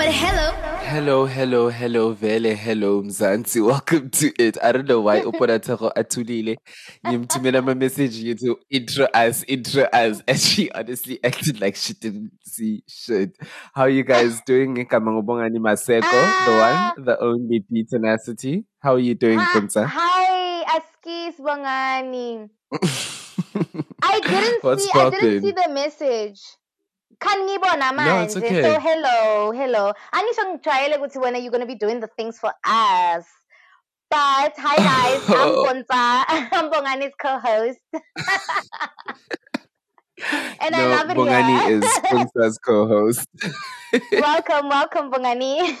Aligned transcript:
But 0.00 0.14
hello. 0.14 0.52
Hello, 0.78 1.26
hello, 1.26 1.68
hello, 1.68 2.12
vele, 2.14 2.54
hello, 2.54 3.02
Mzansi. 3.02 3.62
Welcome 3.66 4.08
to 4.08 4.32
it. 4.42 4.56
I 4.64 4.72
don't 4.72 4.88
know 4.88 5.02
why 5.02 5.20
Uponatero 5.20 5.92
Atulile 5.94 6.56
Nimtumela 7.04 7.62
my 7.62 7.74
message 7.74 8.16
you 8.16 8.34
to 8.36 8.58
intro 8.70 9.04
us, 9.12 9.42
intro 9.42 9.82
us. 9.92 10.22
And 10.26 10.40
she 10.40 10.70
honestly 10.70 11.22
acted 11.22 11.60
like 11.60 11.76
she 11.76 11.92
didn't 11.92 12.30
see 12.46 12.82
shit. 12.88 13.36
How 13.74 13.84
you 13.84 14.02
guys 14.02 14.40
doing? 14.46 14.74
Kamangobongani 14.86 15.58
Maseko, 15.58 16.00
the 16.00 16.08
ah. 16.08 16.94
one, 16.96 17.04
the 17.04 17.20
only 17.20 17.60
P 17.70 17.84
tenacity. 17.84 18.64
How 18.78 18.94
are 18.94 18.98
you 18.98 19.14
doing, 19.14 19.38
ah, 19.38 19.50
Hi, 19.52 19.60
Kunsa? 19.60 19.84
hi, 19.84 20.80
Askis 20.80 21.36
Bongani. 21.38 22.48
I 24.02 24.20
didn't 24.20 24.64
What's 24.64 24.82
see 24.82 24.90
I 24.94 25.10
didn't 25.10 25.42
see 25.42 25.52
the 25.52 25.68
message. 25.68 26.40
Can 27.20 27.38
ngibona 27.46 27.94
No, 27.96 28.22
it's 28.22 28.36
okay. 28.36 28.62
So 28.62 28.80
hello, 28.80 29.52
hello. 29.52 29.92
Angisho 30.12 30.44
ngijwayele 30.48 30.96
ukuthi 30.96 31.20
when 31.20 31.34
are 31.34 31.38
you 31.40 31.50
going 31.50 31.60
to 31.60 31.66
be 31.66 31.74
doing 31.74 32.00
the 32.00 32.06
things 32.16 32.38
for 32.38 32.52
us? 32.64 33.26
But 34.10 34.54
hi 34.56 34.76
guys, 34.76 35.22
I'm 35.28 35.54
Bonza. 35.54 35.84
I'm 36.56 36.70
Bongani's 36.70 37.14
co-host. 37.20 37.78
and 40.60 40.74
I 40.74 40.86
love 40.96 41.10
it 41.10 41.16
Bongani 41.16 41.60
here. 41.66 41.78
is 41.78 41.84
Kunsa's 42.10 42.58
co-host. 42.58 43.26
welcome, 44.12 44.68
welcome 44.68 45.10
Bongani. 45.12 45.76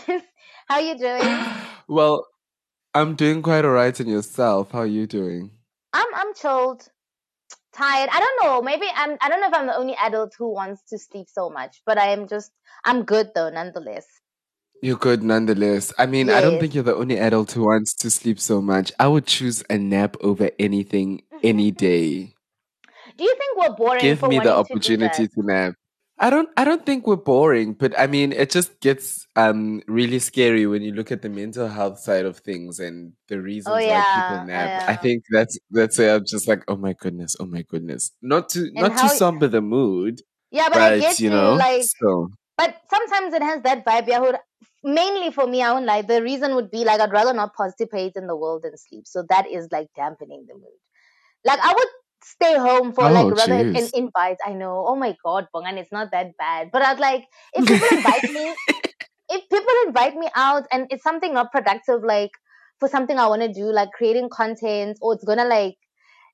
How 0.68 0.76
are 0.76 0.80
you 0.82 0.98
doing? 0.98 1.38
well, 1.88 2.26
I'm 2.94 3.14
doing 3.16 3.42
quite 3.42 3.64
alright 3.64 3.98
in 3.98 4.08
yourself. 4.08 4.72
How 4.72 4.80
are 4.80 4.86
you 4.86 5.06
doing? 5.06 5.50
I'm 5.92 6.06
I'm 6.14 6.34
chilled. 6.34 6.86
Tired. 7.80 8.10
I 8.12 8.20
don't 8.20 8.44
know. 8.44 8.60
Maybe 8.60 8.86
I'm 8.94 9.16
I 9.22 9.30
don't 9.30 9.40
know 9.40 9.48
if 9.48 9.54
I'm 9.54 9.66
the 9.66 9.76
only 9.76 9.96
adult 9.96 10.34
who 10.38 10.52
wants 10.52 10.82
to 10.90 10.98
sleep 10.98 11.28
so 11.30 11.48
much, 11.48 11.80
but 11.86 11.96
I 11.96 12.08
am 12.08 12.28
just 12.28 12.52
I'm 12.84 13.04
good 13.04 13.30
though 13.34 13.48
nonetheless. 13.48 14.06
You're 14.82 14.98
good 14.98 15.22
nonetheless. 15.22 15.92
I 15.98 16.04
mean, 16.04 16.28
I 16.28 16.42
don't 16.42 16.58
think 16.60 16.74
you're 16.74 16.84
the 16.84 16.94
only 16.94 17.18
adult 17.18 17.52
who 17.52 17.64
wants 17.64 17.94
to 17.94 18.10
sleep 18.10 18.38
so 18.38 18.60
much. 18.60 18.92
I 18.98 19.08
would 19.08 19.26
choose 19.26 19.64
a 19.70 19.78
nap 19.78 20.16
over 20.20 20.50
anything 20.58 21.22
any 21.42 21.70
day. 21.86 22.34
Do 23.16 23.24
you 23.24 23.34
think 23.38 23.58
we're 23.58 23.76
boring 23.76 24.00
Give 24.00 24.18
for 24.18 24.28
me 24.28 24.38
the 24.40 24.50
wanting 24.50 24.64
to 24.66 24.74
opportunity 24.74 25.28
to 25.28 25.42
nap. 25.42 25.74
I 26.22 26.28
don't 26.28 26.50
I 26.56 26.64
don't 26.64 26.84
think 26.84 27.06
we're 27.06 27.16
boring, 27.16 27.72
but 27.72 27.98
I 27.98 28.06
mean 28.06 28.32
it 28.32 28.50
just 28.50 28.78
gets 28.80 29.26
um 29.36 29.82
really 29.86 30.18
scary 30.18 30.66
when 30.66 30.82
you 30.82 30.92
look 30.92 31.10
at 31.10 31.22
the 31.22 31.30
mental 31.30 31.66
health 31.68 31.98
side 31.98 32.26
of 32.26 32.38
things 32.38 32.78
and 32.78 33.14
the 33.28 33.40
reasons 33.40 33.74
why 33.74 33.80
Oh, 33.80 33.86
yeah, 33.86 34.04
people 34.14 34.38
nap. 34.38 34.70
I 34.86 34.96
think 34.96 35.24
that's 35.30 35.58
that's 35.70 35.98
where 35.98 36.14
I'm 36.16 36.24
just 36.26 36.46
like, 36.46 36.62
oh 36.68 36.76
my 36.76 36.92
goodness, 36.92 37.36
oh 37.40 37.46
my 37.46 37.62
goodness. 37.62 38.12
Not 38.20 38.50
to 38.50 38.70
not 38.74 38.92
how- 38.92 39.08
to 39.08 39.16
somber 39.16 39.48
the 39.48 39.62
mood, 39.62 40.20
Yeah, 40.50 40.68
but, 40.68 40.80
I 40.80 41.00
get 41.00 41.20
you 41.20 41.30
you 41.30 41.30
know, 41.30 41.54
like 41.54 41.84
so 41.84 42.28
but 42.58 42.76
sometimes 42.90 43.32
it 43.32 43.42
has 43.42 43.62
that 43.62 43.86
vibe. 43.86 44.06
Yeah, 44.08 44.18
would 44.18 44.36
mainly 44.84 45.30
for 45.30 45.46
me, 45.46 45.62
I 45.62 45.72
won't 45.72 45.86
lie. 45.86 46.02
The 46.02 46.22
reason 46.22 46.54
would 46.54 46.70
be 46.70 46.84
like 46.84 47.00
I'd 47.00 47.12
rather 47.12 47.32
not 47.32 47.54
participate 47.54 48.12
in 48.16 48.26
the 48.26 48.36
world 48.36 48.62
than 48.64 48.76
sleep. 48.76 49.06
So 49.06 49.24
that 49.30 49.46
is 49.48 49.68
like 49.72 49.88
dampening 49.96 50.44
the 50.46 50.54
mood. 50.54 50.78
Like 51.44 51.60
I 51.62 51.72
would 51.72 51.88
stay 52.22 52.56
home 52.56 52.92
for 52.92 53.04
Oh, 53.04 53.12
like 53.12 53.36
rather 53.36 53.54
an 53.54 53.88
invite. 53.94 54.38
I 54.46 54.52
know. 54.52 54.84
Oh 54.86 54.96
my 54.96 55.16
god, 55.24 55.48
Bongan, 55.54 55.78
it's 55.78 55.92
not 55.92 56.10
that 56.12 56.36
bad. 56.38 56.70
But 56.72 56.82
I'd 56.82 57.00
like 57.00 57.24
if 57.54 57.64
people 57.66 57.88
invite 57.88 58.24
me, 58.24 58.54
if 59.28 59.48
people 59.48 59.74
invite 59.86 60.16
me 60.16 60.28
out 60.34 60.66
and 60.72 60.86
it's 60.90 61.02
something 61.02 61.34
not 61.34 61.52
productive, 61.52 62.02
like 62.02 62.30
for 62.78 62.88
something 62.88 63.18
I 63.18 63.26
want 63.26 63.42
to 63.42 63.52
do, 63.52 63.72
like 63.72 63.90
creating 63.92 64.28
content, 64.30 64.98
or 65.00 65.14
it's 65.14 65.24
gonna 65.24 65.44
like 65.44 65.76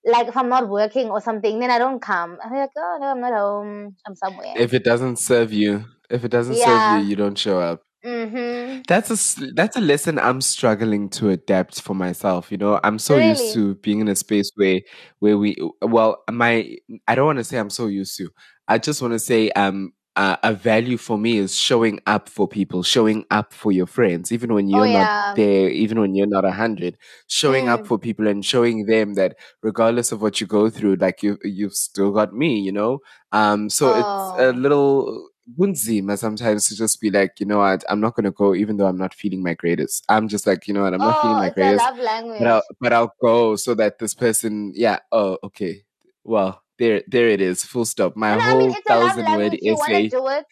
like 0.05 0.29
if 0.29 0.37
I'm 0.37 0.49
not 0.49 0.69
working 0.69 1.11
or 1.11 1.21
something, 1.21 1.59
then 1.59 1.71
I 1.71 1.79
don't 1.79 2.01
come. 2.01 2.39
I'm 2.43 2.53
like, 2.53 2.71
oh 2.77 2.99
no, 3.01 3.07
I'm 3.09 3.21
not 3.21 3.33
home. 3.33 3.97
I'm 4.07 4.15
somewhere. 4.15 4.55
if 4.57 4.73
it 4.73 4.85
doesn't 4.85 5.17
serve 5.17 5.53
you, 5.53 5.85
if 6.09 6.25
it 6.25 6.31
doesn't 6.31 6.55
serve 6.57 6.83
you, 6.93 6.99
you 6.99 7.17
don't 7.17 7.37
show 7.39 7.61
up. 7.61 7.83
Mm-hmm. 8.05 8.83
That's 8.87 9.11
a 9.41 9.53
that's 9.55 9.77
a 9.77 9.81
lesson 9.81 10.19
I'm 10.19 10.41
struggling 10.41 11.09
to 11.11 11.31
adapt 11.31 11.81
for 11.81 11.95
myself. 11.95 12.51
You 12.53 12.59
know, 12.59 12.81
I'm 12.85 12.99
so 12.99 13.17
used 13.17 13.53
to 13.55 13.75
being 13.77 14.01
in 14.01 14.09
a 14.09 14.17
space 14.17 14.51
where 14.55 14.81
where 15.19 15.37
we 15.39 15.57
well, 15.83 16.23
my 16.31 16.77
I 17.09 17.15
don't 17.15 17.27
want 17.27 17.39
to 17.39 17.45
say 17.45 17.59
I'm 17.59 17.71
so 17.71 17.87
used 17.87 18.17
to. 18.19 18.31
I 18.69 18.79
just 18.79 19.03
want 19.03 19.13
to 19.15 19.19
say 19.19 19.51
um 19.51 19.93
uh, 20.17 20.37
a 20.43 20.55
value 20.55 20.97
for 20.97 21.19
me 21.19 21.37
is 21.39 21.55
showing 21.57 22.01
up 22.07 22.29
for 22.29 22.49
people, 22.49 22.83
showing 22.83 23.25
up 23.31 23.53
for 23.53 23.71
your 23.71 23.87
friends, 23.87 24.33
even 24.33 24.55
when 24.55 24.67
you're 24.69 24.85
Oh, 24.85 24.85
yeah. 24.85 25.05
not 25.05 25.35
there, 25.35 25.69
even 25.69 26.01
when 26.01 26.15
you're 26.15 26.27
not 26.27 26.45
a 26.45 26.53
hundred. 26.53 26.97
Showing 27.27 27.69
up 27.69 27.85
Mm. 27.85 27.87
for 27.87 27.99
people 27.99 28.27
and 28.27 28.45
showing 28.45 28.87
them 28.87 29.15
that 29.15 29.37
regardless 29.63 30.13
of 30.13 30.23
what 30.23 30.41
you 30.41 30.47
go 30.47 30.71
through, 30.71 30.97
like 30.97 31.23
you 31.23 31.39
you've 31.45 31.75
still 31.75 32.13
got 32.13 32.33
me. 32.33 32.59
You 32.61 32.73
know, 32.73 33.01
um. 33.33 33.69
So 33.71 33.93
it's 33.93 34.33
a 34.39 34.49
Oh. 34.49 34.53
little 34.53 35.29
bunzima 35.59 36.19
sometimes 36.19 36.69
to 36.69 36.77
just 36.77 37.01
be 37.01 37.11
like, 37.11 37.39
you 37.41 37.47
know 37.47 37.59
what, 37.59 37.85
I'm 37.89 38.01
not 38.01 38.15
gonna 38.15 38.31
go 38.33 38.55
even 38.55 38.77
though 38.77 38.87
I'm 38.87 38.99
not 38.99 39.15
feeling 39.15 39.43
my 39.43 39.55
greatest. 39.55 40.05
I'm 40.09 40.29
just 40.29 40.47
like, 40.47 40.67
you 40.67 40.75
know 40.75 40.83
what, 40.83 40.95
I'm 40.95 41.01
not 41.01 41.23
feeling 41.23 41.37
oh, 41.37 41.41
my 41.41 41.47
a 41.49 41.55
greatest, 41.55 41.85
love 41.85 41.99
language. 41.99 42.39
but 42.41 42.49
I'll 42.49 42.63
but 42.81 42.93
I'll 42.93 43.15
go 43.23 43.57
so 43.57 43.75
that 43.75 43.99
this 43.99 44.15
person, 44.15 44.73
yeah, 44.75 44.99
oh, 45.13 45.39
okay. 45.45 45.85
Well, 46.25 46.63
there 46.79 47.03
there 47.07 47.29
it 47.29 47.41
is, 47.41 47.65
full 47.65 47.85
stop. 47.85 48.17
My 48.17 48.35
No, 48.35 48.39
no, 48.39 48.45
I 48.45 48.51
whole 48.51 48.67
mean 48.69 48.83
thousand 48.87 49.25
word 49.27 49.39
language. 49.39 49.61
You 49.63 49.75
want 49.75 49.93
to 49.93 49.97
essay. 49.97 50.45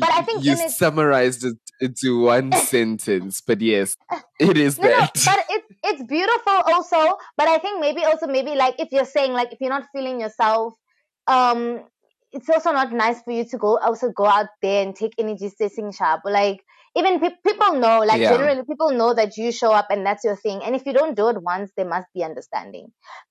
but 0.00 0.10
I 0.12 0.22
think 0.22 0.44
you 0.44 0.52
it- 0.52 0.70
summarized 0.70 1.44
it 1.44 1.56
into 1.80 2.22
one 2.22 2.52
sentence, 2.70 3.40
but 3.40 3.60
yes, 3.60 3.96
it 4.38 4.56
is 4.56 4.78
no, 4.78 4.88
no, 4.88 4.96
that. 4.98 5.10
but 5.24 5.44
it's 5.50 5.66
it's 5.82 6.02
beautiful 6.04 6.52
also. 6.52 7.18
But 7.36 7.48
I 7.48 7.58
think 7.58 7.80
maybe 7.80 8.04
also 8.04 8.26
maybe 8.26 8.54
like 8.54 8.76
if 8.78 8.92
you're 8.92 9.04
saying 9.04 9.32
like 9.32 9.52
if 9.52 9.58
you're 9.60 9.70
not 9.70 9.88
feeling 9.92 10.20
yourself, 10.20 10.74
um, 11.26 11.82
it's 12.32 12.48
also 12.48 12.72
not 12.72 12.92
nice 12.92 13.20
for 13.22 13.32
you 13.32 13.44
to 13.46 13.58
go 13.58 13.78
also 13.78 14.10
go 14.10 14.26
out 14.26 14.48
there 14.62 14.82
and 14.82 14.94
take 14.94 15.14
energy 15.18 15.48
sitting 15.48 15.92
sharp. 15.92 16.22
Like 16.24 16.60
even 16.96 17.20
pe- 17.20 17.36
people 17.46 17.74
know, 17.74 18.00
like 18.00 18.20
Yeah. 18.20 18.30
generally 18.36 18.62
people 18.64 18.90
know 18.92 19.14
that 19.14 19.36
you 19.36 19.52
show 19.52 19.72
up 19.72 19.86
and 19.90 20.04
that's 20.06 20.24
your 20.24 20.36
thing. 20.36 20.62
And 20.62 20.74
if 20.74 20.86
you 20.86 20.92
don't 20.92 21.16
do 21.16 21.28
it 21.28 21.42
once, 21.42 21.70
there 21.76 21.86
must 21.88 22.06
be 22.14 22.24
understanding. 22.24 22.88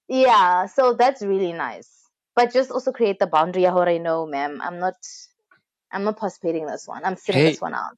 Yeah, 0.08 0.66
so 0.68 0.94
that's 0.94 1.22
really 1.22 1.54
nice. 1.54 1.90
But 2.36 2.54
just 2.54 2.72
also 2.72 2.92
create 2.92 3.20
the 3.20 3.28
boundary. 3.28 3.66
Ahora, 3.66 3.98
know 4.00 4.26
ma'am, 4.26 4.60
I'm 4.62 4.80
not. 4.80 4.96
I'm 5.92 6.04
not 6.04 6.18
participating 6.18 6.66
this 6.68 6.88
one. 6.88 7.04
I'm 7.04 7.16
sitting 7.18 7.42
Hey. 7.42 7.50
this 7.52 7.62
one 7.62 7.74
out. 7.74 7.98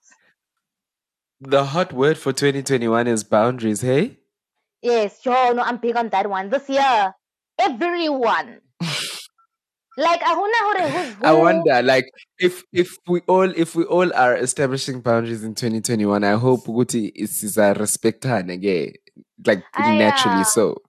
the 1.41 1.65
hot 1.65 1.91
word 1.91 2.17
for 2.17 2.31
2021 2.31 3.07
is 3.07 3.23
boundaries, 3.23 3.81
hey? 3.81 4.17
Yes, 4.81 5.19
yo, 5.25 5.51
no, 5.53 5.61
I'm 5.63 5.77
big 5.77 5.95
on 5.97 6.09
that 6.09 6.29
one. 6.29 6.49
This 6.49 6.69
year, 6.69 7.13
everyone. 7.59 8.61
Like, 9.97 10.21
I 10.23 10.35
wonder 10.35 10.89
who. 10.89 11.25
I 11.25 11.33
wonder, 11.33 11.81
like, 11.83 12.09
if 12.39 12.63
if 12.71 12.95
we 13.07 13.21
all 13.27 13.49
if 13.51 13.75
we 13.75 13.83
all 13.83 14.13
are 14.13 14.35
establishing 14.37 15.01
boundaries 15.01 15.43
in 15.43 15.55
2021, 15.55 16.23
I 16.23 16.33
hope 16.33 16.65
Guti 16.65 17.11
is 17.13 17.43
is 17.43 17.57
a 17.57 17.73
respectane 17.73 18.51
again, 18.51 18.93
like 19.45 19.63
I, 19.73 19.97
naturally 19.97 20.41
uh, 20.41 20.45
so. 20.45 20.81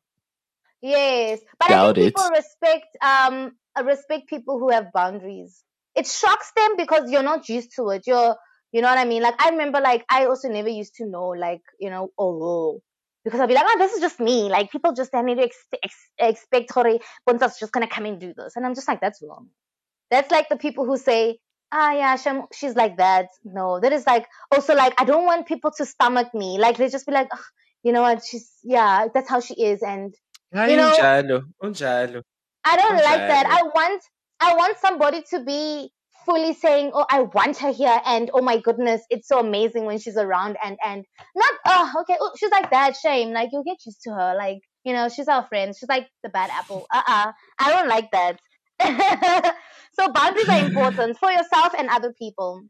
Yes, 0.80 1.40
but 1.58 1.68
Doubt 1.68 1.98
I 1.98 2.00
think 2.00 2.16
people 2.16 2.24
it. 2.24 2.36
respect 2.36 2.96
um 3.02 3.52
uh, 3.78 3.84
respect 3.84 4.28
people 4.28 4.58
who 4.58 4.70
have 4.70 4.92
boundaries. 4.92 5.62
It 5.94 6.06
shocks 6.06 6.52
them 6.56 6.76
because 6.76 7.10
you're 7.10 7.22
not 7.22 7.48
used 7.48 7.74
to 7.76 7.90
it. 7.90 8.04
You're, 8.06 8.34
you 8.72 8.80
know 8.80 8.88
what 8.88 8.98
I 8.98 9.04
mean? 9.04 9.22
Like 9.22 9.40
I 9.40 9.50
remember, 9.50 9.80
like 9.80 10.04
I 10.08 10.24
also 10.26 10.48
never 10.48 10.68
used 10.68 10.94
to 10.96 11.06
know, 11.06 11.28
like 11.28 11.60
you 11.78 11.90
know, 11.90 12.08
oh, 12.18 12.80
because 13.24 13.40
I'll 13.40 13.46
be 13.46 13.54
like, 13.54 13.64
oh, 13.68 13.78
this 13.78 13.92
is 13.92 14.00
just 14.00 14.20
me. 14.20 14.48
Like 14.48 14.70
people 14.70 14.92
just 14.92 15.12
need 15.14 15.36
to 15.36 15.42
ex- 15.44 15.66
ex- 15.82 16.08
expect 16.18 16.72
Bonta's 17.26 17.58
just 17.58 17.72
gonna 17.72 17.86
come 17.88 18.06
and 18.06 18.20
do 18.20 18.32
this, 18.36 18.56
and 18.56 18.66
I'm 18.66 18.74
just 18.74 18.88
like, 18.88 19.00
that's 19.00 19.22
wrong. 19.22 19.48
That's 20.10 20.30
like 20.30 20.48
the 20.48 20.56
people 20.56 20.84
who 20.84 20.96
say, 20.96 21.38
ah, 21.72 21.92
yeah, 21.92 22.16
Shem, 22.16 22.42
she's 22.52 22.74
like 22.76 22.98
that. 22.98 23.28
No, 23.44 23.80
that 23.80 23.92
is 23.92 24.06
like 24.06 24.26
also 24.52 24.74
like 24.74 25.00
I 25.00 25.04
don't 25.04 25.24
want 25.24 25.46
people 25.46 25.70
to 25.78 25.86
stomach 25.86 26.34
me. 26.34 26.58
Like 26.58 26.76
they 26.76 26.88
just 26.88 27.06
be 27.06 27.12
like, 27.12 27.28
"Ugh, 27.32 27.44
you 27.82 27.92
know 27.92 28.02
what? 28.02 28.22
She's 28.24 28.50
yeah, 28.62 29.06
that's 29.12 29.28
how 29.28 29.40
she 29.40 29.54
is, 29.54 29.82
and 29.82 30.14
You 30.70 30.76
know- 30.76 30.92
Unjalo, 30.92 31.42
unjalo. 31.62 32.22
I 32.64 32.76
don't 32.76 32.94
like 32.96 33.26
that. 33.28 33.46
I 33.46 33.62
want 33.62 34.02
I 34.40 34.54
want 34.56 34.76
somebody 34.78 35.22
to 35.30 35.40
be 35.44 35.90
fully 36.24 36.54
saying, 36.54 36.90
"Oh, 36.94 37.06
I 37.10 37.22
want 37.22 37.58
her 37.58 37.72
here," 37.72 38.00
and 38.04 38.30
"Oh 38.34 38.42
my 38.42 38.58
goodness, 38.58 39.02
it's 39.10 39.28
so 39.28 39.38
amazing 39.40 39.84
when 39.84 39.98
she's 39.98 40.16
around," 40.16 40.56
and 40.62 40.76
and 40.84 41.04
not, 41.36 41.52
"Oh, 41.66 41.92
okay, 42.02 42.16
oh, 42.20 42.32
she's 42.38 42.50
like 42.50 42.70
that." 42.70 42.96
Shame, 42.96 43.32
like 43.32 43.50
you'll 43.52 43.64
get 43.64 43.78
used 43.86 44.02
to 44.04 44.10
her. 44.12 44.34
Like 44.36 44.58
you 44.84 44.92
know, 44.92 45.08
she's 45.08 45.28
our 45.28 45.46
friend. 45.46 45.74
She's 45.76 45.88
like 45.88 46.08
the 46.22 46.28
bad 46.28 46.50
apple. 46.50 46.86
Uh 46.92 47.02
uh 47.06 47.32
I 47.58 47.70
don't 47.70 47.88
like 47.88 48.10
that. 48.12 48.40
so 49.94 50.12
boundaries 50.12 50.48
are 50.48 50.60
important 50.64 51.18
for 51.18 51.30
yourself 51.30 51.72
and 51.78 51.88
other 51.88 52.12
people. 52.18 52.62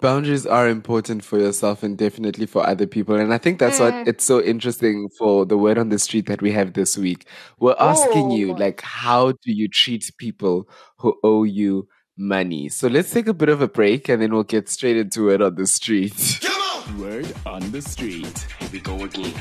boundaries 0.00 0.46
are 0.46 0.68
important 0.68 1.24
for 1.24 1.38
yourself 1.38 1.82
and 1.82 1.96
definitely 1.96 2.46
for 2.46 2.66
other 2.66 2.86
people. 2.86 3.16
And 3.16 3.32
I 3.32 3.38
think 3.38 3.58
that's 3.58 3.80
what 3.80 3.94
Mm. 3.94 4.06
it's 4.06 4.24
so 4.24 4.42
interesting 4.42 5.08
for 5.18 5.46
the 5.46 5.56
word 5.56 5.78
on 5.78 5.88
the 5.88 5.98
street 5.98 6.26
that 6.26 6.42
we 6.42 6.52
have 6.52 6.74
this 6.74 6.98
week. 6.98 7.26
We're 7.58 7.76
asking 7.78 8.30
you, 8.30 8.54
like, 8.54 8.80
how 8.82 9.32
do 9.32 9.52
you 9.52 9.68
treat 9.68 10.10
people 10.18 10.68
who 10.98 11.18
owe 11.24 11.44
you 11.44 11.88
money? 12.16 12.68
So 12.68 12.88
let's 12.88 13.10
take 13.10 13.28
a 13.28 13.34
bit 13.34 13.48
of 13.48 13.60
a 13.60 13.68
break 13.68 14.08
and 14.08 14.22
then 14.22 14.32
we'll 14.32 14.44
get 14.44 14.68
straight 14.68 14.96
into 14.96 15.30
it 15.30 15.42
on 15.42 15.54
the 15.54 15.66
street. 15.66 16.40
On! 16.44 17.00
Word 17.00 17.32
on 17.44 17.70
the 17.72 17.82
street. 17.82 18.46
Here 18.60 18.68
we 18.72 18.80
go 18.80 19.02
again. 19.02 19.34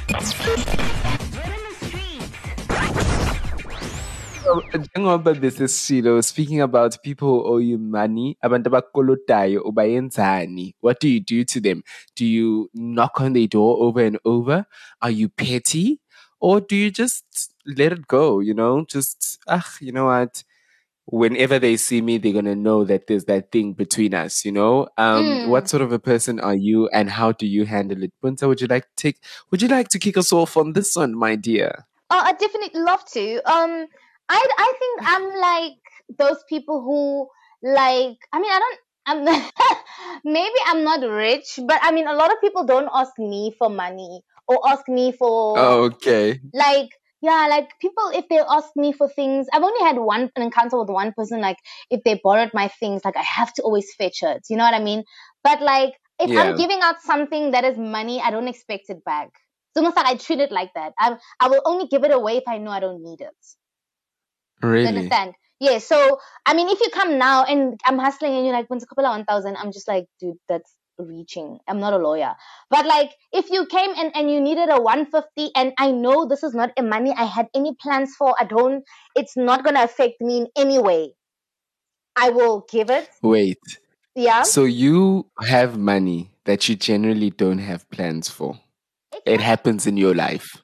So, 4.45 4.62
njengoba 4.74 5.33
this 5.39 5.60
is 5.60 5.74
Shilo 5.74 6.24
speaking 6.24 6.62
about 6.62 7.01
people 7.01 7.27
who 7.27 7.54
owe 7.54 7.57
you 7.57 7.80
money, 7.80 8.38
abantu 8.44 8.69
abakolotayo 8.69 9.62
ubayenzani? 9.63 10.75
What 10.81 11.00
do 11.00 11.10
you 11.10 11.19
do 11.19 11.44
to 11.45 11.60
them? 11.60 11.83
Do 12.16 12.25
you 12.25 12.69
knock 12.74 13.22
on 13.22 13.33
their 13.33 13.48
door 13.48 13.77
over 13.80 14.01
and 14.06 14.19
over? 14.24 14.66
Are 15.01 15.10
you 15.10 15.30
petty? 15.30 16.00
Or 16.39 16.62
do 16.62 16.75
you 16.75 16.92
just 16.92 17.54
let 17.66 17.92
it 17.92 18.07
go, 18.07 18.39
you 18.39 18.54
know? 18.54 18.86
Just, 18.86 19.39
ah, 19.48 19.66
you 19.81 19.92
know 19.92 20.06
what? 20.06 20.44
Whenever 21.07 21.59
they 21.59 21.77
see 21.77 22.01
me, 22.01 22.17
they're 22.17 22.33
gonna 22.33 22.55
know 22.55 22.83
that 22.83 23.07
there's 23.07 23.25
that 23.25 23.51
thing 23.51 23.73
between 23.73 24.13
us, 24.13 24.43
you 24.43 24.51
know? 24.51 24.87
Um, 24.97 25.41
Mm. 25.43 25.47
what 25.49 25.69
sort 25.69 25.81
of 25.83 25.91
a 25.91 25.99
person 25.99 26.39
are 26.39 26.55
you 26.55 26.87
and 26.89 27.09
how 27.09 27.31
do 27.31 27.45
you 27.45 27.65
handle 27.65 28.01
it? 28.03 28.11
Puntsa, 28.23 28.47
would 28.47 28.61
you 28.61 28.67
like 28.67 28.83
to 28.83 28.95
take 28.95 29.19
would 29.51 29.61
you 29.61 29.67
like 29.67 29.89
to 29.89 29.99
kick 29.99 30.17
us 30.17 30.33
off 30.33 30.57
on 30.57 30.73
this 30.73 30.95
one, 30.95 31.13
my 31.15 31.35
dear? 31.35 31.85
Oh, 32.09 32.19
I 32.23 32.33
definitely 32.33 32.81
love 32.81 33.03
to. 33.13 33.35
Um, 33.51 33.85
I 34.29 34.47
I 34.57 34.73
think 34.79 35.01
I'm 35.05 35.25
like 35.39 35.77
those 36.17 36.43
people 36.49 36.81
who 36.81 37.27
like. 37.71 38.17
I 38.33 38.39
mean, 38.39 38.51
I 38.51 38.59
don't. 38.59 38.79
I'm 39.07 39.23
maybe 40.23 40.55
I'm 40.67 40.83
not 40.83 41.01
rich, 41.07 41.59
but 41.67 41.79
I 41.81 41.91
mean, 41.91 42.07
a 42.07 42.13
lot 42.13 42.31
of 42.31 42.41
people 42.41 42.65
don't 42.65 42.89
ask 42.93 43.13
me 43.19 43.53
for 43.57 43.69
money 43.69 44.21
or 44.47 44.59
ask 44.67 44.87
me 44.87 45.11
for 45.11 45.85
Okay. 45.85 46.41
like 46.53 46.89
yeah 47.25 47.48
like 47.50 47.69
people 47.81 48.10
if 48.19 48.25
they 48.30 48.39
ask 48.39 48.69
me 48.75 48.92
for 48.94 49.07
things 49.10 49.48
i've 49.54 49.63
only 49.63 49.83
had 49.86 49.98
one 49.98 50.30
an 50.36 50.44
encounter 50.44 50.80
with 50.80 50.89
one 50.89 51.12
person 51.18 51.42
like 51.42 51.57
if 51.89 52.04
they 52.06 52.19
borrowed 52.24 52.51
my 52.54 52.68
things 52.80 53.01
like 53.06 53.18
i 53.18 53.24
have 53.38 53.54
to 53.54 53.63
always 53.63 53.94
fetch 53.95 54.19
it 54.24 54.44
you 54.50 54.57
know 54.57 54.63
what 54.63 54.74
i 54.74 54.83
mean? 54.83 55.04
But 55.44 55.62
like 55.62 55.94
if 56.19 56.31
Yeah. 56.31 56.42
i'm 56.42 56.56
giving 56.56 56.81
out 56.81 57.01
something 57.01 57.51
that 57.51 57.63
is 57.66 57.77
money 57.77 58.22
i 58.22 58.31
don't 58.31 58.48
expect 58.48 58.89
it 58.89 59.04
back. 59.06 59.30
It's 59.30 59.77
almost 59.81 59.98
like 59.98 60.06
i 60.07 60.16
treat 60.18 60.39
it 60.39 60.51
like 60.51 60.72
that. 60.75 60.94
I 61.00 61.18
i 61.39 61.48
will 61.50 61.62
only 61.66 61.88
give 61.88 62.04
it 62.04 62.12
away 62.12 62.38
if 62.38 62.44
i 62.48 62.57
know 62.60 62.72
i 62.72 62.80
don't 62.80 63.04
need 63.04 63.22
it. 63.22 63.36
You 64.81 64.89
Really? 64.89 64.89
understand? 64.89 65.33
Yeah 65.60 65.77
so 65.80 66.19
i 66.45 66.54
mean 66.54 66.68
if 66.69 66.80
you 66.81 66.89
come 66.94 67.18
now 67.18 67.44
and 67.45 67.80
i'm 67.86 67.98
hustling 67.98 68.33
and 68.36 68.45
you're 68.45 68.54
like 68.56 68.69
once 68.69 68.83
a 68.83 68.88
couple 68.88 69.06
of 69.06 69.12
1000 69.16 69.56
i'm 69.56 69.72
just 69.72 69.88
like 69.88 70.06
dude 70.19 70.36
that's 70.50 70.75
reaching 71.00 71.59
i'm 71.68 71.80
not 71.80 71.94
a 71.94 71.97
lawyer 71.97 72.36
but 72.69 72.86
like 72.86 73.12
if 73.31 73.50
you 73.50 73.65
came 73.65 73.92
and, 73.97 74.15
and 74.15 74.31
you 74.31 74.39
needed 74.39 74.69
a 74.69 74.81
150 74.81 75.51
and 75.56 75.74
i 75.77 75.92
know 75.92 76.25
this 76.25 76.44
is 76.44 76.53
not 76.53 76.71
a 76.77 76.83
money 76.83 77.13
i 77.18 77.24
had 77.24 77.47
any 77.53 77.75
plans 77.81 78.15
for 78.15 78.36
i 78.39 78.45
don't 78.45 78.83
it's 79.15 79.36
not 79.36 79.65
to 79.65 79.83
affect 79.83 80.21
me 80.21 80.38
in 80.38 80.47
any 80.56 80.80
way 80.80 81.13
i 82.15 82.30
will 82.30 82.65
give 82.71 82.89
it 82.89 83.09
Wait. 83.21 83.59
yeah 84.15 84.44
So 84.44 84.63
you 84.63 85.27
have 85.42 85.77
money 85.77 86.31
that 86.45 86.69
you 86.69 86.75
generally 86.75 87.31
don't 87.31 87.57
have 87.57 87.89
plans 87.89 88.30
for. 88.30 88.59
It 89.25 89.41
happens 89.41 89.86
in 89.88 89.98
your 89.98 90.13
life. 90.13 90.62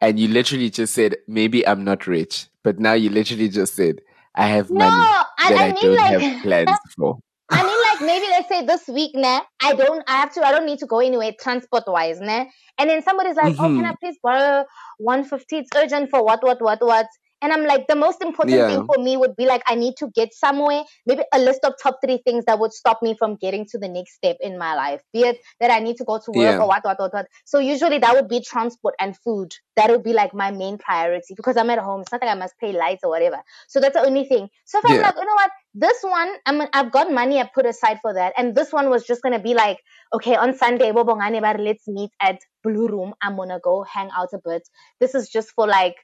And 0.00 0.18
you 0.18 0.28
literally 0.28 0.70
just 0.70 0.94
said, 0.94 1.16
maybe 1.28 1.66
I'm 1.66 1.84
not 1.84 2.06
rich. 2.06 2.48
But 2.64 2.80
now 2.80 2.94
you 2.94 3.10
literally 3.10 3.48
just 3.48 3.74
said, 3.74 4.00
I 4.34 4.46
have 4.46 4.70
no 4.70 4.78
money 4.78 5.06
that 5.48 5.58
I, 5.58 5.68
I 5.68 5.72
mean 5.72 5.82
don't 5.82 5.96
like 5.96 6.20
have 6.22 6.42
plans 6.42 6.78
for. 6.96 7.18
I 7.50 7.62
mean, 7.62 7.81
maybe 8.02 8.26
let's 8.30 8.48
say 8.48 8.64
this 8.64 8.86
week, 8.88 9.12
nah, 9.14 9.40
I 9.62 9.74
don't, 9.74 10.02
I 10.08 10.18
have 10.18 10.32
to, 10.34 10.46
I 10.46 10.52
don't 10.52 10.66
need 10.66 10.78
to 10.80 10.86
go 10.86 11.00
anywhere 11.00 11.32
transport 11.40 11.84
wise, 11.86 12.20
nah. 12.20 12.44
And 12.78 12.90
then 12.90 13.02
somebody's 13.02 13.36
like, 13.36 13.54
oh, 13.58 13.70
can 13.70 13.84
I 13.84 13.92
Mhm. 13.92 13.96
please 14.00 14.16
borrow 14.22 14.64
150? 14.98 15.58
It's 15.58 15.70
urgent 15.76 16.10
for 16.10 16.24
what, 16.24 16.42
what, 16.42 16.60
what, 16.62 16.78
what. 16.80 17.06
And 17.42 17.52
I'm 17.52 17.64
like, 17.64 17.88
the 17.88 17.96
most 17.96 18.22
important 18.22 18.58
Yeah. 18.58 18.66
thing 18.66 18.84
for 18.84 19.02
me 19.02 19.16
would 19.16 19.34
be 19.34 19.46
like, 19.46 19.62
I 19.66 19.74
need 19.74 19.94
to 19.98 20.08
get 20.14 20.32
somewhere, 20.32 20.84
maybe 21.06 21.22
a 21.34 21.40
list 21.40 21.60
of 21.64 21.74
top 21.82 21.98
three 22.04 22.20
things 22.24 22.44
that 22.44 22.60
would 22.60 22.72
stop 22.72 23.02
me 23.02 23.16
from 23.18 23.34
getting 23.34 23.66
to 23.72 23.78
the 23.78 23.88
next 23.88 24.14
step 24.14 24.36
in 24.40 24.58
my 24.58 24.74
life. 24.76 25.02
Be 25.12 25.22
it 25.22 25.38
that 25.58 25.70
I 25.72 25.80
need 25.80 25.96
to 25.96 26.04
go 26.04 26.20
to 26.24 26.30
work 26.30 26.44
Yeah. 26.44 26.58
or 26.60 26.68
what, 26.68 26.84
what, 26.84 27.00
what, 27.00 27.12
what. 27.12 27.26
So 27.44 27.58
usually 27.58 27.98
that 27.98 28.14
would 28.14 28.28
be 28.28 28.42
transport 28.44 28.94
and 29.00 29.16
food. 29.18 29.52
That 29.74 29.90
would 29.90 30.04
be 30.04 30.12
like 30.12 30.32
my 30.34 30.52
main 30.52 30.78
priority 30.78 31.34
because 31.36 31.56
I'm 31.56 31.70
at 31.70 31.80
home. 31.80 32.02
It's 32.02 32.12
not 32.12 32.22
like 32.22 32.30
I 32.30 32.38
must 32.38 32.54
pay 32.60 32.72
lights 32.72 33.00
or 33.02 33.10
whatever. 33.10 33.38
So 33.68 33.80
that's 33.80 33.94
the 33.96 34.06
only 34.06 34.24
thing. 34.24 34.48
So 34.64 34.78
if 34.78 34.84
I'm 34.86 35.00
like, 35.00 35.16
you 35.16 35.24
know 35.24 35.34
what, 35.34 35.50
this 35.74 35.96
one, 36.02 36.30
I'm, 36.46 36.62
I've 36.72 36.92
got 36.92 37.10
money 37.10 37.40
I 37.40 37.50
put 37.54 37.66
aside 37.66 37.98
for 38.02 38.12
that, 38.14 38.34
and 38.36 38.54
this 38.54 38.72
one 38.72 38.90
was 38.90 39.04
just 39.04 39.22
gonna 39.22 39.38
be 39.40 39.54
like, 39.54 39.78
okay, 40.14 40.36
on 40.36 40.54
Sunday, 40.54 40.92
let's 40.92 41.88
meet 41.88 42.10
at 42.20 42.38
Blue 42.62 42.88
Room. 42.88 43.14
I'm 43.22 43.36
gonna 43.36 43.60
go 43.62 43.82
hang 43.84 44.10
out 44.16 44.28
a 44.34 44.38
bit. 44.44 44.68
This 45.00 45.14
is 45.14 45.28
just 45.28 45.50
for 45.52 45.66
like 45.66 45.96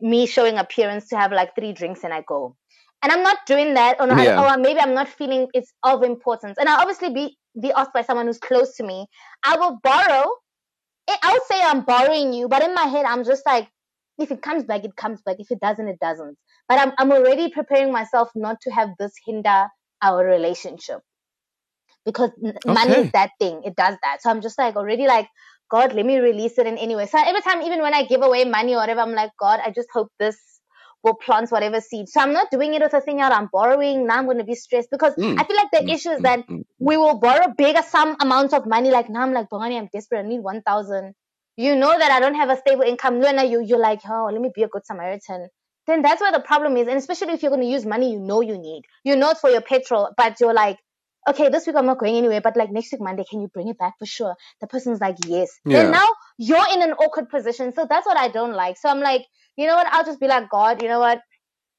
me 0.00 0.26
showing 0.26 0.58
appearance 0.58 1.08
to 1.08 1.16
have 1.16 1.32
like 1.32 1.54
three 1.54 1.72
drinks 1.72 2.04
and 2.04 2.12
I 2.12 2.22
go. 2.26 2.56
And 3.02 3.12
I'm 3.12 3.22
not 3.22 3.38
doing 3.46 3.74
that, 3.74 4.00
or, 4.00 4.06
not, 4.06 4.24
Yeah. 4.24 4.54
or 4.54 4.58
maybe 4.58 4.80
I'm 4.80 4.94
not 4.94 5.08
feeling 5.08 5.48
it's 5.54 5.72
of 5.82 6.02
importance. 6.02 6.56
And 6.58 6.68
I'll 6.68 6.80
obviously 6.80 7.12
be 7.12 7.36
be 7.60 7.72
asked 7.72 7.92
by 7.92 8.02
someone 8.02 8.26
who's 8.26 8.38
close 8.38 8.76
to 8.76 8.84
me. 8.84 9.06
I 9.44 9.56
will 9.56 9.78
borrow. 9.82 10.30
Eh, 11.08 11.16
I'll 11.22 11.44
say 11.48 11.60
I'm 11.62 11.82
borrowing 11.82 12.32
you, 12.32 12.48
but 12.48 12.62
in 12.62 12.74
my 12.74 12.84
head, 12.84 13.04
I'm 13.06 13.24
just 13.24 13.44
like, 13.46 13.68
if 14.18 14.30
it 14.30 14.42
comes 14.42 14.64
back, 14.64 14.84
it 14.84 14.96
comes 14.96 15.20
back. 15.22 15.36
If 15.38 15.50
it 15.50 15.60
doesn't, 15.60 15.88
it 15.88 15.98
doesn't. 16.00 16.36
But 16.68 16.80
I'm 16.80 16.92
I'm 16.98 17.12
already 17.12 17.50
preparing 17.50 17.92
myself 17.92 18.30
not 18.36 18.60
to 18.62 18.70
have 18.72 18.90
this 18.98 19.12
hinder 19.26 19.68
our 20.02 20.24
relationship 20.26 21.00
because 22.04 22.30
n- 22.44 22.58
money 22.64 23.00
is 23.00 23.08
that 23.12 23.30
thing. 23.38 23.62
It 23.64 23.76
does 23.76 23.96
that. 24.02 24.22
So 24.22 24.30
I'm 24.30 24.40
just 24.40 24.58
like 24.58 24.76
already 24.76 25.06
like, 25.06 25.28
God, 25.70 25.94
let 25.94 26.06
me 26.06 26.18
release 26.18 26.58
it 26.58 26.66
in 26.66 26.78
any 26.78 26.96
way. 26.96 27.06
So 27.06 27.18
every 27.24 27.40
time, 27.42 27.62
even 27.62 27.80
when 27.82 27.94
I 27.94 28.04
give 28.04 28.22
away 28.22 28.44
money 28.44 28.74
or 28.74 28.78
whatever, 28.78 29.00
I'm 29.00 29.14
like, 29.14 29.30
God, 29.40 29.60
I 29.64 29.70
just 29.70 29.88
hope 29.92 30.08
this 30.18 30.36
will 31.04 31.14
plant 31.14 31.50
whatever 31.50 31.80
seed. 31.80 32.08
So 32.08 32.20
I'm 32.20 32.32
not 32.32 32.50
doing 32.50 32.74
it 32.74 32.82
with 32.82 32.94
a 32.94 33.00
thing 33.00 33.20
out. 33.20 33.32
I'm 33.32 33.48
borrowing. 33.52 34.06
Now 34.06 34.18
I'm 34.18 34.26
going 34.26 34.38
to 34.38 34.44
be 34.44 34.54
stressed 34.54 34.88
because 34.90 35.14
Mm. 35.18 35.38
I 35.38 35.44
feel 35.44 35.56
like 35.56 35.70
the 35.72 35.82
Mm, 35.82 35.94
issue 35.94 36.10
is 36.10 36.22
mm, 36.22 36.24
that 36.24 36.40
mm. 36.50 36.64
we 36.78 36.96
will 36.96 37.18
borrow 37.20 37.52
bigger 37.56 37.82
some 37.82 38.16
amount 38.20 38.54
of 38.54 38.66
money. 38.66 38.90
Like 38.90 39.08
now 39.10 39.22
I'm 39.22 39.32
like, 39.32 39.48
Bongani, 39.50 39.78
I'm 39.78 39.88
desperate. 39.92 40.20
I 40.24 40.28
need 40.28 40.40
1,000. 40.42 41.14
You 41.56 41.76
know 41.76 41.96
that 41.98 42.10
I 42.12 42.20
don't 42.20 42.34
have 42.36 42.50
a 42.50 42.56
stable 42.58 42.82
income. 42.82 43.20
Luana, 43.20 43.48
you, 43.50 43.62
you're 43.64 43.78
like, 43.80 44.00
oh, 44.08 44.30
let 44.32 44.40
me 44.40 44.50
be 44.54 44.62
a 44.64 44.68
good 44.68 44.86
Samaritan. 44.86 45.48
Then 45.86 46.02
that's 46.02 46.20
where 46.20 46.32
the 46.32 46.40
problem 46.40 46.76
is. 46.76 46.88
And 46.88 46.98
especially 46.98 47.34
if 47.34 47.42
you're 47.42 47.50
going 47.50 47.62
to 47.62 47.68
use 47.68 47.86
money 47.86 48.12
you 48.12 48.18
know 48.18 48.40
you 48.40 48.58
need. 48.58 48.82
You 49.04 49.16
know 49.16 49.30
it's 49.30 49.40
for 49.40 49.50
your 49.50 49.60
petrol, 49.60 50.10
but 50.16 50.40
you're 50.40 50.54
like, 50.54 50.78
okay, 51.28 51.48
this 51.48 51.66
week 51.66 51.76
I'm 51.76 51.86
not 51.86 51.98
going 51.98 52.16
anywhere, 52.16 52.40
but 52.40 52.56
like 52.56 52.70
next 52.70 52.92
week 52.92 53.00
Monday, 53.00 53.24
can 53.28 53.40
you 53.40 53.48
bring 53.48 53.68
it 53.68 53.78
back 53.78 53.94
for 53.98 54.06
sure? 54.06 54.36
The 54.60 54.66
person's 54.66 55.00
like, 55.00 55.16
yes. 55.26 55.50
Yeah. 55.64 55.82
Then 55.82 55.92
now 55.92 56.06
you're 56.38 56.66
in 56.72 56.82
an 56.82 56.92
awkward 56.92 57.28
position. 57.28 57.72
So 57.72 57.86
that's 57.88 58.06
what 58.06 58.16
I 58.16 58.28
don't 58.28 58.52
like. 58.52 58.76
So 58.78 58.88
I'm 58.88 59.00
like, 59.00 59.26
you 59.56 59.66
know 59.66 59.74
what? 59.74 59.86
I'll 59.90 60.04
just 60.04 60.20
be 60.20 60.28
like, 60.28 60.48
God, 60.50 60.82
you 60.82 60.88
know 60.88 61.00
what? 61.00 61.20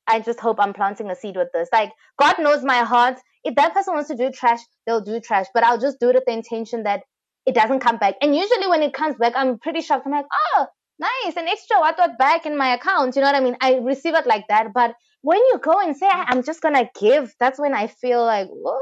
I 0.07 0.19
just 0.21 0.39
hope 0.39 0.57
I'm 0.59 0.73
planting 0.73 1.09
a 1.09 1.15
seed 1.15 1.35
with 1.35 1.49
this. 1.53 1.69
Like, 1.71 1.91
God 2.17 2.35
knows 2.39 2.63
my 2.63 2.79
heart. 2.79 3.19
If 3.43 3.55
that 3.55 3.73
person 3.73 3.93
wants 3.93 4.09
to 4.09 4.15
do 4.15 4.31
trash, 4.31 4.59
they'll 4.85 5.01
do 5.01 5.19
trash. 5.19 5.47
But 5.53 5.63
I'll 5.63 5.79
just 5.79 5.99
do 5.99 6.09
it 6.09 6.15
with 6.15 6.25
the 6.25 6.33
intention 6.33 6.83
that 6.83 7.01
it 7.45 7.55
doesn't 7.55 7.79
come 7.79 7.97
back. 7.97 8.15
And 8.21 8.35
usually 8.35 8.67
when 8.67 8.83
it 8.83 8.93
comes 8.93 9.15
back, 9.15 9.33
I'm 9.35 9.59
pretty 9.59 9.81
shocked. 9.81 10.05
I'm 10.05 10.11
like, 10.11 10.25
oh, 10.55 10.67
nice, 10.99 11.35
an 11.37 11.47
extra 11.47 11.79
what 11.79 11.97
what 11.97 12.17
back 12.17 12.45
in 12.45 12.57
my 12.57 12.73
account. 12.73 13.15
You 13.15 13.21
know 13.21 13.27
what 13.27 13.35
I 13.35 13.39
mean? 13.41 13.57
I 13.61 13.75
receive 13.75 14.15
it 14.15 14.25
like 14.25 14.47
that. 14.49 14.73
But 14.73 14.95
when 15.21 15.39
you 15.39 15.59
go 15.61 15.79
and 15.79 15.95
say, 15.95 16.07
I'm 16.09 16.43
just 16.43 16.61
gonna 16.61 16.89
give, 16.99 17.33
that's 17.39 17.59
when 17.59 17.73
I 17.73 17.87
feel 17.87 18.23
like, 18.23 18.47
whoa. 18.49 18.79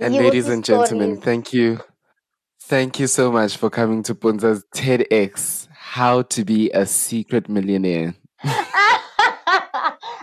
And 0.00 0.14
You 0.14 0.20
ladies 0.20 0.48
and 0.48 0.64
gentlemen, 0.64 1.16
stories. 1.16 1.24
thank 1.24 1.52
you. 1.52 1.80
Thank 2.62 2.98
you 2.98 3.06
so 3.06 3.30
much 3.30 3.56
for 3.56 3.70
coming 3.70 4.02
to 4.04 4.14
Puntsa's 4.14 4.64
TEDx 4.74 5.68
How 5.72 6.22
to 6.22 6.44
Be 6.44 6.70
a 6.70 6.86
Secret 6.86 7.48
Millionaire. 7.48 8.14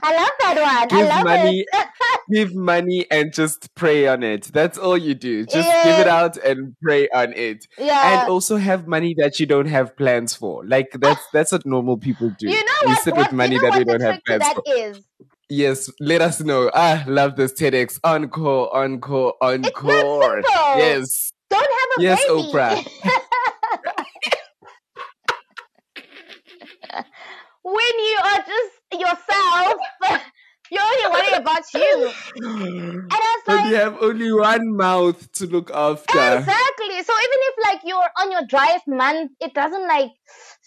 I 0.01 0.15
love 0.15 0.31
that 0.39 0.55
one. 0.55 0.67
I 0.67 0.85
Give 1.01 1.07
love 1.09 1.23
money, 1.25 1.65
give 2.31 2.55
money 2.55 3.05
and 3.11 3.33
just 3.33 3.73
pray 3.75 4.07
on 4.07 4.23
it. 4.23 4.45
That's 4.53 4.77
all 4.77 4.97
you 4.97 5.13
do. 5.13 5.45
Just 5.45 5.67
give 5.83 5.99
it 5.99 6.07
out 6.07 6.37
and 6.37 6.75
pray 6.81 7.09
on 7.09 7.33
it. 7.33 7.65
yeah. 7.77 8.21
And 8.21 8.29
also 8.29 8.57
have 8.57 8.87
money 8.87 9.13
that 9.17 9.39
you 9.39 9.45
don't 9.45 9.67
have 9.67 9.95
plans 9.97 10.33
for. 10.35 10.65
Like 10.65 10.91
that's 10.99 11.25
that's 11.33 11.51
what 11.51 11.65
normal 11.65 11.97
people 11.97 12.29
do. 12.39 12.49
you 12.49 12.63
know 12.63 12.71
we 12.85 12.87
what? 12.91 13.03
sit 13.03 13.15
what 13.15 13.27
with 13.27 13.33
money 13.33 13.55
you 13.55 13.61
know 13.61 13.69
that 13.71 13.77
we 13.77 13.83
don't 13.83 14.01
have 14.01 14.19
plans 14.25 14.41
that 14.43 14.55
for. 14.55 14.63
is? 14.67 15.01
Yes, 15.51 15.89
let 15.99 16.21
us 16.21 16.41
know. 16.41 16.69
Ah, 16.73 17.03
love 17.07 17.35
this 17.35 17.53
TEDx. 17.53 17.99
Encore, 18.03 18.69
encore, 18.75 19.33
encore. 19.41 20.41
Yes. 20.77 21.31
Don't 21.49 21.59
have 21.61 21.89
a 21.97 22.01
Yes, 22.03 22.19
baby. 22.27 22.33
Oprah. 22.43 22.87
when 27.63 27.99
you 27.99 28.17
are 28.23 28.37
just 28.45 28.78
yourself, 28.91 29.73
you're 30.71 30.81
only 30.81 31.07
worried 31.11 31.41
about 31.41 31.63
you. 31.73 32.11
And 32.35 33.11
I 33.11 33.17
was 33.17 33.43
But 33.45 33.55
like, 33.55 33.69
you 33.69 33.75
have 33.75 33.97
only 34.01 34.31
one 34.31 34.75
mouth 34.75 35.31
to 35.33 35.45
look 35.47 35.71
after. 35.71 36.37
Exactly. 36.37 37.03
So 37.03 37.13
even 37.13 37.39
if 37.49 37.55
like 37.63 37.81
you're 37.83 38.09
on 38.19 38.31
your 38.31 38.45
driest 38.47 38.87
month, 38.87 39.31
it 39.41 39.53
doesn't 39.53 39.87
like 39.87 40.11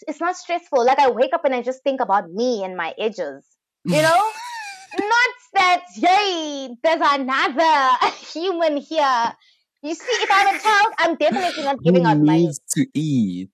it's 0.07 0.19
not 0.19 0.35
stressful. 0.35 0.85
Like 0.85 0.99
I 0.99 1.09
wake 1.09 1.33
up 1.33 1.45
and 1.45 1.55
I 1.55 1.61
just 1.61 1.83
think 1.83 2.01
about 2.01 2.29
me 2.31 2.63
and 2.63 2.75
my 2.75 2.93
edges. 2.97 3.45
You 3.85 4.01
know? 4.01 4.31
not 4.99 5.33
that, 5.53 5.81
yay, 5.95 6.69
there's 6.83 7.01
another 7.01 8.07
human 8.33 8.77
here. 8.77 9.33
You 9.81 9.95
see, 9.95 10.05
if 10.23 10.29
I'm 10.31 10.55
a 10.55 10.59
child, 10.59 10.93
I'm 10.99 11.15
definitely 11.15 11.63
not 11.63 11.83
giving 11.83 12.03
who 12.03 12.09
out 12.09 12.19
money. 12.19 12.43
needs 12.43 12.61
to 12.75 12.85
eat? 12.93 13.49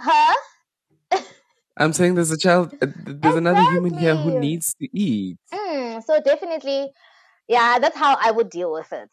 Huh? 0.00 0.34
I'm 1.76 1.92
saying 1.92 2.14
there's 2.14 2.30
a 2.30 2.38
child, 2.38 2.72
uh, 2.80 2.86
th- 2.86 3.18
there's 3.20 3.36
another 3.36 3.62
human 3.72 3.94
here 3.98 4.14
who 4.16 4.38
needs 4.38 4.74
to 4.80 4.88
eat. 4.96 5.36
Mm, 5.52 6.02
so 6.04 6.20
definitely, 6.20 6.92
yeah, 7.48 7.78
that's 7.80 7.96
how 7.96 8.16
I 8.20 8.30
would 8.30 8.50
deal 8.50 8.72
with 8.72 8.92
it. 8.92 9.10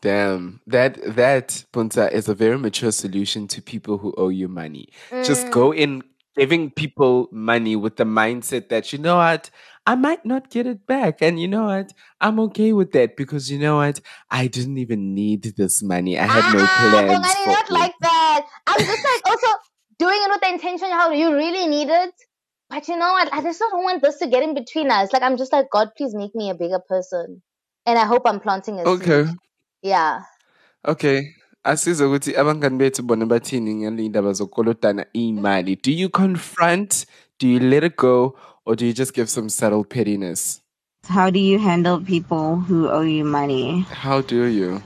Damn, 0.00 0.60
that 0.66 0.98
that 1.16 1.64
Puntsa 1.72 2.10
is 2.12 2.28
a 2.28 2.34
very 2.34 2.56
mature 2.58 2.92
solution 2.92 3.48
to 3.48 3.60
people 3.60 3.98
who 3.98 4.14
owe 4.16 4.28
you 4.28 4.48
money. 4.48 4.88
Just 5.24 5.46
Mm. 5.46 5.50
go 5.50 5.72
in 5.74 6.02
giving 6.36 6.70
people 6.70 7.28
money 7.32 7.74
with 7.74 7.96
the 7.96 8.04
mindset 8.04 8.68
that 8.68 8.92
you 8.92 8.98
know 8.98 9.16
what, 9.16 9.50
I 9.86 9.96
might 9.96 10.24
not 10.24 10.50
get 10.50 10.66
it 10.66 10.86
back, 10.86 11.20
and 11.20 11.40
you 11.40 11.48
know 11.48 11.64
what, 11.64 11.92
I'm 12.20 12.38
okay 12.40 12.72
with 12.72 12.92
that 12.92 13.16
because 13.16 13.50
you 13.50 13.58
know 13.58 13.76
what, 13.76 14.00
I 14.30 14.46
didn't 14.46 14.78
even 14.78 15.14
need 15.14 15.42
this 15.56 15.82
money. 15.82 16.16
I 16.18 16.26
had 16.26 16.44
no 16.52 16.60
Ah, 16.60 16.74
plans 16.78 17.34
Bongani, 17.34 17.44
for 17.44 17.50
not 17.50 17.70
like 17.70 17.94
that. 18.02 18.46
I'm 18.68 18.80
just 18.86 19.04
like 19.04 19.22
also 19.26 19.48
doing 19.98 20.18
it 20.22 20.30
with 20.30 20.40
the 20.40 20.48
intention 20.48 20.88
how 20.90 21.10
you 21.10 21.34
really 21.34 21.66
need 21.66 21.88
it. 21.88 22.14
But 22.70 22.86
you 22.88 22.96
know 22.96 23.12
what? 23.12 23.32
I 23.32 23.42
just 23.42 23.58
don't 23.58 23.82
want 23.82 24.02
this 24.02 24.18
to 24.18 24.26
get 24.26 24.42
in 24.42 24.54
between 24.54 24.90
us. 24.90 25.12
Like 25.12 25.22
I'm 25.22 25.36
just 25.36 25.52
like, 25.52 25.66
God, 25.70 25.90
please 25.96 26.14
make 26.14 26.34
me 26.34 26.50
a 26.50 26.54
bigger 26.54 26.78
person. 26.78 27.42
And 27.86 27.98
I 27.98 28.04
hope 28.04 28.22
I'm 28.26 28.40
planting 28.40 28.78
a 28.78 28.82
Okay. 28.84 29.24
seed. 29.24 29.36
Yeah. 29.82 30.20
Okay. 30.86 31.34
Asiza 31.64 32.06
ukuthi 32.06 32.36
abangani 32.36 32.78
bethu 32.78 33.02
bona 33.02 33.26
bathini 33.26 33.74
ngalindaba 33.74 34.32
zokolotana 34.32 35.06
imali. 35.14 35.80
Do 35.82 35.90
you 35.92 36.08
confront? 36.08 37.06
Do 37.38 37.48
you 37.48 37.60
let 37.60 37.84
it 37.84 37.96
go? 37.96 38.36
Or 38.66 38.76
do 38.76 38.84
you 38.86 38.92
just 38.92 39.14
give 39.14 39.30
some 39.30 39.48
subtle 39.48 39.84
pettiness? 39.84 40.60
How 41.08 41.30
do 41.30 41.38
you 41.38 41.58
handle 41.58 42.00
people 42.00 42.56
who 42.56 42.88
owe 42.90 43.00
you 43.00 43.24
money? 43.24 43.86
How 43.90 44.20
do 44.20 44.44
you? 44.44 44.82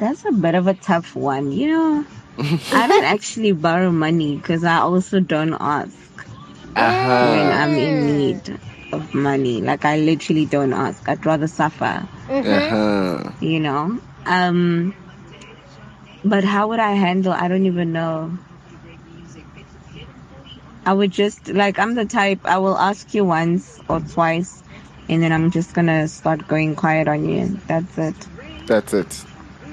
That's 0.00 0.24
a 0.24 0.32
bit 0.32 0.54
of 0.56 0.66
a 0.66 0.74
tough 0.74 1.14
one. 1.14 1.52
You 1.52 1.68
know, 1.68 2.04
I 2.72 2.86
don't 2.88 3.04
actually 3.04 3.52
borrow 3.52 3.90
money 3.92 4.36
because 4.36 4.64
I 4.64 4.78
also 4.78 5.20
don't 5.20 5.54
ask 5.60 5.92
when 6.74 6.76
Uh-huh. 6.76 7.60
I'm 7.60 7.74
in 7.74 8.06
need 8.18 8.58
of 8.92 9.14
money. 9.14 9.60
Like 9.60 9.84
I 9.84 9.98
literally 9.98 10.46
don't 10.46 10.72
ask. 10.72 11.08
I'd 11.08 11.24
rather 11.24 11.46
suffer. 11.46 12.06
Uh-huh. 12.28 13.30
You 13.40 13.60
know. 13.60 13.98
Um, 14.26 14.94
but 16.24 16.44
how 16.44 16.68
would 16.68 16.80
I 16.80 16.92
handle? 16.92 17.32
I 17.32 17.48
don't 17.48 17.66
even 17.66 17.92
know. 17.92 18.36
I 20.86 20.92
would 20.94 21.10
just 21.10 21.48
like 21.48 21.78
I'm 21.78 21.94
the 21.94 22.04
type 22.06 22.40
I 22.44 22.58
will 22.58 22.76
ask 22.76 23.12
you 23.14 23.24
once 23.24 23.78
or 23.88 24.00
twice, 24.00 24.62
and 25.08 25.22
then 25.22 25.30
I'm 25.32 25.50
just 25.50 25.74
gonna 25.74 26.08
start 26.08 26.48
going 26.48 26.74
quiet 26.74 27.06
on 27.06 27.28
you. 27.28 27.58
That's 27.68 27.98
it. 27.98 28.14
That's 28.66 28.94
it. 28.94 29.24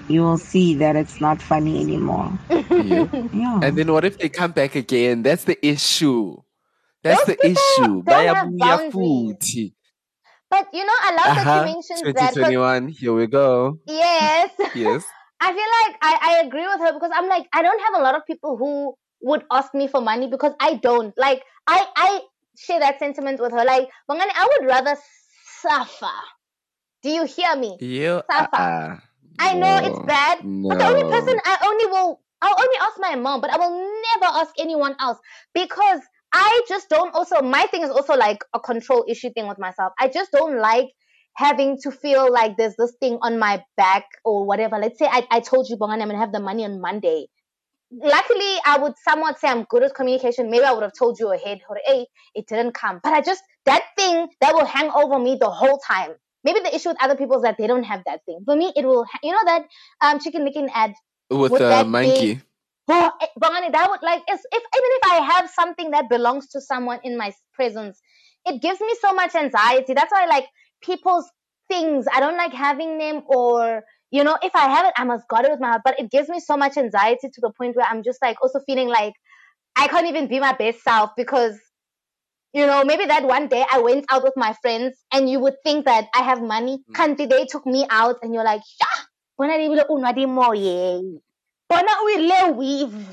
You 0.08 0.22
will 0.22 0.38
see 0.38 0.76
that 0.76 0.96
it's 0.96 1.20
not 1.20 1.42
funny 1.42 1.82
anymore. 1.82 2.32
Yeah. 2.50 3.08
Yeah. 3.34 3.60
And 3.64 3.78
then 3.78 3.92
what 3.92 4.06
if 4.06 4.18
they 4.18 4.30
come 4.30 4.52
back 4.52 4.76
again? 4.76 5.22
That's 5.24 5.44
the 5.44 5.58
issue. 5.66 6.38
That's 7.04 7.26
Those 7.26 7.36
the 7.36 7.48
issue. 7.52 8.04
don't 8.04 8.36
have 8.36 8.48
Bayabuya 8.48 8.92
futhi. 8.92 9.74
But 10.50 10.68
you 10.74 10.86
know, 10.86 10.94
I 11.02 11.10
love 11.12 11.36
that 11.36 11.48
Uh-huh. 11.48 11.60
you 11.60 11.74
mentioned 11.76 12.16
that. 12.16 12.34
'cause- 12.34 12.34
2021. 12.36 12.88
Here 12.90 13.14
we 13.14 13.28
go. 13.28 13.80
yes. 13.86 14.52
Yes. 14.76 15.04
I 15.40 15.54
feel 15.54 15.72
like 15.84 15.96
I, 16.02 16.14
I 16.22 16.48
agree 16.48 16.66
with 16.66 16.80
her 16.80 16.94
because 16.94 17.12
I'm 17.14 17.28
like, 17.28 17.46
I 17.54 17.62
don't 17.62 17.80
have 17.82 18.00
a 18.00 18.04
lot 18.04 18.16
of 18.16 18.26
people 18.26 18.58
who 18.58 18.96
would 19.22 19.44
ask 19.52 19.74
me 19.74 19.88
for 19.88 20.02
money 20.02 20.28
because 20.28 20.54
I 20.60 20.76
don't. 20.76 21.14
Like, 21.18 21.44
I, 21.68 21.86
I 21.96 22.22
share 22.58 22.80
that 22.80 22.98
sentiment 23.00 23.40
with 23.40 23.52
her. 23.52 23.64
Like, 23.66 23.90
Bongani, 24.10 24.34
I 24.34 24.48
would 24.58 24.68
rather 24.68 24.96
suffer. 25.62 26.16
Do 27.04 27.10
you 27.10 27.26
hear 27.26 27.56
me? 27.56 27.78
You 27.80 28.22
Suffer. 28.32 28.56
uh-uh. 28.56 28.96
I 29.40 29.54
know 29.54 29.80
it's 29.84 30.00
No. 30.00 30.06
bad, 30.06 30.40
but 30.68 30.78
the 30.80 30.86
only 30.86 31.04
person 31.10 31.36
I 31.46 31.58
only 31.66 31.86
will, 31.88 32.22
I'll 32.42 32.60
only 32.60 32.78
ask 32.82 32.96
my 33.00 33.16
mom, 33.16 33.42
but 33.42 33.52
I 33.52 33.58
will 33.58 33.92
never 34.14 34.34
ask 34.38 34.54
anyone 34.60 34.96
else 35.00 35.18
because 35.54 36.02
I 36.34 36.62
just 36.68 36.90
don't 36.90 37.14
also, 37.16 37.42
my 37.42 37.64
thing 37.68 37.84
is 37.84 37.90
also 37.90 38.16
like 38.16 38.44
a 38.54 38.60
control 38.60 39.06
issue 39.08 39.30
thing 39.32 39.48
with 39.48 39.60
myself. 39.60 39.94
I 40.00 40.08
just 40.10 40.32
don't 40.32 40.60
like 40.60 40.88
having 41.36 41.78
to 41.84 41.92
feel 41.92 42.32
like 42.32 42.58
there's 42.58 42.76
this 42.78 42.94
thing 43.00 43.20
on 43.22 43.40
my 43.40 43.64
back 43.78 44.06
or 44.26 44.46
whatever. 44.46 44.78
Let's 44.78 45.00
say 45.00 45.06
I, 45.06 45.26
I 45.32 45.40
told 45.40 45.70
you, 45.70 45.78
Bongan, 45.78 46.02
I'm 46.02 46.10
going 46.10 46.12
to 46.12 46.18
have 46.18 46.32
the 46.32 46.40
money 46.40 46.66
on 46.66 46.82
Monday. 46.82 47.28
Luckily, 47.92 48.56
I 48.66 48.80
would 48.80 48.94
somewhat 49.08 49.40
say 49.40 49.48
I'm 49.48 49.64
good 49.70 49.84
at 49.84 49.96
communication. 49.96 50.52
Maybe 50.52 50.66
I 50.66 50.74
would 50.74 50.84
have 50.84 50.94
told 50.98 51.20
you 51.20 51.32
ahead, 51.32 51.60
or, 51.70 51.80
hey, 51.86 52.08
it 52.36 52.48
didn't 52.48 52.74
come. 52.74 53.00
But 53.02 53.14
I 53.14 53.22
just, 53.22 53.42
that 53.66 53.84
thing 53.98 54.28
that 54.42 54.54
will 54.54 54.66
hang 54.66 54.92
over 54.92 55.18
me 55.20 55.38
the 55.40 55.50
whole 55.50 55.80
time. 55.80 56.12
Maybe 56.48 56.62
the 56.62 56.74
issue 56.74 56.90
with 56.90 57.04
other 57.04 57.18
people 57.22 57.38
is 57.38 57.44
that 57.44 57.58
they 57.58 57.68
don't 57.68 57.84
have 57.84 58.04
that 58.06 58.22
thing. 58.26 58.40
For 58.46 58.56
me, 58.56 58.72
it 58.76 58.86
will, 58.86 59.04
ha- 59.04 59.20
you 59.22 59.34
know, 59.34 59.46
that 59.46 59.64
um, 60.02 60.20
Chicken 60.20 60.46
Licken 60.46 60.70
ad. 60.74 60.94
With 61.30 61.52
With 61.52 61.62
the 61.64 61.68
that 61.76 61.88
monkey. 61.88 62.42
Oh, 62.90 63.12
eh, 63.22 63.70
that 63.76 63.88
would 63.90 64.02
like, 64.02 64.24
if, 64.28 64.40
if 64.40 64.64
even 64.78 64.92
if 64.98 65.12
I 65.12 65.16
have 65.34 65.50
something 65.50 65.92
that 65.92 66.10
belongs 66.10 66.48
to 66.54 66.62
someone 66.62 67.00
in 67.04 67.18
my 67.18 67.34
presence, 67.54 68.00
it 68.46 68.62
gives 68.62 68.80
me 68.80 68.96
so 69.02 69.14
much 69.14 69.36
anxiety. 69.36 69.94
That's 69.94 70.12
why, 70.12 70.26
like, 70.26 70.48
people's 70.82 71.30
things, 71.68 72.06
I 72.14 72.22
don't 72.22 72.38
like 72.38 72.54
having 72.54 72.98
them 72.98 73.24
or, 73.28 73.84
you 74.12 74.24
know, 74.24 74.38
if 74.42 74.56
I 74.56 74.70
have 74.70 74.86
it, 74.86 74.94
I 74.96 75.04
must 75.04 75.28
guard 75.28 75.46
it 75.46 75.52
with 75.52 75.60
my 75.60 75.68
heart. 75.68 75.82
But 75.84 76.00
it 76.00 76.10
gives 76.10 76.30
me 76.30 76.40
so 76.40 76.56
much 76.56 76.78
anxiety 76.78 77.28
to 77.28 77.42
the 77.42 77.52
point 77.58 77.76
where 77.76 77.86
I'm 77.90 78.04
just 78.04 78.22
like 78.22 78.38
also 78.42 78.62
feeling 78.66 78.88
like 78.88 79.14
I 79.76 79.90
can't 79.90 80.08
even 80.08 80.28
be 80.28 80.40
my 80.40 80.54
best 80.54 80.82
self 80.82 81.12
because, 81.18 81.60
you 82.54 82.66
know, 82.66 82.84
maybe 82.84 83.06
that 83.06 83.24
one 83.24 83.48
day 83.48 83.66
I 83.70 83.80
went 83.80 84.06
out 84.10 84.24
with 84.24 84.34
my 84.36 84.54
friends 84.62 84.98
and 85.14 85.30
you 85.30 85.40
would 85.40 85.56
think 85.64 85.86
that 85.86 86.08
I 86.16 86.24
have 86.24 86.42
money. 86.42 86.80
Mm. 86.90 86.96
Kanti 86.96 87.30
they 87.30 87.46
took 87.46 87.66
me 87.66 87.86
out 87.90 88.18
and 88.22 88.34
you're 88.34 88.44
like, 88.44 88.62
yeah, 88.80 89.04
bona 89.38 89.58
di 89.58 89.68
bile 89.68 89.86
o 89.90 89.98
nwa 89.98 90.16
di 90.16 90.26
moye. 90.26 91.02
Bona 91.70 91.92
o 92.02 92.10
ile 92.10 92.52
weave. 92.56 93.06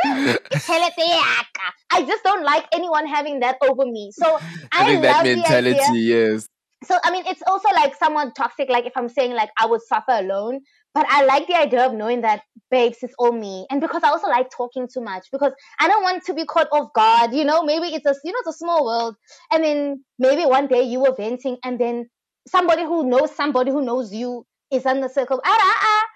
Tjhelete 0.54 1.04
ya 1.04 1.44
ka. 1.52 1.72
I 1.90 2.02
just 2.06 2.22
don't 2.24 2.44
like 2.44 2.64
anyone 2.72 3.06
having 3.06 3.40
that 3.40 3.56
over 3.62 3.84
me. 3.84 4.10
So 4.12 4.38
I 4.72 4.84
Having 4.84 4.94
love 4.94 5.02
that 5.02 5.24
the 5.24 5.36
mentality, 5.36 5.80
idea 5.80 6.30
yes. 6.32 6.48
so 6.84 6.96
I 7.04 7.10
mean, 7.10 7.24
it's 7.26 7.42
also 7.46 7.68
like 7.74 7.94
somewhat 7.96 8.34
toxic. 8.36 8.68
Like 8.70 8.86
if 8.86 8.96
I'm 8.96 9.08
saying 9.08 9.32
like 9.34 9.50
I 9.58 9.66
would 9.66 9.82
suffer 9.82 10.12
alone, 10.12 10.60
but 10.94 11.06
I 11.08 11.24
like 11.24 11.46
the 11.46 11.56
idea 11.56 11.86
of 11.86 11.94
knowing 11.94 12.22
that 12.22 12.42
babes, 12.70 12.98
it's 13.02 13.14
all 13.18 13.32
me, 13.32 13.66
and 13.70 13.80
because 13.80 14.02
I 14.02 14.08
also 14.08 14.28
like 14.28 14.50
talking 14.50 14.88
too 14.92 15.00
much 15.00 15.26
because 15.32 15.52
I 15.80 15.88
don't 15.88 16.02
want 16.02 16.24
to 16.24 16.34
be 16.34 16.44
caught 16.44 16.68
off 16.72 16.92
guard. 16.94 17.32
You 17.32 17.44
know, 17.44 17.62
maybe 17.62 17.94
it's 17.94 18.06
a 18.06 18.14
you 18.24 18.32
know 18.32 18.38
it's 18.40 18.56
a 18.56 18.58
small 18.58 18.84
world, 18.84 19.16
and 19.52 19.62
then 19.64 20.04
maybe 20.18 20.44
one 20.44 20.66
day 20.66 20.82
you 20.82 21.00
were 21.00 21.14
venting, 21.14 21.58
and 21.64 21.78
then 21.78 22.08
somebody 22.48 22.82
who 22.84 23.08
knows 23.08 23.34
somebody 23.34 23.70
who 23.70 23.84
knows 23.84 24.12
you 24.12 24.44
is 24.72 24.86
on 24.86 25.00
the 25.00 25.08
circle. 25.08 25.40
Ah 25.44 25.58
ah 25.60 25.78
ah. 25.82 26.06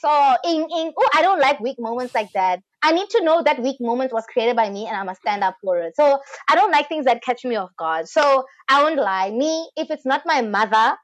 So 0.00 0.36
ing 0.44 0.68
ing. 0.76 0.92
Oh, 0.98 1.08
I 1.14 1.22
don't 1.22 1.40
like 1.40 1.60
weak 1.60 1.76
moments 1.78 2.14
like 2.14 2.32
that. 2.34 2.60
I 2.82 2.92
need 2.92 3.08
to 3.10 3.24
know 3.24 3.42
that 3.42 3.60
weak 3.62 3.76
moment 3.80 4.12
was 4.12 4.24
created 4.32 4.56
by 4.56 4.70
me, 4.70 4.86
and 4.86 4.96
I 4.96 5.02
must 5.04 5.20
stand 5.20 5.44
up 5.44 5.56
for 5.62 5.78
it. 5.78 5.94
So 5.96 6.20
I 6.48 6.54
don't 6.56 6.70
like 6.72 6.88
things 6.88 7.04
that 7.06 7.22
catch 7.22 7.44
me 7.44 7.56
off 7.56 7.70
guard. 7.78 8.08
So 8.08 8.44
I 8.68 8.82
won't 8.82 8.96
lie. 9.00 9.30
Me, 9.30 9.70
if 9.76 9.90
it's 9.90 10.04
not 10.06 10.22
my 10.26 10.42
mother, 10.42 10.96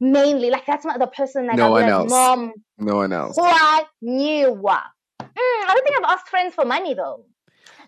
mainly, 0.00 0.50
like 0.50 0.66
that's 0.66 0.84
not 0.84 0.98
the 0.98 1.06
person 1.06 1.46
like 1.46 1.56
No 1.56 1.70
one 1.70 1.82
like, 1.82 1.90
else. 1.90 2.10
Mom, 2.10 2.52
No 2.78 2.96
one 2.96 3.12
else. 3.12 3.36
why 3.36 3.84
you? 4.00 4.48
Mm, 4.56 5.64
I 5.68 5.72
don't 5.74 5.84
think 5.84 5.96
I've 5.98 6.12
asked 6.12 6.28
friends 6.28 6.54
for 6.54 6.64
money 6.64 6.94
though. 6.94 7.24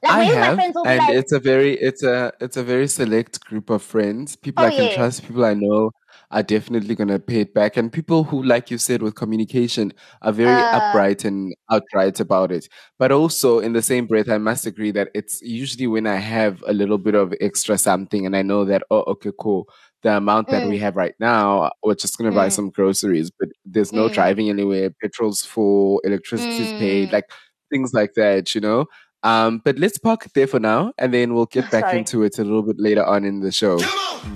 Like 0.02 0.12
I 0.12 0.24
have, 0.24 0.54
friends 0.54 0.74
will 0.76 0.84
be 0.84 0.90
and 0.90 0.98
like, 1.00 1.10
it's 1.10 1.32
a 1.32 1.40
very 1.40 1.74
it's 1.74 2.02
a 2.02 2.32
it's 2.40 2.56
a 2.56 2.62
very 2.62 2.86
select 2.86 3.40
group 3.44 3.70
of 3.70 3.82
friends. 3.82 4.36
People 4.36 4.64
Oh, 4.64 4.68
I 4.68 4.70
can 4.70 4.84
yeah. 4.84 4.94
trust, 4.94 5.26
people 5.26 5.44
I 5.44 5.54
know 5.54 5.90
are 6.30 6.42
definitely 6.42 6.94
gonna 6.94 7.18
pay 7.18 7.40
it 7.40 7.54
back, 7.54 7.76
and 7.76 7.92
people 7.92 8.22
who, 8.22 8.42
like 8.42 8.70
you 8.70 8.78
said, 8.78 9.02
with 9.02 9.14
communication 9.16 9.92
are 10.22 10.32
very 10.32 10.62
Uh. 10.62 10.76
upright 10.76 11.24
and 11.24 11.54
outright 11.70 12.20
about 12.20 12.52
it. 12.52 12.68
But 12.98 13.12
also, 13.12 13.58
in 13.58 13.72
the 13.72 13.82
same 13.82 14.06
breath, 14.06 14.28
I 14.28 14.38
must 14.38 14.66
agree 14.66 14.92
that 14.92 15.08
it's 15.14 15.40
usually 15.42 15.86
when 15.86 16.06
I 16.06 16.16
have 16.16 16.62
a 16.66 16.72
little 16.72 16.98
bit 16.98 17.14
of 17.14 17.34
extra 17.40 17.76
something, 17.78 18.24
and 18.26 18.36
I 18.36 18.42
know 18.42 18.64
that 18.66 18.82
oh, 18.90 19.02
okay, 19.08 19.32
cool. 19.38 19.68
The 20.04 20.16
amount 20.16 20.48
that 20.48 20.68
we 20.68 20.78
have 20.78 20.94
right 20.94 21.14
now, 21.18 21.70
we're 21.82 21.94
just 21.96 22.16
gonna 22.18 22.30
buy 22.30 22.46
Mm. 22.48 22.52
some 22.52 22.70
groceries, 22.70 23.30
but 23.36 23.48
there's 23.64 23.92
no 23.92 24.08
Mm. 24.08 24.12
driving 24.14 24.48
anywhere. 24.48 24.90
Petrol's 25.02 25.42
full, 25.42 25.98
electricity's 26.04 26.70
paid, 26.78 27.08
Mm. 27.08 27.12
like 27.14 27.24
things 27.70 27.92
like 27.92 28.14
that, 28.14 28.54
you 28.54 28.60
know. 28.60 28.86
Um, 29.24 29.60
but 29.64 29.76
let's 29.80 29.98
park 29.98 30.24
it 30.26 30.32
there 30.34 30.46
for 30.46 30.60
now, 30.60 30.92
and 30.98 31.12
then 31.12 31.34
we'll 31.34 31.46
get 31.46 31.68
back 31.72 31.86
Sorry. 31.86 31.98
into 31.98 32.22
it 32.22 32.38
a 32.38 32.44
little 32.44 32.62
bit 32.62 32.78
later 32.78 33.04
on 33.04 33.24
in 33.24 33.40
the 33.40 33.50
show. 33.50 33.80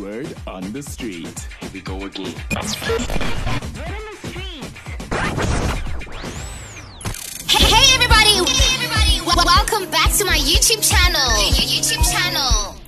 Word 0.01 0.35
on 0.49 0.73
the 0.73 0.83
street. 0.83 1.47
Here 1.61 1.71
we 1.73 1.81
go 1.81 1.97
again. 2.05 2.35
Hey 7.49 7.95
everybody! 7.95 8.35
Hey 8.51 8.75
everybody! 8.75 9.19
W- 9.19 9.47
welcome 9.47 9.89
back 9.91 10.11
to 10.19 10.25
my 10.25 10.37
YouTube 10.39 10.83
channel. 10.83 11.31
Your 11.55 11.67
YouTube 11.71 12.03
channel. 12.11 12.82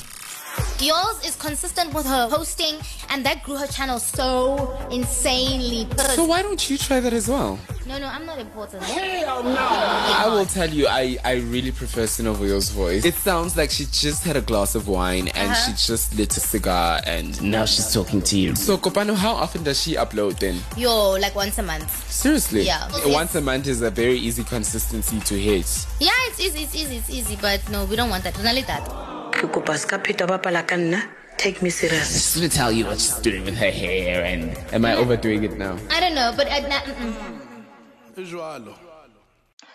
Yours 0.81 1.25
is 1.25 1.37
consistent 1.37 1.95
with 1.95 2.05
her 2.05 2.29
posting, 2.29 2.75
and 3.11 3.25
that 3.25 3.43
grew 3.43 3.57
her 3.57 3.67
channel 3.67 3.99
so 3.99 4.77
insanely. 4.91 5.87
So 6.15 6.25
why 6.25 6.43
don't 6.43 6.69
you 6.69 6.77
try 6.77 7.01
that 7.01 7.13
as 7.13 7.29
well? 7.29 7.59
No, 7.87 7.99
no, 7.99 8.07
I'm 8.07 8.27
not 8.27 8.39
important. 8.39 8.83
I 8.87 10.25
will 10.29 10.47
tell 10.47 10.69
you, 10.69 10.87
I, 10.89 11.17
I 11.25 11.35
really 11.35 11.71
prefer 11.71 12.03
Sinovoyo's 12.05 12.71
voice. 12.71 13.05
It 13.05 13.15
sounds 13.15 13.57
like 13.57 13.71
she 13.71 13.85
just 13.93 14.25
had 14.25 14.37
a 14.37 14.41
glass 14.41 14.75
of 14.75 14.89
wine 14.89 15.29
and 15.29 15.51
Uh-huh. 15.53 15.71
she 15.77 15.87
just 15.87 16.15
lit 16.17 16.37
a 16.37 16.41
cigar 16.41 17.01
and 17.07 17.41
now 17.43 17.67
she's 17.67 17.93
talking 17.93 18.21
to 18.23 18.39
you. 18.39 18.57
So, 18.57 18.77
Kopano, 18.79 19.15
how 19.15 19.33
often 19.33 19.63
does 19.65 19.81
she 19.83 19.95
upload 19.97 20.39
then? 20.39 20.59
Yo, 20.77 21.11
like 21.13 21.35
once 21.35 21.59
a 21.59 21.63
month. 21.63 22.11
Seriously? 22.11 22.63
Yeah. 22.63 22.89
Once 23.07 23.35
a 23.35 23.41
month 23.41 23.67
is 23.69 23.81
a 23.83 23.91
very 23.91 24.17
easy 24.19 24.45
consistency 24.45 25.21
to 25.21 25.39
hit. 25.39 25.87
Yeah, 26.01 26.11
it's 26.29 26.41
easy, 26.41 26.63
it's 26.65 26.75
easy, 26.75 26.97
it's 26.97 27.11
easy, 27.11 27.37
but 27.41 27.61
no, 27.71 27.85
we 27.85 27.97
don't 27.97 28.09
want 28.11 28.25
that. 28.25 28.37
We're 28.37 28.45
not 28.45 28.55
like 28.55 28.67
that. 28.67 29.04
Ke 29.45 29.53
kopa 29.53 29.77
se 29.77 29.87
ka 29.89 29.99
pheta 30.01 30.27
bapala 30.27 30.65
ka 30.67 30.77
nna 30.81 31.01
take 31.37 31.61
me 31.61 31.71
serious 31.71 32.13
Just 32.13 32.37
gonna 32.37 32.49
tell 32.49 32.73
you 32.73 32.87
what 32.87 33.01
she's 33.01 33.19
doing 33.21 33.45
with 33.45 33.57
her 33.61 33.71
hair 33.71 34.25
and 34.25 34.57
am 34.73 34.85
I 34.85 34.97
overdoing 34.97 35.45
it 35.45 35.59
now? 35.59 35.77
I 35.91 36.01
don't 36.01 36.15
know, 36.15 36.33
but 36.37 36.49
I, 36.51 36.61
nah, 36.61 36.81
mm-mm. 36.81 37.45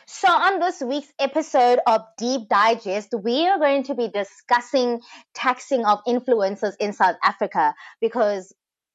So, 0.07 0.27
on 0.31 0.59
this 0.59 0.81
week's 0.81 1.11
episode 1.19 1.79
of 1.85 2.01
Deep 2.17 2.47
Digest, 2.47 3.13
we 3.21 3.47
are 3.47 3.59
going 3.59 3.83
to 3.83 3.95
be 3.95 4.07
discussing 4.07 5.01
taxing 5.35 5.85
of 5.85 5.99
influencers 6.07 6.73
in 6.79 6.93
South 6.93 7.17
Africa 7.21 7.75
because 7.99 8.53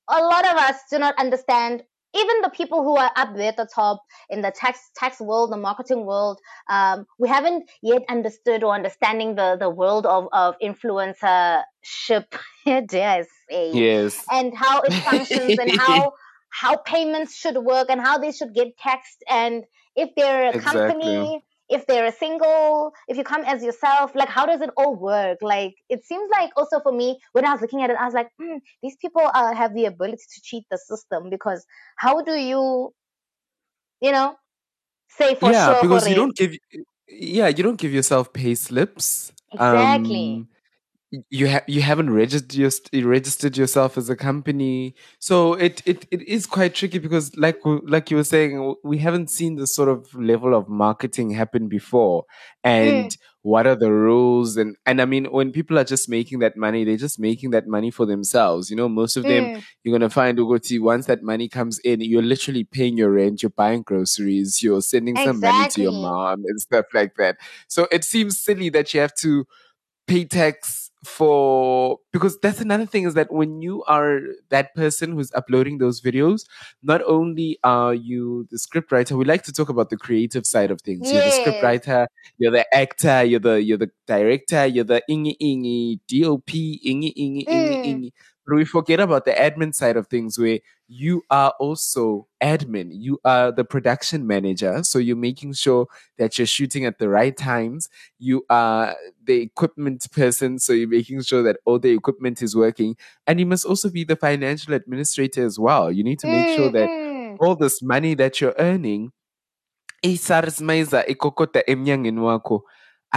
a 0.09 0.19
lot 0.19 0.49
of 0.49 0.57
us 0.57 0.76
do 0.90 0.99
not 0.99 1.14
understand. 1.19 1.83
Even 2.14 2.42
the 2.42 2.50
people 2.50 2.83
who 2.85 2.97
are 2.97 3.11
up 3.16 3.35
there 3.37 3.49
at 3.49 3.56
the 3.56 3.68
top 3.75 4.02
in 4.30 4.42
the 4.42 4.50
tax 4.50 4.78
tax 4.97 5.21
world, 5.21 5.52
the 5.52 5.56
marketing 5.56 6.06
world, 6.06 6.40
um, 6.71 7.06
we 7.18 7.28
haven't 7.28 7.68
yet 7.83 8.02
understood 8.09 8.62
or 8.64 8.75
understanding 8.75 9.35
the 9.35 9.56
the 9.59 9.71
world 9.71 10.06
of 10.06 10.28
of 10.33 10.54
influencership. 10.62 12.26
dare 12.64 13.11
I 13.11 13.25
say? 13.50 13.71
Yes. 13.73 14.25
and 14.30 14.56
how 14.56 14.80
it 14.83 14.94
functions 15.04 15.59
and 15.59 15.73
how 15.73 16.12
how 16.50 16.76
payments 16.76 17.35
should 17.37 17.56
work 17.59 17.88
and 17.90 18.00
how 18.00 18.18
they 18.18 18.33
should 18.33 18.54
get 18.54 18.76
taxed 18.78 19.23
and 19.28 19.64
if 19.97 20.11
they're 20.16 20.50
a 20.50 20.54
Exactly. 20.54 20.54
company 20.54 21.44
if 21.68 21.87
they're 21.87 22.06
a 22.06 22.12
single 22.12 22.92
if 23.09 23.16
you 23.16 23.25
come 23.25 23.42
as 23.44 23.62
yourself 23.62 24.12
like 24.14 24.28
how 24.28 24.44
does 24.44 24.61
it 24.61 24.71
all 24.76 24.94
work 24.94 25.38
like 25.40 25.75
it 25.88 26.04
seems 26.04 26.28
like 26.30 26.50
also 26.56 26.78
for 26.80 26.92
me 26.92 27.18
when 27.33 27.44
i 27.44 27.52
was 27.52 27.61
looking 27.61 27.83
at 27.83 27.90
it 27.90 27.97
i 27.99 28.04
was 28.04 28.14
like 28.14 28.28
hmm, 28.38 28.56
these 28.83 28.97
people 28.97 29.23
uh, 29.35 29.54
have 29.54 29.75
the 29.75 29.87
ability 29.87 30.23
to 30.35 30.40
cheat 30.42 30.64
the 30.71 30.78
system 30.78 31.30
because 31.30 31.64
how 31.97 32.21
do 32.21 32.33
you 32.33 32.92
you 34.00 34.12
know 34.12 34.37
say 35.09 35.35
for 35.35 35.52
yeah, 35.52 35.66
sure 35.66 35.83
because 35.83 36.09
you 36.09 36.14
don't 36.14 36.37
give 36.37 36.54
yeah, 37.09 37.49
you 37.49 37.62
don't 37.62 37.78
give 37.78 37.92
yourself 37.92 38.33
pay 38.33 38.54
slips. 38.54 39.33
Exactly. 39.52 40.35
Um, 40.35 40.49
you 41.30 41.47
have 41.47 41.64
you 41.66 41.83
haven't 41.83 42.11
registered 42.11 42.54
your, 42.54 42.71
registered 43.09 43.56
yourself 43.56 43.99
as 43.99 44.09
a 44.09 44.16
company, 44.16 44.94
so 45.18 45.54
it, 45.54 45.83
it 45.87 46.06
it 46.11 46.23
is 46.23 46.47
quite 46.47 46.75
tricky 46.75 46.99
because 46.99 47.37
like 47.37 47.61
like 47.64 48.11
you 48.11 48.16
were 48.16 48.25
saying, 48.25 48.75
we 48.83 48.99
haven't 48.99 49.30
seen 49.30 49.56
this 49.56 49.75
sort 49.75 49.88
of 49.88 50.12
level 50.14 50.54
of 50.54 50.68
marketing 50.68 51.30
happen 51.30 51.68
before, 51.68 52.25
and 52.62 53.16
what 53.42 53.66
are 53.66 53.75
the 53.76 53.92
rules? 53.92 54.56
And 54.56 54.76
and 54.87 55.02
I 55.02 55.04
mean 55.04 55.26
when 55.26 55.52
people 55.52 55.78
are 55.78 55.85
just 55.85 56.09
making 56.09 56.38
that 56.38 56.56
money, 56.56 56.85
they're 56.85 56.97
just 56.97 57.18
making 57.18 57.50
that 57.50 57.66
money 57.66 57.90
for 57.90 58.06
themselves. 58.06 58.71
You 58.71 58.76
know, 58.76 58.88
most 58.88 59.16
of 59.16 59.25
them 59.25 59.62
you're 59.83 59.97
gonna 59.97 60.09
find 60.11 60.38
Ugoti 60.38 60.80
once 60.80 61.06
that 61.06 61.23
money 61.23 61.49
comes 61.49 61.78
in, 61.80 62.00
you're 62.00 62.23
literally 62.23 62.64
paying 62.64 62.97
your 62.97 63.11
rent, 63.11 63.42
you're 63.42 63.50
buying 63.50 63.83
groceries, 63.83 64.62
you're 64.62 64.80
sending 64.83 65.16
some 65.16 65.40
money 65.40 65.68
to 65.68 65.83
your 65.83 65.92
mom 65.92 66.44
and 66.47 66.61
stuff 66.61 66.87
like 66.94 67.16
that. 67.16 67.37
So 67.68 67.87
it 67.92 68.04
seems 68.04 68.38
silly 68.38 68.71
that 68.71 68.94
you 68.94 69.00
have 69.00 69.14
to 69.16 69.47
pay 70.06 70.25
tax 70.25 70.84
for 71.04 71.99
because 72.12 72.38
that's 72.40 72.61
another 72.61 72.87
thing 72.87 73.04
is 73.04 73.14
that 73.14 73.32
when 73.32 73.62
you 73.62 73.84
are 73.84 74.20
that 74.50 74.75
person 74.75 75.12
who's 75.12 75.32
uploading 75.34 75.78
those 75.78 76.00
videos, 76.00 76.42
not 76.82 77.02
only 77.06 77.58
are 77.64 77.94
you 77.94 78.46
the 78.50 78.58
script 78.58 78.90
writer, 78.92 79.16
we 79.16 79.25
like 79.25 79.42
to 79.44 79.52
talk 79.52 79.68
about 79.68 79.90
the 79.90 79.96
creative 79.96 80.46
side 80.46 80.70
of 80.70 80.80
things. 80.82 81.12
You're 81.12 81.23
the 81.23 81.30
script 81.30 81.62
writer, 81.62 82.06
you're 82.38 82.52
the 82.52 82.66
actor, 82.75 83.25
you're 83.25 83.40
the 83.40 83.62
you're 83.62 83.78
the 83.78 83.90
director, 84.06 84.66
you're 84.66 84.84
the 84.84 85.02
ingy 85.11 85.37
ingy 85.42 86.00
DOP, 86.08 86.80
ingy 86.87 87.12
ingy 87.16 87.49
ingy 87.50 87.78
Mm. 87.84 87.84
ingy. 87.84 88.11
But 88.46 88.56
we 88.56 88.64
forget 88.64 89.00
about 89.00 89.25
the 89.25 89.32
admin 89.32 89.75
side 89.75 89.96
of 89.96 90.08
things 90.08 90.38
where 90.38 90.58
you 90.88 91.23
are 91.31 91.53
also 91.59 92.26
admin. 92.43 92.91
You 92.93 93.19
are 93.25 93.50
the 93.53 93.64
production 93.64 94.26
manager. 94.26 94.83
So 94.83 94.99
you're 94.99 95.17
making 95.17 95.55
sure 95.55 95.87
that 96.19 96.38
you're 96.38 96.47
shooting 96.47 96.85
at 96.85 96.99
the 96.99 97.09
right 97.09 97.37
times. 97.37 97.88
You 98.19 98.45
are 98.50 98.95
the 99.25 99.40
equipment 99.40 100.07
person. 100.12 100.59
So 100.59 100.73
you're 100.73 100.88
making 100.88 101.23
sure 101.23 101.42
that 101.42 101.57
all 101.64 101.79
the 101.79 101.90
equipment 101.90 102.42
is 102.42 102.55
working. 102.55 102.97
And 103.27 103.40
you 103.40 103.47
must 103.47 103.64
also 103.64 103.88
be 103.88 104.05
the 104.05 104.16
financial 104.16 104.75
administrator 104.75 105.44
as 105.44 105.59
well. 105.59 105.90
You 105.90 106.05
need 106.05 106.18
to 106.20 106.27
make 106.29 106.49
sure 106.49 106.70
that 106.70 106.90
Mm, 106.90 107.37
all 107.40 107.57
this 107.57 107.83
money 107.83 108.14
that 108.14 108.40
you're 108.40 108.55
earning 108.59 109.11
isarismaiza 110.03 111.07
ikokota 111.07 111.62
emnyangeni 111.66 112.20
wakho 112.20 112.64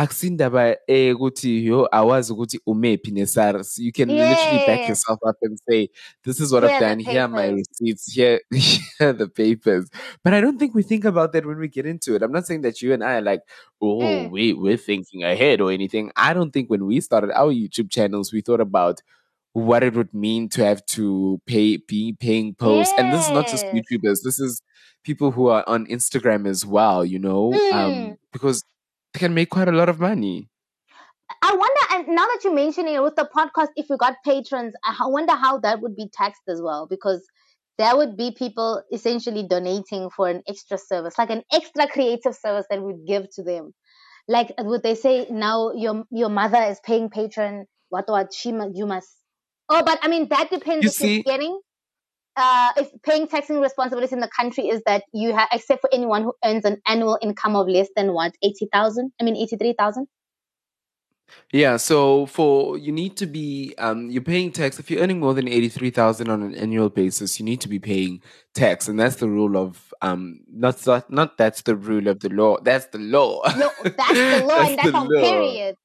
akusindaba 0.02 0.76
eh 0.88 1.16
ukuthi 1.16 1.66
yo 1.66 1.88
awazi 1.92 2.34
ukuthi 2.34 2.60
umephi 2.68 3.12
nesars. 3.12 3.80
You 3.80 3.92
can 3.92 4.10
literally 4.10 4.64
back 4.68 4.88
yourself 4.88 5.20
up 5.28 5.38
and 5.42 5.58
say 5.70 5.90
this 6.24 6.40
is 6.40 6.52
what 6.52 6.64
Here 6.64 6.74
i've 6.74 6.80
done. 6.82 7.00
Here 7.00 7.22
are 7.22 7.28
my 7.28 7.48
receipts. 7.50 8.14
Here, 8.14 8.40
here 8.54 9.10
are 9.10 9.14
the 9.14 9.28
papers. 9.28 9.90
But 10.24 10.34
i 10.34 10.42
don't 10.42 10.60
think 10.60 10.76
we 10.76 10.84
think 10.84 11.04
about 11.06 11.34
that 11.34 11.46
when 11.46 11.58
we 11.58 11.68
get 11.68 11.86
into 11.88 12.16
it. 12.16 12.22
I'm 12.22 12.32
not 12.32 12.46
saying 12.46 12.62
that 12.62 12.82
you 12.82 12.94
and 12.94 13.04
i 13.04 13.16
are 13.18 13.22
like 13.22 13.42
oh 13.82 14.00
Mm. 14.02 14.30
we, 14.32 14.54
we're 14.54 14.78
thinking 14.78 15.24
ahead 15.24 15.62
or 15.62 15.72
anything. 15.72 16.12
I 16.16 16.34
don't 16.34 16.52
think 16.52 16.70
when 16.70 16.86
we 16.86 17.02
started 17.02 17.32
our 17.32 17.52
youtube 17.52 17.90
channels 17.92 18.32
we 18.32 18.42
thought 18.42 18.62
about 18.62 19.02
what 19.54 19.82
it 19.84 19.96
would 19.96 20.14
mean 20.14 20.48
to 20.50 20.64
have 20.64 20.86
to 20.98 21.42
pay 21.48 21.78
be 21.78 22.14
paying 22.20 22.54
posts. 22.54 22.94
And 23.00 23.12
this 23.12 23.26
is 23.26 23.32
not 23.32 23.48
just 23.48 23.66
youtubers. 23.68 24.20
This 24.24 24.40
is 24.40 24.62
people 25.04 25.32
who 25.32 25.48
are 25.48 25.64
on 25.68 25.86
instagram 25.88 26.48
as 26.48 26.66
well 26.66 27.06
you 27.06 27.18
know 27.18 27.54
um 27.74 27.92
Mm. 27.94 28.18
because 28.34 28.64
can 29.18 29.34
make 29.34 29.50
quite 29.50 29.68
a 29.68 29.72
lot 29.72 29.90
of 29.90 30.00
money 30.00 30.50
I 31.42 31.52
wonder, 31.54 32.08
and 32.08 32.16
now 32.16 32.26
that 32.26 32.40
you're 32.44 32.54
mentioning 32.54 32.94
it 32.96 33.04
with 33.04 33.16
the 33.18 33.28
podcast, 33.36 33.68
if 33.76 33.88
we 33.90 33.98
got 33.98 34.16
patrons, 34.24 34.74
I 34.84 35.08
wonder 35.08 35.34
how 35.34 35.60
that 35.60 35.82
would 35.82 35.94
be 35.96 36.10
taxed 36.12 36.44
as 36.48 36.62
well, 36.62 36.88
because 36.90 37.22
there 37.78 37.98
would 37.98 38.16
be 38.16 38.32
people 38.32 38.82
essentially 38.94 39.44
donating 39.48 40.10
for 40.10 40.30
an 40.30 40.42
extra 40.48 40.78
service, 40.78 41.18
like 41.18 41.30
an 41.30 41.44
extra 41.52 41.86
creative 41.88 42.34
service 42.34 42.66
that 42.70 42.82
we'd 42.82 43.06
give 43.06 43.30
to 43.36 43.44
them. 43.44 43.74
Like, 44.30 44.54
would 44.58 44.84
they 44.84 44.96
say 44.96 45.28
now 45.30 45.74
your 45.74 46.06
your 46.12 46.30
mother 46.30 46.62
is 46.64 46.80
paying 46.84 47.10
patron? 47.10 47.66
What 47.90 48.06
what 48.08 48.34
she 48.34 48.50
you 48.74 48.86
must? 48.86 49.10
Oh, 49.68 49.84
but 49.84 50.00
I 50.02 50.08
mean 50.08 50.30
that 50.30 50.50
depends 50.50 50.84
You 50.86 50.90
if 50.92 51.00
you're 51.02 51.10
see- 51.18 51.24
getting. 51.24 51.60
Uh, 52.38 52.72
if 52.78 52.90
paying 53.02 53.28
taxing 53.28 53.60
responsibilities 53.60 54.14
in 54.14 54.20
the 54.20 54.30
country 54.30 54.70
is 54.70 54.82
that 54.86 55.04
you 55.12 55.34
have, 55.34 55.50
except 55.52 55.82
for 55.82 55.90
anyone 55.92 56.22
who 56.22 56.34
earns 56.46 56.66
an 56.66 56.80
annual 56.86 57.18
income 57.22 57.56
of 57.56 57.68
less 57.68 57.90
than 57.96 58.14
what 58.14 58.34
eighty 58.44 58.70
thousand? 58.72 59.12
I 59.20 59.24
mean 59.24 59.36
eighty 59.36 59.58
three 59.58 59.74
thousand. 59.78 60.08
yeah 61.52 61.76
so 61.78 62.26
for 62.28 62.78
you 62.78 62.92
need 62.92 63.18
to 63.18 63.26
be 63.26 63.74
um 63.80 64.10
you're 64.10 64.22
paying 64.22 64.52
tax 64.52 64.80
if 64.80 64.90
you're 64.90 65.02
earning 65.02 65.20
more 65.20 65.34
than 65.34 65.48
83000 65.48 66.30
on 66.30 66.42
an 66.42 66.56
annual 66.56 66.90
basis 66.90 67.38
you 67.38 67.44
need 67.46 67.60
to 67.62 67.68
be 67.68 67.80
paying 67.80 68.22
tax 68.54 68.88
and 68.88 68.98
that's 68.98 69.18
the 69.18 69.28
rule 69.28 69.58
of 69.58 69.94
um 70.02 70.40
not 70.50 70.78
that 70.80 71.10
not 71.12 71.38
that's 71.38 71.64
the 71.64 71.76
rule 71.76 72.08
of 72.08 72.22
the 72.22 72.30
law 72.30 72.58
that's 72.62 72.86
the 72.88 73.00
law 73.00 73.42
No, 73.58 73.70
that's 73.84 74.14
the 74.14 74.46
law, 74.48 74.62
and 74.68 74.78
that's 74.78 74.96
on 74.96 75.08
period. 75.10 75.76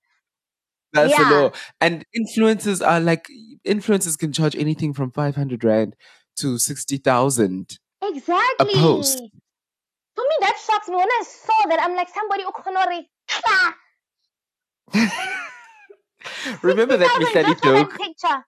That's 0.93 1.17
the 1.17 1.25
law. 1.25 1.53
And 1.81 2.05
influencers 2.15 2.87
are 2.87 3.01
like 3.01 3.27
influencers 3.67 4.19
can 4.19 4.33
charge 4.33 4.55
anything 4.55 4.93
from 4.93 5.11
five 5.11 5.35
hundred 5.35 5.65
rand 5.65 5.97
to 6.37 6.59
sixty 6.59 6.97
thousand. 6.99 7.79
Exactly. 8.03 8.73
a 8.73 8.77
post. 8.77 9.19
For 10.15 10.23
me, 10.25 10.37
that 10.41 10.59
shocks 10.67 10.89
me 10.89 10.97
when 10.97 11.09
I 11.09 11.23
saw 11.27 11.69
that. 11.69 11.81
I'm 11.81 11.95
like, 11.97 12.09
somebody 12.09 12.45
ukhonori. 12.45 13.07
Remember 16.63 16.97
that 16.97 17.09
Mihlali 17.09 17.21
just 17.21 17.33
for 17.33 17.73
that 17.73 17.89
joke? 17.89 17.99
picture. 17.99 18.45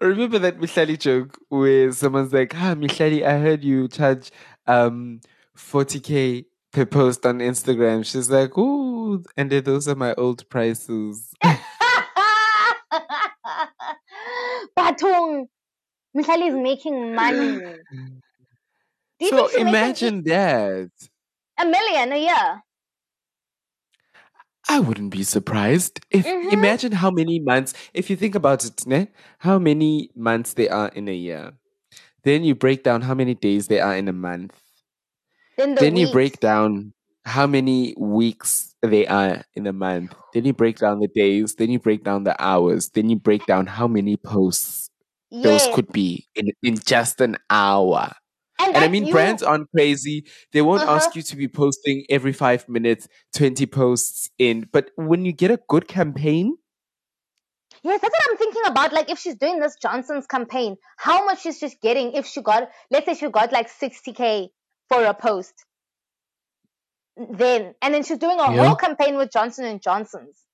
Remember 0.00 0.38
that 0.40 0.58
Mihlali 0.58 0.98
joke 0.98 1.38
where 1.48 1.92
someone's 1.92 2.32
like, 2.32 2.54
"Ah, 2.56 2.74
Mihlali, 2.74 3.22
I 3.24 3.38
heard 3.38 3.62
you 3.62 3.86
charge 3.88 4.30
um 4.66 5.20
forty 5.54 6.00
k 6.00 6.46
per 6.72 6.84
post 6.84 7.24
on 7.24 7.38
Instagram." 7.38 8.04
She's 8.04 8.28
like, 8.30 8.58
"Ooh," 8.58 9.22
and 9.36 9.50
those 9.50 9.86
are 9.86 9.94
my 9.94 10.14
old 10.14 10.48
prices. 10.48 11.32
Batung. 14.76 15.46
Michelle 16.14 16.42
is 16.42 16.54
making 16.54 17.14
money. 17.14 17.62
So 19.20 19.36
think 19.36 19.50
she 19.50 19.62
makes 19.64 19.80
imagine 19.82 20.22
that. 20.24 20.90
A 21.58 21.64
million 21.64 22.12
a 22.12 22.16
year? 22.18 22.62
I 24.68 24.80
wouldn't 24.80 25.10
be 25.10 25.22
surprised 25.24 26.00
if 26.10 26.26
Mhm. 26.26 26.50
imagine 26.50 26.92
how 26.92 27.10
many 27.10 27.38
months 27.40 27.74
if 27.94 28.10
you 28.10 28.16
think 28.16 28.34
about 28.34 28.64
it, 28.64 28.86
ne? 28.86 29.08
how 29.38 29.58
many 29.58 30.10
months 30.14 30.54
there 30.54 30.72
are 30.72 30.88
in 30.88 31.08
a 31.08 31.14
year. 31.14 31.52
Then 32.24 32.44
you 32.44 32.54
break 32.54 32.82
down 32.84 33.02
how 33.02 33.14
many 33.14 33.34
days 33.34 33.68
there 33.68 33.84
are 33.84 33.96
in 33.96 34.08
a 34.08 34.12
month. 34.12 34.54
Then 35.56 35.74
the 35.74 35.80
then 35.80 35.96
you 35.96 36.06
break 36.08 36.40
down 36.40 36.92
how 37.24 37.46
many 37.46 37.94
weeks 37.98 38.74
they 38.82 39.06
are 39.06 39.42
in 39.54 39.66
a 39.66 39.72
month. 39.72 40.14
Then 40.32 40.44
you 40.44 40.52
break 40.52 40.78
down 40.78 41.00
the 41.00 41.08
days. 41.08 41.54
Then 41.54 41.70
you 41.70 41.78
break 41.78 42.04
down 42.04 42.24
the 42.24 42.36
hours. 42.42 42.90
Then 42.90 43.10
you 43.10 43.16
break 43.16 43.46
down 43.46 43.66
how 43.66 43.86
many 43.86 44.16
posts 44.16 44.81
those 45.40 45.66
could 45.66 45.90
be 45.92 46.28
in, 46.34 46.50
in 46.62 46.76
just 46.78 47.20
an 47.20 47.36
hour. 47.50 48.12
And, 48.58 48.74
And 48.74 48.84
I 48.84 48.88
mean, 48.88 49.06
you. 49.06 49.12
brands 49.12 49.42
aren't 49.42 49.70
crazy. 49.70 50.26
They 50.52 50.62
won't 50.62 50.82
Uh-huh. 50.82 50.86
ask 50.86 51.14
you 51.14 51.22
to 51.22 51.36
be 51.36 51.48
posting 51.48 52.04
every 52.10 52.32
five 52.32 52.68
minutes, 52.68 53.08
20 53.34 53.66
posts 53.66 54.30
in. 54.38 54.68
But 54.72 54.90
when 54.96 55.24
you 55.24 55.32
get 55.32 55.50
a 55.50 55.60
good 55.68 55.88
campaign, 55.88 56.56
Yes, 57.82 58.00
that's 58.00 58.12
what 58.12 58.30
I'm 58.30 58.36
thinking 58.38 58.62
about. 58.66 58.92
Like, 58.92 59.10
if 59.10 59.18
she's 59.18 59.36
doing 59.36 59.58
this 59.60 59.76
Johnson's 59.76 60.26
campaign, 60.26 60.76
how 60.96 61.24
much 61.24 61.46
is 61.46 61.56
she 61.58 61.66
just 61.66 61.80
getting 61.80 62.12
if 62.12 62.26
she 62.26 62.42
got, 62.42 62.70
let's 62.90 63.06
say 63.06 63.14
she 63.14 63.30
got 63.30 63.52
like 63.52 63.68
60K 63.68 64.50
for 64.88 65.04
a 65.04 65.14
post. 65.14 65.54
Then, 67.16 67.74
and 67.82 67.94
then 67.94 68.02
she's 68.04 68.18
doing 68.18 68.38
a 68.38 68.50
Yeah. 68.50 68.62
whole 68.64 68.76
campaign 68.76 69.16
with 69.16 69.30
Johnson 69.32 69.64
and 69.64 69.82
Johnson's. 69.82 70.44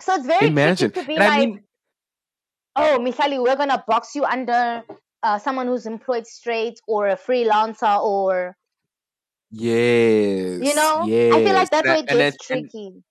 So 0.00 0.14
it's 0.14 0.26
very 0.26 0.50
imagine. 0.50 0.92
tricky 0.92 1.00
to 1.00 1.02
be 1.04 1.14
And 1.16 1.24
like, 1.24 1.32
I 1.42 1.46
mean, 1.46 1.64
oh, 2.76 2.98
Mihlali, 3.00 3.42
we're 3.42 3.56
gonna 3.56 3.82
box 3.88 4.14
you 4.14 4.24
under 4.24 4.82
uh, 5.22 5.38
someone 5.38 5.66
who's 5.66 5.86
employed 5.86 6.26
straight 6.26 6.78
or 6.86 7.08
a 7.08 7.16
freelancer 7.16 8.00
or 8.02 8.56
yes. 9.50 10.60
you 10.62 10.74
know. 10.74 11.04
yes. 11.06 11.34
I 11.34 11.44
feel 11.44 11.54
like 11.54 11.70
that's 11.70 11.86
where 11.86 11.96
it 11.96 12.10
And 12.10 12.18
gets 12.18 12.36
it- 12.50 12.54
and- 12.56 12.70
tricky. 12.70 13.02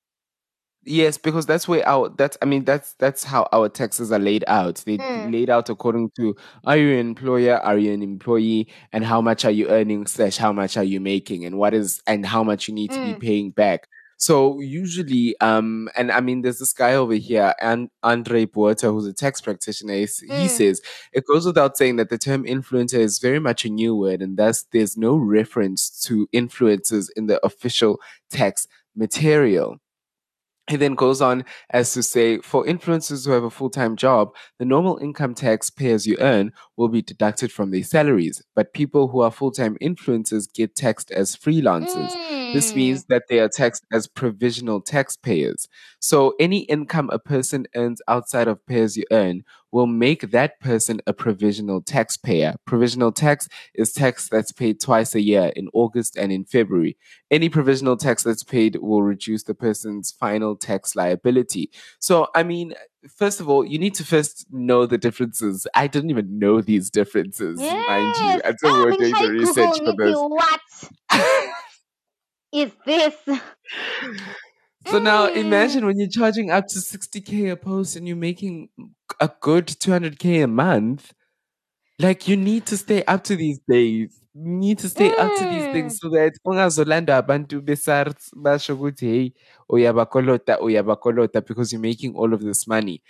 Yes, 0.88 1.18
because 1.18 1.48
that's 1.48 1.68
where 1.68 1.84
our 1.88 2.10
that's 2.10 2.38
I 2.44 2.46
mean 2.46 2.64
that's 2.64 2.94
that's 3.00 3.24
how 3.24 3.50
our 3.52 3.70
taxes 3.70 4.12
are 4.12 4.20
laid 4.20 4.44
out. 4.46 4.84
They 4.86 5.00
Mm. 5.00 5.32
laid 5.34 5.50
out 5.50 5.68
according 5.68 6.12
to 6.18 6.36
are 6.64 6.78
you 6.78 6.94
an 6.94 7.00
employer, 7.00 7.58
are 7.58 7.76
you 7.80 7.92
an 7.92 8.04
employee, 8.04 8.68
and 8.94 9.04
how 9.04 9.20
much 9.20 9.46
are 9.46 9.52
you 9.52 9.68
earning 9.70 10.06
slash 10.06 10.38
how 10.38 10.54
much 10.54 10.78
are 10.78 10.84
you 10.84 11.00
making 11.00 11.44
and 11.44 11.58
what 11.58 11.74
is 11.74 12.04
and 12.06 12.24
how 12.24 12.44
much 12.44 12.68
you 12.68 12.76
need 12.76 12.92
to 12.92 13.00
be 13.04 13.14
Mm. 13.16 13.20
paying 13.20 13.50
back. 13.50 13.88
So 14.18 14.60
usually, 14.62 15.36
um, 15.42 15.90
and 15.96 16.12
I 16.12 16.22
mean, 16.22 16.42
there's 16.42 16.60
this 16.60 16.74
guy 16.74 16.94
over 16.96 17.16
here, 17.16 17.54
and 17.62 17.90
Andre 18.02 18.46
Buerta, 18.46 18.92
who's 18.92 19.06
a 19.06 19.14
tax 19.14 19.42
practitioner. 19.42 19.94
He 19.94 20.06
Mm. 20.06 20.50
says 20.50 20.82
it 21.12 21.26
goes 21.26 21.46
without 21.46 21.78
saying 21.78 21.98
that 21.98 22.10
the 22.10 22.18
term 22.18 22.44
influencer 22.46 23.00
is 23.00 23.20
very 23.20 23.40
much 23.40 23.66
a 23.66 23.70
new 23.70 23.96
word, 23.96 24.22
and 24.22 24.38
thus 24.38 24.66
there's 24.72 24.96
no 24.98 25.16
reference 25.18 25.90
to 26.06 26.28
influencers 26.34 27.10
in 27.16 27.28
the 27.28 27.46
official 27.46 28.00
tax 28.30 28.68
material. 28.96 29.80
He 30.68 30.78
then 30.78 30.96
goes 30.96 31.22
on 31.22 31.46
as 31.70 31.94
to 31.94 32.02
say, 32.02 32.40
for 32.40 32.66
influencers 32.66 33.26
who 33.26 33.32
have 33.34 33.44
a 33.44 33.52
full 33.52 33.70
time 33.70 33.96
job, 33.96 34.34
the 34.58 34.66
normal 34.66 34.98
income 34.98 35.36
tax 35.36 35.70
pay 35.70 35.92
as 35.92 36.08
you 36.08 36.18
earn 36.20 36.54
will 36.76 36.88
be 36.90 37.04
deducted 37.04 37.52
from 37.52 37.70
their 37.70 37.84
salaries. 37.84 38.42
But 38.56 38.74
people 38.74 39.08
who 39.10 39.22
are 39.22 39.30
full 39.32 39.52
time 39.52 39.78
influencers 39.80 40.52
get 40.52 40.76
taxed 40.76 41.12
as 41.12 41.36
freelancers. 41.36 42.18
This 42.52 42.72
Mm. 42.72 42.76
means 42.76 43.06
that 43.10 43.24
they 43.30 43.40
are 43.40 43.50
taxed 43.50 43.86
as 43.92 44.08
provisional 44.08 44.82
taxpayers. 44.82 45.68
So 46.00 46.34
any 46.40 46.60
income 46.62 47.10
a 47.14 47.20
person 47.20 47.68
earns 47.76 48.02
outside 48.08 48.48
of 48.48 48.66
pay 48.66 48.82
as 48.82 48.98
you 48.98 49.04
earn 49.12 49.44
will 49.76 49.88
make 49.88 50.32
that 50.32 50.58
person 50.62 51.02
a 51.06 51.12
provisional 51.12 51.82
taxpayer. 51.82 52.56
Provisional 52.66 53.12
tax 53.12 53.50
is 53.74 53.92
tax 53.92 54.30
that's 54.30 54.54
paid 54.54 54.80
twice 54.80 55.14
a 55.14 55.20
year 55.22 55.52
in 55.54 55.68
August 55.74 56.16
and 56.16 56.32
in 56.32 56.46
February. 56.46 56.96
Any 57.30 57.50
provisional 57.50 57.98
tax 57.98 58.24
that's 58.24 58.42
paid 58.42 58.78
will 58.78 59.04
reduce 59.04 59.44
the 59.44 59.54
person's 59.54 60.12
final 60.12 60.56
tax 60.56 60.96
liability. 60.96 61.72
So, 62.00 62.28
I 62.34 62.44
mean, 62.44 62.74
first 63.18 63.42
of 63.42 63.50
all, 63.50 63.66
you 63.66 63.78
need 63.78 63.96
to 63.96 64.06
first 64.06 64.46
know 64.50 64.86
the 64.86 64.98
differences. 64.98 65.68
I 65.76 65.88
didn't 65.88 66.10
even 66.10 66.40
know 66.40 66.62
these 66.62 66.90
differences, 66.90 67.60
mind 67.60 68.16
you, 68.16 68.26
Yes. 68.28 68.42
until 68.46 68.78
we 68.78 68.86
were 68.86 68.92
doing 68.98 69.14
the 69.14 69.32
research 69.34 69.78
Google, 69.80 70.30
for 70.30 70.40
this. 70.40 70.90
What 71.12 71.52
is 72.54 72.72
this? 72.86 73.16
So 74.88 75.00
now 75.00 75.28
Mm. 75.28 75.36
imagine 75.38 75.86
when 75.86 75.98
you're 76.00 76.10
charging 76.10 76.52
up 76.52 76.66
to 76.70 76.80
60k 76.82 77.50
a 77.52 77.56
post 77.56 77.96
and 77.96 78.08
you're 78.08 78.18
making 78.18 78.70
a 79.20 79.30
good 79.42 79.68
200k 79.68 80.44
a 80.44 80.48
month. 80.48 81.12
Like 82.00 82.28
you 82.28 82.38
need 82.38 82.66
to 82.68 82.78
stay 82.78 83.04
up 83.06 83.24
to 83.26 83.36
these 83.36 83.60
days. 83.70 84.22
You 84.34 84.42
need 84.46 84.80
to 84.80 84.90
stay 84.90 85.14
up 85.16 85.34
to 85.36 85.46
these 85.46 85.68
Mm. 85.68 85.72
things 85.72 86.00
so 86.00 86.10
that 86.10 86.34
ungazolanda 86.46 87.18
abantu 87.18 87.62
besarts 87.62 88.32
basho 88.36 88.76
ukuthi 88.76 89.08
hey 89.08 89.34
uyabakolota 89.70 90.60
uyabakolota 90.60 91.42
because 91.48 91.74
you're 91.74 91.82
making 91.82 92.16
all 92.16 92.34
of 92.34 92.42
this 92.42 92.68
money. 92.68 93.02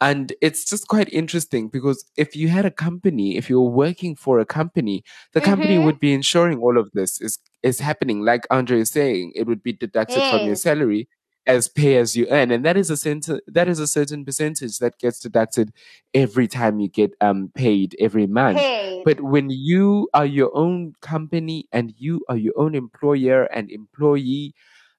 And 0.00 0.34
it's 0.42 0.64
just 0.70 0.88
quite 0.88 1.08
interesting 1.12 1.68
because 1.70 2.04
if 2.16 2.36
you 2.36 2.48
had 2.48 2.66
a 2.66 2.70
company, 2.70 3.36
if 3.38 3.48
you 3.50 3.60
were 3.60 3.70
working 3.70 4.16
for 4.16 4.40
a 4.40 4.44
company, 4.46 5.04
the 5.32 5.40
company 5.40 5.78
Mhm. 5.78 5.84
would 5.84 5.98
be 6.00 6.12
ensuring 6.12 6.58
all 6.60 6.78
of 6.78 6.90
this 6.92 7.20
is 7.20 7.38
is 7.62 7.80
happening. 7.80 8.22
Like 8.24 8.46
Andre 8.50 8.80
is 8.80 8.90
saying, 8.90 9.32
it 9.36 9.46
would 9.46 9.62
be 9.62 9.72
deducted 9.72 10.26
from 10.26 10.46
your 10.46 10.56
salary 10.56 11.08
as 11.46 11.68
pay 11.68 11.96
as 11.98 12.16
you 12.16 12.26
earn, 12.30 12.50
and 12.50 12.64
that 12.64 12.76
is 12.76 12.90
a 12.90 12.96
cent- 12.96 13.28
that 13.46 13.68
is 13.68 13.78
a 13.78 13.86
certain 13.86 14.24
percentage 14.24 14.78
that 14.78 14.98
gets 14.98 15.20
deducted 15.20 15.72
every 16.14 16.46
time 16.48 16.80
you 16.80 16.88
get 16.88 17.12
um 17.20 17.50
paid 17.54 17.96
every 18.00 18.26
month. 18.26 18.70
Paid. 18.70 19.04
But 19.04 19.20
when 19.20 19.50
you 19.50 20.08
are 20.14 20.26
your 20.26 20.50
own 20.56 20.94
company 21.00 21.68
and 21.72 21.92
you 21.96 22.24
are 22.28 22.36
your 22.36 22.54
own 22.56 22.74
employer 22.74 23.44
and 23.44 23.70
employee, 23.70 24.54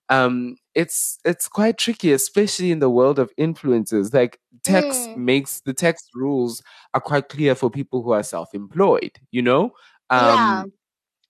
um, 0.09 0.57
it's 0.75 1.17
it's 1.25 1.47
quite 1.47 1.77
tricky, 1.77 2.11
especially 2.11 2.71
in 2.71 2.79
the 2.79 2.89
world 2.89 3.19
of 3.19 3.31
influencers. 3.39 4.13
Like 4.13 4.39
tax 4.63 5.09
Mm. 5.15 5.15
makes 5.15 5.61
the 5.61 5.73
tax 5.73 6.09
rules 6.13 6.61
are 6.93 7.01
quite 7.01 7.29
clear 7.29 7.55
for 7.55 7.69
people 7.69 8.03
who 8.03 8.11
are 8.11 8.23
self-employed, 8.23 9.19
you 9.31 9.41
know? 9.41 9.71
Yeah. 10.15 10.63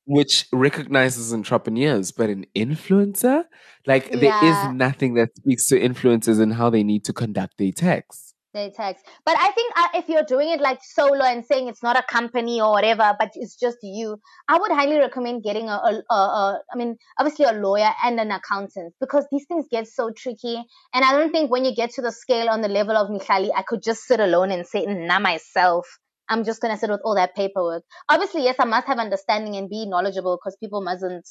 Which 0.06 0.46
recognizes 0.54 1.34
entrepreneurs, 1.34 2.12
but 2.12 2.30
an 2.30 2.46
influencer, 2.56 3.46
like 3.88 4.12
there 4.12 4.38
Yeah. 4.42 4.44
is 4.44 4.64
nothing 4.66 5.16
that 5.16 5.36
speaks 5.36 5.68
to 5.70 5.80
influencers 5.80 6.40
and 6.40 6.54
how 6.54 6.70
they 6.70 6.84
need 6.84 7.06
to 7.06 7.14
conduct 7.14 7.58
their 7.58 7.72
tax. 7.72 8.34
They 8.54 8.70
tax. 8.70 9.02
But 9.26 9.36
I 9.38 9.52
think 9.52 9.74
uh, 9.76 9.88
if 9.96 10.08
you're 10.08 10.24
doing 10.24 10.50
it 10.50 10.62
like 10.62 10.80
solo 10.82 11.26
and 11.26 11.46
saying 11.46 11.68
it's 11.68 11.84
not 11.84 11.98
a 11.98 12.04
company 12.04 12.62
or 12.62 12.72
whatever, 12.72 13.14
but 13.20 13.32
it's 13.36 13.58
just 13.60 13.80
you, 13.84 14.18
I 14.48 14.58
would 14.58 14.72
highly 14.72 14.98
recommend 14.98 15.44
getting 15.44 15.68
a, 15.68 15.74
a, 15.74 16.04
a, 16.10 16.16
a 16.16 16.62
I 16.72 16.78
mean, 16.78 16.96
obviously 17.20 17.46
a 17.46 17.52
lawyer 17.52 17.92
and 18.06 18.18
an 18.18 18.32
accountant 18.32 18.94
because 19.02 19.28
these 19.30 19.46
things 19.46 19.66
get 19.70 19.88
so 19.90 20.10
tricky. 20.16 20.56
And 20.94 21.04
I 21.04 21.12
don't 21.12 21.34
think 21.34 21.52
when 21.52 21.66
you 21.66 21.76
get 21.76 21.90
to 21.96 22.02
the 22.02 22.14
scale 22.14 22.48
on 22.48 22.62
the 22.62 22.70
level 22.70 22.96
of 22.96 23.10
Mihlali, 23.10 23.50
I 23.54 23.64
could 23.64 23.84
just 23.84 24.04
sit 24.04 24.22
alone 24.22 24.52
and 24.52 24.66
say, 24.66 24.86
nah, 24.86 25.20
myself. 25.20 25.86
I'm 26.30 26.44
just 26.44 26.62
going 26.62 26.74
to 26.74 26.80
sit 26.80 26.90
with 26.90 27.02
all 27.04 27.16
that 27.16 27.36
paperwork. 27.36 27.84
Obviously, 28.10 28.44
yes, 28.44 28.56
I 28.60 28.66
must 28.66 28.88
have 28.88 29.00
understanding 29.00 29.56
and 29.56 29.70
be 29.70 29.86
knowledgeable 29.86 30.38
because 30.38 30.58
people 30.58 30.82
mustn't, 30.82 31.28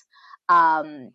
um, 0.48 1.10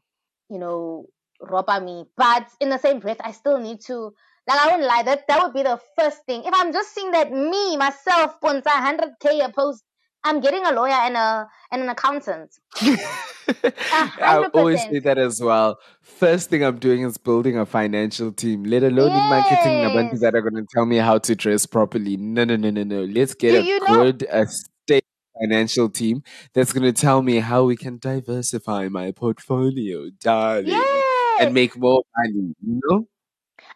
you 0.50 0.60
know, 0.60 1.06
rob 1.42 1.70
me. 1.84 2.06
But 2.18 2.48
in 2.60 2.70
the 2.70 2.78
same 2.80 3.00
breath, 3.00 3.22
I 3.22 3.32
still 3.32 3.60
need 3.60 3.82
to 3.88 4.12
like 4.48 4.60
I 4.60 4.66
wouldn't 4.72 4.88
lie, 4.88 5.04
that 5.04 5.28
that 5.28 5.44
would 5.44 5.54
be 5.54 5.62
the 5.64 5.80
first 5.98 6.26
thing. 6.26 6.44
If 6.44 6.54
I'm 6.56 6.74
just 6.74 6.94
seeing 6.96 7.12
that 7.12 7.32
me 7.32 7.78
myself 7.78 8.42
Puntsa 8.42 8.64
100k 8.66 9.46
a 9.46 9.52
post, 9.54 9.84
I'm 10.24 10.40
getting 10.42 10.66
a 10.66 10.72
lawyer 10.74 10.92
and 10.92 11.16
a 11.16 11.48
and 11.72 11.82
an 11.84 11.90
accountant. 11.90 12.52
I 12.82 14.50
always 14.54 14.82
say 14.84 15.00
that 15.00 15.18
as 15.18 15.42
well. 15.42 15.80
First 16.02 16.50
thing 16.50 16.64
I'm 16.64 16.78
doing 16.78 17.04
is 17.04 17.18
building 17.18 17.58
a 17.58 17.66
financial 17.66 18.32
team, 18.32 18.64
let 18.64 18.84
alone 18.84 19.12
in 19.12 19.30
marketing 19.30 19.74
nabantu 19.84 20.12
Yes. 20.14 20.22
that 20.22 20.36
are 20.36 20.42
going 20.42 20.56
to 20.56 20.68
tell 20.74 20.86
me 20.86 20.98
how 20.98 21.18
to 21.20 21.36
dress 21.36 21.66
properly. 21.66 22.18
No, 22.18 22.44
no, 22.44 22.56
no, 22.56 22.70
no, 22.70 22.84
no. 22.84 23.04
Let's 23.04 23.34
get 23.34 23.54
You- 23.54 23.60
a 23.60 23.64
you 23.64 23.80
know- 23.80 24.04
good, 24.12 24.28
a 24.30 24.46
state 24.48 25.06
financial 25.40 25.90
team 25.90 26.24
that's 26.54 26.74
going 26.74 26.84
to 26.84 26.94
tell 26.94 27.22
me 27.22 27.40
how 27.40 27.64
we 27.64 27.76
can 27.78 27.98
diversify 27.98 28.88
my 28.90 29.12
portfolio, 29.12 30.10
darling, 30.22 30.68
Yes. 30.68 31.38
and 31.42 31.54
make 31.54 31.78
more 31.78 32.04
money. 32.18 32.54
You 32.66 32.80
know? 32.84 33.08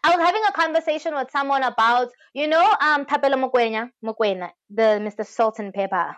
I 0.02 0.10
was 0.14 0.24
having 0.24 0.42
a 0.48 0.52
conversation 0.52 1.14
with 1.14 1.30
someone 1.30 1.62
about, 1.62 2.10
you 2.34 2.46
know, 2.46 2.74
um 2.80 3.06
Thapelo 3.06 3.36
Mokoena, 3.42 3.90
Mokoena, 4.04 4.50
the 4.70 5.00
Mr. 5.00 5.24
Salt 5.26 5.58
and 5.58 5.72
Pepper. 5.72 6.14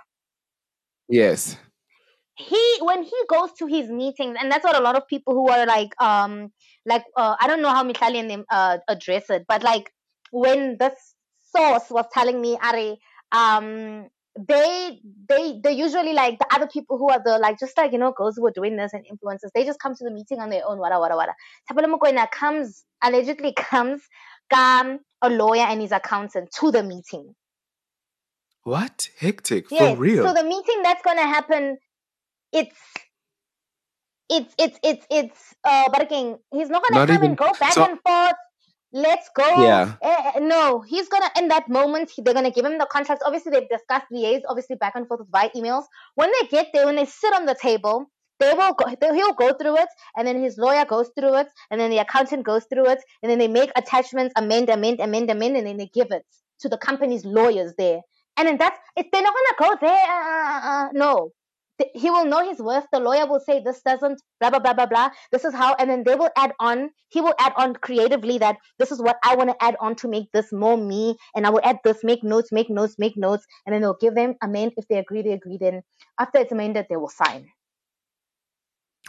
Yes. 1.08 1.56
he 2.36 2.78
when 2.80 3.02
he 3.02 3.16
goes 3.28 3.50
to 3.58 3.66
his 3.66 3.88
meetings 3.88 4.36
and 4.40 4.52
that's 4.52 4.64
what 4.64 4.76
a 4.76 4.82
lot 4.82 4.94
of 4.96 5.06
people 5.08 5.34
who 5.34 5.48
are 5.48 5.64
like 5.66 5.90
um 6.02 6.52
like 6.84 7.04
uh, 7.16 7.34
i 7.40 7.46
don't 7.46 7.62
know 7.62 7.70
how 7.70 7.82
them 8.28 8.44
uh, 8.50 8.76
address 8.88 9.30
it 9.30 9.44
but 9.48 9.62
like 9.62 9.90
when 10.30 10.76
this 10.78 11.14
source 11.56 11.88
was 11.90 12.04
telling 12.12 12.40
me 12.40 12.58
Ari, 12.62 12.98
um 13.32 14.08
they 14.38 15.00
they 15.30 15.60
they 15.64 15.72
usually 15.72 16.12
like 16.12 16.38
the 16.38 16.46
other 16.54 16.66
people 16.66 16.98
who 16.98 17.08
are 17.08 17.22
the 17.24 17.38
like 17.38 17.58
just 17.58 17.76
like 17.78 17.92
you 17.92 17.98
know 17.98 18.12
girls 18.12 18.36
who 18.36 18.46
are 18.46 18.50
doing 18.50 18.76
this 18.76 18.92
and 18.92 19.06
influencers 19.06 19.50
they 19.54 19.64
just 19.64 19.80
come 19.80 19.94
to 19.94 20.04
the 20.04 20.10
meeting 20.10 20.40
on 20.40 20.50
their 20.50 20.66
own 20.66 20.78
wada 20.78 21.00
wada 21.00 21.16
wada 21.16 21.32
Thapelo 21.70 22.30
comes 22.30 22.84
allegedly 23.02 23.52
comes 23.56 24.02
um 24.54 24.98
a 25.22 25.30
lawyer 25.30 25.62
and 25.62 25.80
his 25.80 25.92
accountant 25.92 26.50
to 26.60 26.70
the 26.70 26.82
meeting 26.82 27.34
What? 28.66 29.08
Hectic. 29.20 29.66
Yes. 29.70 29.94
For 29.94 29.96
real. 30.06 30.24
So 30.26 30.34
the 30.34 30.42
meeting 30.42 30.82
that's 30.82 31.02
gonna 31.08 31.22
happen, 31.36 31.78
it's 32.52 32.76
it's 34.28 34.52
it's 34.58 34.78
it's 34.82 35.06
it's 35.08 35.54
uh 35.62 35.88
Barking. 35.92 36.38
He's 36.52 36.68
not 36.68 36.82
gonna 36.82 37.00
Not 37.00 37.06
come 37.08 37.16
even- 37.18 37.30
and 37.30 37.38
go 37.38 37.50
back 37.60 37.72
so- 37.74 37.84
and 37.84 37.98
forth. 38.06 38.34
Let's 38.92 39.28
go. 39.36 39.46
Yeah. 39.62 39.94
Eh, 40.02 40.40
no, 40.40 40.80
he's 40.80 41.08
gonna 41.08 41.30
in 41.38 41.48
that 41.48 41.68
moment 41.68 42.10
they're 42.18 42.34
gonna 42.34 42.50
give 42.50 42.64
him 42.64 42.78
the 42.78 42.86
contracts. 42.86 43.22
Obviously 43.24 43.52
they've 43.52 43.68
discussed 43.68 44.06
liaise, 44.12 44.42
obviously 44.48 44.76
back 44.76 44.94
and 44.96 45.06
forth 45.06 45.20
via 45.30 45.50
emails. 45.50 45.84
When 46.16 46.30
they 46.40 46.48
get 46.48 46.68
there, 46.72 46.86
when 46.86 46.96
they 46.96 47.04
sit 47.04 47.32
on 47.34 47.46
the 47.46 47.54
table, 47.68 48.10
They 48.38 48.52
will 48.52 48.74
go, 48.74 48.84
they, 49.00 49.10
he'll 49.18 49.32
go 49.32 49.54
through 49.58 49.76
it, 49.78 49.88
and 50.14 50.28
then 50.28 50.38
his 50.46 50.58
lawyer 50.58 50.84
goes 50.84 51.08
through 51.18 51.36
it, 51.42 51.48
and 51.70 51.80
then 51.80 51.90
the 51.90 52.00
accountant 52.04 52.42
goes 52.44 52.64
through 52.70 52.86
it, 52.94 53.00
and 53.22 53.30
then 53.30 53.38
they 53.42 53.48
make 53.48 53.70
attachments, 53.82 54.34
amend, 54.36 54.68
amend, 54.68 55.00
amend, 55.00 55.30
amend, 55.34 55.56
and 55.56 55.66
then 55.66 55.78
they 55.78 55.86
give 55.98 56.10
it 56.10 56.24
to 56.62 56.68
the 56.68 56.76
company's 56.88 57.24
lawyers 57.24 57.72
there. 57.78 58.00
And 58.36 58.48
then 58.48 58.58
that's 58.58 58.78
if 58.96 59.06
they're 59.10 59.22
not 59.22 59.34
gonna 59.34 59.70
go 59.70 59.86
there. 59.86 60.04
Uh, 60.08 60.24
uh, 60.28 60.60
uh, 60.64 60.88
no, 60.92 61.32
he 61.94 62.10
will 62.10 62.24
know 62.24 62.48
his 62.48 62.58
worth. 62.58 62.86
The 62.92 63.00
lawyer 63.00 63.26
will 63.26 63.40
say 63.40 63.62
this 63.62 63.82
doesn't 63.82 64.20
blah 64.40 64.50
blah 64.50 64.58
blah 64.58 64.74
blah 64.74 64.86
blah. 64.86 65.10
This 65.32 65.44
is 65.44 65.54
how, 65.54 65.74
and 65.74 65.90
then 65.90 66.04
they 66.04 66.14
will 66.14 66.30
add 66.36 66.52
on. 66.60 66.90
He 67.08 67.20
will 67.20 67.34
add 67.38 67.52
on 67.56 67.74
creatively 67.74 68.38
that 68.38 68.56
this 68.78 68.92
is 68.92 69.00
what 69.00 69.16
I 69.24 69.36
want 69.36 69.50
to 69.50 69.64
add 69.64 69.76
on 69.80 69.96
to 69.96 70.08
make 70.08 70.30
this 70.32 70.52
more 70.52 70.76
me, 70.76 71.16
and 71.34 71.46
I 71.46 71.50
will 71.50 71.60
add 71.64 71.78
this. 71.84 72.02
Make 72.02 72.24
notes, 72.24 72.52
make 72.52 72.70
notes, 72.70 72.96
make 72.98 73.16
notes, 73.16 73.46
and 73.64 73.74
then 73.74 73.82
they'll 73.82 73.98
give 74.00 74.14
them 74.14 74.34
amend. 74.42 74.72
If 74.76 74.88
they 74.88 74.98
agree, 74.98 75.22
they 75.22 75.32
agree. 75.32 75.58
Then 75.58 75.82
after 76.18 76.38
it's 76.38 76.52
amended, 76.52 76.86
they 76.88 76.96
will 76.96 77.10
sign. 77.10 77.48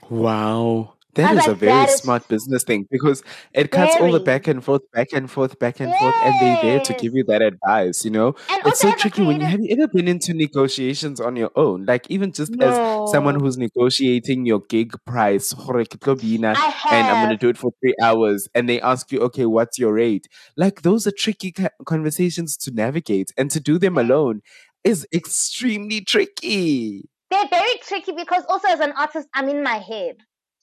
Wow. 0.09 0.96
That 1.17 1.47
a 1.47 1.53
very 1.55 1.83
is 1.85 1.95
smart 1.95 2.27
business 2.27 2.63
thing 2.63 2.87
because 2.89 3.23
it 3.53 3.71
cuts 3.71 3.95
all 3.99 4.11
the 4.11 4.19
back 4.19 4.47
and 4.47 4.63
forth, 4.63 4.81
back 4.91 5.07
and 5.13 5.29
forth, 5.29 5.57
back 5.59 5.79
and 5.79 5.93
forth, 5.95 6.15
and 6.23 6.35
they're 6.41 6.61
there 6.63 6.79
to 6.81 6.93
give 6.93 7.13
you 7.15 7.23
that 7.25 7.41
advice, 7.41 8.05
you 8.05 8.11
know? 8.11 8.35
and 8.49 8.61
It's 8.65 8.79
so 8.79 8.91
tricky 8.93 9.23
when 9.23 9.39
you 9.41 9.45
have 9.47 9.59
you 9.61 9.75
ever 9.77 9.87
been 9.87 10.07
into 10.07 10.33
negotiations 10.33 11.19
on 11.19 11.35
your 11.35 11.51
own? 11.55 11.85
Like 11.85 12.05
even 12.09 12.31
just 12.31 12.53
as 12.61 13.11
someone 13.11 13.39
who's 13.39 13.57
negotiating 13.57 14.45
your 14.45 14.61
gig 14.69 14.93
price, 15.05 15.53
"Gore 15.53 15.83
ke 15.85 15.97
tlo 15.99 16.19
bina, 16.19 16.53
I 16.55 16.73
and 16.91 17.07
I'm 17.07 17.25
gonna 17.25 17.37
do 17.37 17.49
it 17.49 17.57
for 17.57 17.71
three 17.81 17.95
hours, 18.01 18.47
and 18.53 18.69
they 18.69 18.79
ask 18.81 19.11
you, 19.11 19.19
okay, 19.21 19.45
what's 19.45 19.77
your 19.79 19.93
rate? 19.93 20.27
Like 20.55 20.81
those 20.83 21.07
are 21.07 21.11
tricky 21.11 21.53
conversations 21.85 22.57
to 22.57 22.71
navigate, 22.71 23.31
and 23.37 23.49
to 23.51 23.59
do 23.59 23.77
them 23.77 23.97
alone 23.97 24.41
is 24.83 25.07
extremely 25.13 26.01
tricky. 26.01 27.09
they're 27.29 27.47
very 27.49 27.77
tricky 27.81 28.13
because 28.13 28.43
also 28.47 28.67
as 28.69 28.79
an 28.79 28.93
artist, 28.93 29.27
I'm 29.33 29.49
in 29.49 29.61
my 29.63 29.79
head. 29.79 30.15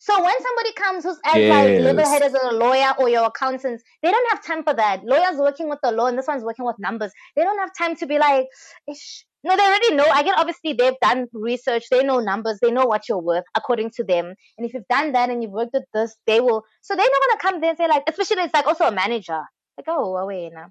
So 0.05 0.23
when 0.23 0.35
somebody 0.43 0.73
comes 0.75 1.03
who's 1.03 1.19
as 1.25 1.47
like 1.49 1.79
Yes. 1.79 2.09
head 2.09 2.21
as 2.21 2.35
a 2.35 2.53
lawyer 2.53 2.93
or 2.99 3.09
your 3.09 3.25
accountants, 3.25 3.83
they 4.03 4.11
don't 4.11 4.31
have 4.33 4.45
time 4.45 4.63
for 4.63 4.75
that. 4.75 5.03
Lawyers 5.03 5.39
working 5.39 5.71
with 5.71 5.79
the 5.83 5.93
law 5.93 6.09
and 6.09 6.19
this 6.19 6.27
one's 6.27 6.45
working 6.45 6.67
with 6.67 6.77
numbers. 6.79 7.11
They 7.35 7.43
don't 7.43 7.59
have 7.59 7.71
time 7.75 7.97
to 7.97 8.07
be 8.07 8.19
like, 8.19 8.45
Ish. 8.87 9.25
no, 9.45 9.57
they 9.57 9.63
already 9.63 9.95
know. 9.95 10.05
I 10.05 10.23
get 10.23 10.39
obviously 10.39 10.75
they've 10.75 11.01
done 11.01 11.27
research, 11.33 11.85
they 11.91 12.05
know 12.05 12.21
numbers, 12.21 12.59
they 12.61 12.71
know 12.71 12.85
what 12.85 13.09
you're 13.09 13.23
worth 13.23 13.45
according 13.55 13.93
to 13.97 14.05
them. 14.05 14.35
And 14.59 14.67
if 14.67 14.75
you've 14.75 14.87
done 14.91 15.13
that 15.13 15.31
and 15.31 15.43
you've 15.43 15.53
worked 15.53 15.73
with 15.73 15.85
this, 15.95 16.15
they 16.27 16.39
will. 16.39 16.65
So 16.83 16.95
they're 16.95 17.07
not 17.07 17.23
gonna 17.27 17.41
come 17.41 17.61
there 17.63 17.71
and 17.71 17.79
say 17.79 17.89
like, 17.89 18.03
especially 18.07 18.43
it's 18.43 18.53
like 18.53 18.67
also 18.67 18.85
a 18.85 18.93
manager. 18.93 19.41
Like, 19.79 19.87
oh, 19.89 20.17
away 20.17 20.51
now. 20.53 20.67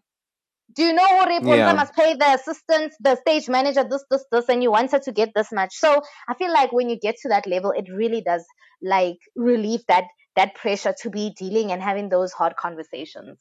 Do 0.71 0.83
you 0.83 0.93
know 0.93 1.05
who 1.05 1.25
Reponza 1.25 1.57
Yeah. 1.57 1.73
must 1.73 1.93
pay 1.93 2.15
the 2.15 2.33
assistants, 2.33 2.95
the 2.99 3.15
stage 3.17 3.49
manager, 3.49 3.83
this, 3.83 4.03
this, 4.09 4.25
this, 4.31 4.49
and 4.49 4.63
you 4.63 4.71
want 4.71 4.91
her 4.91 4.99
to 4.99 5.11
get 5.11 5.31
this 5.35 5.51
much? 5.51 5.75
So 5.75 6.01
I 6.27 6.33
feel 6.33 6.51
like 6.51 6.71
when 6.71 6.89
you 6.89 6.97
get 6.99 7.15
to 7.23 7.29
that 7.29 7.45
level, 7.45 7.71
it 7.71 7.85
really 7.93 8.21
does 8.21 8.45
like 8.81 9.17
relieve 9.35 9.81
that 9.87 10.05
that 10.35 10.55
pressure 10.55 10.95
to 11.01 11.09
be 11.11 11.31
dealing 11.37 11.71
and 11.71 11.81
having 11.81 12.09
those 12.09 12.31
hard 12.33 12.55
conversations. 12.55 13.39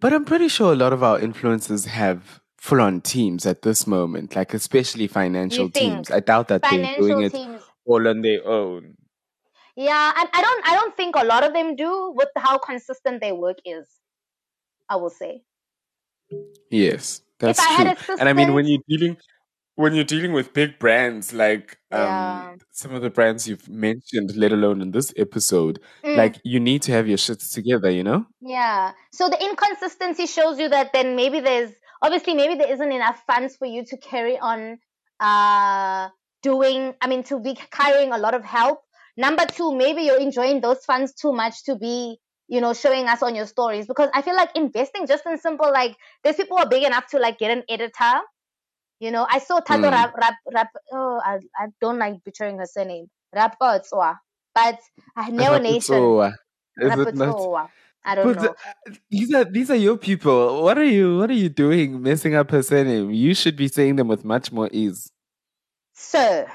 But 0.00 0.14
I'm 0.14 0.24
pretty 0.24 0.48
sure 0.48 0.72
a 0.72 0.76
lot 0.76 0.92
of 0.94 1.02
our 1.02 1.18
influencers 1.18 1.86
have 1.86 2.40
full 2.56 2.80
on 2.80 3.02
teams 3.02 3.44
at 3.44 3.62
this 3.62 3.86
moment, 3.86 4.34
like 4.34 4.54
especially 4.54 5.06
financial 5.08 5.68
teams. 5.68 6.10
I 6.10 6.20
doubt 6.20 6.48
that 6.48 6.62
they're 6.62 6.70
doing 6.96 7.20
financial 7.20 7.56
it 7.56 7.62
all 7.84 8.08
on 8.08 8.22
their 8.22 8.46
own. 8.46 8.96
Yeah, 9.76 10.12
and 10.16 10.28
I 10.32 10.42
don't 10.42 10.68
I 10.68 10.74
don't 10.74 10.96
think 10.96 11.16
a 11.16 11.24
lot 11.24 11.44
of 11.44 11.52
them 11.52 11.76
do 11.76 12.12
with 12.16 12.28
how 12.36 12.58
consistent 12.58 13.20
their 13.20 13.34
work 13.34 13.58
is. 13.64 13.86
I 14.88 14.96
will 14.96 15.10
say. 15.10 15.42
Yes, 16.70 17.22
that's 17.38 17.64
true. 17.76 17.94
And 18.18 18.28
I 18.28 18.32
mean, 18.32 18.52
when 18.52 18.66
you're 18.66 18.82
dealing 18.88 19.16
when 19.76 19.94
you're 19.94 20.02
dealing 20.04 20.32
with 20.32 20.52
big 20.52 20.76
brands 20.80 21.32
like 21.32 21.78
um 21.92 22.00
yeah. 22.00 22.54
some 22.72 22.92
of 22.94 23.00
the 23.00 23.10
brands 23.10 23.46
you've 23.46 23.68
mentioned, 23.68 24.34
let 24.36 24.50
alone 24.52 24.82
in 24.82 24.90
this 24.90 25.14
episode, 25.16 25.78
Mm. 26.04 26.16
like 26.16 26.40
you 26.44 26.58
need 26.58 26.82
to 26.82 26.92
have 26.92 27.06
your 27.06 27.16
shits 27.18 27.52
together, 27.54 27.88
you 27.90 28.02
know? 28.02 28.26
Yeah. 28.40 28.92
So 29.12 29.28
the 29.28 29.40
inconsistency 29.42 30.26
shows 30.26 30.58
you 30.58 30.68
that 30.68 30.92
then 30.92 31.14
maybe 31.14 31.38
there's 31.40 31.70
obviously 32.02 32.34
maybe 32.34 32.56
there 32.56 32.72
isn't 32.72 32.92
enough 32.92 33.22
funds 33.26 33.56
for 33.56 33.66
you 33.66 33.84
to 33.84 33.96
carry 33.98 34.36
on 34.38 34.78
uh 35.20 36.08
doing 36.42 36.94
I 37.00 37.06
mean 37.08 37.22
to 37.24 37.38
be 37.40 37.54
carrying 37.70 38.12
a 38.12 38.18
lot 38.18 38.34
of 38.34 38.44
help. 38.44 38.80
Number 39.16 39.46
two, 39.46 39.74
maybe 39.74 40.02
you're 40.02 40.20
enjoying 40.20 40.60
those 40.60 40.84
funds 40.84 41.12
too 41.12 41.32
much 41.32 41.64
to 41.64 41.74
be, 41.74 42.18
you 42.48 42.60
know, 42.60 42.72
showing 42.72 43.06
us 43.06 43.22
on 43.22 43.34
your 43.34 43.46
stories. 43.46 43.86
Because 43.86 44.10
I 44.14 44.22
feel 44.22 44.36
like 44.36 44.50
investing 44.56 45.06
just 45.06 45.26
in 45.26 45.38
simple 45.38 45.70
like 45.72 45.96
there's 46.24 46.36
people 46.36 46.58
are 46.58 46.68
big 46.68 46.84
enough 46.84 47.06
to 47.08 47.18
like 47.18 47.38
get 47.38 47.50
an 47.50 47.64
editor. 47.68 48.20
You 49.00 49.10
know, 49.12 49.26
I 49.30 49.38
saw 49.38 49.60
Tato 49.60 49.88
Mm. 49.88 49.92
Rap 49.92 50.14
Rap 50.16 50.34
Rap 50.52 50.68
oh 50.92 51.20
I 51.24 51.38
I 51.58 51.68
don't 51.80 51.98
like 51.98 52.24
butchering 52.24 52.58
her 52.58 52.66
surname. 52.66 53.08
Rapotswa. 53.34 54.18
But 54.54 54.80
uh, 55.16 55.28
Neo 55.30 55.58
Nation. 55.58 56.14
It 56.76 57.14
not? 57.14 57.36
I 58.04 58.14
don't 58.14 58.34
But 58.34 58.36
know. 58.36 58.54
uh, 58.88 58.92
these 59.10 59.34
are 59.34 59.44
these 59.44 59.70
are 59.70 59.76
your 59.76 59.96
people. 59.96 60.62
What 60.62 60.78
are 60.78 60.84
you 60.84 61.18
what 61.18 61.30
are 61.30 61.34
you 61.34 61.48
doing 61.48 62.02
messing 62.02 62.34
up 62.34 62.50
her 62.50 62.62
surname? 62.62 63.10
You 63.10 63.34
should 63.34 63.56
be 63.56 63.68
saying 63.68 63.96
them 63.96 64.08
with 64.08 64.24
much 64.24 64.52
more 64.52 64.68
ease. 64.72 65.10
So, 65.94 66.46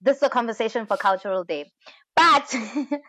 this 0.00 0.18
is 0.18 0.22
a 0.22 0.30
conversation 0.30 0.86
for 0.86 0.96
Cultural 0.96 1.44
Day. 1.44 1.72
But, 2.18 2.52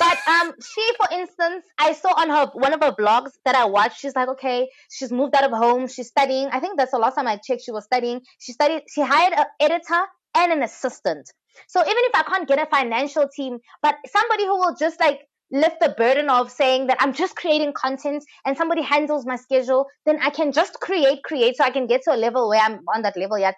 but 0.00 0.18
um, 0.28 0.54
she, 0.62 0.92
for 0.96 1.08
instance, 1.12 1.66
I 1.78 1.92
saw 1.92 2.10
on 2.16 2.30
her 2.30 2.50
one 2.54 2.72
of 2.72 2.82
her 2.82 2.92
blogs 2.92 3.32
that 3.44 3.54
I 3.54 3.66
watched. 3.66 4.00
She's 4.00 4.16
like, 4.16 4.28
okay, 4.30 4.68
she's 4.90 5.12
moved 5.12 5.34
out 5.36 5.44
of 5.44 5.52
home. 5.52 5.88
She's 5.88 6.08
studying. 6.08 6.48
I 6.52 6.60
think 6.60 6.78
that's 6.78 6.92
the 6.92 6.98
last 6.98 7.16
time 7.16 7.28
I 7.28 7.36
checked. 7.36 7.62
She 7.64 7.72
was 7.72 7.84
studying. 7.84 8.22
She 8.38 8.52
studied. 8.52 8.84
She 8.88 9.02
hired 9.02 9.34
an 9.34 9.46
editor 9.60 10.02
and 10.36 10.52
an 10.52 10.62
assistant. 10.62 11.30
So 11.68 11.80
even 11.82 11.96
if 11.98 12.12
I 12.16 12.24
can't 12.24 12.48
get 12.48 12.60
a 12.60 12.66
financial 12.66 13.28
team, 13.28 13.58
but 13.82 13.96
somebody 14.08 14.46
who 14.46 14.58
will 14.58 14.76
just 14.80 15.00
like 15.00 15.20
lift 15.52 15.80
the 15.80 15.94
burden 15.98 16.30
of 16.30 16.50
saying 16.50 16.88
that 16.88 16.98
I'm 17.00 17.12
just 17.12 17.36
creating 17.36 17.74
content 17.74 18.24
and 18.46 18.56
somebody 18.56 18.82
handles 18.82 19.26
my 19.26 19.36
schedule, 19.36 19.86
then 20.06 20.18
I 20.22 20.30
can 20.30 20.52
just 20.52 20.80
create, 20.80 21.24
create, 21.24 21.56
so 21.58 21.64
I 21.64 21.70
can 21.70 21.86
get 21.86 22.02
to 22.04 22.14
a 22.14 22.16
level 22.16 22.48
where 22.48 22.60
I'm 22.60 22.80
on 22.94 23.02
that 23.02 23.16
level, 23.18 23.38
yeah, 23.38 23.52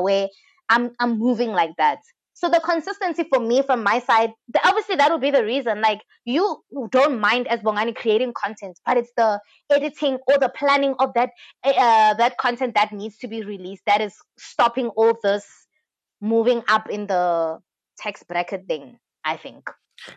where 0.00 0.28
I'm 0.68 0.92
I'm 1.00 1.18
moving 1.18 1.50
like 1.52 1.72
that. 1.78 1.98
So 2.40 2.48
the 2.48 2.60
consistency 2.60 3.24
for 3.30 3.38
me 3.38 3.60
from 3.60 3.82
my 3.82 3.98
side, 3.98 4.32
the, 4.48 4.66
obviously 4.66 4.96
that 4.96 5.12
would 5.12 5.20
be 5.20 5.30
the 5.30 5.44
reason. 5.44 5.82
Like 5.82 6.00
you 6.24 6.64
don't 6.90 7.20
mind 7.20 7.46
as 7.48 7.60
Bongani 7.60 7.94
creating 7.94 8.32
content, 8.32 8.80
but 8.86 8.96
it's 8.96 9.12
the 9.14 9.38
editing 9.70 10.16
or 10.26 10.38
the 10.38 10.48
planning 10.48 10.94
of 11.00 11.12
that 11.12 11.32
uh, 11.64 12.14
that 12.14 12.38
content 12.38 12.76
that 12.76 12.92
needs 12.92 13.18
to 13.18 13.28
be 13.28 13.42
released 13.42 13.82
that 13.86 14.00
is 14.00 14.14
stopping 14.38 14.88
all 14.96 15.18
this 15.22 15.44
moving 16.22 16.62
up 16.66 16.88
in 16.88 17.08
the 17.08 17.58
tax 17.98 18.22
bracket 18.22 18.66
thing. 18.66 18.98
I 19.22 19.36
think. 19.36 19.68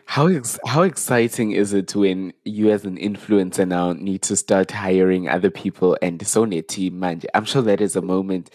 How 0.06 0.28
ex- 0.28 0.58
how 0.66 0.80
exciting 0.80 1.52
is 1.52 1.74
it 1.74 1.94
when 1.94 2.32
you 2.46 2.70
as 2.70 2.86
an 2.86 2.96
influencer 2.96 3.68
now 3.68 3.92
need 3.92 4.22
to 4.22 4.36
start 4.36 4.70
hiring 4.70 5.28
other 5.28 5.50
people 5.50 5.98
and 6.00 6.26
so 6.26 6.46
team 6.46 7.00
man? 7.00 7.20
I'm 7.34 7.44
sure 7.44 7.60
that 7.60 7.82
is 7.82 7.96
a 7.96 8.00
moment 8.00 8.48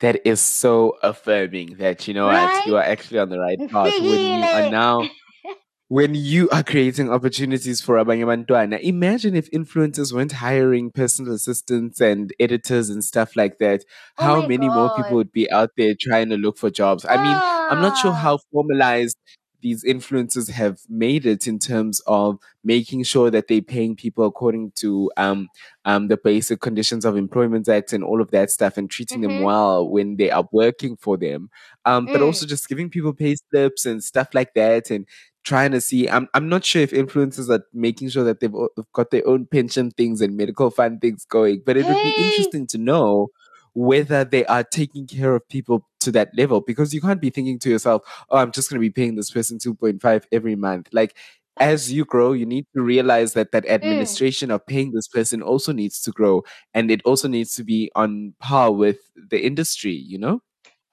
that 0.00 0.20
is 0.26 0.40
so 0.40 0.96
affirming 1.02 1.76
that 1.78 2.06
you 2.08 2.14
know 2.14 2.26
what 2.26 2.66
you 2.66 2.76
are 2.76 2.82
actually 2.82 3.18
on 3.18 3.28
the 3.28 3.38
right 3.38 3.58
path 3.70 3.92
when 4.00 4.20
you 4.40 4.44
are 4.44 4.70
now 4.70 5.08
when 5.88 6.14
you 6.14 6.48
are 6.50 6.62
creating 6.62 7.10
opportunities 7.10 7.80
for 7.80 7.96
abanye 7.96 8.24
bantwana. 8.24 8.80
Imagine 8.80 9.36
if 9.36 9.50
influencers 9.52 10.12
weren't 10.12 10.32
hiring 10.32 10.90
personal 10.90 11.34
assistants 11.34 12.00
and 12.00 12.32
editors 12.40 12.90
and 12.90 13.04
stuff 13.04 13.36
like 13.36 13.58
that. 13.58 13.84
Oh 14.18 14.24
How 14.24 14.46
many 14.46 14.68
more 14.68 14.94
people 14.96 15.16
would 15.16 15.32
be 15.32 15.50
out 15.50 15.70
there 15.76 15.94
trying 15.98 16.30
to 16.30 16.36
look 16.36 16.58
for 16.58 16.70
jobs? 16.70 17.04
I 17.04 17.16
mean, 17.16 17.36
I'm 17.70 17.82
not 17.82 17.96
sure 17.98 18.12
Ah. 18.12 18.14
how 18.26 18.38
formalized 18.50 19.18
these 19.64 19.84
influencers 19.84 20.50
have 20.50 20.78
made 20.88 21.26
it 21.26 21.48
in 21.48 21.58
terms 21.58 22.00
of 22.06 22.38
making 22.64 23.02
sure 23.04 23.30
that 23.32 23.48
they're 23.48 23.62
paying 23.62 23.96
people 23.96 24.24
according 24.26 24.72
to 24.76 25.10
um, 25.16 25.48
um, 25.86 26.08
the 26.08 26.18
basic 26.18 26.60
conditions 26.60 27.04
of 27.04 27.16
employment 27.16 27.68
act 27.68 27.92
and 27.92 28.04
all 28.04 28.20
of 28.22 28.30
that 28.30 28.50
stuff 28.52 28.78
and 28.78 28.90
treating 28.90 29.22
them 29.22 29.38
Mhm. 29.38 29.42
well 29.42 29.88
when 29.88 30.16
they 30.16 30.30
are 30.30 30.48
working 30.52 30.96
for 30.96 31.16
them 31.16 31.50
um, 31.86 32.08
but 32.12 32.20
Mm. 32.20 32.26
also 32.26 32.46
just 32.46 32.68
giving 32.68 32.90
people 32.90 33.12
pay 33.12 33.34
slips 33.36 33.86
and 33.86 34.04
stuff 34.04 34.28
like 34.34 34.54
that 34.54 34.90
and 34.90 35.06
trying 35.44 35.72
to 35.72 35.80
see 35.80 36.08
I'm, 36.08 36.28
I'm 36.34 36.48
not 36.48 36.64
sure 36.64 36.82
if 36.82 36.92
influencers 36.92 37.50
are 37.50 37.64
making 37.72 38.08
sure 38.10 38.24
that 38.24 38.40
they've 38.40 38.52
got 38.92 39.10
their 39.10 39.26
own 39.28 39.46
pension 39.46 39.90
things 39.90 40.20
and 40.22 40.36
medical 40.36 40.70
fund 40.70 41.00
things 41.00 41.24
going 41.26 41.62
but 41.66 41.76
it 41.76 41.86
would 41.88 42.00
be 42.02 42.10
interesting 42.10 42.66
to 42.68 42.78
know 42.78 43.28
whether 43.74 44.24
they 44.24 44.44
are 44.46 44.64
taking 44.64 45.06
care 45.06 45.34
of 45.34 45.48
people 45.48 45.86
to 46.00 46.12
that 46.12 46.30
level 46.36 46.60
because 46.60 46.94
you 46.94 47.00
can't 47.00 47.20
be 47.20 47.30
thinking 47.30 47.58
to 47.58 47.70
yourself 47.70 48.02
oh 48.30 48.38
i'm 48.38 48.52
just 48.52 48.70
going 48.70 48.76
to 48.76 48.80
be 48.80 48.90
paying 48.90 49.16
this 49.16 49.30
person 49.30 49.58
2.5 49.58 50.24
every 50.32 50.54
month 50.54 50.88
like 50.92 51.16
as 51.58 51.92
you 51.92 52.04
grow 52.04 52.32
you 52.32 52.46
need 52.46 52.66
to 52.74 52.82
realize 52.82 53.32
that 53.34 53.52
that 53.52 53.64
Mm. 53.64 53.70
administration 53.70 54.50
of 54.50 54.64
paying 54.66 54.92
this 54.92 55.08
person 55.08 55.42
also 55.42 55.72
needs 55.72 56.00
to 56.00 56.10
grow 56.10 56.42
and 56.72 56.90
it 56.90 57.00
also 57.04 57.28
needs 57.28 57.54
to 57.54 57.64
be 57.64 57.90
on 57.94 58.34
par 58.40 58.72
with 58.72 58.98
the 59.16 59.44
industry 59.44 59.92
you 59.92 60.18
know 60.18 60.40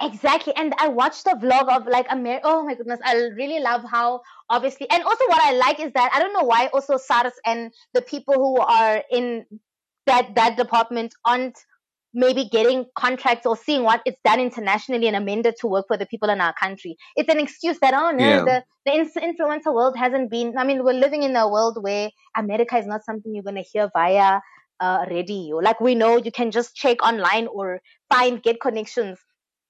Exactly. 0.02 0.54
And 0.56 0.74
I 0.80 0.88
watched 0.88 1.28
a 1.28 1.36
vlog 1.36 1.70
of 1.70 1.86
like 1.86 2.08
Amer 2.12 2.40
oh 2.44 2.66
my 2.66 2.74
goodness, 2.74 3.00
I 3.06 3.16
really 3.36 3.60
love 3.60 3.84
how 3.84 4.22
obviously 4.50 4.90
and 4.90 5.04
also 5.04 5.24
what 5.28 5.42
I 5.44 5.54
like 5.54 5.80
is 5.80 5.92
that 5.94 6.10
I 6.14 6.20
don't 6.20 6.34
know 6.34 6.44
why 6.44 6.70
also 6.74 6.98
SARS 6.98 7.34
and 7.46 7.72
the 7.94 8.02
people 8.02 8.34
who 8.34 8.58
are 8.58 9.04
in 9.12 9.46
that 10.08 10.34
that 10.36 10.58
department 10.58 11.14
aren't 11.24 11.60
maybe 12.14 12.50
getting 12.52 12.86
contracts 12.98 13.46
or 13.46 13.56
seeing 13.56 13.84
what 13.84 14.02
it's 14.06 14.20
done 14.26 14.40
internationally 14.40 15.08
and 15.08 15.16
amended 15.16 15.56
to 15.60 15.68
work 15.68 15.86
for 15.88 15.98
the 15.98 16.06
people 16.06 16.30
in 16.30 16.42
our 16.42 16.54
country. 16.54 16.98
It's 17.16 17.30
an 17.30 17.40
excuse 17.40 17.80
that, 17.80 17.94
oh 17.94 18.12
no, 18.12 18.28
Yeah. 18.28 18.44
the, 18.44 18.64
the 18.86 18.92
influencer 19.22 19.74
world 19.74 19.96
hasn't 19.98 20.30
been, 20.30 20.58
I 20.58 20.66
mean, 20.66 20.84
we're 20.84 20.94
living 20.94 21.24
in 21.24 21.36
a 21.36 21.48
world 21.50 21.78
where 21.82 22.10
America 22.36 22.78
is 22.78 22.86
not 22.86 23.06
something 23.06 23.34
you're 23.34 23.44
going 23.44 23.56
to 23.56 23.62
hear 23.62 23.90
via 23.94 24.42
uh, 24.80 25.06
radio. 25.10 25.58
Like 25.58 25.80
we 25.80 25.96
know 25.96 26.18
you 26.18 26.32
can 26.32 26.52
just 26.52 26.76
check 26.76 27.02
online 27.02 27.48
or 27.48 27.80
find, 28.12 28.42
get 28.44 28.60
connections, 28.60 29.20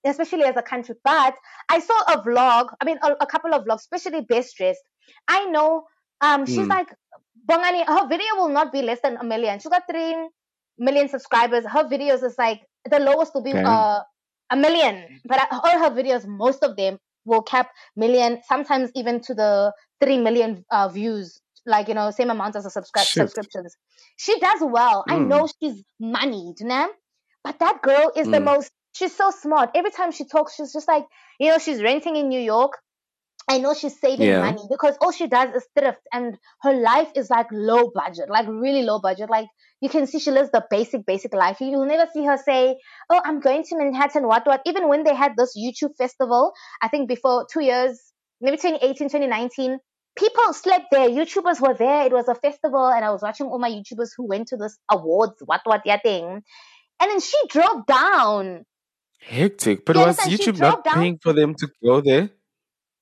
especially 0.06 0.44
as 0.44 0.56
a 0.58 0.62
country. 0.64 0.96
But 1.04 1.36
I 1.70 1.80
saw 1.80 2.02
a 2.14 2.24
vlog, 2.24 2.70
I 2.82 2.86
mean, 2.86 2.98
a, 3.04 3.12
a 3.22 3.26
couple 3.28 3.54
of 3.54 3.66
vlogs, 3.66 3.82
especially 3.82 4.22
Best 4.22 4.58
Dressed. 4.58 4.82
I 5.28 5.46
know 5.46 5.84
um, 6.22 6.46
she's 6.46 6.68
Mm. 6.68 6.70
like, 6.70 6.88
Bongani, 7.48 7.86
her 7.86 8.08
video 8.08 8.36
will 8.38 8.50
not 8.50 8.72
be 8.72 8.82
less 8.82 9.00
than 9.04 9.18
a 9.18 9.24
million. 9.24 9.60
She's 9.60 9.70
got 9.70 9.84
three 9.90 10.16
million 10.82 11.10
subscribers. 11.10 11.66
Her 11.66 11.86
videos 11.86 12.24
is 12.24 12.36
like 12.38 12.62
the 12.90 13.00
lowest 13.00 13.34
will 13.36 13.44
be 13.44 13.54
uh, 13.54 14.02
a 14.52 14.58
million, 14.58 15.22
but 15.26 15.40
uh, 15.42 15.62
all 15.64 15.80
her 15.80 15.92
videos, 15.96 16.26
most 16.28 16.64
of 16.64 16.76
them 16.78 17.00
will 17.26 17.44
cap 17.44 17.70
million, 17.96 18.42
sometimes 18.48 18.92
even 18.96 19.22
to 19.22 19.36
the 19.36 19.74
three 20.02 20.18
million 20.18 20.66
uh, 20.72 20.90
views. 20.90 21.40
Like 21.66 21.88
you 21.90 21.94
know, 21.94 22.12
same 22.12 22.32
amount 22.32 22.56
as 22.58 22.66
the 22.66 22.72
subscri- 22.72 23.14
subscriptions. 23.16 23.76
She 24.18 24.40
does 24.40 24.60
well. 24.62 25.06
I 25.10 25.20
Mm. 25.20 25.28
know 25.30 25.48
she's 25.62 25.84
moneyed, 26.00 26.58
nah? 26.62 26.88
but 27.44 27.60
that 27.60 27.82
girl 27.84 28.12
is 28.16 28.30
the 28.30 28.38
Mm. 28.38 28.46
most. 28.46 28.72
She's 28.94 29.16
so 29.16 29.32
smart. 29.32 29.72
Every 29.76 29.92
time 29.92 30.12
she 30.12 30.26
talks, 30.26 30.56
she's 30.56 30.74
just 30.74 30.88
like 30.88 31.06
you 31.40 31.50
know, 31.52 31.60
she's 31.60 31.82
renting 31.84 32.16
in 32.16 32.30
New 32.30 32.42
York. 32.42 32.74
I 33.50 33.58
know 33.60 33.74
she's 33.74 34.00
saving 34.00 34.28
Yeah. 34.28 34.40
money 34.40 34.64
because 34.70 34.98
all 35.02 35.12
she 35.12 35.28
does 35.28 35.54
is 35.56 35.68
thrift 35.78 36.02
and 36.14 36.38
her 36.62 36.74
life 36.74 37.12
is 37.16 37.30
like 37.30 37.48
low 37.52 37.92
budget, 37.94 38.30
like 38.30 38.48
really 38.48 38.84
low 38.84 39.00
budget. 39.00 39.30
Like 39.30 39.48
you 39.82 39.90
can 39.90 40.06
see 40.08 40.20
she 40.20 40.32
lives 40.32 40.52
the 40.52 40.64
basic, 40.70 41.06
basic 41.06 41.34
life. 41.34 41.60
You- 41.60 41.70
You'll 41.72 41.86
never 41.86 42.08
see 42.14 42.24
her 42.26 42.38
say, 42.38 42.78
Oh, 43.10 43.22
I'm 43.24 43.40
going 43.40 43.64
to 43.64 43.78
Manhattan, 43.78 44.28
what, 44.28 44.46
what. 44.46 44.62
Even 44.66 44.88
when 44.88 45.04
they 45.04 45.16
had 45.16 45.34
this 45.38 45.58
YouTube 45.58 45.96
festival, 45.98 46.54
I 46.82 46.88
think 46.88 47.10
before 47.10 47.48
two 47.52 47.64
years, 47.64 48.00
maybe 48.40 48.58
2018, 48.58 49.10
2019, 49.10 49.78
people 50.16 50.54
slept 50.54 50.86
there. 50.92 51.10
YouTubers 51.10 51.60
were 51.60 51.74
there. 51.74 52.06
It 52.06 52.12
was 52.12 52.28
a 52.28 52.36
festival 52.36 52.86
and 52.88 53.04
I 53.04 53.10
was 53.12 53.22
watching 53.22 53.48
all 53.48 53.60
my 53.60 53.70
YouTubers 53.72 54.10
who 54.16 54.28
went 54.28 54.48
to 54.50 54.58
this 54.58 54.78
awards, 54.90 55.36
what, 55.46 55.62
what, 55.64 55.82
yeah 55.86 55.98
thing. 56.00 56.26
And 57.02 57.10
then 57.12 57.20
she 57.20 57.38
drove 57.50 57.86
down. 57.88 58.66
Hectic. 59.20 59.86
But 59.86 59.96
You 59.96 60.06
was 60.06 60.18
YouTube 60.20 60.60
not 60.60 60.84
down- 60.84 60.94
paying 60.96 61.20
for 61.22 61.34
them 61.34 61.56
to 61.56 61.68
go 61.84 62.02
there? 62.02 62.30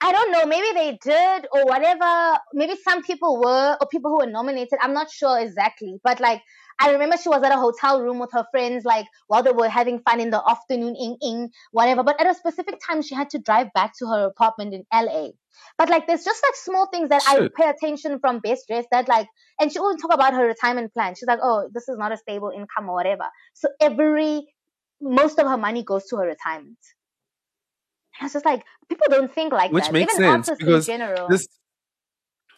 I 0.01 0.13
don't 0.13 0.31
know. 0.31 0.45
Maybe 0.45 0.67
they 0.73 0.97
did 1.03 1.47
or 1.51 1.65
whatever. 1.65 2.39
Maybe 2.53 2.75
some 2.87 3.03
people 3.03 3.37
were 3.37 3.75
or 3.81 3.87
people 3.91 4.11
who 4.11 4.19
were 4.25 4.31
nominated. 4.31 4.79
I'm 4.81 4.93
not 4.93 5.11
sure 5.11 5.37
exactly. 5.39 5.97
But 6.03 6.21
like, 6.21 6.41
I 6.79 6.91
remember 6.91 7.17
she 7.17 7.29
was 7.29 7.43
at 7.43 7.51
a 7.51 7.57
hotel 7.57 8.01
room 8.01 8.19
with 8.19 8.31
her 8.31 8.45
friends, 8.51 8.85
like 8.85 9.05
while 9.27 9.43
they 9.43 9.51
were 9.51 9.67
having 9.67 9.99
fun 9.99 10.19
in 10.21 10.29
the 10.29 10.41
afternoon, 10.47 10.95
in, 10.95 11.17
in 11.21 11.49
whatever. 11.71 12.03
But 12.03 12.19
at 12.21 12.27
a 12.27 12.33
specific 12.33 12.79
time, 12.85 13.01
she 13.01 13.15
had 13.15 13.29
to 13.31 13.39
drive 13.39 13.73
back 13.73 13.93
to 13.99 14.07
her 14.07 14.27
apartment 14.27 14.73
in 14.73 14.85
LA. 14.93 15.29
But 15.77 15.89
like, 15.89 16.07
there's 16.07 16.23
just 16.23 16.41
like 16.41 16.55
small 16.55 16.87
things 16.87 17.09
that 17.09 17.21
I 17.27 17.49
pay 17.55 17.69
attention 17.69 18.19
from 18.19 18.39
Best 18.39 18.67
Dress 18.67 18.85
that 18.91 19.09
like, 19.09 19.27
and 19.59 19.71
she 19.71 19.77
always 19.79 20.01
talk 20.01 20.13
about 20.13 20.33
her 20.33 20.45
retirement 20.45 20.93
plan. 20.93 21.15
She's 21.15 21.27
like, 21.27 21.39
oh, 21.43 21.69
this 21.73 21.89
is 21.89 21.97
not 21.97 22.13
a 22.13 22.17
stable 22.17 22.51
income 22.55 22.89
or 22.89 22.93
whatever. 22.93 23.25
So 23.53 23.67
every, 23.81 24.47
most 25.01 25.37
of 25.37 25.47
her 25.47 25.57
money 25.57 25.83
goes 25.83 26.05
to 26.07 26.17
her 26.17 26.25
retirement. 26.25 26.77
I 28.21 28.25
was 28.25 28.33
just 28.33 28.45
like, 28.45 28.63
people 28.87 29.07
don't 29.09 29.33
think 29.33 29.53
like 29.53 29.71
Which 29.71 29.85
that. 29.85 29.93
makes 29.93 30.15
Even 30.15 30.43
sense 30.43 30.57
because 30.57 30.87
in 30.87 30.99
general. 30.99 31.27
This 31.27 31.47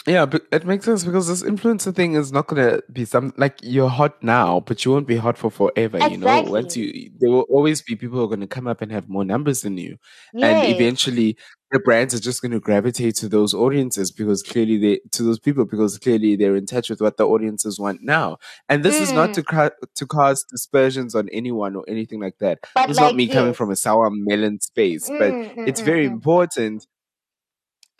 yeah, 0.07 0.25
but 0.25 0.43
it 0.51 0.65
makes 0.65 0.85
sense 0.85 1.03
because 1.03 1.27
this 1.27 1.43
influencer 1.43 1.93
thing 1.93 2.15
is 2.15 2.31
not 2.31 2.47
gonna 2.47 2.79
be 2.91 3.05
some 3.05 3.33
like 3.37 3.59
you're 3.61 3.87
hot 3.89 4.21
now, 4.23 4.59
but 4.61 4.83
you 4.83 4.91
won't 4.91 5.07
be 5.07 5.17
hot 5.17 5.37
for 5.37 5.51
forever. 5.51 5.99
You 6.01 6.17
know, 6.17 6.41
once 6.41 6.75
you 6.75 7.11
there 7.19 7.29
will 7.29 7.41
always 7.49 7.83
be 7.83 7.95
people 7.95 8.17
who 8.17 8.23
are 8.23 8.27
going 8.27 8.39
to 8.41 8.47
come 8.47 8.65
up 8.67 8.81
and 8.81 8.91
have 8.91 9.07
more 9.09 9.23
numbers 9.23 9.61
than 9.61 9.77
you, 9.77 9.97
and 10.41 10.65
eventually 10.65 11.37
the 11.71 11.79
brands 11.79 12.15
are 12.15 12.19
just 12.19 12.41
going 12.41 12.51
to 12.51 12.59
gravitate 12.59 13.15
to 13.15 13.29
those 13.29 13.53
audiences 13.53 14.11
because 14.11 14.41
clearly 14.41 14.77
they 14.77 14.99
to 15.11 15.21
those 15.23 15.39
people 15.39 15.65
because 15.65 15.97
clearly 15.99 16.35
they're 16.35 16.55
in 16.55 16.65
touch 16.65 16.89
with 16.89 16.99
what 16.99 17.17
the 17.17 17.27
audiences 17.27 17.79
want 17.79 18.01
now. 18.01 18.37
And 18.69 18.83
this 18.83 18.99
is 18.99 19.13
not 19.13 19.29
Mm. 19.29 19.33
to 19.33 19.43
ca- 19.43 19.69
to 19.95 20.05
cause 20.07 20.43
dispersions 20.49 21.13
on 21.13 21.29
anyone 21.29 21.75
or 21.75 21.85
anything 21.87 22.19
like 22.19 22.39
that. 22.39 22.59
But 22.73 22.89
It's 22.89 22.99
not 22.99 23.07
like, 23.09 23.15
me 23.15 23.29
coming 23.29 23.53
from 23.53 23.69
a 23.69 23.75
sour 23.75 24.09
melon 24.11 24.59
space, 24.61 25.11
but 25.17 25.35
Mm, 25.35 25.55
mm, 25.55 25.55
it's 25.65 25.81
mm, 25.81 25.85
very 25.85 26.05
mm. 26.05 26.11
important 26.11 26.87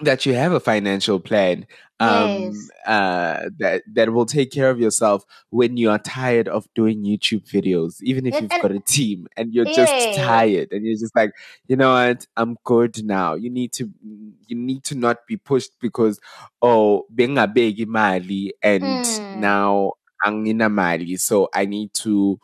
that 0.02 0.26
you 0.26 0.34
have 0.34 0.52
a 0.52 0.60
financial 0.60 1.20
plan 1.20 1.66
um 2.00 2.32
Yes. 2.36 2.72
uh 2.88 3.50
that 3.60 3.84
that 3.94 4.12
will 4.12 4.26
take 4.26 4.52
care 4.52 4.70
of 4.70 4.80
yourself 4.80 5.24
when 5.52 5.78
you 5.78 5.90
are 5.90 6.00
tired 6.00 6.48
of 6.48 6.68
doing 6.74 7.04
YouTube 7.04 7.48
videos 7.50 8.02
even 8.02 8.26
if 8.26 8.40
Yes, 8.40 8.42
you've 8.42 8.58
got 8.58 8.72
a 8.72 8.80
team 8.80 9.28
and 9.38 9.54
you're 9.54 9.66
just 9.66 10.12
tired 10.14 10.70
and 10.72 10.86
you're 10.86 10.98
just 10.98 11.16
like 11.16 11.32
you 11.68 11.76
know 11.76 11.94
what 11.94 12.26
I'm 12.38 12.58
good 12.64 13.04
now 13.06 13.36
you 13.36 13.50
need 13.50 13.72
to 13.74 13.90
you 14.48 14.56
need 14.56 14.84
to 14.86 14.96
not 14.96 15.18
be 15.28 15.38
pushed 15.38 15.72
because 15.80 16.20
oh 16.62 17.06
bengabeki 17.14 17.86
mali 17.88 18.54
and 18.64 19.04
Mm. 19.04 19.32
now 19.32 19.94
angina 20.26 20.70
mali 20.70 21.18
so 21.18 21.50
I 21.54 21.66
need 21.66 21.94
to 22.04 22.40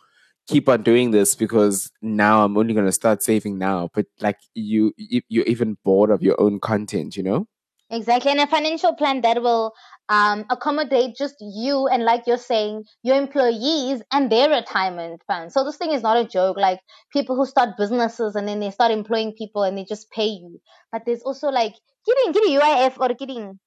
keep 0.48 0.70
on 0.70 0.82
doing 0.84 1.12
this 1.12 1.36
because 1.36 1.92
now 2.02 2.44
I'm 2.44 2.58
only 2.58 2.74
going 2.74 2.86
to 2.86 2.92
start 2.92 3.22
saving 3.22 3.58
now. 3.58 3.90
But 3.94 4.06
like 4.20 4.38
you, 4.54 4.94
you, 4.98 5.22
you're 5.30 5.46
even 5.46 5.78
bored 5.84 6.10
of 6.10 6.24
your 6.24 6.40
own 6.40 6.60
content, 6.60 7.18
you 7.18 7.24
know? 7.24 7.48
Exactly. 7.90 8.32
And 8.32 8.42
a 8.42 8.48
financial 8.48 8.96
plan 8.96 9.22
that 9.22 9.42
will 9.42 9.74
um, 10.10 10.46
accommodate 10.50 11.16
just 11.16 11.36
you 11.40 11.88
and, 11.88 12.04
like 12.04 12.28
you're 12.28 12.38
saying, 12.38 12.84
your 13.02 13.16
employees 13.16 14.02
and 14.12 14.30
their 14.30 14.50
retirement 14.50 15.22
fund. 15.26 15.54
So 15.54 15.64
this 15.64 15.78
thing 15.78 15.92
is 15.92 16.04
not 16.04 16.18
a 16.18 16.26
joke. 16.28 16.58
Like 16.58 16.82
people 17.14 17.38
who 17.38 17.46
start 17.46 17.78
businesses 17.78 18.36
and 18.36 18.48
then 18.48 18.60
they 18.60 18.72
start 18.72 18.92
employing 18.92 19.34
people 19.38 19.64
and 19.64 19.78
they 19.78 19.86
just 19.86 20.12
pay 20.12 20.28
you. 20.28 20.60
But 20.92 21.04
there's 21.06 21.22
also 21.22 21.48
like 21.48 21.76
getting 22.06 22.34
getting 22.34 22.60
UIF 22.60 23.00
or 23.00 23.14
getting 23.14 23.60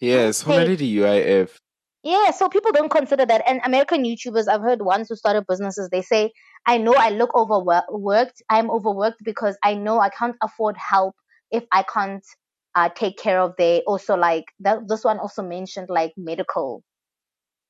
Yes, 0.00 0.42
Hey. 0.42 0.54
already 0.54 0.96
UIF. 0.96 1.58
Yeah, 2.04 2.32
so 2.32 2.48
people 2.48 2.72
don't 2.72 2.90
consider 2.90 3.24
that. 3.26 3.42
And 3.46 3.60
American 3.64 4.04
YouTubers, 4.04 4.48
I've 4.48 4.60
heard 4.60 4.82
ones 4.82 5.08
who 5.08 5.14
started 5.16 5.44
businesses, 5.48 5.88
they 5.90 6.02
say, 6.02 6.32
I 6.66 6.78
know 6.78 6.94
I 6.94 7.10
look 7.10 7.34
overworked. 7.34 8.42
I'm 8.48 8.70
overworked 8.70 9.22
because 9.24 9.56
I 9.62 9.74
know 9.74 10.00
I 10.00 10.08
can't 10.08 10.36
afford 10.42 10.76
help 10.76 11.14
if 11.52 11.64
I 11.70 11.84
can't 11.84 12.24
uh, 12.74 12.88
take 12.88 13.18
care 13.18 13.40
of 13.40 13.54
their, 13.56 13.80
also 13.86 14.16
like, 14.16 14.44
that, 14.60 14.88
this 14.88 15.04
one 15.04 15.18
also 15.18 15.42
mentioned 15.42 15.88
like 15.90 16.12
medical, 16.16 16.82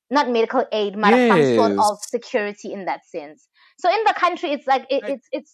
not 0.09 0.29
medical 0.31 0.65
aid, 0.71 0.95
but 0.99 1.09
some 1.29 1.55
sort 1.55 1.71
of 1.79 1.97
security 2.01 2.73
in 2.73 2.85
that 2.85 3.05
sense. 3.05 3.47
So 3.77 3.89
in 3.89 4.03
the 4.05 4.13
country, 4.13 4.51
it's 4.51 4.65
like, 4.65 4.87
it, 4.89 5.03
Like- 5.03 5.11
it's, 5.13 5.27
it's, 5.31 5.53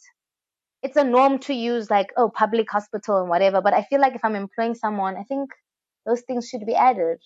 it's 0.84 0.96
a 0.96 1.04
norm 1.04 1.40
to 1.40 1.54
use 1.54 1.90
like, 1.90 2.08
oh, 2.16 2.30
public 2.30 2.72
hospital 2.72 3.20
and 3.20 3.30
whatever. 3.30 3.60
But 3.62 3.74
I 3.74 3.84
feel 3.84 4.00
like 4.00 4.16
if 4.16 4.24
I'm 4.24 4.36
employing 4.36 4.76
someone, 4.76 5.18
I 5.18 5.24
think 5.24 5.50
those 6.06 6.22
things 6.22 6.48
should 6.48 6.66
be 6.66 6.76
added, 6.76 7.18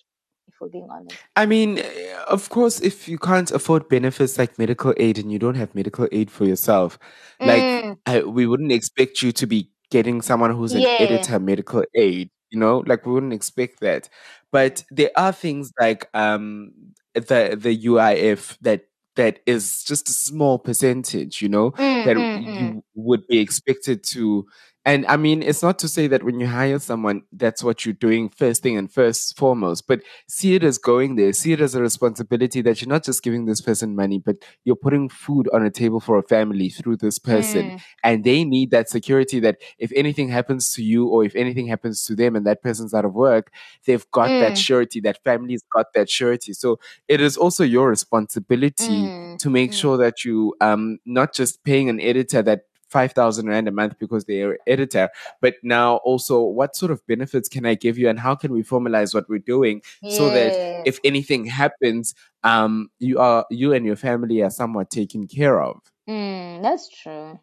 if 0.48 0.54
we're 0.60 0.68
being 0.68 0.88
honest. 0.90 1.18
I 1.36 1.46
mean, 1.46 1.78
eh, 1.78 2.16
of 2.28 2.48
course, 2.48 2.80
if 2.80 3.08
you 3.08 3.18
can't 3.18 3.50
afford 3.50 3.88
benefits 3.88 4.38
like 4.38 4.58
medical 4.58 4.94
aid 4.96 5.18
and 5.18 5.32
you 5.32 5.38
don't 5.38 5.54
have 5.56 5.74
medical 5.74 6.08
aid 6.12 6.30
for 6.30 6.44
yourself, 6.44 6.98
like 7.42 7.64
Mm. 7.66 7.98
I, 8.06 8.22
we 8.22 8.46
wouldn't 8.46 8.72
expect 8.72 9.22
you 9.22 9.32
to 9.32 9.46
be 9.46 9.70
getting 9.90 10.22
someone 10.22 10.54
who's 10.54 10.74
an 10.74 10.82
Yeah. 10.82 10.96
editor 10.98 11.38
medical 11.38 11.84
aid, 11.94 12.30
you 12.50 12.58
know, 12.58 12.82
like 12.86 13.06
we 13.06 13.12
wouldn't 13.12 13.32
expect 13.32 13.80
that. 13.80 14.08
But 14.52 14.84
there 14.90 15.10
are 15.16 15.32
things 15.32 15.72
like 15.80 16.08
um 16.14 16.72
the 17.14 17.56
the 17.60 17.74
UIF 17.84 18.56
that 18.62 18.86
that 19.16 19.38
is 19.46 19.84
just 19.84 20.08
a 20.08 20.12
small 20.12 20.58
percentage, 20.58 21.40
you 21.40 21.48
know, 21.48 21.72
Mm, 21.78 22.04
that 22.04 22.16
mm, 22.16 22.48
mm. 22.48 22.56
you 22.56 22.82
would 22.94 23.26
be 23.28 23.38
expected 23.38 24.02
to 24.12 24.46
and 24.86 25.06
I 25.06 25.16
mean, 25.16 25.42
it's 25.42 25.62
not 25.62 25.78
to 25.80 25.88
say 25.88 26.06
that 26.08 26.22
when 26.22 26.40
you 26.40 26.46
hire 26.46 26.78
someone, 26.78 27.22
that's 27.32 27.64
what 27.64 27.84
you're 27.86 27.94
doing 27.94 28.28
first 28.28 28.62
thing 28.62 28.76
and 28.76 28.92
first 28.92 29.36
foremost, 29.38 29.86
but 29.86 30.00
see 30.28 30.54
it 30.54 30.62
as 30.62 30.76
going 30.78 31.16
there. 31.16 31.32
See 31.32 31.52
it 31.52 31.60
as 31.60 31.74
a 31.74 31.80
responsibility 31.80 32.60
that 32.62 32.80
you're 32.82 32.88
not 32.88 33.02
just 33.04 33.22
giving 33.22 33.46
this 33.46 33.62
person 33.62 33.96
money, 33.96 34.18
but 34.18 34.36
you're 34.64 34.76
putting 34.76 35.08
food 35.08 35.48
on 35.54 35.64
a 35.64 35.70
table 35.70 36.00
for 36.00 36.18
a 36.18 36.22
family 36.22 36.68
through 36.68 36.96
this 36.98 37.18
person. 37.18 37.72
Mm. 37.72 37.80
And 38.02 38.24
they 38.24 38.44
need 38.44 38.70
that 38.72 38.90
security 38.90 39.40
that 39.40 39.56
if 39.78 39.90
anything 39.96 40.28
happens 40.28 40.72
to 40.74 40.82
you 40.82 41.06
or 41.08 41.24
if 41.24 41.34
anything 41.34 41.66
happens 41.66 42.04
to 42.04 42.14
them 42.14 42.36
and 42.36 42.46
that 42.46 42.62
person's 42.62 42.92
out 42.92 43.06
of 43.06 43.14
work, 43.14 43.52
they've 43.86 44.04
got 44.10 44.38
that 44.38 44.54
Mm. 44.54 44.56
surety, 44.56 45.00
that 45.00 45.22
family's 45.24 45.62
got 45.74 45.86
that 45.94 46.10
surety. 46.10 46.52
So 46.52 46.78
it 47.08 47.20
is 47.20 47.36
also 47.36 47.64
your 47.64 47.88
responsibility 47.88 49.14
Mm, 49.14 49.38
to 49.38 49.50
make 49.50 49.72
mm. 49.72 49.74
sure 49.74 49.96
that 49.96 50.24
you 50.24 50.54
um 50.60 50.98
not 51.06 51.32
just 51.34 51.64
paying 51.64 51.88
an 51.88 52.00
editor 52.00 52.42
that 52.42 52.62
5000 52.90 53.48
rand 53.48 53.68
a 53.68 53.72
month 53.72 53.98
because 53.98 54.24
they're 54.24 54.58
editor. 54.66 55.08
But 55.40 55.54
now 55.62 55.96
also 55.98 56.42
what 56.42 56.76
sort 56.76 56.90
of 56.92 57.06
benefits 57.06 57.48
can 57.48 57.66
i 57.66 57.74
give 57.74 57.98
you 57.98 58.08
and 58.08 58.18
how 58.20 58.34
can 58.34 58.52
we 58.52 58.62
formalize 58.62 59.14
what 59.14 59.28
we're 59.28 59.38
doing 59.38 59.82
so 60.06 60.30
that 60.30 60.56
if 60.84 60.98
anything 61.04 61.44
happens 61.46 62.14
um 62.42 62.88
you 62.98 63.18
are 63.18 63.44
you 63.50 63.72
and 63.72 63.86
your 63.86 63.96
family 63.96 64.42
are 64.42 64.50
somewhat 64.50 64.90
taken 64.90 65.26
care 65.26 65.60
of? 65.62 65.80
Mm, 66.08 66.62
that's 66.62 66.88
true. 66.90 67.38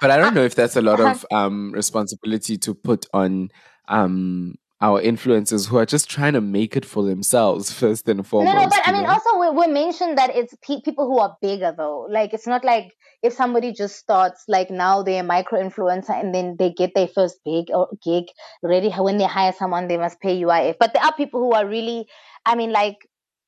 but 0.00 0.10
i 0.10 0.16
don't 0.16 0.34
know 0.34 0.44
if 0.44 0.54
that's 0.54 0.76
a 0.76 0.82
lot 0.82 1.00
of 1.00 1.24
um 1.32 1.72
responsibility 1.72 2.56
to 2.58 2.74
put 2.74 3.06
on 3.12 3.50
um 3.88 4.54
our 4.80 5.00
influencers 5.00 5.68
who 5.68 5.78
are 5.78 5.86
just 5.86 6.10
trying 6.10 6.32
to 6.32 6.40
make 6.40 6.76
it 6.76 6.84
for 6.84 7.04
themselves 7.04 7.72
first 7.72 8.08
and 8.08 8.26
foremost. 8.26 8.54
No, 8.54 8.62
no, 8.62 8.68
but 8.68 8.80
I 8.84 8.92
mean, 8.92 9.04
know? 9.04 9.10
also 9.10 9.38
we, 9.38 9.50
we 9.50 9.72
mentioned 9.72 10.18
that 10.18 10.34
it's 10.34 10.54
pe- 10.62 10.82
people 10.84 11.06
who 11.06 11.18
are 11.18 11.36
bigger 11.40 11.72
though. 11.76 12.06
Like 12.10 12.34
it's 12.34 12.46
not 12.46 12.64
like 12.64 12.92
if 13.22 13.32
somebody 13.32 13.72
just 13.72 13.96
starts 13.96 14.44
like 14.48 14.70
now 14.70 15.02
they're 15.02 15.22
a 15.22 15.26
micro 15.26 15.62
influencer 15.62 16.10
and 16.10 16.34
then 16.34 16.56
they 16.58 16.70
get 16.70 16.92
their 16.94 17.08
first 17.08 17.38
big 17.44 17.66
or 17.72 17.88
gig 18.04 18.24
ready 18.62 18.90
when 18.90 19.18
they 19.18 19.24
hire 19.24 19.52
someone 19.52 19.88
they 19.88 19.96
must 19.96 20.20
pay 20.20 20.40
UIF. 20.42 20.74
But 20.78 20.92
there 20.92 21.02
are 21.02 21.14
people 21.14 21.40
who 21.40 21.52
are 21.52 21.66
really, 21.66 22.06
I 22.44 22.54
mean, 22.56 22.72
like 22.72 22.96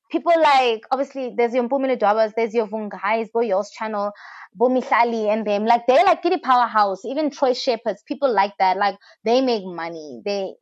people 0.09 0.33
like 0.41 0.81
obviously 0.91 1.33
there's 1.37 1.53
your 1.53 1.67
Mpumile 1.67 1.99
Dwabas, 1.99 2.33
there's 2.35 2.53
your 2.53 2.67
Vungais, 2.67 3.27
Boyo's 3.31 3.69
channel, 3.69 4.11
Bomihlali 4.59 5.31
and 5.31 5.45
them. 5.45 5.65
Like 5.65 5.81
they're 5.87 6.05
like 6.05 6.23
Kitty 6.23 6.39
Powerhouse, 6.39 7.03
even 7.05 7.29
Troy 7.29 7.53
Shepherds, 7.53 8.01
people 8.07 8.33
like 8.33 8.53
that. 8.59 8.77
Like 8.77 8.97
they 9.23 9.41
make 9.41 9.65
money. 9.65 10.21
They 10.25 10.53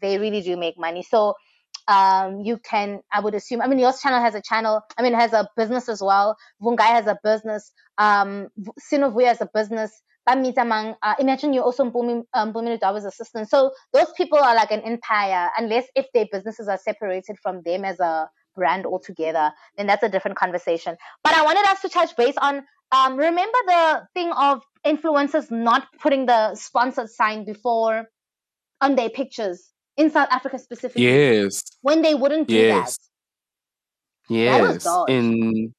they 0.00 0.18
really 0.18 0.40
do 0.42 0.56
make 0.56 0.78
money. 0.78 1.02
So 1.02 1.34
um 1.88 2.40
you 2.40 2.58
can 2.58 3.00
I 3.12 3.20
would 3.20 3.34
assume 3.34 3.60
I 3.60 3.66
mean 3.66 3.78
your 3.78 3.92
channel 3.92 4.20
has 4.20 4.34
a 4.34 4.42
channel, 4.42 4.82
I 4.96 5.02
mean 5.02 5.14
has 5.14 5.32
a 5.32 5.48
business 5.56 5.88
as 5.88 6.02
well. 6.02 6.36
Vungai 6.62 6.86
has 6.86 7.06
a 7.06 7.18
business, 7.24 7.72
um 7.98 8.48
Sinovuya 8.80 9.26
has 9.26 9.40
a 9.40 9.48
business. 9.52 9.90
Bamitamang, 10.28 10.94
uh, 11.02 11.16
imagine 11.18 11.52
you're 11.52 11.64
also 11.64 11.84
Mpumi 11.84 12.22
um, 12.32 12.52
Mpumi 12.52 12.78
Dawa's 12.78 13.04
assistant. 13.04 13.50
So 13.50 13.72
those 13.92 14.12
people 14.16 14.38
are 14.38 14.54
like 14.54 14.70
an 14.70 14.80
empire, 14.82 15.50
unless 15.58 15.86
if 15.96 16.06
their 16.14 16.26
businesses 16.30 16.68
are 16.68 16.78
separated 16.78 17.36
from 17.42 17.62
them 17.64 17.84
as 17.84 17.98
a 17.98 18.30
brand 18.54 18.86
altogether, 18.86 19.50
then 19.76 19.88
that's 19.88 20.04
a 20.04 20.08
different 20.08 20.36
conversation. 20.36 20.96
But 21.24 21.34
I 21.34 21.42
wanted 21.42 21.64
us 21.66 21.80
to 21.82 21.88
touch 21.88 22.16
base 22.16 22.36
on 22.40 22.62
um, 22.92 23.16
remember 23.16 23.58
the 23.66 24.02
thing 24.14 24.30
of 24.32 24.62
influencers 24.86 25.50
not 25.50 25.88
putting 26.00 26.26
the 26.26 26.54
sponsored 26.54 27.08
sign 27.10 27.44
before 27.44 28.04
on 28.80 28.94
their 28.94 29.08
pictures 29.08 29.71
in 29.96 30.10
South 30.10 30.28
Africa 30.30 30.58
specifically 30.58 31.04
Yes. 31.04 31.62
when 31.82 32.02
they 32.02 32.14
wouldn't 32.14 32.48
do 32.48 32.54
Yes. 32.56 32.98
that. 34.28 34.60
That 34.60 34.74
Yes. 34.74 34.84
dodge. 34.84 35.10
In 35.10 35.74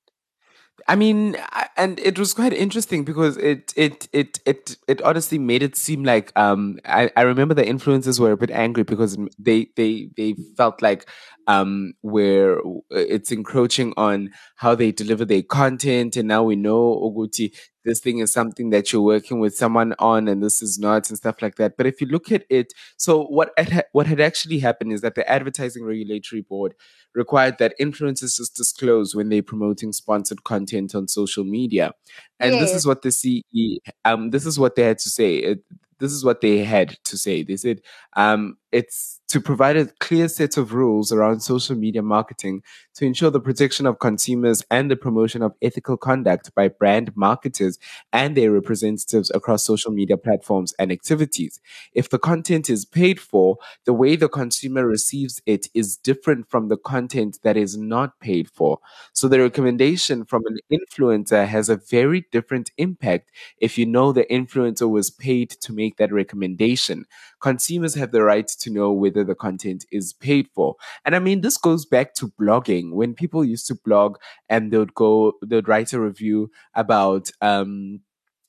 I 0.85 0.97
mean, 0.97 1.37
I- 1.53 1.69
and 1.77 1.97
it 2.01 2.19
was 2.19 2.33
quite 2.33 2.51
interesting 2.51 3.05
because 3.05 3.37
it 3.37 3.71
it 3.77 4.09
it 4.11 4.39
it 4.45 4.75
it 4.87 5.01
honestly 5.01 5.37
made 5.39 5.63
it 5.63 5.77
seem 5.77 6.03
like 6.03 6.31
um 6.35 6.77
I, 6.83 7.09
I 7.15 7.21
remember 7.21 7.53
the 7.53 7.63
influencers 7.63 8.19
were 8.19 8.33
a 8.33 8.37
bit 8.37 8.51
angry 8.51 8.83
because 8.83 9.17
they 9.39 9.69
they 9.77 10.09
they 10.17 10.35
felt 10.57 10.81
like 10.81 11.07
um 11.47 11.93
where 12.01 12.57
it's 12.91 13.31
encroaching 13.31 13.93
on 13.97 14.29
how 14.55 14.75
they 14.75 14.91
deliver 14.91 15.25
their 15.25 15.43
content 15.43 16.15
and 16.15 16.27
now 16.27 16.43
we 16.43 16.55
know 16.55 16.95
Oguti 16.95 17.55
this 17.85 17.99
thing 17.99 18.19
is 18.19 18.31
something 18.31 18.69
that 18.69 18.93
you're 18.93 19.01
working 19.01 19.39
with 19.39 19.55
someone 19.57 19.93
on 19.99 20.27
and 20.27 20.41
this 20.41 20.61
is 20.61 20.79
not 20.79 21.09
and 21.09 21.17
stuff 21.17 21.41
like 21.41 21.55
that 21.55 21.75
but 21.77 21.85
if 21.85 21.99
you 21.99 22.07
look 22.07 22.31
at 22.31 22.45
it 22.49 22.73
so 22.97 23.23
what 23.25 23.51
had, 23.57 23.85
what 23.91 24.07
had 24.07 24.21
actually 24.21 24.59
happened 24.59 24.93
is 24.93 25.01
that 25.01 25.15
the 25.15 25.29
advertising 25.29 25.83
regulatory 25.83 26.41
board 26.41 26.73
required 27.15 27.57
that 27.59 27.75
influencers 27.79 28.37
just 28.37 28.55
disclose 28.55 29.15
when 29.15 29.29
they're 29.29 29.43
promoting 29.43 29.93
sponsored 29.93 30.43
content 30.43 30.95
on 30.95 31.07
social 31.07 31.43
media. 31.43 31.91
And 32.39 32.55
this 32.55 32.73
is 32.73 32.85
what 32.85 33.01
the 33.01 33.11
CE, 33.11 33.79
um, 34.05 34.31
this 34.31 34.45
is 34.45 34.59
what 34.59 34.75
they 34.75 34.83
had 34.83 34.99
to 34.99 35.09
say. 35.09 35.35
It, 35.37 35.59
this 35.99 36.11
is 36.11 36.25
what 36.25 36.41
they 36.41 36.63
had 36.63 36.97
to 37.05 37.17
say. 37.17 37.43
They 37.43 37.55
said 37.55 37.81
um, 38.17 38.57
it's 38.71 39.21
to 39.33 39.41
provide 39.41 39.75
a 39.75 39.87
clear 39.99 40.27
set 40.27 40.57
of 40.57 40.75
rules 40.75 41.11
around 41.11 41.39
social 41.39 41.75
media 41.75 42.03
marketing 42.03 42.61
to 42.95 43.05
ensure 43.05 43.29
the 43.31 43.39
protection 43.39 43.85
of 43.85 43.99
consumers 43.99 44.63
and 44.69 44.89
the 44.89 44.95
promotion 44.95 45.41
of 45.41 45.53
ethical 45.61 45.97
conduct 45.97 46.53
by 46.55 46.67
brand 46.67 47.11
marketers 47.15 47.77
and 48.11 48.35
their 48.37 48.51
representatives 48.51 49.31
across 49.33 49.63
social 49.63 49.91
media 49.91 50.17
platforms 50.17 50.73
and 50.79 50.91
activities. 50.91 51.59
If 51.93 52.09
the 52.09 52.19
content 52.19 52.69
is 52.69 52.85
paid 52.85 53.19
for, 53.19 53.57
the 53.85 53.93
way 53.93 54.15
the 54.15 54.29
consumer 54.29 54.85
receives 54.85 55.41
it 55.45 55.67
is 55.73 55.97
different 55.97 56.49
from 56.49 56.67
the 56.67 56.77
content 56.77 57.39
that 57.43 57.57
is 57.57 57.77
not 57.77 58.19
paid 58.19 58.49
for. 58.49 58.79
So 59.13 59.27
the 59.27 59.39
recommendation 59.39 60.25
from 60.25 60.43
an 60.47 60.57
influencer 60.71 61.47
has 61.47 61.69
a 61.69 61.77
very 61.77 62.25
different 62.31 62.71
impact 62.77 63.31
if 63.59 63.77
you 63.77 63.85
know 63.85 64.11
the 64.11 64.25
influencer 64.25 64.89
was 64.89 65.09
paid 65.09 65.49
to 65.49 65.73
make 65.73 65.97
that 65.97 66.11
recommendation. 66.13 67.05
Consumers 67.39 67.95
have 67.95 68.11
the 68.11 68.23
right 68.23 68.47
to 68.47 68.69
know 68.69 68.91
whether 68.91 69.23
the 69.23 69.35
content 69.35 69.85
is 69.91 70.13
paid 70.13 70.47
for. 70.53 70.75
And 71.05 71.15
I 71.15 71.19
mean, 71.19 71.41
this 71.41 71.57
goes 71.57 71.85
back 71.85 72.13
to 72.15 72.27
blogging. 72.39 72.82
When 72.91 73.13
people 73.13 73.43
used 73.45 73.67
to 73.67 73.75
blog 73.85 74.17
and 74.49 74.71
they 74.71 74.77
would 74.77 74.93
go, 74.93 75.33
they 75.45 75.55
would 75.57 75.67
write 75.67 75.93
a 75.93 75.99
review 75.99 76.49
about, 76.75 77.29
um, 77.41 78.01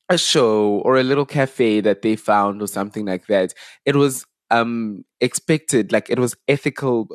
a 0.08 0.18
show 0.18 0.80
or 0.84 0.96
a 0.96 1.02
little 1.02 1.24
cafe 1.26 1.80
that 1.80 2.02
they 2.02 2.16
found 2.16 2.60
or 2.60 2.66
something 2.66 3.06
like 3.06 3.26
that 3.26 3.54
it 3.86 3.96
was 3.96 4.26
um 4.50 5.04
expected 5.20 5.92
like 5.92 6.10
it 6.10 6.18
was 6.18 6.36
ethical 6.46 7.08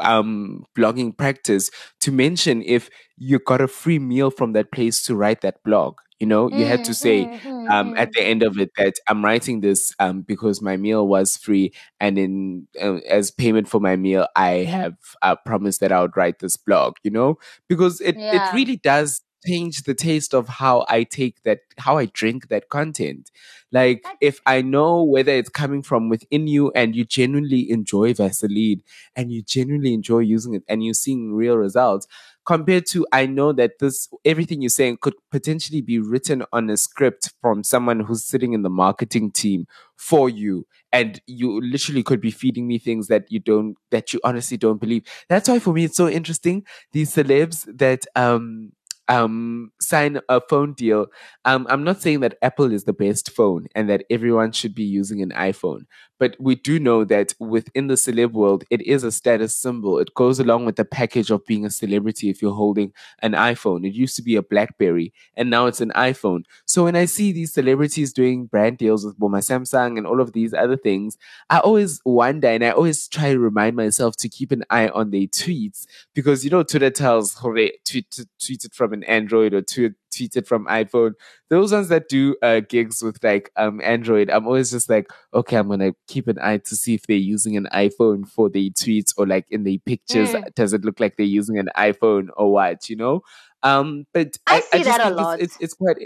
um 0.00 0.64
blogging 0.76 1.16
practice 1.16 1.70
to 2.00 2.10
mention 2.10 2.62
if 2.62 2.90
you 3.16 3.38
got 3.38 3.60
a 3.60 3.68
free 3.68 3.98
meal 3.98 4.30
from 4.30 4.52
that 4.52 4.72
place 4.72 5.02
to 5.04 5.14
write 5.14 5.40
that 5.42 5.62
blog 5.64 5.94
you 6.22 6.26
know 6.28 6.50
you 6.50 6.66
had 6.66 6.84
to 6.84 6.94
Mm, 7.00 7.06
say 7.06 7.30
mm, 7.32 7.40
mm, 7.44 7.72
um, 7.72 7.92
mm. 7.94 7.98
at 7.98 8.12
the 8.14 8.22
end 8.22 8.42
of 8.42 8.58
it 8.58 8.70
that 8.76 8.94
I'm 9.08 9.24
writing 9.24 9.60
this 9.60 9.94
um, 10.00 10.22
because 10.22 10.62
my 10.62 10.76
meal 10.76 11.06
was 11.06 11.36
free, 11.36 11.72
and 12.00 12.18
in 12.18 12.68
uh, 12.82 12.96
as 13.08 13.30
payment 13.30 13.68
for 13.68 13.80
my 13.80 13.96
meal, 13.96 14.28
I 14.36 14.50
have 14.68 14.94
uh, 15.22 15.36
promised 15.46 15.80
that 15.80 15.92
I 15.92 16.02
would 16.02 16.16
write 16.16 16.40
this 16.40 16.56
blog. 16.56 16.96
You 17.04 17.12
know, 17.12 17.38
because 17.68 18.00
it 18.00 18.24
it 18.30 18.52
really 18.52 18.76
does 18.76 19.22
change 19.46 19.82
the 19.84 19.94
taste 19.94 20.34
of 20.34 20.48
how 20.48 20.86
I 20.88 21.04
take 21.04 21.42
that, 21.44 21.60
how 21.78 21.98
I 21.98 22.06
drink 22.06 22.48
that 22.48 22.68
content. 22.70 23.30
Like 23.72 24.04
That's- 24.04 24.18
if 24.20 24.40
I 24.46 24.62
know 24.62 25.02
whether 25.02 25.32
it's 25.32 25.48
coming 25.50 25.82
from 25.82 26.08
within 26.08 26.46
you 26.48 26.70
and 26.72 26.94
you 26.96 27.04
genuinely 27.04 27.70
enjoy 27.70 28.14
Vaseline 28.14 28.82
and 29.16 29.32
you 29.32 29.42
genuinely 29.42 29.94
enjoy 29.94 30.20
using 30.20 30.54
it 30.54 30.64
and 30.68 30.84
you're 30.84 30.94
seeing 30.94 31.34
real 31.34 31.56
results, 31.56 32.06
compared 32.44 32.86
to 32.86 33.06
I 33.12 33.26
know 33.26 33.52
that 33.52 33.78
this 33.78 34.08
everything 34.24 34.62
you're 34.62 34.68
saying 34.68 34.98
could 35.00 35.14
potentially 35.30 35.80
be 35.80 35.98
written 35.98 36.44
on 36.52 36.70
a 36.70 36.76
script 36.76 37.32
from 37.40 37.64
someone 37.64 38.00
who's 38.00 38.24
sitting 38.24 38.52
in 38.52 38.62
the 38.62 38.70
marketing 38.70 39.30
team 39.30 39.66
for 39.96 40.28
you. 40.28 40.66
And 40.92 41.20
you 41.26 41.60
literally 41.60 42.02
could 42.02 42.20
be 42.20 42.30
feeding 42.30 42.66
me 42.66 42.78
things 42.78 43.08
that 43.08 43.30
you 43.30 43.38
don't 43.40 43.76
that 43.90 44.12
you 44.12 44.20
honestly 44.24 44.56
don't 44.56 44.80
believe. 44.80 45.04
That's 45.28 45.48
why 45.48 45.58
for 45.58 45.72
me 45.72 45.84
it's 45.84 45.96
so 45.96 46.08
interesting. 46.08 46.64
These 46.92 47.14
celebs 47.14 47.64
that 47.78 48.04
um 48.16 48.72
um 49.12 49.70
sign 49.80 50.20
a 50.28 50.40
phone 50.48 50.72
deal. 50.74 51.06
Um 51.44 51.66
i'm 51.68 51.84
not 51.84 52.00
saying 52.00 52.20
that 52.20 52.38
apple 52.42 52.72
is 52.72 52.84
the 52.84 52.92
best 52.92 53.30
phone 53.30 53.66
and 53.74 53.88
that 53.90 54.04
everyone 54.10 54.52
should 54.52 54.74
be 54.74 54.84
using 54.84 55.22
an 55.22 55.30
iphone 55.30 55.82
but 56.22 56.36
we 56.38 56.54
do 56.54 56.78
know 56.78 57.04
that 57.04 57.34
within 57.40 57.88
the 57.88 57.94
celeb 57.94 58.32
world 58.32 58.62
it 58.70 58.80
is 58.82 59.02
a 59.02 59.10
status 59.10 59.56
symbol. 59.56 59.98
It 59.98 60.14
goes 60.14 60.38
along 60.38 60.66
with 60.66 60.76
the 60.76 60.84
package 60.84 61.30
of 61.30 61.44
being 61.46 61.66
a 61.66 61.70
celebrity 61.70 62.30
if 62.30 62.40
you're 62.40 62.54
holding 62.54 62.92
an 63.22 63.32
iphone. 63.32 63.84
It 63.84 63.94
used 63.94 64.14
to 64.16 64.22
be 64.22 64.36
a 64.36 64.42
blackberry 64.42 65.12
and 65.36 65.50
now 65.50 65.66
it's 65.66 65.80
an 65.80 65.92
iphone. 65.96 66.44
So 66.64 66.84
when 66.84 66.94
i 66.96 67.06
see 67.06 67.32
these 67.32 67.52
celebrities 67.52 68.12
doing 68.12 68.46
brand 68.46 68.78
deals 68.78 69.04
with 69.04 69.18
Boma 69.18 69.38
samsung 69.38 69.98
and 69.98 70.06
all 70.06 70.20
of 70.20 70.32
these 70.32 70.54
other 70.54 70.76
things 70.76 71.16
i 71.50 71.58
always 71.58 72.00
wonder 72.04 72.48
and 72.48 72.64
i 72.64 72.70
always 72.70 73.08
try 73.08 73.32
to 73.32 73.38
remind 73.38 73.76
myself 73.76 74.16
to 74.16 74.28
keep 74.28 74.52
an 74.52 74.64
eye 74.70 74.88
on 74.88 75.10
their 75.10 75.26
tweets 75.26 75.86
because 76.14 76.44
you 76.44 76.50
know 76.50 76.62
Twitter 76.62 76.90
tells 76.90 77.34
tweet 77.34 78.64
it 78.64 78.74
from 78.74 78.92
an 78.92 79.01
Android 79.04 79.54
or 79.54 79.62
tweet, 79.62 79.92
tweet 80.14 80.36
it 80.36 80.46
from 80.46 80.66
iPhone. 80.66 81.12
Those 81.50 81.72
ones 81.72 81.88
that 81.88 82.08
do 82.08 82.36
uh, 82.42 82.60
gigs 82.60 83.02
with 83.02 83.22
like 83.22 83.50
um 83.56 83.80
Android, 83.82 84.30
I'm 84.30 84.46
always 84.46 84.70
just 84.70 84.88
like, 84.90 85.08
okay, 85.32 85.56
I'm 85.56 85.68
gonna 85.68 85.92
keep 86.08 86.28
an 86.28 86.38
eye 86.40 86.58
to 86.58 86.76
see 86.76 86.94
if 86.94 87.06
they're 87.06 87.16
using 87.16 87.56
an 87.56 87.68
iPhone 87.72 88.28
for 88.28 88.48
their 88.48 88.70
tweets 88.70 89.12
or 89.16 89.26
like 89.26 89.46
in 89.50 89.64
their 89.64 89.78
pictures. 89.84 90.30
Mm. 90.30 90.54
Does 90.54 90.72
it 90.72 90.84
look 90.84 91.00
like 91.00 91.16
they're 91.16 91.26
using 91.26 91.58
an 91.58 91.68
iPhone 91.76 92.28
or 92.36 92.52
what? 92.52 92.88
You 92.88 92.96
know? 92.96 93.20
Um, 93.62 94.06
but 94.12 94.36
I 94.46 94.60
see 94.60 94.78
just 94.78 94.84
that 94.84 95.00
a 95.00 95.04
think 95.04 95.12
it's- 95.12 95.24
lot. 95.24 95.40
It's, 95.40 95.56
it's 95.60 95.74
quite 95.74 95.96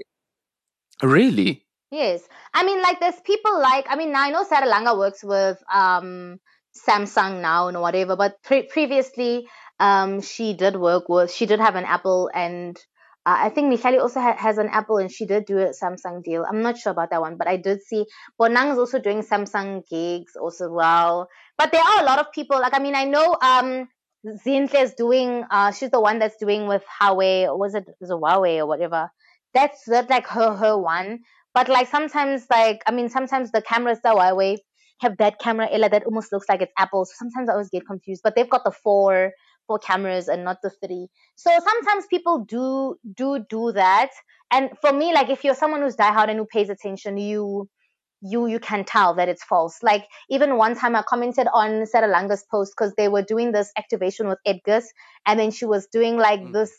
really. 1.03 1.64
Yes. 1.90 2.22
I 2.53 2.64
mean, 2.64 2.82
like, 2.82 2.99
there's 3.01 3.20
people 3.20 3.61
like, 3.61 3.86
I 3.88 3.97
mean, 3.97 4.14
I 4.14 4.30
know 4.30 4.42
Sarah 4.44 4.66
Langa 4.66 4.99
works 4.99 5.22
with 5.22 5.62
um, 5.72 6.38
Samsung 6.86 7.40
now 7.40 7.68
and 7.68 7.80
whatever, 7.80 8.16
but 8.16 8.42
pre- 8.42 8.64
previously, 8.64 9.47
um, 9.81 10.20
she 10.20 10.55
did 10.55 10.77
work 10.77 11.09
with, 11.09 11.33
she 11.33 11.47
did 11.47 11.61
have 11.61 11.77
an 11.77 11.85
Apple 11.85 12.31
and 12.35 12.77
uh, 13.27 13.37
I 13.39 13.49
think 13.49 13.72
Mihlali 13.72 14.01
also 14.01 14.20
ha- 14.20 14.37
has 14.39 14.57
an 14.59 14.68
Apple 14.68 14.99
and 14.99 15.11
she 15.11 15.27
did 15.27 15.47
do 15.47 15.59
a 15.59 15.70
Samsung 15.70 16.22
deal. 16.22 16.45
I'm 16.49 16.62
not 16.62 16.79
sure 16.79 16.93
about 16.93 17.11
that 17.11 17.20
one, 17.20 17.37
but 17.37 17.49
I 17.49 17.57
did 17.57 17.83
see 17.83 18.07
Bonang 18.41 18.72
is 18.72 18.79
also 18.79 19.01
doing 19.01 19.22
Samsung 19.22 19.83
gigs 19.89 20.37
also 20.37 20.70
well. 20.70 21.29
But 21.59 21.72
there 21.72 21.83
are 21.83 22.03
a 22.03 22.05
lot 22.05 22.20
of 22.20 22.31
people, 22.33 22.61
like, 22.61 22.74
I 22.74 22.79
mean, 22.79 22.95
I 22.95 23.05
know, 23.05 23.37
um, 23.43 23.89
Zintle 24.45 24.83
is 24.83 24.95
doing, 24.95 25.45
uh, 25.51 25.72
she's 25.72 25.91
the 25.91 26.01
one 26.01 26.18
that's 26.20 26.37
doing 26.37 26.66
with 26.68 26.85
Huawei, 27.01 27.47
or 27.47 27.59
was 27.59 27.74
it, 27.74 27.85
was 28.01 28.11
Huawei 28.11 28.59
or 28.59 28.66
whatever? 28.66 29.11
That's, 29.55 29.83
that's 29.87 30.11
like 30.11 30.27
her, 30.29 30.55
her 30.55 30.79
one. 30.79 31.20
But 31.57 31.70
like 31.70 31.89
sometimes, 31.89 32.45
like 32.51 32.83
I 32.87 32.93
mean, 32.93 33.09
sometimes 33.09 33.51
the 33.51 33.62
cameras 33.62 33.99
that 34.05 34.14
Huawei 34.14 34.59
have 35.01 35.16
that 35.16 35.39
camera 35.39 35.66
Ella 35.72 35.89
that 35.89 36.05
almost 36.05 36.31
looks 36.31 36.49
like 36.51 36.61
it's 36.61 36.72
Apple. 36.77 37.07
So 37.07 37.12
sometimes 37.16 37.49
I 37.49 37.53
always 37.53 37.70
get 37.70 37.87
confused. 37.87 38.20
But 38.22 38.35
they've 38.37 38.49
got 38.49 38.62
the 38.62 38.72
four 38.72 39.33
four 39.67 39.79
cameras 39.79 40.29
and 40.29 40.45
not 40.45 40.59
the 40.62 40.71
three. 40.71 41.09
So 41.37 41.51
sometimes 41.64 42.07
people 42.09 42.45
do 42.45 42.97
do 43.14 43.45
do 43.49 43.73
that. 43.73 44.11
And 44.53 44.71
for 44.81 44.93
me, 44.93 45.14
like 45.14 45.31
if 45.31 45.45
you're 45.45 45.55
someone 45.55 45.83
who's 45.83 45.97
diehard 45.97 46.29
and 46.31 46.39
who 46.39 46.47
pays 46.47 46.71
attention, 46.71 47.19
you 47.19 47.69
you 48.23 48.47
you 48.47 48.61
can 48.61 48.85
tell 48.85 49.14
that 49.14 49.29
it's 49.29 49.45
false. 49.45 49.83
Like 49.83 50.07
even 50.31 50.57
one 50.57 50.75
time 50.77 50.97
I 50.97 51.03
commented 51.03 51.49
on 51.53 51.87
Sarah 51.87 52.09
Langa's 52.09 52.45
post 52.51 52.75
because 52.77 52.95
they 52.97 53.09
were 53.09 53.23
doing 53.23 53.53
this 53.53 53.73
activation 53.79 54.29
with 54.29 54.39
Edgars, 54.47 54.85
and 55.27 55.39
then 55.39 55.51
she 55.51 55.67
was 55.67 55.87
doing 55.89 56.17
like 56.19 56.41
Mm. 56.41 56.53
this. 56.53 56.73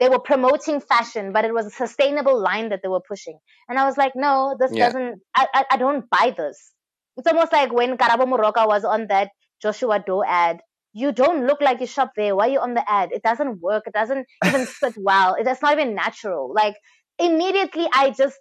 They 0.00 0.08
were 0.08 0.20
promoting 0.20 0.80
fashion, 0.80 1.32
but 1.32 1.44
it 1.44 1.54
was 1.54 1.66
a 1.66 1.70
sustainable 1.70 2.40
line 2.40 2.70
that 2.70 2.80
they 2.82 2.88
were 2.88 3.02
pushing, 3.08 3.38
and 3.68 3.78
I 3.78 3.86
was 3.86 3.96
like, 3.96 4.12
no, 4.16 4.56
this 4.58 4.74
Yeah. 4.74 4.78
doesn't. 4.78 5.20
I, 5.34 5.46
I 5.54 5.64
I 5.72 5.76
don't 5.78 6.08
buy 6.10 6.34
this. 6.36 6.72
It's 7.16 7.28
almost 7.28 7.52
like 7.52 7.72
when 7.72 7.96
Karabo 7.98 8.26
Moroka 8.26 8.66
was 8.66 8.84
on 8.84 9.08
that 9.08 9.30
Joshua 9.62 10.00
Doore 10.00 10.26
ad. 10.26 10.60
You 10.92 11.12
don't 11.12 11.46
look 11.46 11.60
like 11.60 11.80
you 11.80 11.86
shop 11.86 12.12
there. 12.16 12.36
Why 12.36 12.46
are 12.48 12.50
you 12.50 12.60
on 12.60 12.74
the 12.74 12.84
ad? 12.90 13.10
It 13.12 13.22
doesn't 13.22 13.60
work. 13.60 13.84
It 13.86 13.94
doesn't 13.94 14.26
even 14.44 14.66
sit 14.82 14.94
well. 14.96 15.36
It's 15.38 15.62
not 15.62 15.72
even 15.72 15.94
natural. 15.94 16.52
Like 16.54 16.76
immediately, 17.18 17.88
I 17.92 18.10
just 18.10 18.38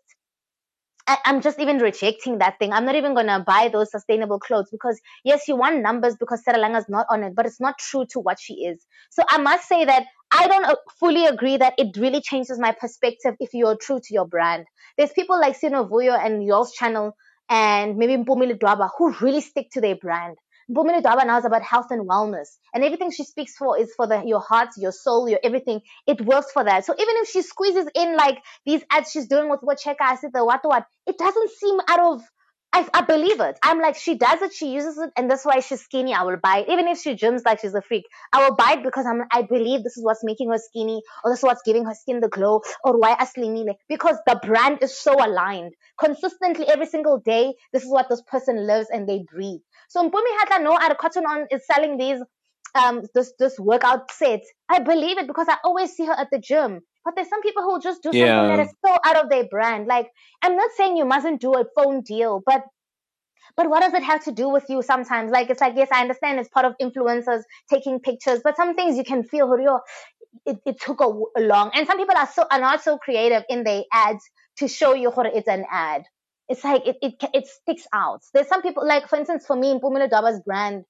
I, 1.07 1.17
I'm 1.25 1.41
just 1.41 1.59
even 1.59 1.79
rejecting 1.79 2.37
that 2.39 2.59
thing. 2.59 2.73
I'm 2.73 2.85
not 2.85 2.95
even 2.95 3.13
gonna 3.15 3.43
buy 3.45 3.69
those 3.71 3.91
sustainable 3.91 4.39
clothes 4.39 4.69
because 4.71 4.99
yes, 5.23 5.47
you 5.47 5.55
want 5.55 5.81
numbers 5.81 6.15
because 6.15 6.43
Sarah 6.43 6.59
Langa's 6.59 6.89
not 6.89 7.05
on 7.09 7.23
it, 7.23 7.35
but 7.35 7.45
it's 7.45 7.59
not 7.59 7.77
true 7.79 8.05
to 8.11 8.19
what 8.19 8.39
she 8.39 8.53
is. 8.65 8.85
So 9.09 9.23
I 9.29 9.37
must 9.37 9.67
say 9.67 9.85
that 9.85 10.05
I 10.31 10.47
don't 10.47 10.65
uh, 10.65 10.75
fully 10.99 11.25
agree 11.25 11.57
that 11.57 11.73
it 11.77 11.97
really 11.97 12.21
changes 12.21 12.59
my 12.59 12.71
perspective 12.71 13.35
if 13.39 13.53
you're 13.53 13.77
true 13.77 13.99
to 13.99 14.13
your 14.13 14.27
brand. 14.27 14.65
There's 14.97 15.11
people 15.11 15.39
like 15.39 15.59
Sinovuyo 15.59 16.17
and 16.17 16.43
Yours 16.45 16.71
Channel 16.71 17.13
and 17.49 17.97
maybe 17.97 18.15
Mpumile 18.23 18.57
Dwaba 18.57 18.89
who 18.97 19.13
really 19.21 19.41
stick 19.41 19.69
to 19.71 19.81
their 19.81 19.95
brand. 19.95 20.37
Dwaba 20.69 21.25
now 21.25 21.37
is 21.37 21.45
about 21.45 21.63
health 21.63 21.87
and 21.91 22.07
wellness, 22.07 22.47
and 22.73 22.83
everything 22.83 23.11
she 23.11 23.23
speaks 23.23 23.55
for 23.55 23.77
is 23.79 23.93
for 23.95 24.07
the, 24.07 24.23
your 24.25 24.39
heart, 24.41 24.69
your 24.77 24.91
soul, 24.91 25.29
your 25.29 25.39
everything. 25.43 25.81
It 26.07 26.21
works 26.21 26.51
for 26.51 26.63
that. 26.63 26.85
So 26.85 26.93
even 26.93 27.15
if 27.19 27.29
she 27.29 27.41
squeezes 27.41 27.87
in 27.95 28.15
like 28.15 28.39
these 28.65 28.83
ads 28.91 29.11
she's 29.11 29.27
doing 29.27 29.49
with 29.49 29.61
what 29.61 29.79
Cheka, 29.79 29.95
I 30.01 30.15
said 30.15 30.31
the 30.33 30.45
what 30.45 30.61
what, 30.63 30.85
it 31.07 31.17
doesn't 31.17 31.51
seem 31.51 31.79
out 31.89 31.99
of. 32.13 32.21
I, 32.73 32.87
I 32.93 33.01
believe 33.01 33.39
it. 33.41 33.59
I'm 33.63 33.81
like, 33.81 33.95
she 33.95 34.15
does 34.15 34.41
it, 34.41 34.53
she 34.53 34.67
uses 34.73 34.97
it, 34.97 35.11
and 35.17 35.29
that's 35.29 35.45
why 35.45 35.59
she's 35.59 35.81
skinny. 35.81 36.13
I 36.13 36.23
will 36.23 36.37
buy 36.37 36.59
it. 36.59 36.69
Even 36.69 36.87
if 36.87 36.99
she 37.01 37.15
gyms 37.15 37.41
like 37.45 37.59
she's 37.61 37.73
a 37.73 37.81
freak, 37.81 38.05
I 38.33 38.47
will 38.47 38.55
buy 38.55 38.75
it 38.79 38.83
because 38.83 39.05
I'm, 39.05 39.23
I 39.31 39.41
believe 39.43 39.83
this 39.83 39.97
is 39.97 40.03
what's 40.03 40.23
making 40.23 40.49
her 40.51 40.57
skinny, 40.57 41.01
or 41.23 41.31
this 41.31 41.39
is 41.39 41.43
what's 41.43 41.63
giving 41.65 41.85
her 41.85 41.93
skin 41.93 42.19
the 42.21 42.29
glow, 42.29 42.61
or 42.83 42.99
why 42.99 43.15
Aslimile. 43.15 43.75
Because 43.89 44.17
the 44.27 44.39
brand 44.43 44.79
is 44.81 44.97
so 44.97 45.15
aligned. 45.15 45.73
Consistently 45.99 46.67
every 46.67 46.85
single 46.87 47.19
day, 47.19 47.53
this 47.73 47.83
is 47.83 47.89
what 47.91 48.07
this 48.09 48.21
person 48.21 48.67
lives 48.67 48.87
and 48.91 49.07
they 49.07 49.23
breathe. 49.31 49.61
So 49.91 50.09
Mpumi 50.09 50.31
Hatla 50.39 50.63
no 50.63 50.77
at 50.79 50.97
Cotton 50.97 51.25
On 51.25 51.47
is 51.51 51.65
selling 51.65 51.97
these 51.97 52.21
um 52.75 53.01
this 53.13 53.33
this 53.37 53.59
workout 53.59 54.09
sets. 54.09 54.49
I 54.69 54.79
believe 54.79 55.17
it 55.17 55.27
because 55.27 55.47
I 55.49 55.57
always 55.65 55.91
see 55.91 56.05
her 56.05 56.13
at 56.13 56.29
the 56.31 56.39
gym. 56.39 56.79
But 57.03 57.15
there's 57.15 57.27
some 57.27 57.41
people 57.41 57.63
who 57.63 57.81
just 57.81 58.01
do 58.01 58.13
something 58.13 58.47
that 58.47 58.59
is 58.59 58.69
so 58.85 58.97
out 59.03 59.17
of 59.21 59.29
their 59.29 59.47
brand. 59.49 59.87
Like 59.87 60.07
I'm 60.41 60.55
not 60.55 60.71
saying 60.77 60.95
you 60.95 61.03
mustn't 61.03 61.41
do 61.41 61.55
a 61.55 61.65
phone 61.75 62.03
deal, 62.03 62.41
but 62.45 62.63
but 63.57 63.69
what 63.69 63.81
does 63.81 63.93
it 63.93 64.03
have 64.03 64.23
to 64.23 64.31
do 64.31 64.47
with 64.47 64.63
you 64.69 64.81
sometimes? 64.81 65.29
Like 65.29 65.49
it's 65.49 65.59
like 65.59 65.73
yes, 65.75 65.89
I 65.91 65.99
understand 65.99 66.39
it's 66.39 66.47
part 66.47 66.65
of 66.65 66.75
influencers 66.81 67.41
taking 67.69 67.99
pictures, 67.99 68.39
but 68.45 68.55
some 68.55 68.75
things 68.75 68.95
you 68.95 69.03
can 69.03 69.25
feel 69.25 69.47
Horio, 69.47 69.81
it, 70.45 70.57
it 70.65 70.79
took 70.79 71.01
a, 71.01 71.11
a 71.37 71.41
long 71.41 71.71
and 71.73 71.85
some 71.85 71.97
people 71.97 72.15
are 72.15 72.29
so 72.33 72.45
are 72.49 72.61
not 72.61 72.81
so 72.81 72.97
creative 72.97 73.43
in 73.49 73.65
their 73.65 73.83
ads 73.91 74.23
to 74.59 74.69
show 74.69 74.93
you 74.93 75.11
it's 75.17 75.49
an 75.49 75.65
ad. 75.69 76.03
It's 76.51 76.63
like 76.63 76.87
it, 76.87 76.97
it 77.01 77.15
it 77.33 77.47
sticks 77.47 77.87
out. 77.93 78.21
There's 78.33 78.47
some 78.49 78.61
people 78.61 78.85
like 78.87 79.07
for 79.09 79.17
instance 79.17 79.45
for 79.47 79.55
me 79.55 79.71
in 79.71 79.79
Pumila 79.79 80.09
Daba's 80.09 80.41
brand, 80.45 80.85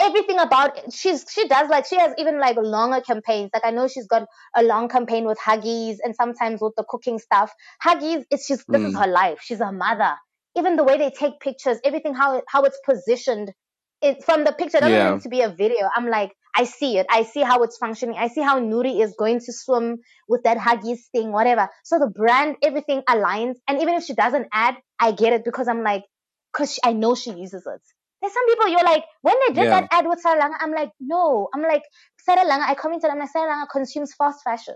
everything 0.00 0.38
about 0.38 0.78
it, 0.78 0.92
she's 0.92 1.24
she 1.30 1.48
does 1.48 1.68
like 1.70 1.86
she 1.86 1.98
has 1.98 2.14
even 2.18 2.40
like 2.40 2.56
longer 2.56 3.00
campaigns. 3.00 3.50
Like 3.54 3.64
I 3.64 3.70
know 3.70 3.88
she's 3.88 4.06
got 4.06 4.26
a 4.56 4.62
long 4.62 4.88
campaign 4.88 5.26
with 5.26 5.38
Huggies 5.38 5.98
and 6.04 6.14
sometimes 6.16 6.60
with 6.60 6.74
the 6.76 6.84
cooking 6.88 7.18
stuff. 7.18 7.52
Huggies, 7.84 8.24
it's 8.30 8.48
just 8.48 8.64
this 8.70 8.84
is 8.84 8.94
Mm. 8.94 9.02
her 9.02 9.08
life. 9.08 9.40
She's 9.42 9.60
a 9.60 9.72
mother. 9.72 10.16
Even 10.56 10.76
the 10.76 10.84
way 10.84 10.98
they 10.98 11.10
take 11.10 11.40
pictures, 11.40 11.78
everything 11.84 12.14
how 12.14 12.42
how 12.48 12.64
it's 12.64 12.80
positioned, 12.84 13.52
it 14.02 14.24
from 14.24 14.44
the 14.44 14.52
picture 14.52 14.78
it 14.78 14.80
doesn't 14.82 14.98
Yeah. 14.98 15.10
need 15.10 15.20
to 15.22 15.28
be 15.28 15.42
a 15.42 15.50
video. 15.50 15.88
I'm 15.96 16.08
like 16.08 16.32
I 16.56 16.64
see 16.64 16.98
it. 16.98 17.06
I 17.10 17.22
see 17.22 17.42
how 17.42 17.62
it's 17.62 17.78
functioning. 17.78 18.16
I 18.18 18.28
see 18.28 18.40
how 18.42 18.60
Nuri 18.60 19.00
is 19.02 19.14
going 19.18 19.38
to 19.40 19.52
swim 19.52 19.98
with 20.28 20.42
that 20.44 20.58
Huggies 20.58 21.00
thing, 21.12 21.32
whatever. 21.32 21.68
So 21.84 21.98
the 21.98 22.08
brand, 22.08 22.56
everything 22.62 23.02
aligns. 23.08 23.54
And 23.68 23.80
even 23.80 23.94
if 23.94 24.04
she 24.04 24.14
doesn't 24.14 24.48
add, 24.52 24.76
I 24.98 25.12
get 25.12 25.32
it 25.32 25.44
because 25.44 25.68
I'm 25.68 25.82
like, 25.82 26.02
because 26.52 26.78
I 26.84 26.92
know 26.92 27.14
she 27.14 27.30
uses 27.32 27.66
it. 27.66 27.80
There's 28.20 28.32
some 28.34 28.46
people 28.46 28.68
you're 28.68 28.84
like, 28.84 29.04
when 29.22 29.34
they 29.46 29.54
did 29.54 29.64
Yeah. 29.64 29.80
that 29.80 29.88
ad 29.92 30.06
with 30.06 30.20
Sarah 30.20 30.40
Langa, 30.40 30.56
I'm 30.60 30.72
like, 30.72 30.90
no. 31.00 31.48
I'm 31.54 31.62
like, 31.62 31.82
Sarah 32.18 32.44
Langa, 32.44 32.68
I 32.68 32.74
commented, 32.74 33.10
I'm 33.10 33.18
like, 33.18 33.30
Sarah 33.30 33.50
Langa 33.50 33.68
consumes 33.70 34.12
fast 34.14 34.42
fashion. 34.44 34.74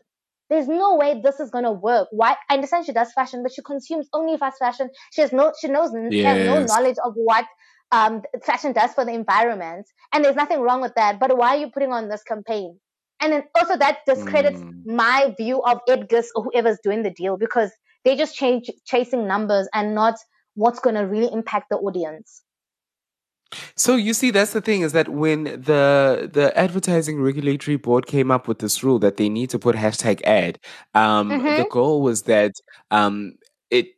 There's 0.50 0.68
no 0.68 0.96
way 0.96 1.20
this 1.22 1.40
is 1.40 1.50
gonna 1.50 1.72
work. 1.72 2.08
Why? 2.12 2.36
I 2.48 2.54
understand 2.54 2.86
she 2.86 2.92
does 2.92 3.12
fashion, 3.12 3.42
but 3.42 3.52
she 3.52 3.62
consumes 3.62 4.08
only 4.12 4.36
fast 4.38 4.58
fashion. 4.58 4.90
She 5.12 5.22
has 5.22 5.32
no, 5.32 5.52
she 5.60 5.68
knows, 5.68 5.90
she 6.10 6.22
has 6.22 6.38
no 6.38 6.64
knowledge 6.64 6.96
of 7.04 7.14
what 7.14 7.46
um 7.94 8.22
fashion 8.44 8.72
does 8.72 8.92
for 8.94 9.04
the 9.04 9.12
environment. 9.12 9.86
And 10.12 10.24
there's 10.24 10.36
nothing 10.36 10.60
wrong 10.60 10.80
with 10.80 10.94
that. 10.96 11.20
But 11.20 11.36
why 11.36 11.56
are 11.56 11.60
you 11.60 11.70
putting 11.70 11.92
on 11.92 12.08
this 12.08 12.22
campaign? 12.24 12.80
And 13.20 13.32
then 13.32 13.44
also 13.54 13.76
that 13.78 13.98
discredits 14.06 14.62
Mm. 14.62 14.84
my 14.84 15.34
view 15.38 15.62
of 15.62 15.80
Edgars 15.88 16.26
or 16.36 16.44
whoever's 16.44 16.78
doing 16.82 17.02
the 17.02 17.10
deal 17.10 17.36
because 17.38 17.72
they're 18.04 18.16
just 18.16 18.36
change 18.36 18.70
chasing 18.86 19.26
numbers 19.26 19.68
and 19.74 19.94
not 19.94 20.16
what's 20.54 20.80
gonna 20.80 21.06
really 21.06 21.32
impact 21.32 21.66
the 21.70 21.76
audience. 21.76 22.42
So 23.76 23.96
you 23.96 24.14
see, 24.14 24.30
that's 24.30 24.52
the 24.52 24.60
thing 24.60 24.82
is 24.82 24.92
that 24.92 25.08
when 25.08 25.44
the 25.44 26.30
the 26.32 26.52
advertising 26.56 27.20
regulatory 27.20 27.76
board 27.76 28.06
came 28.06 28.30
up 28.30 28.48
with 28.48 28.58
this 28.58 28.82
rule 28.82 28.98
that 29.00 29.16
they 29.16 29.28
need 29.28 29.50
to 29.50 29.58
put 29.58 29.76
hashtag 29.76 30.22
ad, 30.24 30.58
um, 30.94 31.44
the 31.48 31.64
Mhm. 31.64 31.66
goal 31.66 32.02
was 32.02 32.22
that 32.22 32.52
um, 32.90 33.34
it 33.70 33.88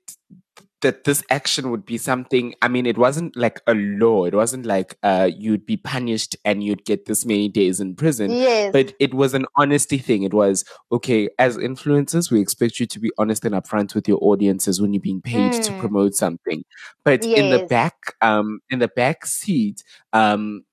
that 0.82 1.04
this 1.04 1.24
action 1.30 1.70
would 1.70 1.84
be 1.86 1.96
something. 1.98 2.54
I 2.60 2.68
mean, 2.68 2.84
it 2.86 2.98
wasn't 2.98 3.34
like 3.36 3.60
a 3.66 3.74
law. 3.74 4.24
It 4.26 4.34
wasn't 4.34 4.66
like 4.66 4.98
uh, 5.02 5.30
you'd 5.36 5.64
be 5.64 5.76
punished 5.78 6.36
and 6.44 6.62
you'd 6.62 6.84
get 6.84 7.06
this 7.06 7.24
many 7.24 7.48
days 7.48 7.80
in 7.80 7.94
prison. 7.96 8.30
Yes. 8.30 8.72
But 8.72 8.92
it 9.00 9.14
was 9.14 9.32
an 9.34 9.46
honesty 9.56 9.98
thing. 9.98 10.22
It 10.22 10.34
was 10.34 10.64
okay. 10.92 11.28
As 11.38 11.56
influencers, 11.56 12.30
we 12.30 12.40
expect 12.40 12.78
you 12.78 12.86
to 12.86 13.00
be 13.00 13.10
honest 13.18 13.44
and 13.44 13.54
upfront 13.54 13.94
with 13.94 14.06
your 14.06 14.18
audiences 14.20 14.80
when 14.80 14.92
you're 14.92 15.00
being 15.00 15.22
paid 15.22 15.52
to 15.62 15.72
Mm. 15.72 15.80
promote 15.80 16.14
something. 16.14 16.62
But 17.04 17.24
in 17.24 17.50
the 17.50 17.66
back, 17.66 17.94
um, 18.20 18.60
in 18.70 18.78
the 18.78 18.88
back 18.88 19.24
seat, 19.24 19.82
um, 20.12 20.64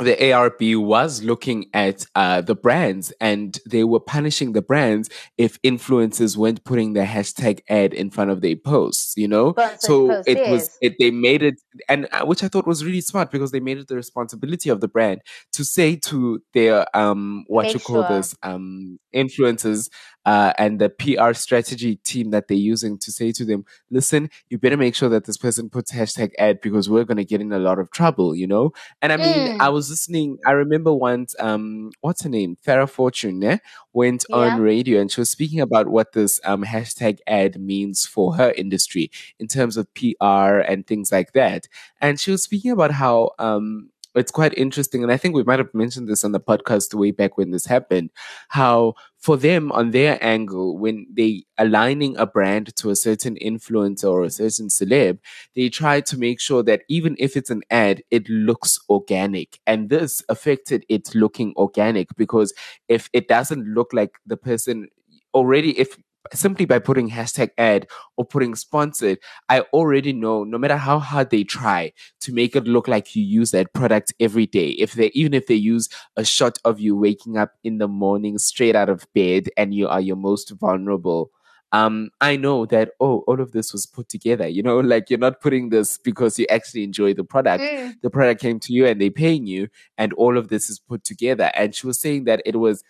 the 0.00 0.16
ARB 0.16 0.76
was 0.82 1.22
looking 1.22 1.66
at 1.74 2.06
uh, 2.14 2.40
the 2.40 2.54
brands 2.54 3.12
and 3.20 3.58
they 3.66 3.84
were 3.84 4.00
punishing 4.00 4.52
the 4.52 4.62
brands 4.62 5.08
if 5.38 5.60
influencers 5.62 6.36
weren't 6.36 6.64
putting 6.64 6.94
the 6.94 7.00
hashtag 7.00 7.60
ad 7.68 7.92
in 7.92 8.10
front 8.10 8.30
of 8.30 8.40
their 8.40 8.56
posts, 8.56 9.14
you 9.16 9.28
know? 9.28 9.52
Sponsored 9.52 9.80
So 9.80 10.22
it 10.26 10.50
was, 10.50 10.76
it, 10.80 10.96
they 10.98 11.10
made 11.10 11.42
it, 11.42 11.60
and 11.88 12.08
uh, 12.12 12.24
which 12.24 12.42
I 12.42 12.48
thought 12.48 12.66
was 12.66 12.84
really 12.84 13.00
smart 13.00 13.30
because 13.30 13.50
they 13.50 13.60
made 13.60 13.78
it 13.78 13.88
the 13.88 13.96
responsibility 13.96 14.70
of 14.70 14.80
the 14.80 14.88
brand 14.88 15.20
to 15.52 15.64
say 15.64 15.96
to 15.96 16.42
their, 16.54 16.86
um, 16.96 17.44
what 17.46 17.64
Make 17.64 17.74
you 17.74 17.80
call 17.80 18.06
sure. 18.06 18.16
this, 18.16 18.34
um, 18.42 18.98
influencers, 19.14 19.90
uh, 20.26 20.52
and 20.58 20.78
the 20.80 20.90
PR 20.90 21.32
strategy 21.32 21.96
team 21.96 22.30
that 22.30 22.48
they're 22.48 22.56
using 22.56 22.98
to 22.98 23.10
say 23.12 23.32
to 23.32 23.44
them, 23.44 23.64
listen, 23.90 24.30
you 24.48 24.58
better 24.58 24.76
make 24.76 24.94
sure 24.94 25.08
that 25.08 25.24
this 25.24 25.36
person 25.36 25.70
puts 25.70 25.92
hashtag 25.92 26.30
ad 26.38 26.60
because 26.60 26.90
we're 26.90 27.04
going 27.04 27.16
to 27.16 27.24
get 27.24 27.40
in 27.40 27.52
a 27.52 27.58
lot 27.58 27.78
of 27.78 27.90
trouble, 27.90 28.34
you 28.34 28.46
know? 28.46 28.72
And 29.02 29.12
I 29.12 29.16
mean, 29.16 29.30
Mm. 29.30 29.60
I 29.60 29.68
was 29.70 29.88
listening. 29.90 30.38
I 30.46 30.52
remember 30.52 30.92
once, 30.92 31.34
um, 31.38 31.90
what's 32.00 32.22
her 32.22 32.28
name? 32.28 32.56
Farah 32.66 32.88
Fortune, 32.88 33.42
eh? 33.44 33.58
went 33.92 34.24
Yeah. 34.28 34.36
on 34.36 34.60
radio 34.60 35.00
and 35.00 35.10
she 35.10 35.20
was 35.20 35.30
speaking 35.30 35.60
about 35.60 35.88
what 35.88 36.12
this 36.12 36.38
um, 36.44 36.64
hashtag 36.64 37.18
ad 37.26 37.60
means 37.60 38.06
for 38.06 38.34
her 38.36 38.52
industry 38.52 39.10
in 39.38 39.46
terms 39.48 39.76
of 39.76 39.92
PR 39.94 40.58
and 40.60 40.86
things 40.86 41.10
like 41.10 41.32
that. 41.32 41.66
And 42.00 42.20
she 42.20 42.30
was 42.30 42.42
speaking 42.42 42.70
about 42.70 42.92
how 42.92 43.30
um, 43.38 43.90
it's 44.14 44.32
quite 44.32 44.54
interesting. 44.54 45.02
And 45.02 45.12
I 45.12 45.16
think 45.16 45.34
we 45.34 45.44
might 45.44 45.58
have 45.58 45.72
mentioned 45.72 46.08
this 46.08 46.24
on 46.24 46.32
the 46.32 46.40
podcast 46.40 46.94
way 46.94 47.10
back 47.10 47.38
when 47.38 47.50
this 47.50 47.66
happened. 47.66 48.10
How 48.48 48.94
for 49.18 49.36
them, 49.36 49.70
on 49.72 49.90
their 49.90 50.18
angle, 50.24 50.78
when 50.78 51.06
they 51.12 51.44
aligning 51.58 52.16
a 52.16 52.26
brand 52.26 52.74
to 52.76 52.90
a 52.90 52.96
certain 52.96 53.36
influencer 53.36 54.10
or 54.10 54.24
a 54.24 54.30
certain 54.30 54.68
celeb, 54.68 55.18
they 55.54 55.68
try 55.68 56.00
to 56.00 56.18
make 56.18 56.40
sure 56.40 56.62
that 56.62 56.82
even 56.88 57.16
if 57.18 57.36
it's 57.36 57.50
an 57.50 57.62
ad, 57.70 58.02
it 58.10 58.28
looks 58.28 58.78
organic. 58.88 59.60
And 59.66 59.90
this 59.90 60.22
affected 60.28 60.84
it 60.88 61.14
looking 61.14 61.52
organic 61.56 62.08
because 62.16 62.54
if 62.88 63.10
it 63.12 63.28
doesn't 63.28 63.66
look 63.66 63.92
like 63.92 64.12
the 64.26 64.38
person 64.38 64.88
already, 65.34 65.78
if 65.78 65.98
simply 66.32 66.64
by 66.64 66.78
putting 66.78 67.10
hashtag 67.10 67.50
ad 67.58 67.86
or 68.16 68.24
putting 68.24 68.54
sponsored, 68.54 69.18
I 69.48 69.60
already 69.72 70.12
know 70.12 70.44
no 70.44 70.58
matter 70.58 70.76
how 70.76 70.98
hard 70.98 71.30
they 71.30 71.44
try 71.44 71.92
to 72.20 72.32
make 72.32 72.54
it 72.56 72.64
look 72.64 72.88
like 72.88 73.16
you 73.16 73.24
use 73.24 73.50
that 73.52 73.72
product 73.72 74.12
every 74.20 74.46
day. 74.46 74.68
If 74.68 74.94
they 74.94 75.10
even 75.14 75.34
if 75.34 75.46
they 75.46 75.54
use 75.54 75.88
a 76.16 76.24
shot 76.24 76.58
of 76.64 76.80
you 76.80 76.96
waking 76.96 77.36
up 77.36 77.52
in 77.64 77.78
the 77.78 77.88
morning 77.88 78.38
straight 78.38 78.76
out 78.76 78.88
of 78.88 79.06
bed 79.14 79.48
and 79.56 79.74
you 79.74 79.88
are 79.88 80.00
your 80.00 80.16
most 80.16 80.50
vulnerable 80.50 81.30
um, 81.72 82.10
I 82.20 82.36
know 82.36 82.66
that, 82.66 82.90
oh, 83.00 83.20
all 83.28 83.40
of 83.40 83.52
this 83.52 83.72
was 83.72 83.86
put 83.86 84.08
together. 84.08 84.48
You 84.48 84.62
know, 84.62 84.80
like 84.80 85.10
you're 85.10 85.18
not 85.18 85.40
putting 85.40 85.68
this 85.68 85.98
because 85.98 86.38
you 86.38 86.46
actually 86.50 86.84
enjoy 86.84 87.14
the 87.14 87.24
product. 87.24 87.62
Mm. 87.62 88.00
The 88.02 88.10
product 88.10 88.40
came 88.40 88.58
to 88.60 88.72
you 88.72 88.86
and 88.86 89.00
they're 89.00 89.10
paying 89.10 89.46
you, 89.46 89.68
and 89.96 90.12
all 90.14 90.36
of 90.36 90.48
this 90.48 90.68
is 90.68 90.78
put 90.78 91.04
together. 91.04 91.50
And 91.54 91.74
she 91.74 91.86
was 91.86 92.00
saying 92.00 92.24
that 92.24 92.42
it 92.44 92.56
was 92.56 92.82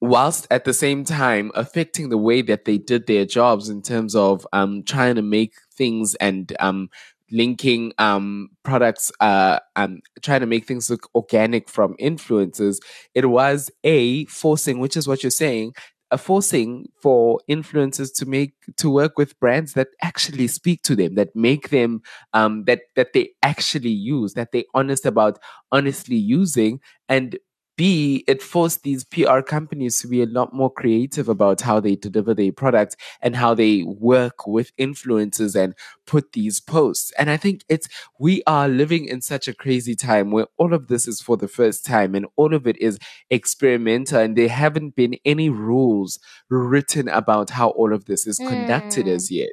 whilst 0.00 0.46
at 0.50 0.64
the 0.64 0.74
same 0.74 1.04
time 1.04 1.50
affecting 1.54 2.08
the 2.08 2.18
way 2.18 2.42
that 2.42 2.64
they 2.64 2.78
did 2.78 3.06
their 3.06 3.24
jobs 3.24 3.68
in 3.68 3.82
terms 3.82 4.14
of 4.14 4.46
um, 4.52 4.82
trying 4.82 5.14
to 5.14 5.22
make 5.22 5.54
things 5.74 6.14
and 6.16 6.54
um, 6.60 6.88
linking 7.30 7.92
um, 7.98 8.48
products, 8.62 9.10
uh, 9.20 9.58
um, 9.74 10.00
trying 10.22 10.40
to 10.40 10.46
make 10.46 10.66
things 10.66 10.90
look 10.90 11.08
organic 11.14 11.68
from 11.68 11.96
influencers, 12.00 12.78
it 13.14 13.26
was 13.26 13.70
a 13.84 14.24
forcing, 14.26 14.78
which 14.78 14.96
is 14.96 15.08
what 15.08 15.22
you're 15.22 15.30
saying, 15.30 15.72
a 16.12 16.18
forcing 16.18 16.86
for 17.02 17.40
influencers 17.50 18.14
to 18.14 18.26
make 18.26 18.52
to 18.76 18.88
work 18.88 19.18
with 19.18 19.38
brands 19.40 19.72
that 19.72 19.88
actually 20.02 20.46
speak 20.46 20.82
to 20.82 20.94
them, 20.94 21.16
that 21.16 21.34
make 21.34 21.70
them 21.70 22.00
um, 22.32 22.64
that 22.64 22.82
that 22.94 23.12
they 23.12 23.30
actually 23.42 23.90
use, 23.90 24.34
that 24.34 24.52
they 24.52 24.64
honest 24.72 25.04
about 25.04 25.38
honestly 25.72 26.16
using, 26.16 26.80
and 27.08 27.36
B, 27.76 28.24
it 28.26 28.42
forced 28.42 28.82
these 28.82 29.04
PR 29.04 29.40
companies 29.42 30.00
to 30.00 30.08
be 30.08 30.22
a 30.22 30.26
lot 30.26 30.54
more 30.54 30.72
creative 30.72 31.28
about 31.28 31.60
how 31.60 31.78
they 31.80 31.94
deliver 31.94 32.34
their 32.34 32.52
products 32.52 32.96
and 33.20 33.36
how 33.36 33.54
they 33.54 33.82
work 33.82 34.46
with 34.46 34.74
influencers 34.76 35.54
and 35.54 35.74
put 36.06 36.32
these 36.32 36.58
posts. 36.60 37.12
And 37.18 37.30
I 37.30 37.36
think 37.36 37.64
it's, 37.68 37.88
we 38.18 38.42
are 38.46 38.68
living 38.68 39.06
in 39.06 39.20
such 39.20 39.46
a 39.48 39.54
crazy 39.54 39.94
time 39.94 40.30
where 40.30 40.46
all 40.56 40.72
of 40.72 40.88
this 40.88 41.06
is 41.06 41.20
for 41.20 41.36
the 41.36 41.48
first 41.48 41.84
time 41.84 42.14
and 42.14 42.26
all 42.36 42.54
of 42.54 42.66
it 42.66 42.78
is 42.78 42.98
experimental 43.30 44.20
and 44.20 44.36
there 44.36 44.48
haven't 44.48 44.96
been 44.96 45.16
any 45.24 45.50
rules 45.50 46.18
written 46.48 47.08
about 47.08 47.50
how 47.50 47.68
all 47.70 47.92
of 47.92 48.06
this 48.06 48.26
is 48.26 48.38
conducted 48.38 49.06
Mm, 49.06 49.08
as 49.08 49.30
yet. 49.30 49.50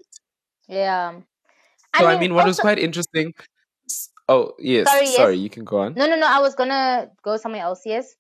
yeah. 0.67 1.21
So, 1.95 2.05
I 2.05 2.07
I 2.07 2.15
mean, 2.17 2.33
mean, 2.33 2.33
what 2.33 2.45
was 2.45 2.59
quite 2.59 2.79
interesting. 2.79 3.33
Oh, 4.29 4.53
yes. 4.59 4.87
sorry, 4.87 5.05
yes. 5.05 5.15
Sorry, 5.15 5.37
you 5.37 5.49
can 5.49 5.63
go 5.63 5.79
on. 5.79 5.93
No, 5.95 6.07
no, 6.07 6.15
no. 6.15 6.27
I 6.27 6.39
was 6.39 6.55
gonna 6.55 7.09
go 7.23 7.37
somewhere 7.37 7.61
else. 7.61 7.81
Yes. 7.85 8.15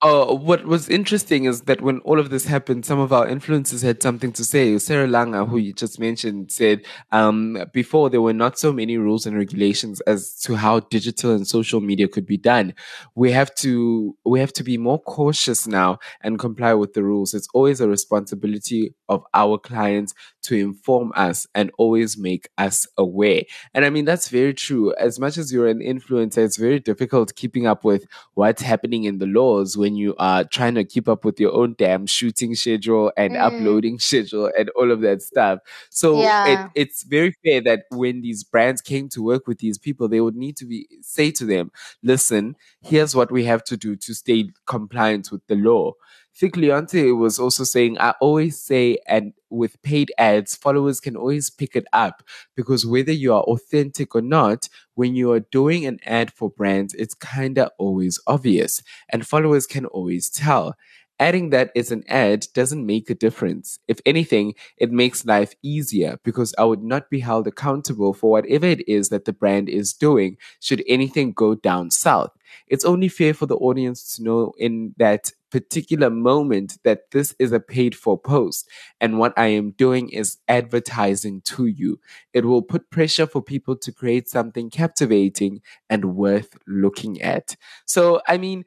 Oh, 0.00 0.32
what 0.32 0.64
was 0.64 0.88
interesting 0.88 1.46
is 1.46 1.62
that 1.62 1.80
when 1.80 1.98
all 2.00 2.20
of 2.20 2.30
this 2.30 2.44
happened, 2.46 2.86
some 2.86 3.00
of 3.00 3.12
our 3.12 3.26
influencers 3.26 3.82
had 3.82 4.00
something 4.00 4.30
to 4.34 4.44
say. 4.44 4.78
Sarah 4.78 5.08
Langa, 5.08 5.48
who 5.48 5.58
you 5.58 5.72
just 5.72 5.98
mentioned, 5.98 6.52
said 6.52 6.86
um, 7.10 7.58
before 7.72 8.08
there 8.08 8.22
were 8.22 8.32
not 8.32 8.60
so 8.60 8.72
many 8.72 8.96
rules 8.96 9.26
and 9.26 9.36
regulations 9.36 10.00
as 10.02 10.38
to 10.42 10.54
how 10.54 10.78
digital 10.78 11.32
and 11.32 11.48
social 11.48 11.80
media 11.80 12.06
could 12.06 12.26
be 12.26 12.36
done. 12.36 12.74
We 13.16 13.32
have 13.32 13.52
to 13.56 14.16
we 14.24 14.38
have 14.38 14.52
to 14.52 14.62
be 14.62 14.78
more 14.78 15.00
cautious 15.00 15.66
now 15.66 15.98
and 16.20 16.38
comply 16.38 16.74
with 16.74 16.92
the 16.92 17.02
rules. 17.02 17.34
It's 17.34 17.48
always 17.52 17.80
a 17.80 17.88
responsibility 17.88 18.94
of 19.08 19.24
our 19.34 19.58
clients 19.58 20.14
to 20.42 20.54
inform 20.54 21.12
us 21.16 21.46
and 21.56 21.72
always 21.76 22.16
make 22.16 22.48
us 22.56 22.86
aware. 22.96 23.42
And 23.74 23.84
I 23.84 23.90
mean 23.90 24.04
that's 24.04 24.28
very 24.28 24.54
true. 24.54 24.94
As 24.94 25.18
much 25.18 25.38
as 25.38 25.52
you're 25.52 25.66
an 25.66 25.80
influencer, 25.80 26.38
it's 26.38 26.56
very 26.56 26.78
difficult 26.78 27.34
keeping 27.34 27.66
up 27.66 27.82
with 27.82 28.06
what's 28.34 28.62
happening 28.62 29.02
in 29.02 29.18
the 29.18 29.26
laws 29.26 29.76
when 29.76 29.87
you 29.96 30.14
are 30.18 30.44
trying 30.44 30.74
to 30.74 30.84
keep 30.84 31.08
up 31.08 31.24
with 31.24 31.38
your 31.40 31.52
own 31.52 31.74
damn 31.78 32.06
shooting 32.06 32.54
schedule 32.54 33.12
and 33.16 33.36
Mm, 33.36 33.40
uploading 33.40 33.98
schedule 34.00 34.50
and 34.58 34.68
all 34.70 34.90
of 34.90 35.00
that 35.02 35.22
stuff. 35.22 35.60
So 35.90 36.32
it 36.44 36.60
it's 36.74 37.02
very 37.04 37.34
fair 37.44 37.60
that 37.62 37.84
when 37.90 38.20
these 38.22 38.44
brands 38.44 38.80
came 38.80 39.08
to 39.10 39.22
work 39.22 39.46
with 39.46 39.58
these 39.58 39.78
people, 39.78 40.08
they 40.08 40.20
would 40.20 40.36
need 40.36 40.56
to 40.58 40.66
be 40.66 40.86
say 41.02 41.30
to 41.32 41.44
them, 41.44 41.70
listen, 42.02 42.56
here's 42.82 43.14
what 43.14 43.30
we 43.30 43.44
have 43.44 43.64
to 43.64 43.76
do 43.76 43.96
to 43.96 44.14
stay 44.14 44.50
compliant 44.66 45.30
with 45.32 45.46
the 45.46 45.56
law. 45.56 45.92
Thickleeyonce 46.40 47.18
was 47.18 47.38
also 47.40 47.64
saying, 47.64 47.98
I 47.98 48.14
always 48.20 48.60
say, 48.60 48.98
and 49.08 49.32
with 49.50 49.80
paid 49.82 50.12
ads, 50.18 50.54
followers 50.54 51.00
can 51.00 51.16
always 51.16 51.50
pick 51.50 51.74
it 51.74 51.86
up 51.92 52.22
because 52.54 52.86
whether 52.86 53.10
you 53.10 53.34
are 53.34 53.42
authentic 53.42 54.14
or 54.14 54.20
not, 54.20 54.68
when 54.94 55.16
you 55.16 55.32
are 55.32 55.40
doing 55.40 55.84
an 55.84 55.98
ad 56.04 56.32
for 56.32 56.48
brands, 56.50 56.94
it's 56.94 57.14
kind 57.14 57.58
of 57.58 57.70
always 57.78 58.20
obvious 58.26 58.82
and 59.10 59.26
followers 59.26 59.66
can 59.66 59.86
always 59.86 60.30
tell. 60.30 60.74
Adding 61.20 61.50
that 61.50 61.72
as 61.74 61.90
an 61.90 62.04
ad 62.08 62.46
doesn't 62.54 62.86
make 62.86 63.10
a 63.10 63.14
difference. 63.14 63.80
If 63.88 64.00
anything, 64.06 64.54
it 64.76 64.92
makes 64.92 65.26
life 65.26 65.54
easier 65.62 66.20
because 66.22 66.54
I 66.56 66.64
would 66.64 66.82
not 66.82 67.10
be 67.10 67.20
held 67.20 67.48
accountable 67.48 68.14
for 68.14 68.30
whatever 68.30 68.66
it 68.66 68.88
is 68.88 69.08
that 69.08 69.24
the 69.24 69.32
brand 69.32 69.68
is 69.68 69.92
doing 69.92 70.36
should 70.60 70.84
anything 70.86 71.32
go 71.32 71.56
down 71.56 71.90
south. 71.90 72.30
It's 72.68 72.84
only 72.84 73.08
fair 73.08 73.34
for 73.34 73.46
the 73.46 73.56
audience 73.56 74.16
to 74.16 74.22
know 74.22 74.52
in 74.58 74.94
that 74.98 75.32
particular 75.50 76.08
moment 76.10 76.78
that 76.84 77.10
this 77.10 77.34
is 77.38 77.52
a 77.52 77.60
paid 77.60 77.96
for 77.96 78.18
post 78.18 78.68
and 79.00 79.18
what 79.18 79.32
I 79.36 79.46
am 79.46 79.70
doing 79.72 80.10
is 80.10 80.36
advertising 80.46 81.40
to 81.42 81.66
you. 81.66 82.00
It 82.32 82.44
will 82.44 82.62
put 82.62 82.90
pressure 82.90 83.26
for 83.26 83.42
people 83.42 83.76
to 83.76 83.92
create 83.92 84.28
something 84.28 84.70
captivating 84.70 85.62
and 85.88 86.16
worth 86.16 86.56
looking 86.66 87.20
at. 87.22 87.56
So, 87.86 88.20
I 88.28 88.36
mean, 88.38 88.64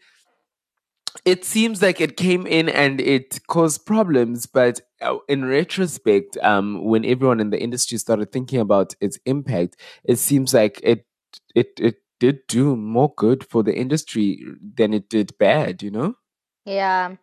it 1.25 1.45
seems 1.45 1.81
like 1.81 2.01
it 2.01 2.17
came 2.17 2.47
in 2.47 2.69
and 2.69 2.99
it 2.99 3.45
caused 3.47 3.85
problems, 3.85 4.45
but 4.45 4.81
uh, 5.01 5.17
in 5.27 5.45
retrospect, 5.45 6.37
um, 6.41 6.83
when 6.85 7.05
everyone 7.05 7.39
in 7.39 7.49
the 7.49 7.61
industry 7.61 7.97
started 7.97 8.31
thinking 8.31 8.59
about 8.59 8.95
its 9.01 9.19
impact, 9.25 9.75
it 10.03 10.17
seems 10.17 10.53
like 10.53 10.79
it 10.83 11.05
it 11.55 11.71
it 11.79 11.95
did 12.19 12.39
do 12.47 12.75
more 12.75 13.13
good 13.17 13.43
for 13.43 13.63
the 13.63 13.75
industry 13.75 14.43
than 14.77 14.93
it 14.93 15.09
did 15.09 15.37
bad. 15.37 15.81
You 15.83 15.91
know? 15.91 16.15
Yeah. 16.65 17.15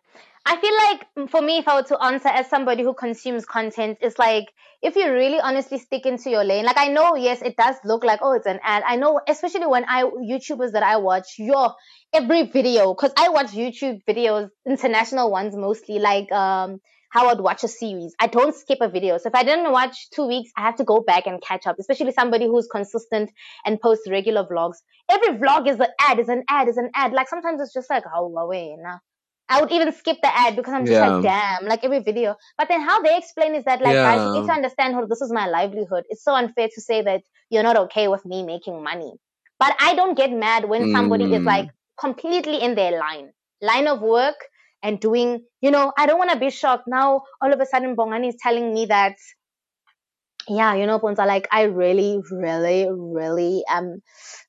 I 0.49 0.59
feel 0.59 0.73
like 0.73 1.07
mm, 1.15 1.29
for 1.29 1.43
me, 1.43 1.59
if 1.59 1.67
I 1.67 1.75
were 1.75 1.87
to 1.89 2.03
answer 2.03 2.27
as 2.27 2.49
somebody 2.49 2.81
who 2.81 2.95
consumes 2.95 3.45
content, 3.45 3.99
it's 4.01 4.17
like 4.17 4.45
if 4.81 4.95
you 4.95 5.11
really 5.11 5.39
honestly 5.39 5.77
stick 5.77 6.07
into 6.07 6.31
your 6.31 6.43
lane. 6.43 6.65
Like 6.65 6.79
I 6.79 6.87
know, 6.87 7.15
yes, 7.15 7.43
it 7.43 7.55
does 7.55 7.75
look 7.85 8.03
like 8.03 8.21
oh, 8.23 8.33
it's 8.33 8.47
an 8.47 8.59
ad. 8.63 8.81
I 8.83 8.95
know, 8.95 9.21
especially 9.27 9.67
when 9.67 9.85
I 9.87 10.05
YouTubers 10.05 10.71
that 10.71 10.81
I 10.81 10.97
watch, 10.97 11.35
your 11.37 11.75
every 12.11 12.47
video 12.47 12.95
because 12.95 13.13
I 13.15 13.29
watch 13.29 13.51
YouTube 13.51 13.99
videos, 14.09 14.49
international 14.67 15.29
ones 15.29 15.55
mostly, 15.55 15.99
like 15.99 16.31
um 16.31 16.79
how 17.11 17.29
I'd 17.29 17.39
watch 17.39 17.63
a 17.63 17.67
series. 17.67 18.15
I 18.19 18.25
don't 18.25 18.55
skip 18.55 18.79
a 18.81 18.89
video. 18.89 19.19
So 19.19 19.29
if 19.29 19.35
I 19.35 19.43
didn't 19.43 19.71
watch 19.71 20.09
two 20.15 20.27
weeks, 20.27 20.49
I 20.57 20.61
have 20.61 20.77
to 20.77 20.83
go 20.83 21.01
back 21.01 21.27
and 21.27 21.39
catch 21.43 21.67
up. 21.67 21.75
Especially 21.79 22.11
somebody 22.11 22.47
who's 22.47 22.67
consistent 22.67 23.29
and 23.65 23.79
posts 23.79 24.09
regular 24.09 24.45
vlogs. 24.45 24.77
Every 25.11 25.37
vlog 25.37 25.69
is 25.69 25.79
an 25.79 25.89
ad, 25.99 26.17
is 26.17 26.27
an 26.27 26.43
ad, 26.49 26.69
is 26.69 26.77
an 26.77 26.89
ad. 26.95 27.13
Like 27.13 27.29
sometimes 27.29 27.61
it's 27.61 27.73
just 27.73 27.91
like 27.91 28.05
oh, 28.11 28.35
away 28.35 28.75
now. 28.81 28.99
I 29.49 29.61
would 29.61 29.71
even 29.71 29.91
skip 29.91 30.17
the 30.21 30.29
ad 30.37 30.55
because 30.55 30.73
I'm 30.73 30.85
just 30.85 31.01
like, 31.01 31.19
damn, 31.21 31.65
like 31.65 31.83
every 31.83 31.99
video. 31.99 32.35
But 32.57 32.67
then 32.69 32.81
how 32.81 33.01
they 33.01 33.17
explain 33.17 33.55
is 33.55 33.65
that, 33.65 33.81
like, 33.81 34.01
guys, 34.01 34.25
you 34.25 34.31
need 34.31 34.45
to 34.45 34.51
understand 34.53 34.93
how 34.93 35.05
this 35.05 35.21
is 35.21 35.31
my 35.31 35.47
livelihood. 35.47 36.05
It's 36.09 36.23
so 36.23 36.35
unfair 36.35 36.69
to 36.73 36.81
say 36.81 37.01
that 37.01 37.23
you're 37.49 37.63
not 37.63 37.77
okay 37.77 38.07
with 38.07 38.25
me 38.25 38.43
making 38.43 38.83
money. 38.83 39.13
But 39.59 39.75
I 39.79 39.95
don't 39.95 40.15
get 40.17 40.31
mad 40.31 40.65
when 40.69 40.87
somebody 40.87 41.25
is 41.33 41.45
like 41.45 41.67
Mm. 41.67 41.73
completely 41.99 42.61
in 42.61 42.75
their 42.75 42.97
line, 42.99 43.31
line 43.61 43.87
of 43.87 44.01
work 44.01 44.35
and 44.83 44.99
doing, 44.99 45.45
you 45.61 45.71
know, 45.71 45.91
I 45.97 46.05
don't 46.05 46.17
want 46.17 46.31
to 46.31 46.39
be 46.39 46.49
shocked. 46.49 46.87
Now, 46.87 47.23
all 47.41 47.51
of 47.53 47.59
a 47.59 47.65
sudden, 47.65 47.95
Bongani 47.95 48.29
is 48.29 48.37
telling 48.41 48.73
me 48.73 48.85
that 48.87 49.15
yeah, 50.47 50.73
you 50.75 50.87
know, 50.87 50.99
Puntsa, 50.99 51.27
like 51.27 51.47
I 51.51 51.63
really, 51.63 52.19
really, 52.31 52.87
really 52.89 53.63
am 53.69 54.01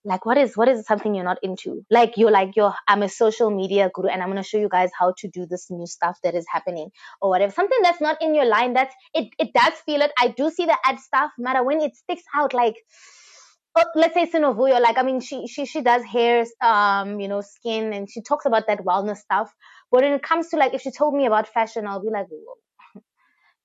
like 0.05 0.24
what 0.24 0.38
is 0.38 0.57
what 0.57 0.68
is 0.68 0.86
something 0.86 1.14
you're 1.14 1.24
not 1.24 1.38
into? 1.43 1.84
Like 1.91 2.16
you're 2.16 2.30
like 2.30 2.57
you're 2.57 2.74
I'm 2.88 3.03
a 3.03 3.09
social 3.09 3.51
media 3.51 3.91
guru 3.93 4.09
and 4.09 4.22
I'm 4.22 4.28
gonna 4.28 4.43
show 4.43 4.59
you 4.59 4.68
guys 4.70 4.91
how 4.99 5.12
to 5.18 5.28
do 5.28 5.47
this 5.47 5.66
new 5.70 5.86
stuff 5.86 6.18
that 6.24 6.34
is 6.34 6.47
happening 6.51 6.91
or 7.20 7.28
whatever. 7.30 7.53
Something 7.53 7.78
that's 7.82 8.01
not 8.01 8.22
in 8.22 8.34
your 8.34 8.47
line, 8.47 8.72
that's 8.72 8.95
it 9.14 9.28
it 9.38 9.53
does 9.53 9.74
feel 9.84 10.01
it. 10.01 10.11
I 10.18 10.28
do 10.28 10.51
see 10.51 10.64
the 10.64 10.76
ad 10.84 11.01
stuff, 11.01 11.32
matter 11.38 11.62
when 11.62 11.80
it 11.82 11.95
sticks 11.97 12.24
out 12.34 12.55
like 12.55 12.76
oh, 13.76 13.84
let's 13.95 14.14
say 14.14 14.26
Sinovuyo, 14.30 14.80
like 14.80 14.99
I 14.99 15.03
mean 15.03 15.20
she 15.20 15.47
she 15.47 15.66
she 15.66 15.82
does 15.82 16.03
hair, 16.05 16.45
um, 16.62 17.20
you 17.20 17.28
know, 17.28 17.41
skin 17.41 17.93
and 17.93 18.11
she 18.11 18.22
talks 18.22 18.47
about 18.47 18.66
that 18.68 18.80
wellness 18.84 19.18
stuff. 19.18 19.53
But 19.91 20.03
when 20.03 20.12
it 20.12 20.22
comes 20.22 20.49
to 20.51 20.57
like 20.57 20.74
if 20.74 20.82
she 20.82 20.91
told 20.91 21.14
me 21.14 21.26
about 21.26 21.49
fashion, 21.49 21.86
I'll 21.86 22.03
be 22.03 22.11
like, 22.11 22.26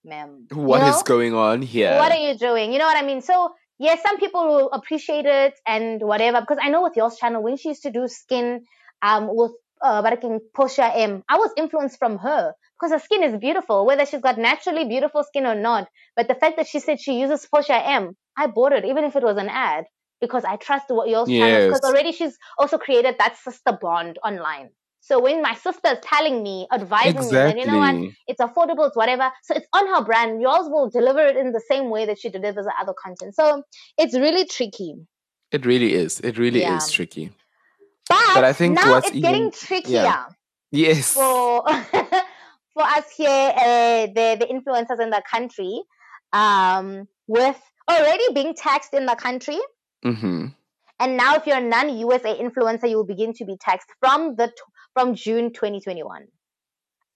"Whoa, 0.05 0.09
ma'am. 0.09 0.47
You 0.51 0.57
What 0.57 0.81
is 0.83 0.95
know? 0.97 1.03
going 1.03 1.33
on 1.33 1.61
here? 1.61 1.97
what 1.97 2.11
are 2.11 2.17
you 2.17 2.37
doing? 2.37 2.73
You 2.73 2.79
know 2.79 2.85
what 2.85 2.97
I 2.97 3.05
mean? 3.05 3.21
So 3.21 3.53
yes, 3.79 4.01
some 4.03 4.17
people 4.19 4.47
will 4.47 4.69
appreciate 4.71 5.25
it 5.25 5.53
and 5.65 6.01
whatever. 6.01 6.41
Because 6.41 6.59
I 6.61 6.69
know 6.69 6.83
with 6.83 6.95
y'all's 6.95 7.17
channel, 7.17 7.43
when 7.43 7.57
she 7.57 7.69
used 7.69 7.83
to 7.83 7.91
do 7.91 8.07
skin 8.07 8.65
um 9.01 9.27
with 9.29 9.51
uh 9.81 10.01
Baraking 10.03 10.39
Posha 10.57 10.91
M, 10.95 11.23
I 11.29 11.37
was 11.37 11.51
influenced 11.57 11.99
from 11.99 12.17
her 12.19 12.53
because 12.79 12.91
her 12.91 12.99
skin 12.99 13.23
is 13.23 13.35
beautiful, 13.39 13.85
whether 13.85 14.05
she's 14.05 14.21
got 14.21 14.37
naturally 14.37 14.85
beautiful 14.85 15.23
skin 15.23 15.45
or 15.45 15.55
not. 15.55 15.87
But 16.15 16.27
the 16.27 16.35
fact 16.35 16.57
that 16.57 16.67
she 16.67 16.79
said 16.79 16.99
she 16.99 17.19
uses 17.19 17.47
Posha 17.53 17.81
M, 17.85 18.15
I 18.37 18.47
bought 18.47 18.73
it, 18.73 18.85
even 18.85 19.03
if 19.05 19.15
it 19.15 19.23
was 19.23 19.37
an 19.37 19.49
ad, 19.49 19.85
because 20.21 20.43
I 20.45 20.55
trust 20.57 20.85
what 20.89 21.07
y'all's 21.09 21.29
channels. 21.29 21.65
Because 21.67 21.81
already 21.83 22.11
she's 22.11 22.37
also 22.57 22.77
created 22.77 23.15
that 23.19 23.37
sister 23.37 23.77
bond 23.81 24.19
online. 24.23 24.69
So 25.07 25.19
when 25.19 25.43
my 25.43 25.53
sister 25.53 25.89
is 25.89 25.99
telling 26.01 26.41
me, 26.41 26.67
advising 26.73 27.21
me 27.27 27.29
that 27.29 27.59
you 27.59 27.67
know 27.67 27.77
what, 27.77 27.93
it's 28.27 28.41
affordable, 28.41 28.87
it's 28.87 28.95
whatever. 28.97 29.31
So 29.43 29.53
it's 29.53 29.67
on 29.71 29.85
her 29.85 30.03
brand. 30.03 30.41
Yours 30.41 30.65
will 30.67 30.89
deliver 30.89 31.19
it 31.19 31.37
in 31.37 31.51
the 31.51 31.61
same 31.69 31.91
way 31.91 32.07
that 32.07 32.17
she 32.19 32.29
delivers 32.29 32.65
the 32.65 32.73
other 32.81 32.93
content. 33.03 33.35
So 33.35 33.61
it's 33.99 34.15
really 34.15 34.45
tricky. 34.45 34.95
It 35.51 35.63
really 35.63 35.93
is. 35.93 36.19
It 36.21 36.39
really 36.39 36.61
Yeah. 36.61 36.77
is 36.77 36.89
tricky. 36.89 37.31
But, 38.09 38.33
But 38.33 38.43
I 38.45 38.53
think 38.53 38.73
now 38.73 38.97
it's 38.97 39.11
getting 39.11 39.51
trickier 39.51 40.01
yeah. 40.01 40.25
Yes. 40.71 41.13
for 41.13 41.63
for 42.73 42.83
us 42.83 43.05
here, 43.15 43.53
uh, 43.55 44.07
the 44.07 44.37
the 44.41 44.47
influencers 44.49 44.99
in 44.99 45.11
the 45.11 45.21
country, 45.31 45.83
um, 46.33 47.07
with 47.27 47.61
already 47.87 48.23
being 48.33 48.55
taxed 48.55 48.95
in 48.95 49.05
the 49.05 49.15
country. 49.15 49.59
Mm-hmm. 50.03 50.47
And 50.99 51.17
now, 51.17 51.35
if 51.35 51.45
you're 51.45 51.57
a 51.57 51.61
non-USA 51.61 52.39
influencer, 52.39 52.89
you 52.89 52.97
will 52.97 53.05
begin 53.15 53.33
to 53.33 53.45
be 53.45 53.57
taxed 53.57 53.89
from 53.99 54.35
the 54.35 54.47
t- 54.47 54.53
from 54.95 55.15
June 55.15 55.53
2021. 55.53 56.27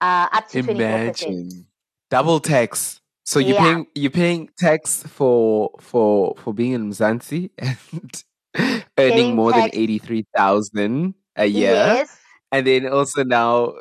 uh, 0.02 0.28
up 0.32 0.48
to 0.50 0.60
24%. 0.60 0.70
Imagine 0.70 1.66
double 2.10 2.40
tax. 2.40 3.00
So 3.24 3.40
you're 3.40 3.56
Yeah. 3.56 3.62
paying 3.64 3.86
you're 3.96 4.12
paying 4.12 4.50
tax 4.58 5.02
for 5.04 5.72
for 5.80 6.36
for 6.38 6.54
being 6.54 6.72
in 6.74 6.90
Mzansi 6.90 7.50
and 7.58 8.24
earning 8.98 9.34
more 9.36 9.52
than 9.52 9.70
eighty 9.74 9.98
three 9.98 10.26
thousand 10.36 11.14
a 11.36 11.46
year, 11.46 11.72
Yes. 11.72 12.18
and 12.52 12.66
then 12.66 12.86
also 12.88 13.24
now 13.24 13.74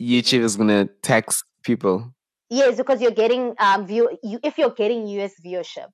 YouTube 0.00 0.40
is 0.42 0.56
gonna 0.56 0.86
tax 1.02 1.42
people. 1.62 2.12
Yes, 2.50 2.76
because 2.76 3.00
you're 3.00 3.12
getting 3.12 3.54
um 3.58 3.86
view 3.86 4.18
you 4.22 4.40
if 4.42 4.58
you're 4.58 4.70
getting 4.74 5.06
US 5.08 5.34
viewership. 5.44 5.90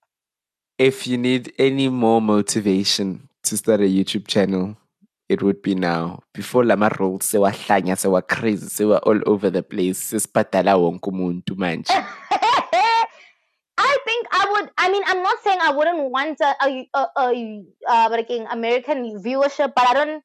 If 0.78 1.06
you 1.06 1.18
need 1.18 1.52
any 1.58 1.88
more 1.88 2.20
motivation 2.22 3.28
to 3.44 3.56
start 3.56 3.80
a 3.80 3.84
YouTube 3.84 4.26
channel, 4.28 4.76
it 5.28 5.42
would 5.42 5.62
be 5.62 5.74
now. 5.74 6.20
Before 6.32 6.64
lama 6.64 6.90
roles 6.98 7.24
sewa 7.24 7.50
hlanya, 7.50 7.96
sewa 7.96 8.22
crazy, 8.22 8.84
all 8.84 9.20
over 9.26 9.50
the 9.50 9.62
place. 9.62 10.12
Sesibhadala 10.12 10.76
wonke 10.76 11.10
umuntu 11.10 11.56
manje. 11.56 11.92
I 13.80 13.96
think 14.04 14.26
I 14.32 14.46
would. 14.50 14.70
I 14.78 14.90
mean, 14.90 15.02
I'm 15.06 15.22
not 15.22 15.38
saying 15.44 15.58
I 15.62 15.70
wouldn't 15.70 16.10
want 16.10 16.40
a, 16.40 16.54
a, 16.62 16.88
a, 16.94 17.06
a 17.16 17.64
uh, 17.88 18.46
American 18.50 19.22
viewership, 19.22 19.72
but 19.76 19.86
I 19.86 19.94
don't. 19.94 20.22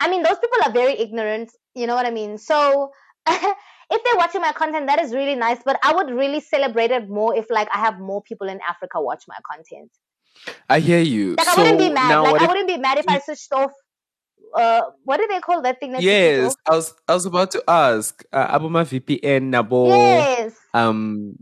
I 0.00 0.08
mean, 0.10 0.22
those 0.22 0.38
people 0.38 0.58
are 0.64 0.72
very 0.72 0.98
ignorant. 0.98 1.50
You 1.74 1.86
know 1.86 1.94
what 1.94 2.06
I 2.06 2.10
mean? 2.10 2.38
So 2.38 2.92
if 3.28 4.04
they're 4.04 4.16
watching 4.16 4.40
my 4.40 4.52
content, 4.52 4.86
that 4.86 5.00
is 5.00 5.12
really 5.14 5.34
nice. 5.34 5.58
But 5.64 5.78
I 5.82 5.94
would 5.94 6.10
really 6.10 6.40
celebrate 6.40 6.90
it 6.90 7.08
more 7.08 7.34
if, 7.34 7.46
like, 7.50 7.68
I 7.72 7.78
have 7.78 7.98
more 7.98 8.22
people 8.22 8.48
in 8.48 8.60
Africa 8.68 9.00
watch 9.00 9.24
my 9.26 9.36
content. 9.50 9.90
I 10.68 10.80
hear 10.80 11.00
you. 11.00 11.34
Like, 11.36 11.46
so 11.46 11.52
I 11.52 11.62
wouldn't 11.62 11.78
be 11.78 11.90
mad. 11.90 12.20
Like, 12.20 12.42
I 12.42 12.46
wouldn't 12.46 12.68
be 12.68 12.76
mad 12.76 12.98
if 12.98 13.08
I 13.08 13.18
switched 13.20 13.52
off. 13.52 13.72
Uh, 14.54 14.82
what 15.04 15.16
do 15.16 15.26
they 15.26 15.40
call 15.40 15.62
that 15.62 15.80
thing? 15.80 15.92
That 15.92 16.02
Yes. 16.02 16.54
I 16.66 16.70
was 16.76 16.94
I 17.08 17.14
was 17.14 17.26
about 17.26 17.50
to 17.52 17.62
ask. 17.68 18.24
Uh, 18.32 18.58
Abuma 18.58 18.84
VPN 18.84 19.50
nabo 19.52 19.88
Yes. 19.88 20.54
um 20.72 21.36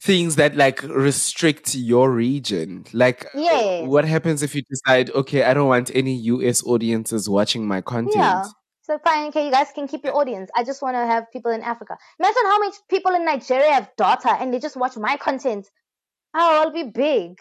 things 0.00 0.36
that 0.36 0.54
like 0.54 0.82
restrict 0.82 1.74
your 1.74 2.10
region. 2.10 2.84
Like 2.92 3.24
uh, 3.26 3.38
Yes. 3.38 3.88
what 3.88 4.04
happens 4.04 4.42
if 4.42 4.54
you 4.54 4.62
decide, 4.68 5.10
okay, 5.10 5.44
I 5.44 5.54
don't 5.54 5.68
want 5.68 5.90
any 5.94 6.14
US 6.16 6.62
audiences 6.62 7.28
watching 7.28 7.66
my 7.66 7.80
content. 7.80 8.14
Yeah. 8.14 8.42
So 8.82 8.98
fine, 9.02 9.28
okay, 9.28 9.46
you 9.46 9.50
guys 9.50 9.68
can 9.74 9.88
keep 9.88 10.04
your 10.04 10.14
audience. 10.14 10.50
I 10.54 10.62
just 10.62 10.82
want 10.82 10.94
to 10.96 11.06
have 11.06 11.32
people 11.32 11.50
in 11.52 11.62
Africa. 11.62 11.96
Imagine 12.20 12.42
how 12.44 12.58
many 12.58 12.72
people 12.90 13.14
in 13.14 13.24
Nigeria 13.24 13.72
have 13.72 13.88
data 13.96 14.36
and 14.38 14.52
they 14.52 14.58
just 14.58 14.76
watch 14.76 14.98
my 14.98 15.16
content. 15.16 15.66
Oh, 16.34 16.62
I'll 16.64 16.70
be 16.70 16.82
big. 16.84 17.38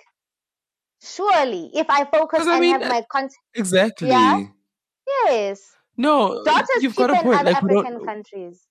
Surely, 1.03 1.69
if 1.73 1.87
I 1.89 2.05
focus 2.05 2.47
I 2.47 2.53
and 2.53 2.61
mean, 2.61 2.79
have 2.79 2.89
my 2.89 3.03
content. 3.11 3.33
Exactly. 3.53 4.07
Yeah. 4.09 4.45
Yes, 5.07 5.61
No, 5.97 6.43
is 6.77 6.83
you've 6.83 6.95
got 6.95 7.09
a 7.11 7.15
in 7.15 7.19
point. 7.19 7.39
other 7.39 7.51
Like 7.51 7.57
African 7.57 8.05
countries. 8.05 8.67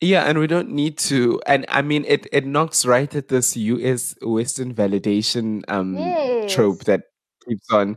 Yeah, 0.00 0.24
and 0.24 0.38
we 0.38 0.46
don't 0.48 0.70
need 0.70 0.98
to. 0.98 1.40
And 1.46 1.64
I 1.68 1.82
mean, 1.82 2.04
it, 2.08 2.26
it 2.32 2.44
knocks 2.44 2.84
right 2.84 3.12
at 3.14 3.28
this 3.28 3.56
US 3.56 4.14
Western 4.22 4.74
validation 4.74 5.62
um 5.68 5.96
trope 6.48 6.84
that 6.84 7.02
keeps 7.48 7.70
on 7.70 7.96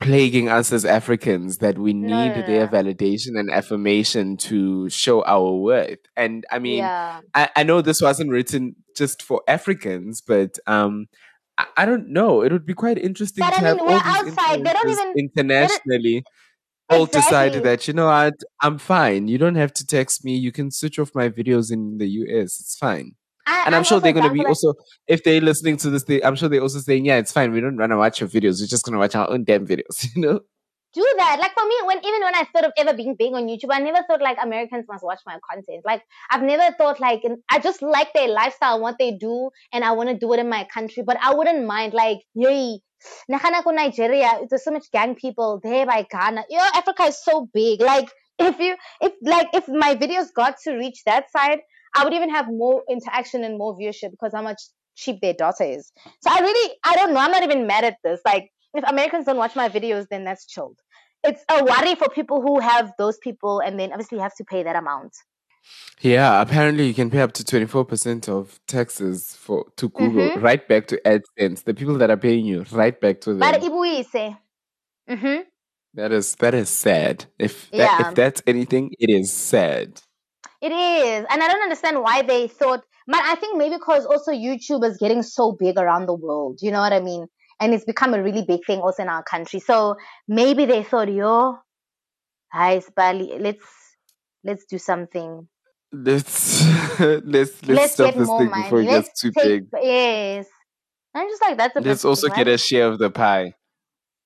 plaguing 0.00 0.48
us 0.48 0.72
as 0.72 0.84
Africans 0.84 1.58
that 1.58 1.78
we 1.78 1.92
need 1.94 2.34
no, 2.34 2.40
no, 2.40 2.46
their 2.46 2.66
no. 2.66 2.72
validation 2.72 3.38
and 3.38 3.50
affirmation 3.50 4.36
to 4.36 4.88
show 4.90 5.24
our 5.24 5.52
worth. 5.54 6.00
And 6.16 6.44
I 6.50 6.58
mean, 6.58 6.78
yeah. 6.78 7.20
I, 7.34 7.48
I 7.56 7.62
know 7.62 7.80
this 7.80 8.02
wasn't 8.02 8.30
written 8.30 8.74
just 8.96 9.22
for 9.22 9.42
Africans, 9.48 10.20
but 10.20 10.58
um, 10.66 11.06
I, 11.58 11.66
I 11.78 11.86
don't 11.86 12.08
know. 12.08 12.42
It 12.42 12.52
would 12.52 12.66
be 12.66 12.74
quite 12.74 12.98
interesting 12.98 13.42
But 13.44 13.50
to 13.50 13.56
I 13.56 13.60
have 13.60 13.76
mean, 13.76 13.86
all 13.88 13.92
we're 13.94 14.24
these 14.24 14.36
outside. 14.38 14.64
They 14.64 14.72
don't 14.72 14.90
even- 14.90 15.14
internationally 15.16 16.24
all 16.90 17.06
decide 17.06 17.48
Exactly. 17.48 17.60
that 17.70 17.88
you 17.88 17.94
know 17.94 18.06
what 18.06 18.34
I'm 18.60 18.78
fine. 18.78 19.28
You 19.28 19.38
don't 19.38 19.54
have 19.54 19.72
to 19.74 19.86
text 19.86 20.24
me. 20.24 20.36
You 20.36 20.52
can 20.52 20.70
switch 20.70 20.98
off 20.98 21.10
my 21.14 21.28
videos 21.30 21.72
in 21.72 21.98
the 21.98 22.06
US. 22.06 22.60
It's 22.60 22.76
fine. 22.78 23.12
I, 23.46 23.64
And 23.66 23.74
I'm, 23.74 23.84
sure 23.84 24.00
they're 24.00 24.12
going 24.12 24.26
to 24.26 24.32
be 24.32 24.40
that. 24.40 24.46
also 24.48 24.74
if 25.06 25.22
they're 25.22 25.40
listening 25.40 25.76
to 25.78 25.90
this. 25.90 26.04
They, 26.04 26.22
I'm 26.22 26.34
sure 26.34 26.48
they're 26.48 26.62
also 26.62 26.78
saying, 26.80 27.04
yeah, 27.04 27.16
it's 27.16 27.32
fine. 27.32 27.52
We 27.52 27.60
don't 27.60 27.76
want 27.76 27.90
to 27.90 27.96
watch 27.98 28.20
your 28.20 28.28
videos. 28.28 28.60
We're 28.60 28.66
just 28.66 28.84
going 28.84 28.94
to 28.94 28.98
watch 28.98 29.14
our 29.14 29.28
own 29.30 29.44
damn 29.44 29.66
videos. 29.66 30.06
You 30.14 30.22
know. 30.22 30.40
Do 30.94 31.06
that. 31.18 31.38
Like 31.40 31.54
for 31.54 31.66
me, 31.66 31.74
when 31.84 31.98
even 31.98 32.22
when 32.22 32.34
I 32.34 32.44
thought 32.52 32.64
of 32.64 32.72
ever 32.76 32.94
being 32.94 33.16
big 33.18 33.32
on 33.34 33.46
YouTube, 33.46 33.70
I 33.72 33.80
never 33.80 34.02
thought 34.06 34.22
like 34.22 34.38
Americans 34.40 34.86
must 34.88 35.04
watch 35.04 35.20
my 35.26 35.38
content. 35.50 35.82
Like 35.84 36.02
I've 36.30 36.42
never 36.42 36.74
thought 36.76 37.00
like 37.00 37.22
I 37.50 37.58
just 37.58 37.82
like 37.82 38.12
their 38.14 38.28
lifestyle, 38.28 38.80
what 38.80 38.96
they 38.98 39.12
do, 39.12 39.50
and 39.72 39.84
I 39.84 39.92
want 39.92 40.08
to 40.10 40.16
do 40.16 40.32
it 40.32 40.38
in 40.38 40.48
my 40.48 40.66
country. 40.72 41.02
But 41.04 41.18
I 41.20 41.34
wouldn't 41.34 41.66
mind 41.66 41.94
like, 41.94 42.18
yay, 42.34 42.78
nakana 43.30 43.62
ko 43.62 43.70
Nigeria. 43.70 44.40
There's 44.48 44.64
so 44.64 44.70
much 44.70 44.90
gang 44.92 45.14
people 45.14 45.60
there 45.62 45.86
by 45.86 46.06
Ghana. 46.10 46.44
You 46.48 46.58
know, 46.58 46.68
Africa 46.74 47.04
is 47.04 47.22
so 47.22 47.48
big. 47.52 47.80
Like 47.80 48.08
if 48.38 48.58
you 48.58 48.76
if 49.00 49.12
like 49.22 49.48
if 49.52 49.68
my 49.68 49.94
videos 49.94 50.32
got 50.34 50.56
to 50.64 50.76
reach 50.76 51.02
that 51.06 51.30
side, 51.30 51.60
I 51.94 52.04
would 52.04 52.14
even 52.14 52.30
have 52.30 52.46
more 52.48 52.82
interaction 52.88 53.44
and 53.44 53.58
more 53.58 53.76
viewership 53.78 54.10
because 54.10 54.32
how 54.34 54.42
much 54.42 54.60
cheap 54.96 55.20
their 55.20 55.34
data 55.34 55.64
is. 55.64 55.92
So 56.22 56.30
I 56.30 56.40
really 56.40 56.74
I 56.84 56.96
don't 56.96 57.14
know. 57.14 57.20
I'm 57.20 57.32
not 57.32 57.42
even 57.42 57.66
mad 57.66 57.84
at 57.84 57.96
this. 58.04 58.20
Like 58.24 58.50
if 58.74 58.84
Americans 58.84 59.26
don't 59.26 59.36
watch 59.36 59.56
my 59.56 59.68
videos, 59.68 60.08
then 60.08 60.24
that's 60.24 60.46
chilled. 60.46 60.78
It's 61.22 61.42
a 61.50 61.64
worry 61.64 61.94
for 61.94 62.08
people 62.10 62.42
who 62.42 62.60
have 62.60 62.92
those 62.98 63.16
people 63.18 63.60
and 63.60 63.78
then 63.80 63.92
obviously 63.92 64.18
have 64.18 64.34
to 64.36 64.44
pay 64.44 64.62
that 64.62 64.76
amount. 64.76 65.12
Yeah, 66.02 66.42
apparently 66.42 66.86
you 66.86 66.92
can 66.92 67.10
pay 67.10 67.20
up 67.22 67.32
to 67.32 67.44
24% 67.44 68.28
of 68.28 68.60
taxes 68.66 69.34
for 69.36 69.64
to 69.76 69.88
Google, 69.88 70.28
Mhm. 70.28 70.42
right 70.42 70.68
back 70.68 70.86
to 70.88 71.00
AdSense. 71.06 71.64
The 71.64 71.72
people 71.72 71.96
that 71.98 72.10
are 72.10 72.18
paying 72.18 72.44
you, 72.44 72.66
right 72.70 73.00
back 73.00 73.22
to 73.22 73.30
them. 73.30 73.38
But. 73.38 73.62
Mm-hmm. 75.08 75.40
that 75.94 76.12
is 76.12 76.34
that 76.36 76.54
is 76.54 76.68
sad. 76.68 77.26
If 77.38 77.70
that, 77.70 77.76
Yeah. 77.76 78.08
if 78.08 78.14
that's 78.14 78.42
anything, 78.46 78.90
it 78.98 79.10
is 79.10 79.32
sad. 79.32 80.00
It 80.60 80.72
is. 80.72 81.26
And 81.30 81.42
I 81.42 81.48
don't 81.48 81.62
understand 81.62 82.02
why 82.02 82.22
they 82.22 82.48
thought, 82.48 82.82
but 83.06 83.20
I 83.22 83.34
think 83.36 83.56
maybe 83.56 83.76
because 83.76 84.04
also 84.06 84.32
YouTube 84.32 84.82
is 84.84 84.96
getting 84.98 85.22
so 85.22 85.52
big 85.52 85.78
around 85.78 86.06
the 86.06 86.14
world. 86.14 86.58
You 86.62 86.70
know 86.72 86.80
what 86.80 86.92
I 86.92 87.00
mean? 87.00 87.26
And 87.64 87.72
it's 87.72 87.86
become 87.86 88.12
a 88.12 88.22
really 88.22 88.42
big 88.42 88.60
thing 88.66 88.80
also 88.80 89.02
in 89.04 89.08
our 89.08 89.22
country. 89.22 89.58
So 89.58 89.96
maybe 90.28 90.66
they 90.66 90.82
thought, 90.82 91.10
yo, 91.10 91.56
hi, 92.52 92.80
Spali, 92.80 93.40
let's, 93.40 93.64
let's 94.44 94.66
do 94.66 94.76
something. 94.76 95.48
Let's 95.90 96.62
let's 97.00 97.24
let's, 97.24 97.62
Let's, 97.66 97.92
stop 97.94 98.14
this 98.14 98.28
thing 98.28 98.50
money. 98.50 98.64
before 98.64 98.80
it 98.82 98.86
let's 98.86 99.08
gets 99.08 99.20
too 99.22 99.32
take, 99.32 99.46
big. 99.46 99.64
Yes. 99.80 100.46
And 101.14 101.22
I'm 101.22 101.28
just 101.30 101.40
like, 101.40 101.56
that's 101.56 101.74
a 101.74 101.80
bit 101.80 101.88
Let's 101.88 102.04
also 102.04 102.28
why 102.28 102.36
get 102.36 102.48
a 102.48 102.58
share 102.58 102.86
of 102.86 102.98
the 102.98 103.08
pie. 103.08 103.54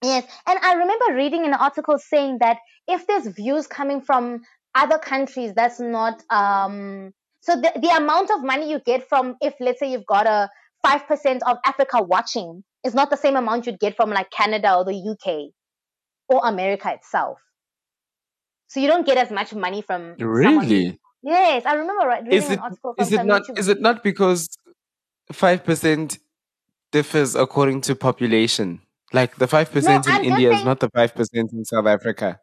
Yes, 0.03 0.25
and 0.49 0.59
I 0.61 0.73
remember 0.73 1.15
reading 1.15 1.45
an 1.45 1.55
article 1.55 1.97
saying 1.97 2.39
that 2.41 2.59
if 2.89 3.07
there's 3.07 3.29
views 3.29 3.69
coming 3.69 4.01
from 4.01 4.41
other 4.75 4.99
countries, 4.99 5.53
that's 5.55 5.79
not 5.79 6.23
um. 6.31 7.13
So 7.43 7.55
the 7.55 7.71
the 7.81 7.91
amount 7.97 8.33
of 8.33 8.43
money 8.43 8.69
you 8.69 8.81
get 8.81 9.09
from 9.09 9.37
if 9.41 9.55
let's 9.61 9.79
say 9.79 9.93
you've 9.93 10.07
got 10.07 10.27
a 10.27 10.49
five 10.85 11.07
percent 11.07 11.43
of 11.47 11.59
Africa 11.65 12.03
watching 12.03 12.65
is 12.85 12.95
not 12.95 13.11
the 13.11 13.17
same 13.17 13.37
amount 13.37 13.67
you'd 13.67 13.81
get 13.81 13.97
from 13.97 14.11
like 14.11 14.31
Canada 14.31 14.75
or 14.77 14.85
the 14.85 14.95
UK 14.95 15.51
or 16.29 16.41
America 16.45 16.93
itself. 16.93 17.39
So 18.69 18.81
you 18.81 18.87
don't 18.89 19.07
get 19.07 19.17
as 19.19 19.31
much 19.31 19.55
money 19.55 19.83
from 19.83 20.15
someone- 20.19 20.37
Really? 20.37 20.99
Yes, 21.23 21.65
I 21.67 21.75
remember 21.75 22.07
right, 22.07 22.23
reading 22.23 22.39
Is 22.39 22.47
an 22.47 22.53
it 22.53 22.61
article 22.61 22.95
from 22.95 23.05
is 23.05 23.13
it 23.13 23.25
not 23.25 23.43
YouTuber. 23.43 23.59
is 23.59 23.69
it 23.69 23.81
not 23.81 24.03
because 24.05 24.49
five 25.33 25.65
percent 25.65 26.19
differs 26.93 27.35
according 27.35 27.81
to 27.83 27.97
population? 27.97 28.81
Like 29.13 29.37
the 29.37 29.47
five 29.49 29.73
percent 29.73 30.07
I'm 30.09 30.23
in 30.25 30.33
India 30.33 30.53
is 30.53 30.65
not 30.65 30.81
the 30.81 30.91
five 30.95 31.15
percent 31.15 31.53
in 31.53 31.65
South 31.65 31.87
Africa. 31.87 32.39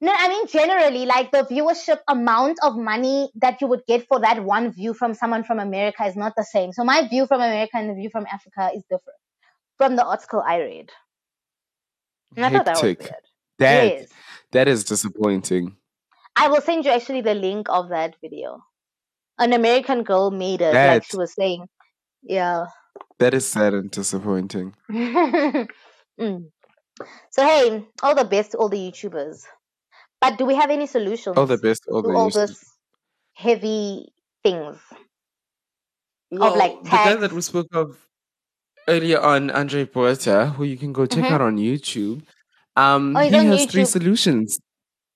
No, 0.00 0.12
I 0.14 0.28
mean 0.28 0.46
generally, 0.48 1.06
like 1.06 1.30
the 1.30 1.44
viewership 1.44 1.98
amount 2.08 2.58
of 2.62 2.76
money 2.76 3.30
that 3.36 3.60
you 3.60 3.68
would 3.68 3.82
get 3.86 4.06
for 4.06 4.20
that 4.20 4.44
one 4.44 4.72
view 4.72 4.92
from 4.92 5.14
someone 5.14 5.44
from 5.44 5.58
America 5.58 6.04
is 6.04 6.16
not 6.16 6.34
the 6.36 6.44
same. 6.44 6.72
So 6.72 6.84
my 6.84 7.06
view 7.08 7.26
from 7.26 7.40
America 7.40 7.76
and 7.76 7.90
the 7.90 7.94
view 7.94 8.10
from 8.10 8.26
Africa 8.30 8.70
is 8.74 8.82
different 8.82 9.18
from 9.78 9.96
the 9.96 10.04
article 10.04 10.42
I 10.44 10.60
read. 10.60 10.90
And 12.36 12.44
I 12.44 12.50
thought 12.50 12.64
that 12.66 12.74
was 12.74 12.82
weird. 12.82 13.10
That 13.58 13.84
yes. 13.86 14.08
that 14.52 14.68
is 14.68 14.84
disappointing. 14.84 15.76
I 16.36 16.48
will 16.48 16.60
send 16.60 16.84
you 16.84 16.90
actually 16.90 17.20
the 17.20 17.34
link 17.34 17.68
of 17.70 17.90
that 17.90 18.16
video. 18.20 18.62
An 19.38 19.52
American 19.52 20.02
girl 20.02 20.30
made 20.30 20.60
it, 20.60 20.66
like 20.66 20.74
That- 20.74 21.04
she 21.04 21.16
was 21.16 21.34
saying. 21.34 21.66
Yeah. 22.22 22.66
That 23.18 23.34
is 23.34 23.46
sad 23.46 23.74
and 23.74 23.90
disappointing. 23.90 24.74
Mm. 26.20 26.50
So 27.30 27.44
hey, 27.44 27.84
all 28.02 28.14
the 28.14 28.24
best 28.24 28.52
to 28.52 28.58
all 28.58 28.68
the 28.68 28.78
YouTubers. 28.78 29.42
But 30.24 30.38
do 30.38 30.46
we 30.46 30.54
have 30.54 30.70
any 30.70 30.86
solutions? 30.86 31.36
All 31.36 31.46
the 31.46 31.58
best, 31.58 31.82
all 31.90 32.02
to 32.02 32.08
the 32.08 32.14
all 32.14 32.30
best. 32.30 32.64
heavy 33.34 34.08
things. 34.42 34.78
Well, 36.30 36.56
like, 36.56 36.82
the 36.82 36.88
guy 36.90 37.14
that 37.16 37.32
we 37.32 37.42
spoke 37.42 37.68
of 37.72 38.08
earlier 38.88 39.20
on, 39.20 39.50
Andre 39.50 39.84
Poeta, 39.84 40.46
who 40.56 40.64
you 40.64 40.76
can 40.78 40.92
go 40.92 41.06
check 41.06 41.24
Mhm. 41.24 41.30
out 41.30 41.40
on 41.42 41.56
YouTube. 41.58 42.22
Um, 42.76 43.16
Oh, 43.16 43.20
he's 43.20 43.32
he 43.32 43.38
on 43.38 43.46
has 43.46 43.66
three 43.66 43.84
solutions. 43.84 44.58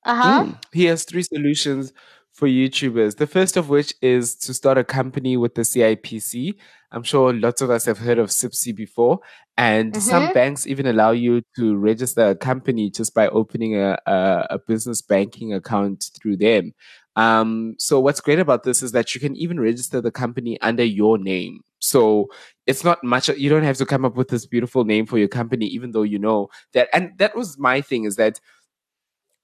Uh 0.04 0.14
huh. 0.14 0.44
Mm. 0.44 0.58
He 0.72 0.84
has 0.84 1.04
three 1.04 1.22
solutions 1.22 1.92
for 2.38 2.46
YouTubers. 2.46 3.16
The 3.16 3.26
first 3.26 3.56
of 3.56 3.68
which 3.68 3.94
is 4.00 4.36
to 4.36 4.54
start 4.54 4.78
a 4.78 4.84
company 4.84 5.36
with 5.36 5.56
the 5.56 5.62
CIPC. 5.62 6.54
I'm 6.92 7.02
sure 7.02 7.32
lots 7.32 7.60
of 7.60 7.68
us 7.68 7.84
have 7.86 7.98
heard 7.98 8.18
of 8.18 8.28
CIPC 8.30 8.76
before, 8.76 9.18
and 9.56 10.00
some 10.00 10.28
Mhm. 10.28 10.34
banks 10.34 10.64
even 10.64 10.86
allow 10.86 11.10
you 11.10 11.42
to 11.56 11.76
register 11.76 12.28
a 12.28 12.36
company 12.36 12.90
just 12.90 13.12
by 13.12 13.26
opening 13.26 13.74
a, 13.74 13.98
a, 14.06 14.46
a 14.50 14.58
business 14.60 15.02
banking 15.02 15.52
account 15.52 16.12
through 16.14 16.36
them. 16.36 16.74
Um, 17.16 17.74
so 17.80 17.98
what's 17.98 18.20
great 18.20 18.38
about 18.38 18.62
this 18.62 18.84
is 18.84 18.92
that 18.92 19.12
you 19.16 19.20
can 19.20 19.34
even 19.34 19.58
register 19.58 20.00
the 20.00 20.12
company 20.12 20.60
under 20.60 20.84
your 20.84 21.18
name. 21.18 21.62
So 21.80 22.28
it's 22.68 22.84
not 22.84 23.02
much. 23.02 23.28
You 23.28 23.50
don't 23.50 23.64
have 23.64 23.78
to 23.78 23.86
come 23.86 24.04
up 24.04 24.14
with 24.16 24.28
this 24.28 24.46
beautiful 24.46 24.84
name 24.84 25.06
for 25.06 25.18
your 25.18 25.26
company, 25.28 25.66
even 25.66 25.90
though 25.90 26.04
you 26.04 26.20
know 26.20 26.50
that. 26.72 26.88
And 26.92 27.10
that 27.18 27.34
was 27.34 27.58
my 27.58 27.80
thing 27.80 28.04
is 28.04 28.14
that 28.14 28.38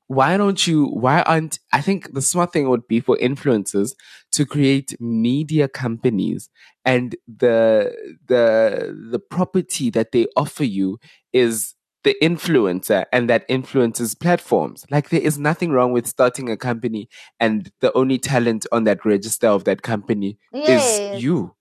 why 0.09 0.37
don't 0.37 0.67
you 0.67 0.87
why 0.87 1.23
aren't 1.23 1.59
i 1.73 1.81
think 1.81 2.13
the 2.13 2.21
smart 2.23 2.53
thing 2.53 2.69
would 2.69 2.87
be 2.87 3.01
for 3.01 3.17
influencers 3.19 3.95
to 4.31 4.45
create 4.45 4.95
media 5.01 5.67
companies 5.69 6.49
and 6.85 7.17
the 7.27 7.95
the 8.27 8.95
the 9.11 9.19
property 9.19 9.91
that 9.91 10.13
they 10.13 10.27
offer 10.37 10.65
you 10.65 10.99
is 11.33 11.75
the 12.03 12.15
influencer 12.23 13.05
and 13.13 13.31
that 13.31 13.47
influences 13.49 14.15
platforms 14.15 14.85
like 14.91 15.09
there 15.09 15.23
is 15.23 15.39
nothing 15.39 15.71
wrong 15.71 15.91
with 15.91 16.07
starting 16.07 16.51
a 16.51 16.57
company 16.57 17.09
and 17.41 17.71
the 17.81 17.91
only 17.95 18.19
talent 18.19 18.67
on 18.73 18.85
that 18.85 19.05
register 19.07 19.47
of 19.49 19.65
that 19.65 19.81
company 19.81 20.37
Yes. 20.53 21.01
is 21.01 21.23
you 21.23 21.55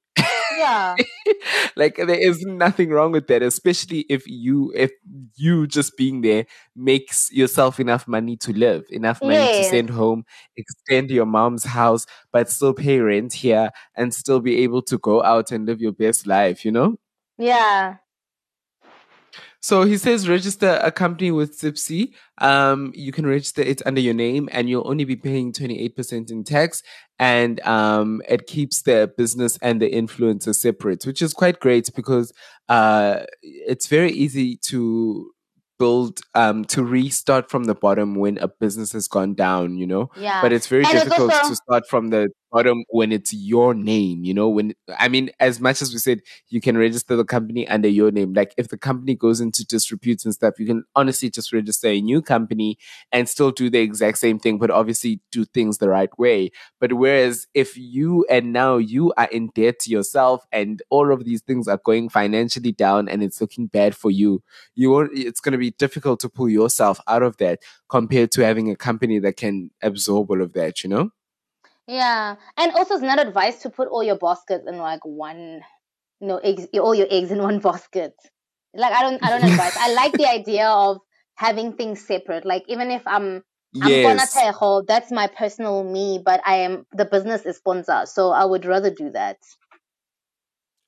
Yeah. 0.58 0.96
like 1.76 1.96
there 1.98 2.10
is 2.20 2.42
nothing 2.44 2.90
wrong 2.90 3.12
with 3.12 3.28
that 3.28 3.42
especially 3.42 4.06
if 4.10 4.24
you 4.28 4.72
if 4.76 4.92
you 5.36 5.68
just 5.68 5.96
being 5.98 6.22
there 6.22 6.46
makes 6.76 7.32
yourself 7.32 7.80
enough 7.80 8.08
money 8.08 8.36
to 8.38 8.52
live 8.54 8.84
enough 8.90 9.24
money 9.24 9.48
to 9.48 9.64
send 9.64 9.90
home 9.90 10.24
extend 10.58 11.10
your 11.12 11.26
mom's 11.26 11.64
house 11.64 12.06
but 12.32 12.50
still 12.50 12.74
pay 12.74 13.00
rent 13.00 13.34
here 13.34 13.70
and 13.96 14.14
still 14.14 14.40
be 14.40 14.64
able 14.64 14.82
to 14.82 14.98
go 15.00 15.24
out 15.24 15.52
and 15.52 15.66
live 15.66 15.82
your 15.82 15.94
best 15.94 16.28
life 16.28 16.66
you 16.66 16.72
know 16.72 16.96
Yeah. 17.38 17.98
So 19.64 19.84
he 19.86 19.96
says 19.98 20.28
register 20.28 20.78
a 20.84 20.92
company 20.92 21.32
with 21.32 21.58
Zipsy. 21.58 22.12
Um, 22.40 22.92
you 22.94 23.14
can 23.14 23.26
register 23.26 23.62
it 23.62 23.82
under 23.86 24.02
your 24.02 24.14
name 24.14 24.50
and 24.52 24.68
you'll 24.70 24.86
only 24.90 25.06
be 25.06 25.16
paying 25.16 25.54
28% 25.54 26.30
in 26.30 26.44
tax. 26.44 26.84
And 27.18 27.62
um, 27.62 28.22
it 28.28 28.46
keeps 28.46 28.82
the 28.82 29.10
business 29.18 29.58
and 29.62 29.82
the 29.82 29.90
influencer 29.90 30.54
separate, 30.54 31.06
which 31.06 31.22
is 31.22 31.32
quite 31.32 31.62
great 31.62 31.90
because 31.96 32.34
uh, 32.68 33.20
it's 33.42 33.88
very 33.88 34.12
easy 34.12 34.58
to 34.64 35.32
build, 35.80 36.20
um, 36.36 36.66
to 36.66 36.84
restart 36.84 37.50
from 37.50 37.64
the 37.64 37.76
bottom 37.76 38.16
when 38.16 38.38
a 38.40 38.50
business 38.50 38.92
has 38.92 39.08
gone 39.08 39.34
down, 39.34 39.78
you 39.78 39.88
know? 39.88 40.10
Yeah. 40.18 40.42
But 40.42 40.52
it's 40.52 40.68
very 40.68 40.84
And 40.84 40.92
difficult 40.94 41.32
also- 41.32 41.50
to 41.50 41.56
start 41.56 41.84
from 41.90 42.10
the 42.10 42.30
bottom 42.54 42.86
when 42.90 43.12
it's 43.12 43.34
your 43.34 43.74
name, 43.74 44.24
you 44.24 44.34
know? 44.34 44.48
When 44.48 44.74
I 45.00 45.08
mean, 45.10 45.32
as 45.40 45.60
much 45.60 45.82
as 45.82 45.92
we 45.92 46.00
said 46.00 46.22
you 46.50 46.62
can 46.62 46.78
register 46.78 47.16
the 47.16 47.26
company 47.26 47.68
under 47.68 47.90
your 47.90 48.12
name, 48.12 48.34
like 48.34 48.54
if 48.58 48.70
the 48.70 48.78
company 48.78 49.16
goes 49.16 49.42
into 49.42 49.66
disrepute 49.66 50.24
and 50.26 50.34
stuff, 50.34 50.60
you 50.60 50.68
can 50.68 50.84
honestly 50.96 51.30
just 51.30 51.52
register 51.52 51.88
a 51.88 52.02
new 52.02 52.22
company 52.22 52.78
and 53.12 53.28
still 53.28 53.52
do 53.52 53.70
the 53.70 53.80
exact 53.80 54.20
same 54.20 54.40
thing, 54.40 54.58
but 54.60 54.72
obviously 54.72 55.20
do 55.32 55.46
things 55.46 55.80
the 55.80 55.90
right 55.90 56.18
way. 56.20 56.52
But 56.80 56.94
whereas 56.94 57.48
if 57.54 57.76
you 57.78 58.26
and 58.30 58.54
now 58.54 58.78
you 58.78 59.14
are 59.18 59.30
in 59.32 59.50
debt 59.56 59.80
to 59.80 59.90
yourself 59.90 60.46
and 60.52 60.82
all 60.90 61.12
of 61.12 61.26
these 61.26 61.42
things 61.42 61.68
are 61.68 61.82
going 61.84 62.10
financially 62.10 62.72
down 62.72 63.10
and 63.10 63.24
it's 63.24 63.42
looking 63.42 63.68
bad 63.68 63.96
for 63.96 64.12
you, 64.12 64.44
you 64.76 64.92
won't, 64.92 65.12
it's 65.18 65.40
going 65.40 65.54
to 65.54 65.58
be 65.58 65.72
difficult 65.72 66.20
to 66.22 66.30
pull 66.30 66.50
yourself 66.50 67.00
out 67.08 67.24
of 67.24 67.38
that 67.38 67.60
compared 67.90 68.32
to 68.32 68.46
having 68.46 68.70
a 68.70 68.76
company 68.76 69.20
that 69.20 69.38
can 69.38 69.72
absorb 69.82 70.30
all 70.30 70.42
of 70.42 70.54
that, 70.54 70.84
you 70.84 70.90
know? 70.90 71.10
Yeah, 71.88 72.36
and 72.58 72.72
also 72.74 72.96
it's 72.96 73.04
not 73.04 73.20
advised 73.20 73.62
to 73.64 73.70
put 73.70 73.90
all 73.90 74.04
your 74.04 74.18
baskets 74.18 74.66
in 74.68 74.78
like 74.78 75.04
one, 75.04 75.62
you 76.22 76.28
know, 76.28 76.38
eggs, 76.38 76.68
all 76.80 76.96
your 76.96 77.08
eggs 77.10 77.32
in 77.32 77.42
one 77.42 77.60
basket. 77.70 78.14
Like 78.74 78.94
I 78.94 79.02
don't, 79.04 79.24
I 79.24 79.30
don't 79.30 79.44
advise. 79.44 79.74
I 79.78 79.94
like 79.94 80.16
the 80.18 80.26
idea 80.30 80.68
of 80.68 80.98
having 81.36 81.74
things 81.74 82.06
separate. 82.06 82.46
Like 82.46 82.64
even 82.68 82.90
if 82.92 83.04
I'm, 83.06 83.44
I'm 83.82 84.00
gonna. 84.02 84.28
Tejo, 84.28 84.86
that's 84.88 85.12
my 85.12 85.28
personal 85.28 85.84
me, 85.84 86.22
but 86.24 86.42
I 86.46 86.58
am 86.58 86.86
the 86.94 87.06
business 87.06 87.46
is 87.46 87.58
sponsor, 87.58 88.04
so 88.06 88.32
I 88.32 88.46
would 88.46 88.66
rather 88.66 88.90
do 88.90 89.10
that. 89.12 89.38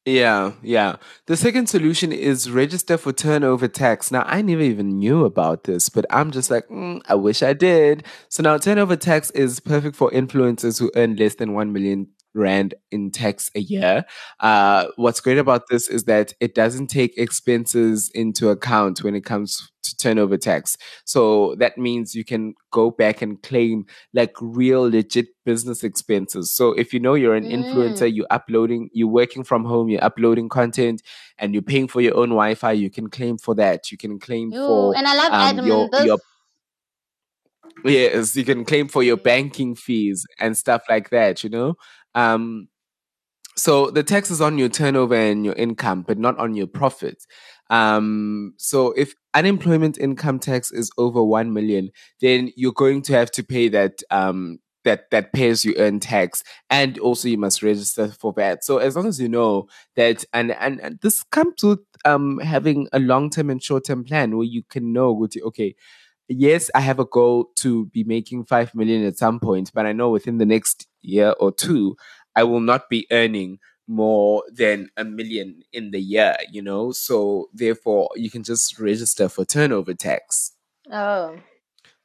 Yeah, 0.05 0.51
yeah. 0.61 0.97
The 1.25 1.35
second 1.35 1.67
solution 1.67 2.11
is 2.11 2.51
register 2.51 2.95
for 2.95 3.11
turnover 3.11 3.67
tax. 3.67 4.11
Now, 4.11 4.23
I 4.27 4.43
never 4.43 4.61
even 4.61 4.99
knew 4.99 5.25
about 5.25 5.63
this, 5.63 5.89
but 5.89 6.05
I'm 6.11 6.29
just 6.29 6.51
like, 6.51 6.67
mm, 6.67 7.01
I 7.09 7.15
wish 7.15 7.41
I 7.41 7.53
did. 7.53 8.05
So 8.29 8.43
now, 8.43 8.59
turnover 8.59 8.97
tax 8.97 9.31
is 9.31 9.59
perfect 9.59 9.95
for 9.95 10.11
influencers 10.11 10.79
who 10.79 10.91
earn 10.95 11.15
less 11.15 11.35
than 11.35 11.53
1 11.53 11.73
million 11.73 12.07
rand 12.35 12.75
in 12.91 13.11
tax 13.11 13.49
a 13.55 13.59
year. 13.59 14.05
Uh, 14.39 14.87
what's 14.97 15.19
great 15.19 15.37
about 15.37 15.63
this 15.69 15.87
is 15.87 16.03
that 16.03 16.33
it 16.39 16.53
doesn't 16.53 16.87
take 16.87 17.17
expenses 17.17 18.11
into 18.13 18.49
account 18.49 19.03
when 19.03 19.15
it 19.15 19.25
comes 19.25 19.71
to 19.83 19.95
turnover 19.97 20.37
tax. 20.37 20.77
So 21.05 21.55
that 21.55 21.77
means 21.77 22.15
you 22.15 22.25
can 22.25 22.55
go 22.71 22.91
back 22.91 23.21
and 23.21 23.41
claim 23.41 23.85
like 24.13 24.33
real 24.41 24.89
legit 24.89 25.27
business 25.45 25.83
expenses. 25.83 26.51
So 26.51 26.73
if 26.73 26.93
you 26.93 26.99
know 26.99 27.13
you're 27.13 27.35
an 27.35 27.45
influencer, 27.45 28.13
you're 28.13 28.27
uploading, 28.29 28.89
you're 28.93 29.07
working 29.07 29.43
from 29.43 29.63
home, 29.63 29.89
you're 29.89 30.03
uploading 30.03 30.49
content 30.49 31.01
and 31.37 31.53
you're 31.53 31.61
paying 31.61 31.87
for 31.87 32.01
your 32.01 32.17
own 32.17 32.29
Wi-Fi, 32.29 32.71
you 32.73 32.89
can 32.89 33.09
claim 33.09 33.37
for 33.37 33.55
that. 33.55 33.91
You 33.91 33.97
can 33.97 34.19
claim 34.19 34.51
You 34.51 34.65
for 34.65 34.97
and 34.97 35.07
I 35.07 35.15
love 35.15 35.31
um, 35.31 35.57
admin. 35.57 35.67
your, 35.67 35.89
This, 35.89 36.05
your 36.05 36.17
Yes, 37.83 38.35
you 38.35 38.43
can 38.43 38.65
claim 38.65 38.87
for 38.87 39.03
your 39.03 39.17
banking 39.17 39.75
fees 39.75 40.25
and 40.39 40.57
stuff 40.57 40.83
like 40.89 41.09
that, 41.09 41.43
you 41.43 41.49
know? 41.49 41.75
Um, 42.15 42.69
so 43.57 43.89
the 43.89 44.03
tax 44.03 44.31
is 44.31 44.41
on 44.41 44.57
your 44.57 44.69
turnover 44.69 45.15
and 45.15 45.45
your 45.45 45.53
income, 45.53 46.01
but 46.01 46.17
not 46.17 46.37
on 46.37 46.55
your 46.55 46.67
profits. 46.67 47.25
Um, 47.69 48.53
so 48.57 48.91
if 48.91 49.13
unemployment 49.33 49.97
income 49.97 50.39
tax 50.39 50.71
is 50.71 50.91
over 50.97 51.23
1 51.23 51.53
million, 51.53 51.89
then 52.21 52.51
you're 52.55 52.73
going 52.73 53.01
to 53.03 53.13
have 53.13 53.31
to 53.31 53.43
pay 53.43 53.69
that, 53.69 54.03
um, 54.11 54.59
that, 54.83 55.09
that 55.11 55.33
pay 55.33 55.49
as 55.49 55.63
you 55.63 55.73
earn 55.77 55.99
tax. 55.99 56.43
And 56.69 56.99
also 56.99 57.27
you 57.29 57.37
must 57.37 57.63
register 57.63 58.09
for 58.09 58.33
that. 58.33 58.63
So 58.63 58.77
as 58.77 58.95
long 58.95 59.07
as 59.07 59.19
you 59.19 59.29
know 59.29 59.67
that, 59.95 60.25
and, 60.33 60.51
and, 60.51 60.81
and 60.81 60.99
this 61.01 61.23
comes 61.23 61.63
with, 61.63 61.79
um, 62.03 62.39
having 62.39 62.87
a 62.91 62.99
long-term 62.99 63.49
and 63.49 63.63
short-term 63.63 64.03
plan 64.03 64.37
where 64.37 64.45
you 64.45 64.63
can 64.69 64.91
know, 64.93 65.25
okay, 65.43 65.75
yes, 66.27 66.69
I 66.73 66.81
have 66.81 66.99
a 66.99 67.05
goal 67.05 67.51
to 67.57 67.85
be 67.87 68.03
making 68.03 68.45
5 68.45 68.75
million 68.75 69.05
at 69.05 69.17
some 69.17 69.39
point, 69.39 69.71
but 69.73 69.85
I 69.85 69.91
know 69.93 70.09
within 70.09 70.37
the 70.37 70.45
next 70.45 70.87
year 71.01 71.33
or 71.39 71.51
two, 71.51 71.95
I 72.35 72.43
will 72.43 72.59
not 72.59 72.89
be 72.89 73.07
earning 73.11 73.59
more 73.87 74.43
than 74.51 74.89
a 74.97 75.03
million 75.03 75.61
in 75.71 75.91
the 75.91 75.99
year, 75.99 76.35
you 76.51 76.61
know? 76.61 76.91
So 76.91 77.49
therefore, 77.53 78.09
you 78.15 78.29
can 78.29 78.43
just 78.43 78.79
register 78.79 79.29
for 79.29 79.45
turnover 79.45 79.93
tax. 79.93 80.53
oh, 80.91 81.37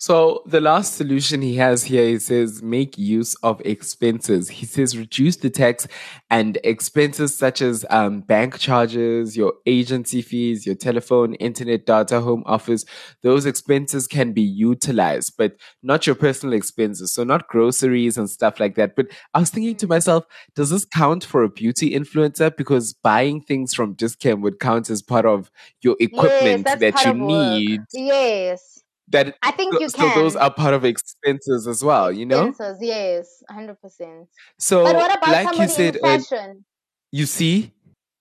So 0.03 0.43
the 0.47 0.63
last 0.63 0.95
solution 0.95 1.43
he 1.43 1.57
has 1.57 1.85
here, 1.85 2.07
he 2.07 2.19
says, 2.19 2.63
make 2.63 2.97
use 2.97 3.35
of 3.43 3.61
expenses. 3.67 4.49
He 4.49 4.65
says, 4.65 4.97
reduce 4.97 5.37
the 5.37 5.51
tax 5.51 5.87
and 6.31 6.57
expenses 6.65 7.37
such 7.37 7.61
as 7.61 7.85
um, 7.91 8.23
bank 8.23 8.59
charges, 8.59 9.37
your 9.37 9.53
agency 9.67 10.23
fees, 10.23 10.65
your 10.65 10.75
telephone, 10.75 11.35
internet, 11.35 11.85
data, 11.85 12.23
home 12.23 12.45
office. 12.47 12.87
Those 13.23 13.45
expenses 13.45 14.07
can 14.07 14.33
be 14.33 14.41
utilized, 14.41 15.35
but 15.37 15.57
not 15.83 16.07
your 16.07 16.17
personal 16.17 16.55
expenses. 16.55 17.13
So 17.13 17.23
not 17.23 17.49
groceries 17.49 18.17
and 18.17 18.31
stuff 18.31 18.59
like 18.59 18.77
that. 18.77 18.97
But 18.97 19.09
I 19.35 19.41
was 19.41 19.51
thinking 19.51 19.77
to 19.77 19.87
myself, 19.87 20.25
does 20.55 20.71
this 20.71 20.87
count 20.87 21.25
for 21.25 21.43
a 21.43 21.51
beauty 21.51 21.91
influencer? 21.91 22.57
Because 22.57 22.95
buying 22.95 23.43
things 23.43 23.75
from 23.75 23.93
Dis-Chem 23.93 24.41
would 24.41 24.61
count 24.61 24.89
as 24.89 25.03
part 25.03 25.27
of 25.27 25.51
your 25.83 25.97
equipment 26.01 26.65
yes, 26.67 26.81
that 26.81 27.05
you 27.05 27.13
need. 27.13 27.81
Yes, 27.93 28.83
That 29.11 29.37
I 29.43 29.51
think 29.51 29.81
you 29.81 29.89
so 29.89 30.09
those 30.15 30.37
are 30.37 30.53
part 30.53 30.73
of 30.73 30.85
expenses 30.85 31.67
as 31.67 31.83
well, 31.83 32.13
you 32.13 32.27
know? 32.27 32.49
Expenses, 32.49 32.79
yes, 32.81 33.43
hundred 33.51 33.81
percent. 33.81 34.29
So, 34.59 34.85
But 34.85 34.97
what 34.97 35.17
about 35.17 35.31
like 35.33 35.59
you 35.59 35.69
said, 35.69 35.97
uh, 35.97 36.19
fashion? 36.19 36.65
you 37.11 37.27
see, 37.27 37.73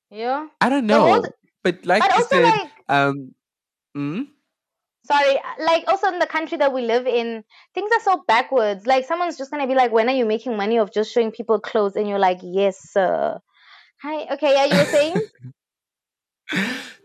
yeah, 0.10 0.48
I 0.60 0.70
don't 0.70 0.88
know, 0.88 1.24
but 1.64 1.86
like 1.86 2.02
but 2.02 2.12
you 2.12 2.18
also 2.18 2.36
said, 2.36 2.44
like 2.44 2.72
um, 2.90 3.36
mm? 3.96 4.28
sorry 5.10 5.40
like 5.60 5.84
also 5.88 6.08
in 6.08 6.20
the 6.20 6.28
country 6.28 6.58
that 6.58 6.74
we 6.74 6.82
live 6.82 7.08
in 7.08 7.44
things 7.74 7.92
are 7.92 8.02
so 8.02 8.24
backwards 8.28 8.86
like 8.86 9.06
someone's 9.06 9.38
just 9.38 9.50
gonna 9.50 9.68
be 9.68 9.74
like 9.74 9.92
when 9.92 10.08
are 10.10 10.16
you 10.16 10.26
making 10.26 10.56
money 10.56 10.78
of 10.78 10.92
just 10.92 11.12
showing 11.12 11.32
people 11.32 11.60
clothes 11.60 11.96
and 11.96 12.08
you're 12.08 12.20
like 12.20 12.40
yes 12.44 12.78
sir 12.92 13.40
hi 14.02 14.28
okay 14.34 14.54
yeah 14.54 14.66
you 14.66 14.78
were 14.78 14.92
saying 14.92 15.26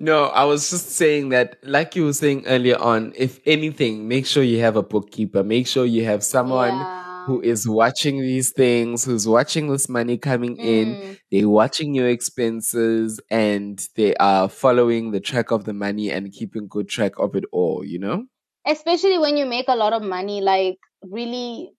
no, 0.00 0.26
I 0.26 0.44
was 0.44 0.70
just 0.70 0.90
saying 0.92 1.30
that, 1.30 1.56
like 1.62 1.96
you 1.96 2.04
were 2.04 2.12
saying 2.12 2.46
earlier 2.46 2.78
on, 2.78 3.12
if 3.16 3.40
anything, 3.46 4.08
make 4.08 4.26
sure 4.26 4.42
you 4.42 4.60
have 4.60 4.76
a 4.76 4.82
bookkeeper, 4.82 5.44
make 5.44 5.66
sure 5.66 5.84
you 5.84 6.04
have 6.04 6.22
someone 6.24 6.74
yeah. 6.74 7.26
who 7.26 7.40
is 7.42 7.68
watching 7.68 8.20
these 8.20 8.52
things, 8.52 9.04
who's 9.04 9.26
watching 9.28 9.68
this 9.70 9.88
money 9.88 10.16
coming 10.18 10.56
in, 10.56 10.96
Mm. 10.96 11.18
they're 11.30 11.48
watching 11.48 11.94
your 11.94 12.08
expenses, 12.08 13.20
and 13.30 13.86
they 13.96 14.14
are 14.16 14.48
following 14.48 15.10
the 15.10 15.20
track 15.20 15.50
of 15.50 15.64
the 15.64 15.74
money 15.74 16.10
and 16.10 16.32
keeping 16.32 16.66
good 16.68 16.88
track 16.88 17.12
of 17.18 17.34
it 17.36 17.44
all, 17.52 17.84
you 17.84 17.98
know? 17.98 18.24
especially 18.66 19.18
when 19.18 19.36
you 19.36 19.44
make 19.46 19.66
a 19.68 19.76
lot 19.76 19.92
of 19.92 20.02
money 20.02 20.40
like 20.40 20.78
really 21.02 21.70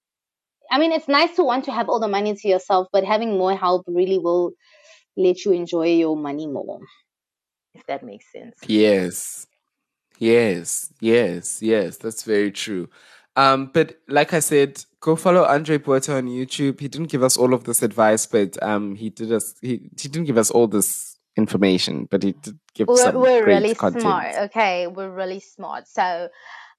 i 0.71 0.77
mean 0.79 0.91
it's 0.91 1.07
nice 1.07 1.35
to 1.35 1.43
want 1.43 1.65
to 1.65 1.71
have 1.71 1.89
all 1.89 1.99
the 1.99 2.07
money 2.07 2.35
to 2.35 2.47
yourself 2.47 2.87
but 2.93 3.03
having 3.03 3.37
more 3.37 3.55
help 3.55 3.83
really 3.87 4.19
will 4.19 4.51
let 5.17 5.43
you 5.45 5.51
enjoy 5.51 5.87
your 5.87 6.15
money 6.15 6.47
more 6.47 6.79
if 7.75 7.85
that 7.87 8.03
makes 8.03 8.31
sense 8.31 8.55
Yes. 8.67 9.47
Yes, 10.17 10.93
yes, 11.01 11.61
yes, 11.61 11.97
that's 11.97 12.23
very 12.23 12.49
true. 12.49 12.87
Um, 13.35 13.69
but 13.73 13.97
like 14.07 14.31
I 14.31 14.39
said, 14.39 14.81
go 15.01 15.17
follow 15.17 15.43
Andre 15.43 15.77
Puerto 15.77 16.15
on 16.15 16.27
YouTube. 16.27 16.79
He 16.79 16.87
didn't 16.87 17.09
give 17.09 17.21
us 17.21 17.35
all 17.35 17.53
of 17.53 17.65
this 17.65 17.83
advice, 17.83 18.25
but 18.25 18.61
um, 18.63 18.95
he 18.95 19.09
did 19.09 19.33
us. 19.33 19.55
He 19.61 19.89
he 19.99 20.07
didn't 20.07 20.23
give 20.23 20.37
us 20.37 20.49
all 20.49 20.67
this 20.67 21.17
information, 21.35 22.07
but 22.09 22.23
he 22.23 22.31
did 22.31 22.57
give 22.75 22.87
we're, 22.87 22.97
some 22.97 23.15
we're 23.15 23.43
great 23.43 23.55
really 23.55 23.75
content. 23.75 24.01
smart 24.01 24.35
okay 24.35 24.87
we're 24.87 25.09
really 25.09 25.39
smart 25.39 25.87
so 25.87 26.29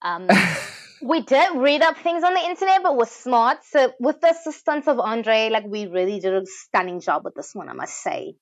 um, 0.03 0.29
we 1.03 1.23
did 1.23 1.57
read 1.57 1.83
up 1.83 1.97
things 1.99 2.23
on 2.23 2.35
the 2.35 2.41
internet 2.41 2.83
but 2.83 2.97
we're 2.97 3.07
smart 3.07 3.59
so 3.65 3.93
with 3.99 4.21
the 4.21 4.31
assistance 4.31 4.87
of 4.87 5.01
andre 5.01 5.49
like 5.51 5.65
we 5.67 5.87
really 5.87 6.21
did 6.21 6.35
a 6.35 6.45
stunning 6.47 7.01
job 7.01 7.25
with 7.25 7.35
this 7.35 7.55
one 7.55 7.69
i 7.69 7.73
must 7.73 8.03
say 8.03 8.35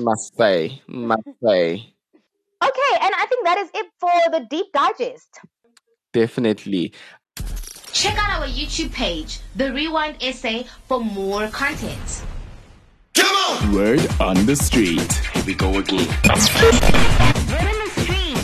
Must 0.00 0.36
say, 0.36 0.82
must 0.86 1.28
say, 1.42 1.94
okay 2.62 2.92
and 3.02 3.12
i 3.16 3.26
think 3.28 3.44
that 3.44 3.58
is 3.58 3.70
it 3.74 3.86
for 4.00 4.10
the 4.30 4.46
deep 4.48 4.66
digest 4.72 5.40
definitely. 6.16 6.94
Check 7.92 8.16
out 8.16 8.40
our 8.40 8.48
YouTube 8.48 8.90
page, 8.92 9.40
The 9.54 9.70
Rewind 9.70 10.16
SA, 10.34 10.62
for 10.88 10.98
more 10.98 11.46
content. 11.48 12.22
Come 13.14 13.36
on! 13.36 13.72
Word 13.72 14.00
on 14.18 14.46
the 14.46 14.56
street. 14.56 15.12
Here 15.34 15.44
we 15.44 15.54
go 15.54 15.78
again. 15.78 16.06
Word 16.06 16.76
on 17.72 17.78
the 17.84 17.90
street. 18.00 18.38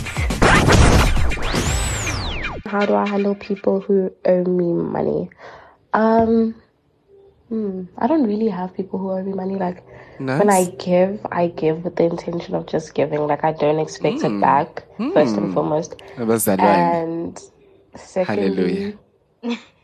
How 2.65 2.85
do 2.85 2.93
I 2.93 3.07
handle 3.07 3.33
people 3.33 3.79
who 3.79 4.11
owe 4.25 4.43
me 4.43 4.73
money? 4.73 5.31
Um, 5.93 6.53
hmm, 7.49 7.83
I 7.97 8.07
don't 8.07 8.25
really 8.25 8.49
have 8.49 8.73
people 8.73 8.99
who 8.99 9.11
owe 9.11 9.23
me 9.23 9.33
money. 9.33 9.55
Like 9.55 9.83
when 10.37 10.49
I 10.49 10.65
give, 10.65 11.25
I 11.31 11.47
give 11.47 11.83
with 11.83 11.95
the 11.95 12.03
intention 12.03 12.55
of 12.55 12.65
just 12.65 12.93
giving. 12.93 13.19
Like 13.27 13.43
I 13.43 13.53
don't 13.53 13.79
expect 13.79 14.19
Hmm. 14.21 14.27
it 14.27 14.39
back. 14.41 14.83
First 15.13 15.37
and 15.37 15.51
foremost, 15.53 15.95
Abazalwane. 16.17 16.59
and 16.59 17.41
secondly, 17.95 18.97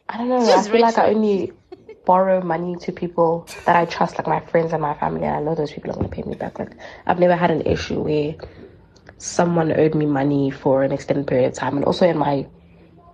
I 0.10 0.18
don't 0.18 0.30
know. 0.30 0.52
I 0.52 0.64
feel 0.64 0.82
like 0.82 0.98
I 0.98 1.10
only 1.14 1.52
borrow 2.06 2.42
money 2.42 2.76
to 2.78 2.92
people 2.92 3.48
that 3.66 3.76
I 3.76 3.86
trust, 3.86 4.18
like 4.18 4.28
my 4.28 4.40
friends 4.40 4.74
and 4.74 4.82
my 4.82 4.96
family, 4.96 5.26
and 5.26 5.36
I 5.36 5.42
know 5.42 5.56
those 5.56 5.72
people 5.72 5.92
are 5.92 5.96
gonna 5.96 6.08
pay 6.10 6.24
me 6.24 6.36
back. 6.36 6.58
Like 6.60 6.72
I've 7.06 7.20
never 7.20 7.36
had 7.36 7.52
an 7.52 7.62
issue 7.62 8.00
where 8.02 8.36
someone 9.18 9.72
owed 9.72 9.96
me 9.96 10.06
money 10.06 10.50
for 10.52 10.84
an 10.84 10.92
extended 10.92 11.28
period 11.28 11.48
of 11.48 11.54
time, 11.54 11.76
and 11.78 11.86
also 11.86 12.08
in 12.08 12.18
my 12.18 12.48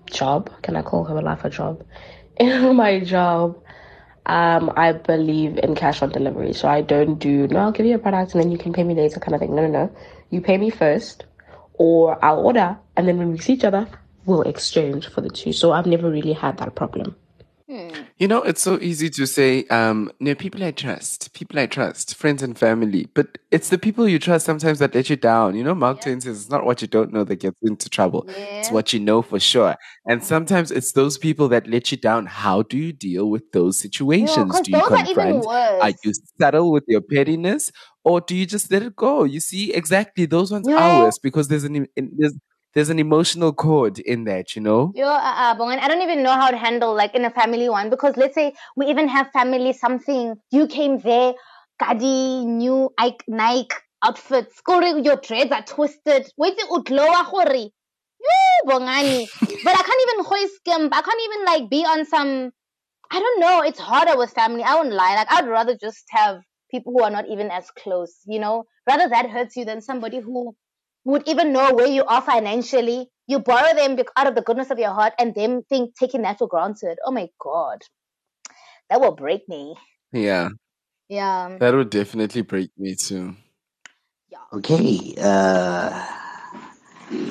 job, 0.07 0.49
can 0.61 0.75
I 0.75 0.81
call 0.81 1.03
her 1.05 1.17
a 1.17 1.21
life 1.21 1.43
a 1.45 1.49
job? 1.49 1.83
In 2.39 2.75
my 2.75 2.99
job, 2.99 3.61
um, 4.25 4.71
I 4.75 4.91
believe 4.93 5.57
in 5.57 5.75
cash 5.75 6.01
on 6.01 6.09
delivery, 6.09 6.53
so 6.53 6.67
I 6.67 6.81
don't 6.81 7.15
do 7.15 7.47
no. 7.47 7.59
I'll 7.59 7.71
give 7.71 7.85
you 7.85 7.95
a 7.95 7.99
product 7.99 8.33
and 8.33 8.43
then 8.43 8.51
you 8.51 8.57
can 8.57 8.73
pay 8.73 8.83
me 8.83 8.95
later, 8.95 9.19
kind 9.19 9.35
of 9.35 9.39
thing. 9.39 9.55
No, 9.55 9.61
no, 9.67 9.85
no. 9.85 9.95
You 10.31 10.41
pay 10.41 10.57
me 10.57 10.69
first, 10.69 11.25
or 11.73 12.23
I'll 12.23 12.39
order, 12.39 12.77
and 12.97 13.07
then 13.07 13.17
when 13.17 13.31
we 13.31 13.37
see 13.37 13.53
each 13.53 13.63
other, 13.63 13.87
we'll 14.25 14.41
exchange 14.41 15.07
for 15.07 15.21
the 15.21 15.29
two. 15.29 15.53
So 15.53 15.71
I've 15.71 15.85
never 15.85 16.09
really 16.09 16.33
had 16.33 16.57
that 16.57 16.75
problem. 16.75 17.15
You 18.17 18.29
know, 18.29 18.41
it's 18.43 18.61
so 18.61 18.79
easy 18.79 19.09
to 19.09 19.27
say, 19.27 19.65
um, 19.67 20.09
no, 20.21 20.35
people 20.35 20.63
I 20.63 20.71
trust, 20.71 21.33
people 21.33 21.59
I 21.59 21.65
trust, 21.67 22.15
friends 22.15 22.41
and 22.41 22.57
family. 22.57 23.07
But 23.13 23.37
it's 23.51 23.69
the 23.69 23.77
people 23.77 24.07
you 24.07 24.19
trust 24.19 24.45
sometimes 24.45 24.79
that 24.79 24.95
let 24.95 25.09
you 25.09 25.17
down. 25.17 25.55
You 25.55 25.63
know, 25.65 25.75
Mark 25.75 25.99
Twain 25.99 26.21
says 26.21 26.39
it's 26.41 26.49
not 26.49 26.65
what 26.65 26.81
you 26.81 26.87
don't 26.87 27.11
know 27.11 27.25
that 27.25 27.41
gets 27.41 27.59
into 27.61 27.89
trouble. 27.89 28.25
It's 28.59 28.71
what 28.71 28.93
you 28.93 29.01
know 29.01 29.21
for 29.21 29.37
sure. 29.39 29.75
And 30.05 30.23
sometimes 30.23 30.71
it's 30.71 30.93
those 30.93 31.17
people 31.17 31.49
that 31.49 31.67
let 31.67 31.91
you 31.91 31.97
down. 31.97 32.25
How 32.25 32.61
do 32.61 32.77
you 32.77 32.93
deal 32.93 33.29
with 33.29 33.51
those 33.51 33.77
situations? 33.77 34.59
'cause 34.59 34.61
do 34.61 34.71
you 34.71 34.81
those 34.81 34.91
are 34.91 34.97
confront? 34.97 35.45
Are 35.81 35.91
you 36.03 36.13
subtle 36.39 36.71
with 36.71 36.85
your 36.87 37.01
pettiness? 37.01 37.69
Or 38.05 38.21
do 38.21 38.35
you 38.35 38.45
just 38.45 38.71
let 38.71 38.83
it 38.83 38.95
go? 38.95 39.23
You 39.25 39.39
see, 39.41 39.73
exactly 39.73 40.25
those 40.25 40.51
ones 40.51 40.67
Yeah. 40.69 40.77
are 40.77 40.95
worse 40.95 41.17
because 41.19 41.49
there's 41.49 41.63
an 41.65 41.85
there's 41.97 42.33
there's 42.75 42.89
an 42.89 42.99
emotional 42.99 43.53
cord 43.53 43.99
in 43.99 44.25
that, 44.25 44.55
you 44.55 44.61
know? 44.61 44.91
Yo, 44.95 45.07
uh, 45.07 45.09
uh, 45.09 45.55
I 45.57 45.87
don't 45.87 46.01
even 46.01 46.21
know 46.21 46.33
how 46.33 46.51
to 46.51 46.57
handle 46.57 46.93
like 46.93 47.15
in 47.15 47.23
a 47.23 47.31
family 47.31 47.69
one 47.69 47.89
because 47.89 48.17
let's 48.17 48.35
say 48.35 48.53
we 48.75 48.87
even 48.87 49.07
have 49.07 49.31
family 49.31 49.71
something. 49.71 50.35
You 50.51 50.67
came 50.67 50.99
there, 50.99 51.33
Kadi, 51.81 52.45
new 52.45 52.89
Ike, 52.97 53.23
Nike 53.27 53.75
outfits, 54.03 54.59
Kore, 54.61 54.83
your 54.83 55.15
dreads 55.15 55.51
are 55.51 55.63
twisted. 55.63 56.27
Wait, 56.37 56.57
utloa 56.69 57.23
hori. 57.23 57.71
But 58.67 58.81
I 58.81 59.83
can't 59.83 60.01
even 60.09 60.25
hoist 60.25 60.55
skimp. 60.55 60.95
I 60.95 61.01
can't 61.01 61.21
even 61.23 61.45
like 61.45 61.69
be 61.69 61.85
on 61.85 62.05
some. 62.05 62.51
I 63.11 63.19
don't 63.19 63.39
know. 63.39 63.61
It's 63.61 63.79
harder 63.79 64.17
with 64.17 64.31
family. 64.31 64.63
I 64.63 64.75
won't 64.75 64.91
lie. 64.91 65.15
Like 65.15 65.31
I'd 65.31 65.47
rather 65.47 65.77
just 65.77 66.03
have 66.09 66.41
people 66.69 66.91
who 66.93 67.03
are 67.03 67.09
not 67.11 67.29
even 67.29 67.51
as 67.51 67.69
close. 67.71 68.15
You 68.25 68.39
know, 68.39 68.65
rather 68.87 69.07
that 69.07 69.29
hurts 69.29 69.55
you 69.55 69.63
than 69.63 69.81
somebody 69.81 70.19
who 70.19 70.55
would 71.05 71.27
even 71.27 71.53
know 71.53 71.73
where 71.73 71.87
you 71.87 72.03
are 72.03 72.21
financially. 72.21 73.07
You 73.27 73.39
borrow 73.39 73.73
them 73.73 73.97
out 74.17 74.27
of 74.27 74.35
the 74.35 74.41
goodness 74.41 74.71
of 74.71 74.79
your 74.79 74.91
heart, 74.91 75.13
and 75.17 75.33
them 75.33 75.63
think 75.69 75.95
taking 75.97 76.23
that 76.23 76.37
for 76.39 76.47
granted. 76.47 76.97
Oh 77.05 77.11
my 77.11 77.29
god, 77.39 77.81
that 78.89 78.99
will 78.99 79.15
break 79.15 79.47
me. 79.47 79.75
Yeah. 80.11 80.49
Yeah. 81.07 81.57
That 81.59 81.73
would 81.73 81.89
definitely 81.89 82.41
break 82.41 82.71
me 82.77 82.95
too. 82.95 83.35
Okay. 84.53 85.15
Uh, 85.19 86.05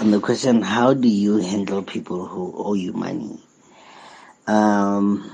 on 0.01 0.11
the 0.11 0.21
question, 0.21 0.63
how 0.63 0.95
do 0.95 1.09
you 1.09 1.37
handle 1.39 1.83
people 1.83 2.27
who 2.27 2.53
owe 2.57 2.75
you 2.75 2.93
money? 2.93 3.41
Um, 4.47 5.31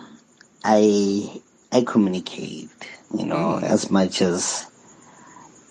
I 0.64 1.42
I 1.72 1.82
communicate. 1.82 2.70
You 3.12 3.26
know, 3.26 3.58
as 3.58 3.90
much 3.90 4.22
as 4.22 4.70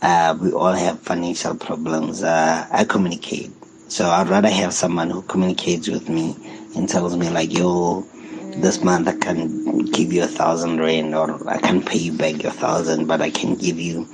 uh, 0.01 0.37
we 0.39 0.51
all 0.51 0.73
have 0.73 0.99
financial 1.01 1.55
problems, 1.55 2.23
uh, 2.23 2.67
I 2.71 2.85
communicate. 2.85 3.51
So 3.89 4.09
I'd 4.09 4.29
rather 4.29 4.49
have 4.49 4.73
someone 4.73 5.09
who 5.09 5.21
communicates 5.23 5.89
with 5.89 6.09
me 6.09 6.35
and 6.75 6.87
tells 6.87 7.17
me 7.17 7.29
like, 7.29 7.51
"Yo, 7.51 8.01
this 8.57 8.83
month 8.83 9.07
I 9.07 9.15
can 9.17 9.81
give 9.85 10.13
you 10.13 10.23
a 10.23 10.27
thousand 10.27 10.79
rand, 10.79 11.15
or 11.15 11.47
I 11.49 11.57
can 11.57 11.81
pay 11.81 11.97
you 11.97 12.13
back 12.13 12.41
your 12.43 12.51
thousand, 12.51 13.07
but 13.07 13.21
I 13.21 13.29
can 13.31 13.55
give 13.55 13.79
you 13.79 14.07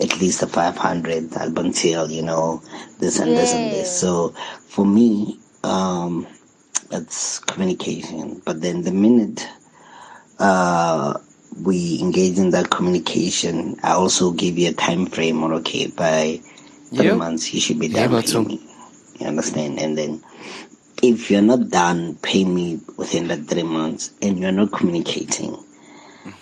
at 0.00 0.20
least 0.20 0.42
a 0.42 0.46
five 0.46 0.76
hundred 0.76 1.32
until 1.34 2.10
you 2.10 2.22
know 2.22 2.62
this 2.98 3.18
and 3.18 3.36
this 3.36 3.52
and 3.54 3.72
this." 3.72 3.90
So 3.90 4.30
for 4.68 4.84
me, 4.84 5.40
um, 5.64 6.26
it's 6.90 7.38
communication. 7.40 8.42
But 8.44 8.60
then 8.60 8.82
the 8.82 8.92
minute 8.92 9.48
uh, 10.38 11.14
we 11.60 12.00
engage 12.00 12.38
in 12.38 12.50
that 12.50 12.70
communication, 12.70 13.76
I 13.82 13.92
also 13.92 14.32
give 14.32 14.58
you 14.58 14.70
a 14.70 14.72
time 14.72 15.06
frame. 15.06 15.42
Or 15.42 15.54
okay, 15.54 15.86
by 15.88 16.40
three 16.94 17.06
Yep. 17.06 17.16
months 17.18 17.52
you 17.54 17.60
should 17.60 17.78
be 17.78 17.88
Yeah, 17.88 18.06
done 18.06 18.10
but 18.10 18.26
paying 18.26 18.46
me. 18.46 18.60
You 19.20 19.26
understand? 19.26 19.78
And 19.78 19.96
then 19.98 20.22
if 21.02 21.30
you're 21.30 21.42
not 21.42 21.68
done 21.70 22.16
pay 22.22 22.44
me 22.44 22.80
within 22.96 23.28
that 23.28 23.46
three 23.48 23.62
months 23.64 24.10
and 24.22 24.38
you're 24.38 24.52
not 24.52 24.72
communicating, 24.72 25.56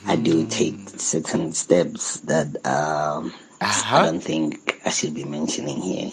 I 0.06 0.16
do 0.16 0.46
take 0.46 0.76
certain 0.96 1.52
steps 1.52 2.20
that 2.20 2.48
um, 2.66 3.32
I 3.60 4.02
don't 4.04 4.20
think 4.22 4.80
I 4.84 4.90
should 4.90 5.14
be 5.14 5.24
mentioning 5.24 5.80
here. 5.80 6.10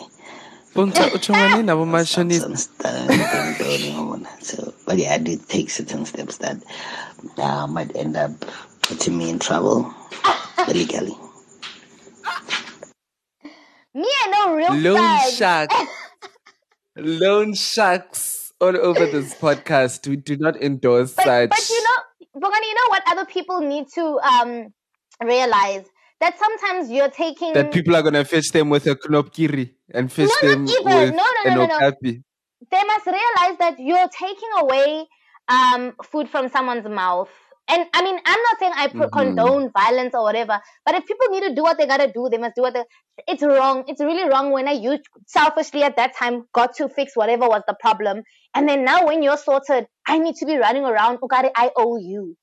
Puntsa 0.74 1.10
uchongane 1.16 1.66
na 1.66 1.76
bomashonisa. 1.76 2.42
Some 2.42 2.56
stuff, 2.56 3.08
don't- 3.08 3.58
don't. 3.58 4.28
So, 4.44 4.74
but 4.86 4.98
yeah, 4.98 5.14
I 5.16 5.18
do 5.18 5.38
take 5.48 5.70
certain 5.70 6.06
steps 6.06 6.38
that 6.38 6.58
uh, 7.38 7.68
might 7.68 7.96
end 7.96 8.16
up 8.16 8.32
putting 8.88 9.18
me 9.18 9.30
in 9.30 9.40
trouble 9.40 9.94
illegally. 10.68 11.16
Me, 13.94 14.08
I 14.24 14.28
know 14.30 14.56
real 14.56 14.76
Loan 14.76 14.98
facts. 14.98 15.38
shark. 15.38 15.72
Loan 16.98 17.54
sharks 17.54 18.54
all 18.62 18.76
over 18.78 19.06
this 19.06 19.34
podcast. 19.36 20.08
We 20.08 20.16
do 20.18 20.38
not 20.38 20.62
endorse 20.62 21.14
But, 21.14 21.26
such. 21.26 21.50
but 21.50 21.70
you 21.70 21.84
know, 21.84 22.40
Bongani, 22.42 22.64
you 22.68 22.74
know 22.76 22.88
what 22.90 23.04
other 23.08 23.26
people 23.26 23.60
need 23.62 23.88
to 23.96 24.20
um 24.20 24.74
realize 25.24 25.86
that 26.20 26.38
sometimes 26.40 26.90
you're 26.92 27.10
taking 27.10 27.54
that 27.54 27.72
people 27.72 27.96
are 27.96 28.04
gonna 28.04 28.26
fetch 28.26 28.52
them 28.52 28.70
with 28.70 28.86
a 28.88 28.96
knopkiri 28.96 29.74
and 29.94 30.12
fetch 30.12 30.30
No, 30.44 30.50
not 30.50 30.56
them 30.58 30.68
even. 30.68 30.84
with 30.86 31.16
No, 31.16 31.24
no, 31.24 31.52
an 31.52 31.56
no, 31.58 31.66
no, 31.66 31.80
no. 31.80 31.92
they 32.72 32.84
must 32.84 33.06
realize 33.06 33.58
that 33.60 33.76
you're 33.80 34.08
taking 34.10 34.50
away 34.60 35.06
um, 35.48 35.94
food 36.04 36.30
from 36.30 36.50
someone's 36.50 36.88
mouth. 36.88 37.30
And 37.70 37.86
I 37.94 38.02
mean, 38.04 38.18
I'm 38.26 38.42
not 38.44 38.60
saying 38.60 38.74
I 38.76 38.88
Mhm. 38.88 39.12
condone 39.12 39.72
violence 39.72 40.16
or 40.16 40.24
whatever, 40.24 40.60
but 40.86 40.96
if 40.96 41.06
people 41.06 41.28
need 41.30 41.44
to 41.50 41.54
do 41.56 41.64
what 41.64 41.78
they 41.78 41.86
gotta 41.86 42.12
do, 42.12 42.30
they 42.30 42.38
must 42.38 42.56
do 42.56 42.62
what 42.62 42.74
they. 42.74 42.84
It's 43.28 43.44
wrong. 43.44 43.84
It's 43.88 44.02
really 44.02 44.30
wrong 44.30 44.52
when 44.52 44.68
I 44.68 44.72
used 44.74 45.04
selfishly 45.28 45.84
at 45.84 45.98
that 45.98 46.16
time 46.16 46.44
got 46.54 46.76
to 46.78 46.88
fix 46.90 47.16
whatever 47.16 47.48
was 47.48 47.64
the 47.68 47.76
problem, 47.80 48.24
and 48.56 48.70
then 48.70 48.86
now 48.86 49.06
when 49.06 49.22
you're 49.24 49.38
sorted, 49.38 49.88
I 50.08 50.18
need 50.20 50.36
to 50.36 50.46
be 50.46 50.58
running 50.58 50.86
around. 50.86 51.20
Ukari, 51.20 51.52
I 51.56 51.72
owe 51.76 51.98
you. 51.98 52.36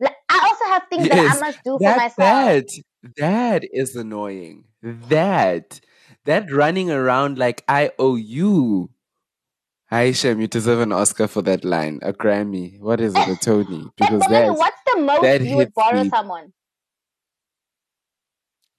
Like, 0.00 0.16
I 0.30 0.40
also 0.48 0.64
have 0.72 0.84
things 0.90 1.08
that 1.08 1.20
I 1.24 1.34
must 1.34 1.58
do 1.64 1.78
for 1.82 1.94
myself. 1.94 2.54
that 2.56 2.68
that 3.16 3.64
is 3.72 3.96
annoying. 3.96 4.64
That 4.82 5.80
that 6.24 6.50
running 6.50 6.90
around 6.90 7.38
like 7.38 7.64
I 7.68 7.92
owe 7.98 8.16
you. 8.16 8.90
Hi 9.90 10.12
Shem, 10.12 10.40
you 10.40 10.46
deserve 10.46 10.78
an 10.80 10.92
Oscar 10.92 11.26
for 11.26 11.42
that 11.42 11.64
line, 11.64 11.98
a 12.02 12.12
Grammy. 12.12 12.78
What 12.78 13.00
is 13.00 13.12
it, 13.16 13.28
a 13.28 13.36
Tony? 13.36 13.88
Because 13.96 14.22
Bongani, 14.22 14.28
that 14.30 14.52
what's 14.56 14.76
the 14.86 15.00
most 15.00 15.22
that 15.22 15.40
you 15.42 15.56
would 15.56 15.74
borrow 15.74 16.04
me. 16.04 16.08
someone? 16.08 16.52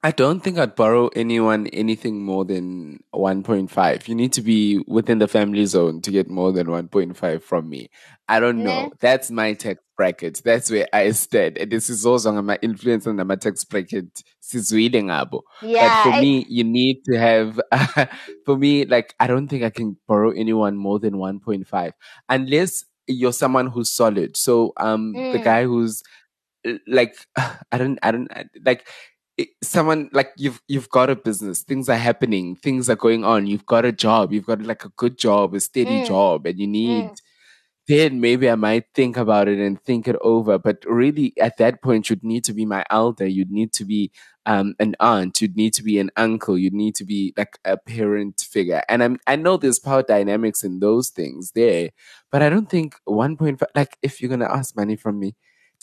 I 0.04 0.10
don't 0.10 0.40
think 0.40 0.58
I'd 0.58 0.76
borrow 0.76 1.10
anyone 1.10 1.68
anything 1.68 2.24
more 2.24 2.44
than 2.44 3.04
1.5. 3.14 4.08
You 4.08 4.16
need 4.16 4.34
to 4.34 4.42
be 4.42 4.84
within 4.88 5.20
the 5.20 5.28
family 5.28 5.64
zone 5.68 6.02
to 6.02 6.10
get 6.12 6.28
more 6.28 6.52
than 6.52 6.68
1.5 6.68 7.44
from 7.44 7.70
me. 7.70 7.90
I 8.28 8.40
don't 8.40 8.64
know. 8.64 8.92
That's 9.00 9.30
my 9.30 9.54
tax 9.54 9.80
bracket. 9.96 10.42
That's 10.44 10.72
where 10.72 10.88
I 10.92 11.12
stand. 11.12 11.60
And 11.60 11.72
this 11.72 11.88
is 11.88 12.04
also 12.04 12.34
on 12.34 12.46
my 12.46 12.58
influence 12.64 13.06
on 13.06 13.16
my 13.28 13.36
tax 13.36 13.64
bracket. 13.64 14.24
Yeah, 15.62 15.90
but 15.90 16.04
for 16.04 16.18
I- 16.18 16.22
me, 16.22 16.46
you 16.50 16.64
need 16.64 17.04
to 17.06 17.20
have, 17.20 17.62
for 18.46 18.58
me, 18.58 18.86
like, 18.86 19.14
I 19.20 19.28
don't 19.28 19.48
think 19.50 19.64
I 19.64 19.70
can 19.70 19.98
borrow 20.08 20.32
anyone 20.32 20.78
more 20.78 20.98
than 20.98 21.14
1.5 21.18 21.94
unless 22.28 22.86
you're 23.08 23.34
someone 23.34 23.68
who's 23.68 23.92
solid. 23.92 24.36
So, 24.36 24.74
um, 24.78 25.14
the 25.14 25.40
Mm. 25.40 25.44
guy 25.44 25.64
who's 25.66 26.02
uh, 26.68 26.74
like, 26.88 27.16
I 27.72 27.78
don't, 27.78 28.00
I 28.04 28.12
don't, 28.12 28.30
like, 28.66 28.88
someone 29.64 30.10
like 30.14 30.32
you've 30.38 30.62
you've 30.68 30.90
got 30.90 31.10
a 31.10 31.16
business 31.16 31.62
things 31.64 31.90
are 31.90 31.98
happening 31.98 32.56
things 32.56 32.90
are 32.90 32.96
going 32.96 33.24
on 33.24 33.48
you've 33.48 33.66
got 33.66 33.86
a 33.86 33.92
job 33.92 34.32
you've 34.34 34.46
got 34.46 34.62
like 34.62 34.86
a 34.86 34.90
good 34.98 35.18
job 35.18 35.54
a 35.54 35.60
steady 35.60 36.00
Mm. 36.00 36.06
job 36.06 36.46
and 36.46 36.60
you 36.60 36.68
need 36.68 37.12
Mm. 37.14 37.16
then 37.88 38.22
maybe 38.22 38.50
I 38.50 38.56
might 38.56 38.86
think 38.94 39.18
about 39.18 39.48
it 39.48 39.60
and 39.60 39.82
think 39.82 40.08
it 40.08 40.16
over. 40.22 40.58
But 40.60 40.86
really, 40.86 41.34
at 41.40 41.58
that 41.58 41.82
point, 41.82 42.10
you'd 42.10 42.24
need 42.24 42.44
to 42.46 42.54
be 42.54 42.66
my 42.66 42.86
elder. 42.90 43.26
You'd 43.28 43.52
need 43.52 43.74
to 43.74 43.86
be 43.86 44.12
um, 44.46 44.76
an 44.80 44.96
aunt. 45.00 45.42
You'd 45.42 45.58
need 45.58 45.74
to 45.74 45.84
be 45.84 46.00
an 46.00 46.12
uncle. 46.16 46.58
You'd 46.58 46.74
need 46.74 46.96
to 46.96 47.06
be 47.06 47.34
like 47.38 47.60
a 47.66 47.78
parent 47.78 48.40
figure. 48.50 48.84
And 48.88 49.04
I'm, 49.04 49.20
I 49.28 49.36
know 49.36 49.58
there's 49.58 49.80
power 49.80 50.04
dynamics 50.04 50.64
in 50.64 50.80
those 50.80 51.10
things 51.10 51.52
there, 51.52 51.90
but 52.32 52.42
I 52.42 52.50
don't 52.50 52.70
think 52.70 52.96
1.5, 53.06 53.68
like 53.76 53.98
if 54.02 54.22
you're 54.22 54.30
going 54.30 54.40
to 54.42 54.52
ask 54.52 54.76
money 54.76 54.96
from 54.96 55.20
me, 55.20 55.36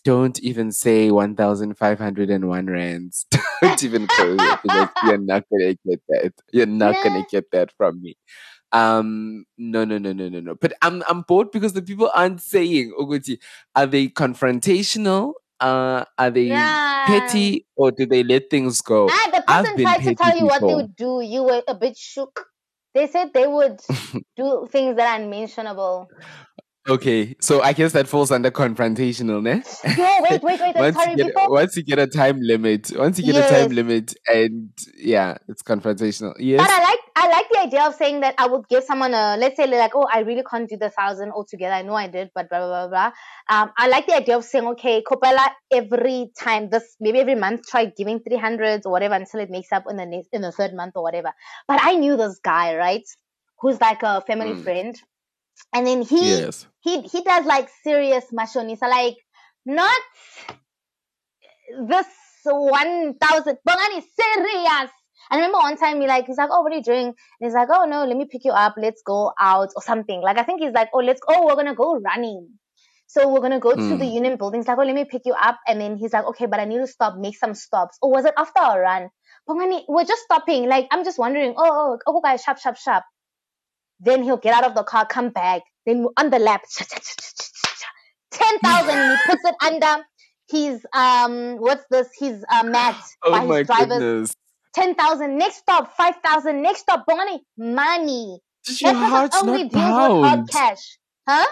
don't 0.04 0.38
even 0.40 0.72
say 0.72 1.10
1,501 1.10 2.66
rands. 2.66 3.26
Don't 3.62 3.82
even 3.82 4.06
go 4.16 4.36
there 4.36 4.58
because 4.62 4.88
you're 5.04 5.18
not 5.18 5.44
going 5.50 5.74
to 5.74 5.78
get 5.88 6.00
that. 6.08 6.32
You're 6.52 6.66
not 6.66 6.94
going 7.02 7.22
to 7.22 7.28
get 7.30 7.50
that 7.50 7.72
from 7.76 8.00
me. 8.00 8.16
Um, 8.72 9.44
no, 9.56 9.84
no, 9.84 9.98
no, 9.98 10.12
no, 10.12 10.28
no, 10.28 10.40
no. 10.40 10.54
But 10.54 10.74
I'm 10.82 11.02
I'm 11.08 11.22
bored 11.22 11.50
because 11.50 11.72
the 11.72 11.82
people 11.82 12.10
aren't 12.14 12.40
saying, 12.40 12.92
Oguti, 12.98 13.38
are 13.74 13.86
they 13.86 14.08
confrontational? 14.08 15.32
Uh, 15.60 16.04
are 16.18 16.30
they 16.30 16.48
Nah. 16.48 17.06
petty 17.06 17.66
or 17.76 17.90
do 17.90 18.06
they 18.06 18.22
let 18.22 18.50
things 18.50 18.80
go? 18.80 19.08
Ah, 19.10 19.30
the 19.34 19.42
person 19.42 19.78
tried 19.78 20.02
to 20.04 20.14
tell 20.14 20.36
you 20.36 20.46
what 20.46 20.60
they 20.60 20.74
would 20.74 20.94
do. 20.96 21.20
You 21.20 21.42
were 21.44 21.62
a 21.66 21.74
bit 21.74 21.96
shook. 21.96 22.46
They 22.94 23.06
said 23.06 23.32
they 23.34 23.46
would 23.46 23.80
do 24.36 24.68
things 24.70 24.96
that 24.96 25.18
are 25.18 25.22
unmentionable. 25.22 26.08
Okay, 26.88 27.36
so 27.40 27.60
I 27.60 27.74
guess 27.74 27.92
that 27.92 28.08
falls 28.08 28.30
under 28.30 28.50
confrontational, 28.50 29.42
ne? 29.42 29.62
No, 29.96 30.18
wait, 30.22 30.42
wait, 30.42 30.60
wait, 30.60 30.74
once 30.74 30.96
Sorry, 30.96 31.10
you 31.10 31.16
get 31.18 31.34
before. 31.34 31.50
once 31.50 31.76
you 31.76 31.82
get 31.82 31.98
a 31.98 32.06
time 32.06 32.40
limit, 32.40 32.92
once 32.96 33.18
you 33.18 33.30
get 33.30 33.44
a 33.44 33.48
time 33.48 33.68
limit, 33.70 34.14
and 34.26 34.70
yeah, 34.96 35.36
it's 35.48 35.62
confrontational. 35.62 36.32
Yes. 36.38 36.60
But 36.60 36.70
I 36.70 36.82
like 36.82 36.98
I 37.14 37.28
like 37.28 37.46
the 37.50 37.60
idea 37.60 37.84
of 37.86 37.94
saying 37.94 38.20
that 38.20 38.36
I 38.38 38.46
would 38.46 38.66
give 38.68 38.84
someone 38.84 39.12
a 39.12 39.36
let's 39.36 39.56
say 39.56 39.66
like 39.66 39.94
oh 39.94 40.06
I 40.10 40.20
really 40.20 40.44
can't 40.50 40.68
do 40.68 40.76
the 40.78 40.88
thousand 40.88 41.32
altogether 41.32 41.74
I 41.74 41.82
know 41.82 41.94
I 41.94 42.06
did 42.08 42.30
but 42.34 42.48
blah 42.48 42.60
blah 42.60 42.88
blah 42.88 42.88
blah. 42.88 43.12
Um, 43.62 43.70
I 43.76 43.88
like 43.88 44.06
the 44.06 44.14
idea 44.16 44.36
of 44.36 44.44
saying 44.44 44.66
okay 44.68 45.02
Kopela 45.02 45.48
every 45.70 46.30
time 46.38 46.70
this 46.70 46.96
maybe 47.00 47.18
every 47.20 47.34
month 47.34 47.66
try 47.68 47.86
giving 47.86 48.20
three 48.20 48.38
hundreds 48.38 48.86
or 48.86 48.92
whatever 48.92 49.14
until 49.14 49.40
it 49.40 49.50
makes 49.50 49.72
up 49.72 49.84
in 49.90 49.96
the 49.96 50.06
next 50.06 50.28
in 50.32 50.40
the 50.42 50.52
third 50.52 50.72
month 50.74 50.92
or 50.96 51.02
whatever. 51.02 51.32
But 51.66 51.80
I 51.82 51.96
knew 51.96 52.16
this 52.16 52.38
guy 52.42 52.76
right 52.76 53.04
who's 53.60 53.80
like 53.80 54.02
a 54.04 54.20
family 54.22 54.54
Mm. 54.54 54.62
friend, 54.62 54.96
and 55.74 55.86
then 55.86 56.02
he 56.02 56.38
Yes. 56.40 56.66
he 56.80 57.02
he 57.02 57.22
does 57.22 57.44
like 57.46 57.68
serious 57.82 58.24
mashonisa 58.32 58.88
like 58.88 59.16
not 59.66 60.00
this 61.88 62.06
one 62.44 63.14
thousand 63.20 63.58
bangani 63.68 64.02
serious. 64.18 64.90
I 65.30 65.36
remember 65.36 65.58
one 65.58 65.76
time 65.76 66.00
he 66.00 66.06
like 66.06 66.26
he's 66.26 66.38
like, 66.38 66.48
Oh, 66.50 66.62
what 66.62 66.72
are 66.72 66.76
you 66.76 66.82
doing? 66.82 67.06
And 67.08 67.14
he's 67.40 67.52
like, 67.52 67.68
Oh 67.70 67.84
no, 67.84 68.04
let 68.04 68.16
me 68.16 68.26
pick 68.30 68.44
you 68.44 68.52
up, 68.52 68.74
let's 68.78 69.02
go 69.04 69.32
out 69.38 69.68
or 69.76 69.82
something. 69.82 70.22
Like 70.22 70.38
I 70.38 70.44
think 70.44 70.62
he's 70.62 70.72
like, 70.72 70.88
Oh, 70.94 70.98
let's 70.98 71.20
oh 71.28 71.46
we're 71.46 71.56
gonna 71.56 71.74
go 71.74 71.98
running. 71.98 72.48
So 73.06 73.28
we're 73.28 73.40
gonna 73.40 73.60
go 73.60 73.72
to 73.72 73.96
the 73.96 74.04
Mm. 74.04 74.14
union 74.14 74.36
building. 74.38 74.60
He's 74.60 74.68
like, 74.68 74.78
Oh, 74.78 74.84
let 74.84 74.94
me 74.94 75.04
pick 75.04 75.22
you 75.26 75.34
up 75.34 75.58
and 75.66 75.80
then 75.80 75.96
he's 75.98 76.12
like, 76.12 76.24
Okay, 76.26 76.46
but 76.46 76.60
I 76.60 76.64
need 76.64 76.78
to 76.78 76.86
stop, 76.86 77.16
make 77.18 77.36
some 77.36 77.54
stops. 77.54 77.98
Or 78.00 78.10
was 78.10 78.24
it 78.24 78.34
after 78.38 78.60
our 78.60 78.80
run? 78.80 79.10
Bangani, 79.48 79.84
we're 79.88 80.04
just 80.04 80.22
stopping. 80.22 80.68
Like 80.68 80.86
I'm 80.90 81.04
just 81.04 81.18
wondering, 81.18 81.54
oh, 81.56 81.98
oh, 81.98 81.98
oh 82.06 82.20
guys, 82.22 82.42
sharp, 82.42 82.58
sharp, 82.58 82.76
sharp. 82.76 83.04
Then 84.00 84.22
he'll 84.22 84.36
get 84.36 84.54
out 84.54 84.64
of 84.64 84.74
the 84.74 84.84
car, 84.84 85.06
come 85.06 85.30
back, 85.30 85.62
then 85.86 86.06
on 86.16 86.30
the 86.30 86.38
lap, 86.38 86.62
ten 88.30 88.58
thousand. 88.60 89.10
He 89.10 89.16
puts 89.26 89.42
it 89.44 89.54
under 89.64 90.04
his 90.48 90.86
um, 90.94 91.56
what's 91.58 91.84
this? 91.90 92.08
His 92.18 92.44
uh, 92.50 92.64
mat 92.64 92.96
Oh 93.22 93.30
by 93.30 93.58
his 93.58 93.66
driver's 93.66 93.98
goodness. 93.98 94.34
ten 94.74 94.94
thousand. 94.94 95.38
Next 95.38 95.56
stop, 95.56 95.96
five 95.96 96.16
thousand. 96.24 96.62
Next 96.62 96.80
stop, 96.80 97.04
money, 97.08 97.42
money. 97.56 98.40
Did 98.66 98.80
your 98.82 98.94
heart 98.94 99.32
only 99.34 99.64
not 99.64 99.72
deals 99.72 99.74
with 99.74 99.82
hard 99.82 100.22
pound? 100.22 100.50
cash, 100.50 100.98
huh? 101.26 101.46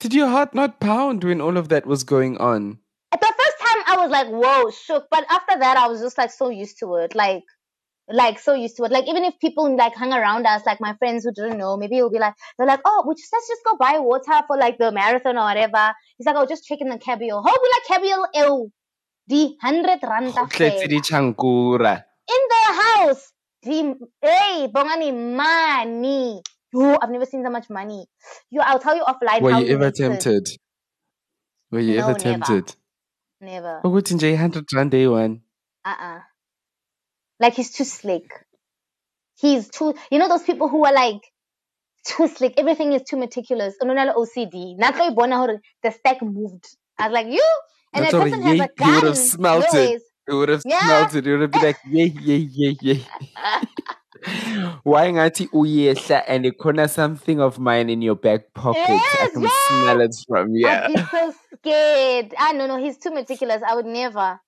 Did 0.00 0.14
your 0.14 0.28
heart 0.28 0.54
not 0.54 0.80
pound 0.80 1.24
when 1.24 1.40
all 1.40 1.56
of 1.56 1.68
that 1.70 1.86
was 1.86 2.04
going 2.04 2.36
on? 2.38 2.78
At 3.12 3.20
the 3.20 3.26
first 3.26 3.58
time, 3.60 3.84
I 3.86 3.96
was 4.02 4.10
like, 4.10 4.28
whoa, 4.28 4.70
shook. 4.70 5.06
But 5.10 5.24
after 5.30 5.58
that, 5.58 5.76
I 5.76 5.86
was 5.86 6.00
just 6.00 6.18
like 6.18 6.30
so 6.30 6.48
used 6.50 6.78
to 6.80 6.96
it, 6.96 7.14
like. 7.14 7.42
Like 8.06 8.38
so 8.38 8.52
used 8.52 8.76
to 8.76 8.84
it. 8.84 8.92
Like 8.92 9.08
even 9.08 9.24
if 9.24 9.38
people 9.40 9.74
like 9.76 9.94
hung 9.94 10.12
around 10.12 10.46
us, 10.46 10.66
like 10.66 10.78
my 10.80 10.92
friends 10.98 11.24
who 11.24 11.32
didn't 11.32 11.56
know, 11.56 11.76
maybe 11.78 11.96
it'll 11.96 12.10
be 12.10 12.18
like 12.18 12.34
they're 12.58 12.66
like, 12.66 12.80
oh, 12.84 13.02
we 13.08 13.14
just 13.14 13.32
let's 13.32 13.48
just 13.48 13.64
go 13.64 13.76
buy 13.78 13.98
water 13.98 14.42
for 14.46 14.58
like 14.58 14.76
the 14.78 14.92
marathon 14.92 15.38
or 15.38 15.44
whatever. 15.44 15.94
He's 16.18 16.26
like, 16.26 16.36
oh, 16.36 16.44
just 16.46 16.64
check 16.66 16.80
in 16.82 16.90
the 16.90 16.98
cabio. 16.98 17.42
How 17.42 17.54
be 17.54 17.68
like 17.74 17.86
cabio 18.02 18.26
ew, 18.34 18.70
the 19.28 19.56
hundred 19.62 20.00
rand 20.02 20.34
Go 20.34 20.44
tletse 20.46 20.86
dichankura. 20.86 22.04
in 22.28 22.42
the 22.52 22.82
house. 22.82 23.32
The 23.62 23.94
hey, 24.20 24.68
bongani 24.70 25.10
money. 25.36 26.42
Yo, 26.74 26.98
I've 27.00 27.08
never 27.08 27.24
seen 27.24 27.42
so 27.42 27.50
much 27.50 27.70
money. 27.70 28.04
Yo, 28.50 28.60
I'll 28.62 28.78
tell 28.80 28.96
you 28.96 29.04
offline. 29.04 29.40
Were 29.40 29.52
how 29.52 29.60
you 29.60 29.72
ever 29.74 29.90
tempted? 29.90 30.46
Were 31.70 31.80
you 31.80 31.96
No, 31.96 32.08
ever 32.08 32.18
never. 32.18 32.18
tempted? 32.44 32.76
Never. 33.40 33.80
Ukuthi 33.84 34.14
nje 34.14 34.32
100 34.36 34.64
rand 34.76 34.90
day 34.90 35.06
one. 35.06 35.40
Uh-uh. 35.86 36.20
Like 37.40 37.54
he's 37.54 37.72
too 37.72 37.84
slick. 37.84 38.30
He's 39.36 39.68
too. 39.68 39.94
You 40.10 40.18
know 40.18 40.28
those 40.28 40.42
people 40.44 40.68
who 40.68 40.84
are 40.84 40.92
like 40.92 41.20
too 42.06 42.28
slick. 42.28 42.54
Everything 42.58 42.92
is 42.92 43.02
too 43.02 43.16
meticulous. 43.16 43.74
Unonala 43.82 44.14
OCD. 44.14 44.76
Nato 44.76 45.08
ibona 45.10 45.36
hore 45.36 45.60
the 45.82 45.90
stack 45.90 46.22
moved. 46.22 46.66
I 46.98 47.08
was 47.08 47.14
like 47.14 47.26
you, 47.26 47.44
and 47.92 48.04
that 48.04 48.14
all 48.14 48.20
person 48.20 48.42
has 48.42 48.56
Yeah, 48.58 48.64
a 48.64 48.84
you 48.86 48.94
would 48.94 49.04
have 49.04 49.18
smelt 49.18 49.74
it. 49.74 50.02
You 50.28 50.38
would 50.38 50.48
have 50.48 50.62
Yeah. 50.64 50.80
smelt 50.80 51.14
it. 51.16 51.26
You 51.26 51.32
would 51.32 51.40
have 51.42 51.50
been 51.50 51.62
like, 51.62 51.78
yeah, 51.84 52.06
yeah, 52.06 52.46
yeah, 52.50 52.72
yeah. 52.80 53.62
Why 54.84 55.10
ngathi 55.12 55.48
uyehla 55.52 56.22
and 56.26 56.44
ikhona 56.46 56.88
something 56.88 57.40
of 57.40 57.58
mine 57.58 57.90
in 57.90 58.00
your 58.00 58.14
back 58.14 58.54
pocket. 58.54 58.80
I 58.88 59.28
can 59.32 59.42
yes. 59.42 59.52
smell 59.68 60.00
it 60.00 60.16
from 60.28 60.48
I'd 60.64 60.86
be 60.86 60.92
here. 60.92 61.08
so 61.10 61.34
scared. 61.54 62.34
Ah, 62.38 62.52
no, 62.54 62.66
no, 62.66 62.76
he's 62.78 62.96
too 62.96 63.10
meticulous. 63.10 63.62
I 63.66 63.74
would 63.74 63.86
never. 63.86 64.40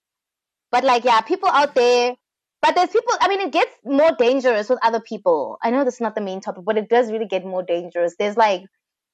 But 0.70 0.84
like, 0.84 1.04
yeah, 1.04 1.20
people 1.20 1.48
out 1.48 1.74
there. 1.74 2.14
But 2.62 2.74
there's 2.74 2.90
people. 2.90 3.12
I 3.20 3.28
mean, 3.28 3.40
it 3.40 3.52
gets 3.52 3.70
more 3.84 4.12
dangerous 4.18 4.68
with 4.68 4.78
other 4.82 5.00
people. 5.00 5.58
I 5.62 5.70
know 5.70 5.84
that's 5.84 6.00
not 6.00 6.14
the 6.14 6.20
main 6.20 6.40
topic, 6.40 6.64
but 6.64 6.76
it 6.76 6.88
does 6.88 7.12
really 7.12 7.26
get 7.26 7.44
more 7.44 7.62
dangerous. 7.62 8.14
There's 8.18 8.36
like 8.36 8.62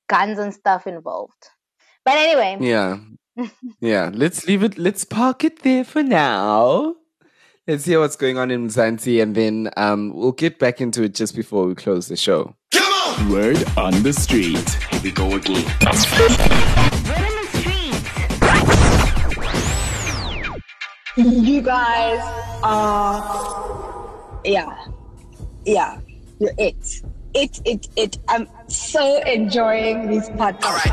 guns 0.08 0.38
and 0.38 0.54
stuff 0.54 0.86
involved. 0.86 1.48
But 2.04 2.14
anyway, 2.16 2.56
Yeah. 2.60 2.98
Yeah. 3.80 4.10
Let's 4.12 4.46
leave 4.46 4.62
it. 4.62 4.78
Let's 4.78 5.04
park 5.04 5.44
it 5.44 5.60
there 5.62 5.84
for 5.84 6.02
now. 6.02 6.96
Let's 7.66 7.84
hear 7.84 8.00
what's 8.00 8.16
going 8.16 8.38
on 8.38 8.50
in 8.50 8.66
Mzansi 8.66 9.22
and 9.22 9.36
then 9.36 9.70
um, 9.76 10.12
we'll 10.14 10.32
get 10.32 10.58
back 10.58 10.80
into 10.80 11.04
it 11.04 11.14
just 11.14 11.36
before 11.36 11.64
we 11.66 11.76
close 11.76 12.08
the 12.08 12.16
show. 12.16 12.56
come 12.72 12.92
on 12.92 13.28
Word 13.30 13.64
on 13.76 14.02
the 14.02 14.12
street. 14.12 14.68
Here 14.90 15.00
we 15.02 15.12
go 15.12 15.36
again. 15.36 15.64
You 21.14 21.60
guys 21.60 22.20
are, 22.62 24.40
yeah, 24.46 24.86
yeah, 25.66 26.00
you're 26.40 26.52
it. 26.56 27.02
It, 27.34 27.60
it, 27.66 27.88
it. 27.96 28.18
I'm 28.28 28.48
so 28.68 29.20
enjoying 29.24 30.06
this 30.08 30.30
podcast. 30.30 30.88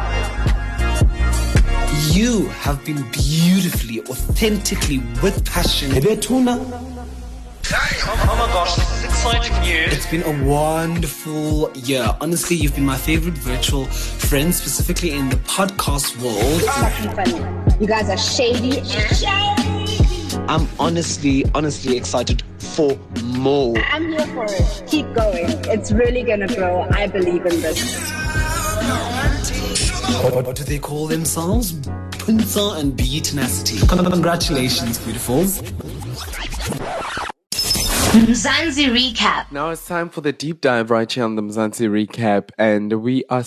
You 2.13 2.47
have 2.49 2.83
been 2.83 3.01
beautifully, 3.11 4.01
authentically, 4.01 4.97
with 5.23 5.45
passion. 5.45 5.91
Ebetuna. 5.91 6.59
Oh, 7.71 8.27
oh 8.29 8.35
my 8.35 8.53
gosh, 8.53 8.75
this 8.75 8.97
is 8.97 9.05
exciting 9.05 9.57
news. 9.61 9.93
It's 9.93 10.07
been 10.07 10.23
a 10.23 10.45
wonderful 10.45 11.71
year. 11.75 12.13
Honestly, 12.19 12.57
you've 12.57 12.75
been 12.75 12.85
my 12.85 12.97
favorite 12.97 13.35
virtual 13.35 13.85
friend, 13.85 14.53
specifically 14.53 15.11
in 15.11 15.29
the 15.29 15.37
podcast 15.37 16.21
world. 16.21 16.61
Fucking 16.63 17.11
funny. 17.15 17.79
You 17.79 17.87
guys 17.87 18.09
are 18.09 18.17
shady. 18.17 18.83
Shady. 18.83 19.78
I'm 20.49 20.67
honestly, 20.79 21.45
honestly 21.53 21.95
excited 21.95 22.41
for 22.57 22.97
more. 23.23 23.77
I'm 23.77 24.07
here 24.09 24.25
for 24.33 24.45
it. 24.45 24.83
Keep 24.87 25.13
going. 25.13 25.45
It's 25.65 25.91
really 25.91 26.23
gonna 26.23 26.47
grow. 26.47 26.87
I 26.89 27.05
believe 27.05 27.45
in 27.45 27.61
this. 27.61 28.09
What, 30.23 30.47
what 30.47 30.55
do 30.55 30.63
they 30.63 30.79
call 30.79 31.05
themselves? 31.05 31.73
Insa 32.25 32.79
and 32.79 32.97
Bee 32.97 33.21
Tenacity. 33.21 33.85
Congratulations, 33.85 34.97
beautifuls. 34.97 35.61
Mzansi 38.25 38.87
recap. 38.89 39.51
Now 39.51 39.69
it's 39.69 39.85
time 39.85 40.09
for 40.09 40.21
the 40.21 40.33
deep 40.33 40.61
dive 40.61 40.89
right 40.89 41.11
here 41.11 41.25
on 41.25 41.35
the 41.35 41.43
Mzansi 41.43 41.87
recap, 41.87 42.49
and 42.57 43.03
we 43.03 43.23
are 43.29 43.45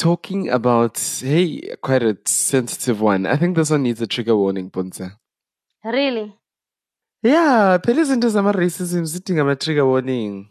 talking 0.00 0.48
about 0.48 0.98
hey, 1.22 1.76
quite 1.80 2.02
a 2.02 2.18
sensitive 2.24 3.00
one. 3.00 3.24
I 3.24 3.36
think 3.36 3.54
this 3.54 3.70
one 3.70 3.84
needs 3.84 4.02
a 4.02 4.08
trigger 4.08 4.36
warning, 4.36 4.68
Puntsa. 4.68 5.12
Really? 5.84 6.39
Yeah, 7.22 7.78
phela 7.84 8.00
izinto 8.00 8.28
zama-racism 8.28 9.04
zidinga 9.04 9.40
ama-trigger 9.42 9.84
warning. 9.84 10.48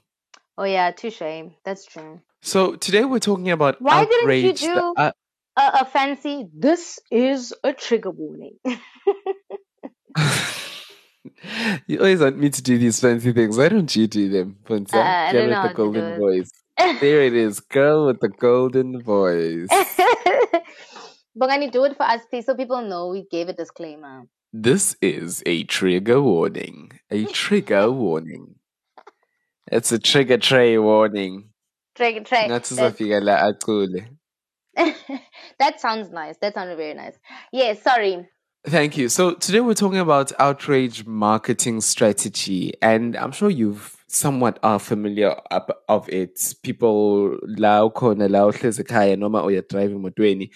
Oh 0.57 0.65
yeah, 0.65 0.91
touche. 0.91 1.49
That's 1.65 1.85
true. 1.85 2.21
So 2.41 2.75
today 2.75 3.05
we're 3.05 3.19
talking 3.19 3.49
about 3.49 3.81
Why 3.81 4.05
didn't 4.05 4.43
you 4.43 4.53
do 4.53 4.93
uh, 4.95 5.11
a, 5.57 5.61
a 5.81 5.85
fancy? 5.85 6.47
This 6.53 6.99
is 7.09 7.53
a 7.63 7.73
trigger 7.73 8.11
warning. 8.11 8.59
you 11.87 11.97
always 11.97 12.19
want 12.21 12.37
me 12.37 12.51
to 12.51 12.61
do 12.61 12.77
these 12.77 12.99
fancy 12.99 13.33
things. 13.33 13.57
Why 13.57 13.69
don't 13.69 13.95
you 13.95 14.05
do 14.05 14.29
them, 14.29 14.57
Puntsa? 14.63 14.93
Uh, 14.93 14.99
I 14.99 15.31
Girl 15.31 15.49
don't 15.49 15.51
know 15.51 15.63
with 15.63 15.75
the 15.75 15.83
how 15.83 15.91
to 15.91 15.93
do 15.93 16.01
golden 16.01 16.19
voice. 16.19 16.51
There 17.01 17.23
it 17.23 17.33
is, 17.33 17.59
girl 17.59 18.05
with 18.05 18.19
the 18.21 18.29
golden 18.29 19.01
voice. 19.01 19.67
Bongani, 21.37 21.71
do 21.71 21.83
it 21.85 21.97
for 21.97 22.03
us, 22.03 22.21
please, 22.29 22.45
so 22.45 22.55
people 22.55 22.81
know 22.81 23.07
we 23.09 23.25
gave 23.29 23.49
a 23.49 23.53
disclaimer. 23.53 24.27
This 24.51 24.95
is 24.99 25.43
a 25.45 25.63
trigger 25.65 26.19
warning. 26.21 26.91
A 27.11 27.25
trigger 27.33 27.91
warning. 27.91 28.55
It's 29.71 29.91
a 29.91 29.99
trigger 29.99 30.39
tray 30.39 30.77
warning. 30.79 31.49
Trigger 31.95 32.23
tray. 32.23 32.47
Ngathi 32.47 32.75
That, 32.75 32.95
uzofika 32.97 33.23
la 33.23 33.47
acule. 33.47 34.05
that 35.59 35.79
sounds 35.79 36.09
nice. 36.09 36.35
That 36.41 36.55
sounded 36.55 36.77
very 36.77 36.95
nice. 36.95 37.13
Yeah, 37.51 37.73
sorry. 37.73 38.27
Thank 38.65 38.97
you. 38.97 39.07
So 39.07 39.35
today 39.35 39.59
we're 39.59 39.75
talking 39.75 39.99
about 39.99 40.31
outrage 40.39 41.05
marketing 41.05 41.81
strategy, 41.81 42.73
and 42.81 43.15
I'm 43.15 43.31
sure 43.31 43.51
you've 43.51 43.95
somewhat 44.07 44.57
are 44.63 44.79
familiar 44.79 45.35
up 45.51 45.83
of 45.87 46.09
it. 46.09 46.55
People 46.63 47.37
la 47.43 47.87
ukhona 47.87 48.27
la 48.27 48.51
uhlezi 48.51 48.83
ekhaya 48.83 49.17
noma 49.17 49.43
uya 49.43 49.61
driving 49.61 50.01
motweni 50.01 50.49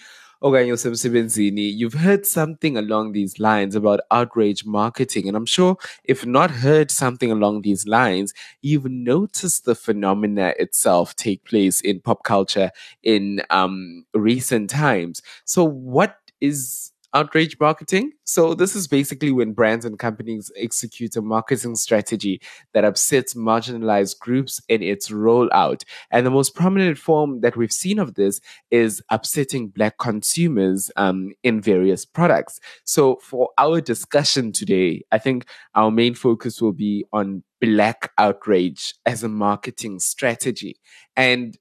you've 1.68 1.94
heard 1.94 2.26
something 2.26 2.76
along 2.76 3.12
these 3.12 3.38
lines 3.40 3.74
about 3.74 4.00
outrage 4.10 4.64
marketing, 4.66 5.26
and 5.26 5.36
I'm 5.36 5.46
sure 5.46 5.76
if 6.04 6.26
not 6.26 6.50
heard 6.50 6.90
something 6.90 7.30
along 7.32 7.62
these 7.62 7.86
lines, 7.86 8.34
you've 8.60 8.84
noticed 8.84 9.64
the 9.64 9.74
phenomena 9.74 10.52
itself 10.58 11.16
take 11.16 11.44
place 11.44 11.80
in 11.80 12.00
pop 12.00 12.24
culture 12.24 12.70
in 13.02 13.40
um, 13.48 14.04
recent 14.14 14.68
times. 14.68 15.22
So, 15.46 15.64
what 15.64 16.18
is 16.42 16.92
outrage 17.14 17.58
marketing? 17.58 18.12
So, 18.24 18.54
this 18.54 18.74
is 18.74 18.88
basically 18.88 19.30
when 19.30 19.52
brands 19.52 19.84
and 19.84 19.98
companies 19.98 20.50
execute 20.56 21.16
a 21.16 21.22
marketing 21.22 21.76
strategy 21.76 22.40
that 22.72 22.84
upsets 22.84 23.34
marginalized 23.34 24.18
groups 24.18 24.60
in 24.68 24.82
its 24.82 25.10
rollout. 25.10 25.84
And 26.10 26.26
the 26.26 26.30
most 26.30 26.54
prominent 26.54 26.98
form 26.98 27.40
that 27.40 27.56
we've 27.56 27.72
seen 27.72 27.98
of 27.98 28.14
this 28.14 28.40
is 28.70 29.02
upsetting 29.10 29.68
Black 29.68 29.98
consumers 29.98 30.90
um, 30.96 31.32
in 31.42 31.60
various 31.60 32.04
products. 32.04 32.60
So, 32.84 33.16
for 33.22 33.50
our 33.56 33.80
discussion 33.80 34.52
today, 34.52 35.04
I 35.12 35.18
think 35.18 35.46
our 35.74 35.90
main 35.90 36.14
focus 36.14 36.60
will 36.60 36.72
be 36.72 37.04
on 37.12 37.44
Black 37.60 38.12
outrage 38.18 38.94
as 39.06 39.22
a 39.22 39.28
marketing 39.28 40.00
strategy. 40.00 40.76
And 41.16 41.56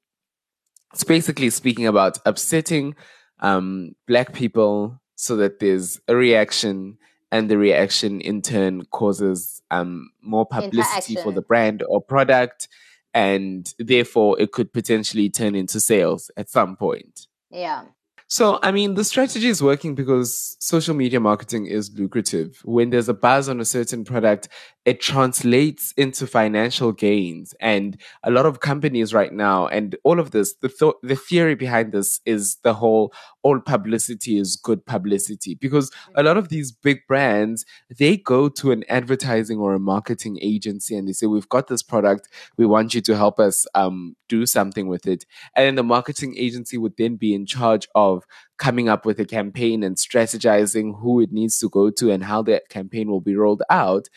it's 0.93 1.03
basically 1.03 1.49
speaking 1.49 1.87
about 1.87 2.19
upsetting 2.25 2.95
um, 3.39 3.95
black 4.07 4.33
people 4.33 5.01
so 5.23 5.37
that 5.37 5.59
there's 5.59 6.01
a 6.09 6.15
reaction 6.15 6.97
and 7.31 7.49
the 7.49 7.57
reaction 7.57 8.19
in 8.21 8.41
turn 8.41 8.83
causes 8.91 9.61
um, 9.71 10.09
more 10.21 10.45
publicity 10.45 11.15
for 11.15 11.31
the 11.31 11.41
brand 11.41 11.81
or 11.87 12.01
product 12.01 12.67
and 13.13 13.73
therefore 13.79 14.39
it 14.39 14.51
could 14.51 14.73
potentially 14.73 15.29
turn 15.29 15.55
into 15.55 15.79
sales 15.79 16.29
at 16.35 16.49
some 16.49 16.75
point 16.75 17.27
Yeah. 17.49 17.83
So, 18.27 18.59
I 18.63 18.71
mean, 18.71 18.95
the 18.95 19.03
strategy 19.03 19.47
is 19.47 19.61
working 19.61 19.95
because 19.95 20.55
social 20.59 20.95
media 20.95 21.19
marketing 21.19 21.67
is 21.67 21.91
lucrative. 21.97 22.61
When 22.63 22.89
there's 22.89 23.09
a 23.09 23.13
buzz 23.13 23.49
on 23.49 23.59
a 23.59 23.65
certain 23.65 24.03
product, 24.03 24.49
it 24.85 24.99
translates 24.99 25.93
into 25.95 26.27
financial 26.27 26.91
gains. 26.91 27.53
And 27.59 27.97
a 28.23 28.31
lot 28.31 28.45
of 28.45 28.59
companies 28.59 29.13
right 29.13 29.31
now, 29.31 29.67
and 29.67 29.95
all 30.03 30.19
of 30.19 30.31
this, 30.31 30.55
the, 30.55 30.69
th- 30.69 30.95
the 31.01 31.15
theory 31.15 31.55
behind 31.55 31.91
this 31.91 32.19
is 32.25 32.57
the 32.63 32.73
whole 32.73 33.13
all 33.43 33.59
publicity 33.59 34.37
is 34.37 34.55
good 34.55 34.85
publicity. 34.85 35.55
Because 35.55 35.91
a 36.15 36.23
lot 36.23 36.37
of 36.37 36.49
these 36.49 36.71
big 36.71 37.05
brands, 37.07 37.65
they 37.97 38.17
go 38.17 38.49
to 38.49 38.71
an 38.71 38.83
advertising 38.89 39.59
or 39.59 39.73
a 39.73 39.79
marketing 39.79 40.37
agency 40.41 40.95
and 40.95 41.07
they 41.07 41.13
say, 41.13 41.27
We've 41.27 41.49
got 41.49 41.67
this 41.67 41.83
product, 41.83 42.29
we 42.57 42.65
want 42.65 42.93
you 42.93 43.01
to 43.01 43.15
help 43.15 43.39
us 43.39 43.65
um, 43.75 44.15
do 44.27 44.45
something 44.45 44.87
with 44.87 45.07
it. 45.07 45.25
And 45.55 45.65
then 45.65 45.75
the 45.75 45.83
marketing 45.83 46.35
agency 46.37 46.77
would 46.77 46.97
then 46.97 47.15
be 47.15 47.33
in 47.33 47.45
charge 47.45 47.87
of 47.95 48.12
coming 48.57 48.89
up 48.89 49.05
with 49.05 49.19
a 49.19 49.25
campaign 49.25 49.83
and 49.83 49.95
strategizing 49.97 50.99
who 50.99 51.19
it 51.21 51.31
needs 51.31 51.57
to 51.59 51.69
go 51.69 51.89
to 51.91 52.11
and 52.11 52.23
how 52.23 52.41
that 52.43 52.69
campaign 52.69 53.09
will 53.09 53.21
be 53.21 53.35
rolled 53.35 53.63
out. 53.69 54.07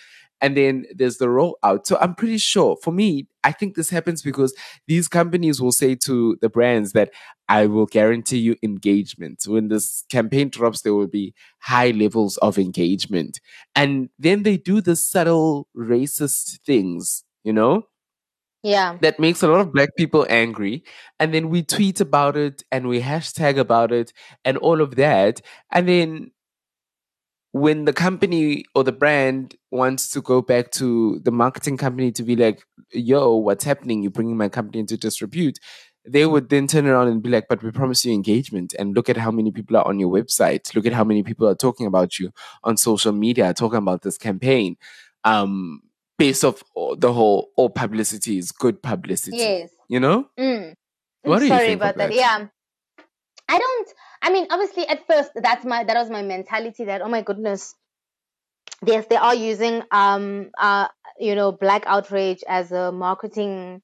And 0.41 0.57
then 0.57 0.85
there's 0.95 1.17
the 1.17 1.27
rollout. 1.27 1.87
So 1.87 1.97
I'm 1.99 2.15
pretty 2.15 2.39
sure 2.39 2.77
for 2.83 2.93
me, 2.93 3.27
I 3.43 3.53
think 3.53 3.75
this 3.75 3.89
happens 3.89 4.23
because 4.23 4.55
these 4.87 5.09
companies 5.09 5.63
will 5.63 5.73
say 5.73 5.95
to 6.05 6.37
the 6.43 6.51
brands 6.51 6.93
that 6.93 7.11
I 7.49 7.67
will 7.67 7.87
guarantee 7.87 8.39
you 8.39 8.57
engagement. 8.63 9.45
When 9.47 9.69
this 9.69 10.05
campaign 10.11 10.51
drops, 10.51 10.83
there 10.83 10.95
will 10.95 11.07
be 11.07 11.33
high 11.61 11.91
levels 11.91 12.37
of 12.39 12.59
engagement. 12.59 13.41
And 13.75 14.11
then 14.19 14.43
they 14.43 14.59
do 14.59 14.81
the 14.81 14.97
subtle 14.97 15.69
racist 15.77 16.61
things, 16.67 17.25
you 17.43 17.53
know? 17.53 17.87
Yeah. 18.67 18.99
that 19.01 19.21
makes 19.21 19.43
a 19.43 19.49
lot 19.49 19.61
of 19.61 19.73
black 19.73 19.91
people 19.97 20.27
angry. 20.29 20.83
And 21.21 21.33
then 21.33 21.51
we 21.51 21.63
tweet 21.63 22.01
about 22.01 22.37
it 22.37 22.65
and 22.73 22.89
we 22.89 23.01
hashtag 23.01 23.59
about 23.59 23.93
it 23.93 24.13
and 24.45 24.57
all 24.59 24.81
of 24.81 24.97
that. 24.97 25.41
And 25.71 25.89
then 25.89 26.33
when 27.53 27.85
the 27.85 27.93
company 27.93 28.65
or 28.75 28.85
the 28.85 28.93
brand 28.93 29.55
wants 29.71 30.11
to 30.11 30.21
go 30.21 30.43
back 30.43 30.73
to 30.73 31.21
the 31.25 31.31
marketing 31.31 31.77
company 31.77 32.11
to 32.13 32.23
be 32.23 32.37
like 32.37 32.63
yo 32.93 33.35
what's 33.37 33.65
happening? 33.65 34.03
You're 34.03 34.11
bringing 34.11 34.37
my 34.37 34.49
company 34.49 34.81
into 34.81 34.97
disrepute 34.97 35.59
they 36.09 36.25
would 36.25 36.49
then 36.51 36.67
turn 36.69 36.87
around 36.87 37.09
and 37.09 37.23
be 37.23 37.31
like 37.31 37.47
but 37.49 37.63
we 37.63 37.71
promise 37.71 38.05
you 38.05 38.13
engagement 38.13 38.75
and 38.79 38.95
look 38.95 39.09
at 39.09 39.17
how 39.17 39.31
many 39.31 39.51
people 39.51 39.77
are 39.77 39.87
on 39.87 39.99
your 39.99 40.11
website. 40.11 40.75
Look 40.75 40.87
at 40.87 40.93
how 40.93 41.05
many 41.05 41.23
people 41.23 41.49
are 41.49 41.55
talking 41.55 41.87
about 41.87 42.19
you 42.19 42.31
on 42.65 42.77
social 42.77 43.13
media 43.13 43.55
talking 43.55 43.79
about 43.79 44.03
this 44.03 44.19
campaign. 44.19 44.77
Um 45.25 45.83
based 46.19 46.45
off 46.45 46.63
the 46.99 47.13
whole 47.13 47.51
all 47.57 47.69
publicity 47.71 48.39
is 48.39 48.53
good 48.53 48.83
publicity 48.83 49.37
Yes. 49.37 49.71
you 49.89 50.01
know 50.01 50.29
Mm. 50.39 50.75
What 51.23 51.41
do 51.41 51.47
you 51.47 51.51
sorry 51.51 51.73
about 51.73 51.97
that. 51.97 52.11
that? 52.11 52.15
Yeah. 52.15 52.47
I 53.49 53.59
don't 53.59 53.89
I 54.23 54.31
mean 54.33 54.47
obviously 54.51 54.87
at 54.87 55.07
first 55.07 55.31
that's 55.35 55.65
my 55.65 55.85
that 55.85 55.95
was 55.95 56.11
my 56.11 56.23
mentality 56.23 56.85
that 56.85 57.03
oh 57.03 57.09
my 57.09 57.23
goodness 57.23 57.75
yes 58.87 59.07
they 59.09 59.17
are 59.17 59.35
using 59.35 59.83
um 59.91 60.51
uh 60.59 60.89
you 61.19 61.35
know 61.35 61.53
black 61.53 61.85
outrage 61.87 62.43
as 62.49 62.73
a 62.73 62.93
marketing 62.93 63.83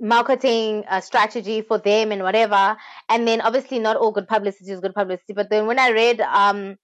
marketing 0.00 0.84
uh, 0.88 1.00
strategy 1.00 1.60
for 1.60 1.78
them 1.78 2.10
and 2.10 2.22
whatever 2.22 2.76
and 3.08 3.28
then 3.28 3.40
obviously 3.42 3.78
not 3.78 3.96
all 3.96 4.12
good 4.12 4.26
publicity 4.26 4.70
is 4.70 4.80
good 4.80 4.94
publicity 4.94 5.32
but 5.34 5.50
then 5.50 5.66
when 5.66 5.78
i 5.78 5.90
read 5.90 6.20
um 6.22 6.76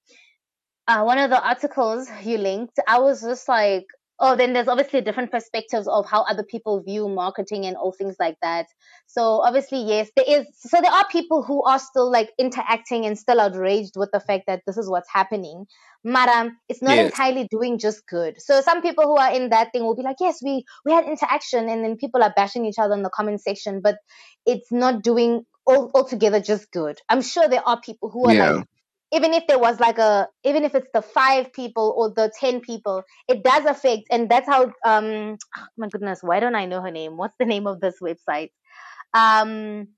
uh, 0.89 1.03
one 1.03 1.19
of 1.19 1.31
the 1.31 1.43
articles 1.47 2.09
you 2.25 2.39
linked 2.39 2.79
i 2.89 2.99
was 2.99 3.23
just 3.23 3.49
like 3.49 3.85
oh 4.19 4.35
then 4.37 4.53
there's 4.53 4.69
obviously 4.69 5.01
different 5.01 5.31
perspectives 5.31 5.87
of 5.89 6.07
how 6.09 6.23
other 6.23 6.45
people 6.45 6.83
view 6.83 7.09
marketing 7.09 7.67
and 7.67 7.77
all 7.77 7.93
things 7.93 8.17
like 8.19 8.37
that 8.43 8.67
so 9.07 9.43
obviously 9.43 9.83
yes 9.83 10.11
there 10.17 10.25
is 10.27 10.47
so 10.59 10.81
there 10.81 10.93
are 10.93 11.07
people 11.11 11.43
who 11.43 11.63
are 11.65 11.79
still 11.79 12.11
like 12.11 12.31
interacting 12.39 13.05
and 13.05 13.19
still 13.19 13.41
outraged 13.41 13.93
with 13.97 14.11
the 14.13 14.21
fact 14.21 14.45
that 14.47 14.63
this 14.67 14.77
is 14.79 14.89
what's 14.89 15.11
happening 15.13 15.67
um, 16.29 16.57
it's 16.69 16.83
not 16.83 16.97
Yes. 16.97 17.07
entirely 17.07 17.49
doing 17.51 17.79
just 17.79 18.07
good 18.07 18.41
so 18.41 18.61
some 18.61 18.81
people 18.81 19.05
who 19.05 19.17
are 19.17 19.33
in 19.33 19.51
that 19.51 19.69
thing 19.73 19.85
will 19.85 19.97
be 19.97 20.03
like 20.03 20.17
yes 20.21 20.39
we 20.43 20.65
we 20.85 20.93
had 20.93 21.05
interaction 21.05 21.69
and 21.69 21.85
then 21.85 21.97
people 21.97 22.23
are 22.23 22.33
bashing 22.37 22.65
each 22.65 22.79
other 22.79 22.95
in 22.95 23.03
the 23.03 23.11
comment 23.11 23.41
section 23.43 23.81
but 23.83 23.97
it's 24.47 24.71
not 24.71 25.03
doing 25.03 25.43
all, 25.67 25.91
altogether 25.95 26.41
just 26.41 26.71
good 26.71 26.99
i'm 27.09 27.23
sure 27.23 27.49
there 27.49 27.67
are 27.67 27.81
people 27.81 28.09
who 28.11 28.27
are 28.29 28.35
Yeah. 28.35 28.37
like 28.37 28.57
even 29.13 29.33
if 29.33 29.47
there 29.47 29.59
was 29.59 29.79
like 29.81 29.99
a 29.99 30.29
even 30.45 30.65
if 30.65 30.75
it's 30.75 30.89
the 30.93 31.03
five 31.03 31.53
people 31.53 31.95
or 31.97 32.11
the 32.11 32.33
ten 32.39 32.61
people 32.61 33.03
it 33.29 33.43
does 33.43 33.65
affect 33.65 34.03
and 34.11 34.29
that's 34.29 34.49
how 34.49 34.65
um 34.85 35.37
oh 35.57 35.67
my 35.77 35.89
goodness 35.89 36.21
why 36.23 36.41
don't 36.41 36.55
i 36.55 36.67
know 36.67 36.81
her 36.83 36.91
name 36.91 37.17
what's 37.17 37.37
the 37.39 37.45
name 37.45 37.67
of 37.67 37.81
this 37.81 37.97
website 38.03 38.51
um 39.15 39.89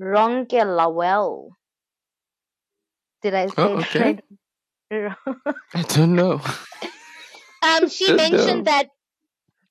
Ronke 0.00 0.62
Lawal 0.78 1.50
did 3.22 3.34
i 3.34 3.46
say 3.46 3.54
Oh, 3.58 3.78
okay. 3.78 4.00
right? 4.00 4.24
i 5.74 5.82
don't 5.82 6.14
know 6.14 6.40
um 7.62 7.88
she 7.88 8.12
mentioned 8.12 8.66
know. 8.66 8.72
that 8.72 8.88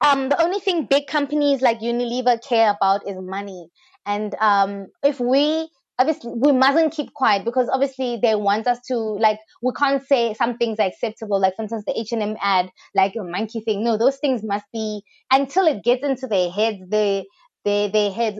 um 0.02 0.30
the 0.30 0.42
only 0.42 0.60
thing 0.60 0.86
big 0.86 1.06
companies 1.06 1.62
like 1.62 1.80
unilever 1.80 2.42
care 2.44 2.72
about 2.72 3.08
is 3.08 3.18
money 3.20 3.70
and 4.06 4.36
um 4.40 4.88
if 5.04 5.20
we 5.20 5.70
obviously 6.02 6.32
we 6.36 6.52
mustn't 6.52 6.94
keep 6.94 7.14
quiet 7.14 7.46
because 7.46 7.70
obviously 7.70 8.20
they 8.22 8.34
want 8.36 8.68
us 8.68 8.80
to 8.88 8.96
like 8.98 9.38
we 9.62 9.72
can't 9.78 10.06
say 10.08 10.34
some 10.34 10.58
things 10.58 10.80
are 10.80 10.88
acceptable 10.88 11.40
like 11.40 11.56
for 11.56 11.62
instance 11.62 11.84
the 11.86 11.98
H&M 11.98 12.36
ad 12.42 12.70
like 12.96 13.14
a 13.16 13.24
monkey 13.24 13.62
thing. 13.62 13.84
No 13.84 13.98
those 13.98 14.18
things 14.18 14.42
must 14.44 14.66
be 14.74 15.04
until 15.32 15.68
it 15.68 15.84
gets 15.84 16.04
into 16.04 16.28
their 16.28 16.50
heads 16.50 16.80
they 16.90 17.26
they 17.64 17.90
their 17.90 18.12
heads 18.12 18.40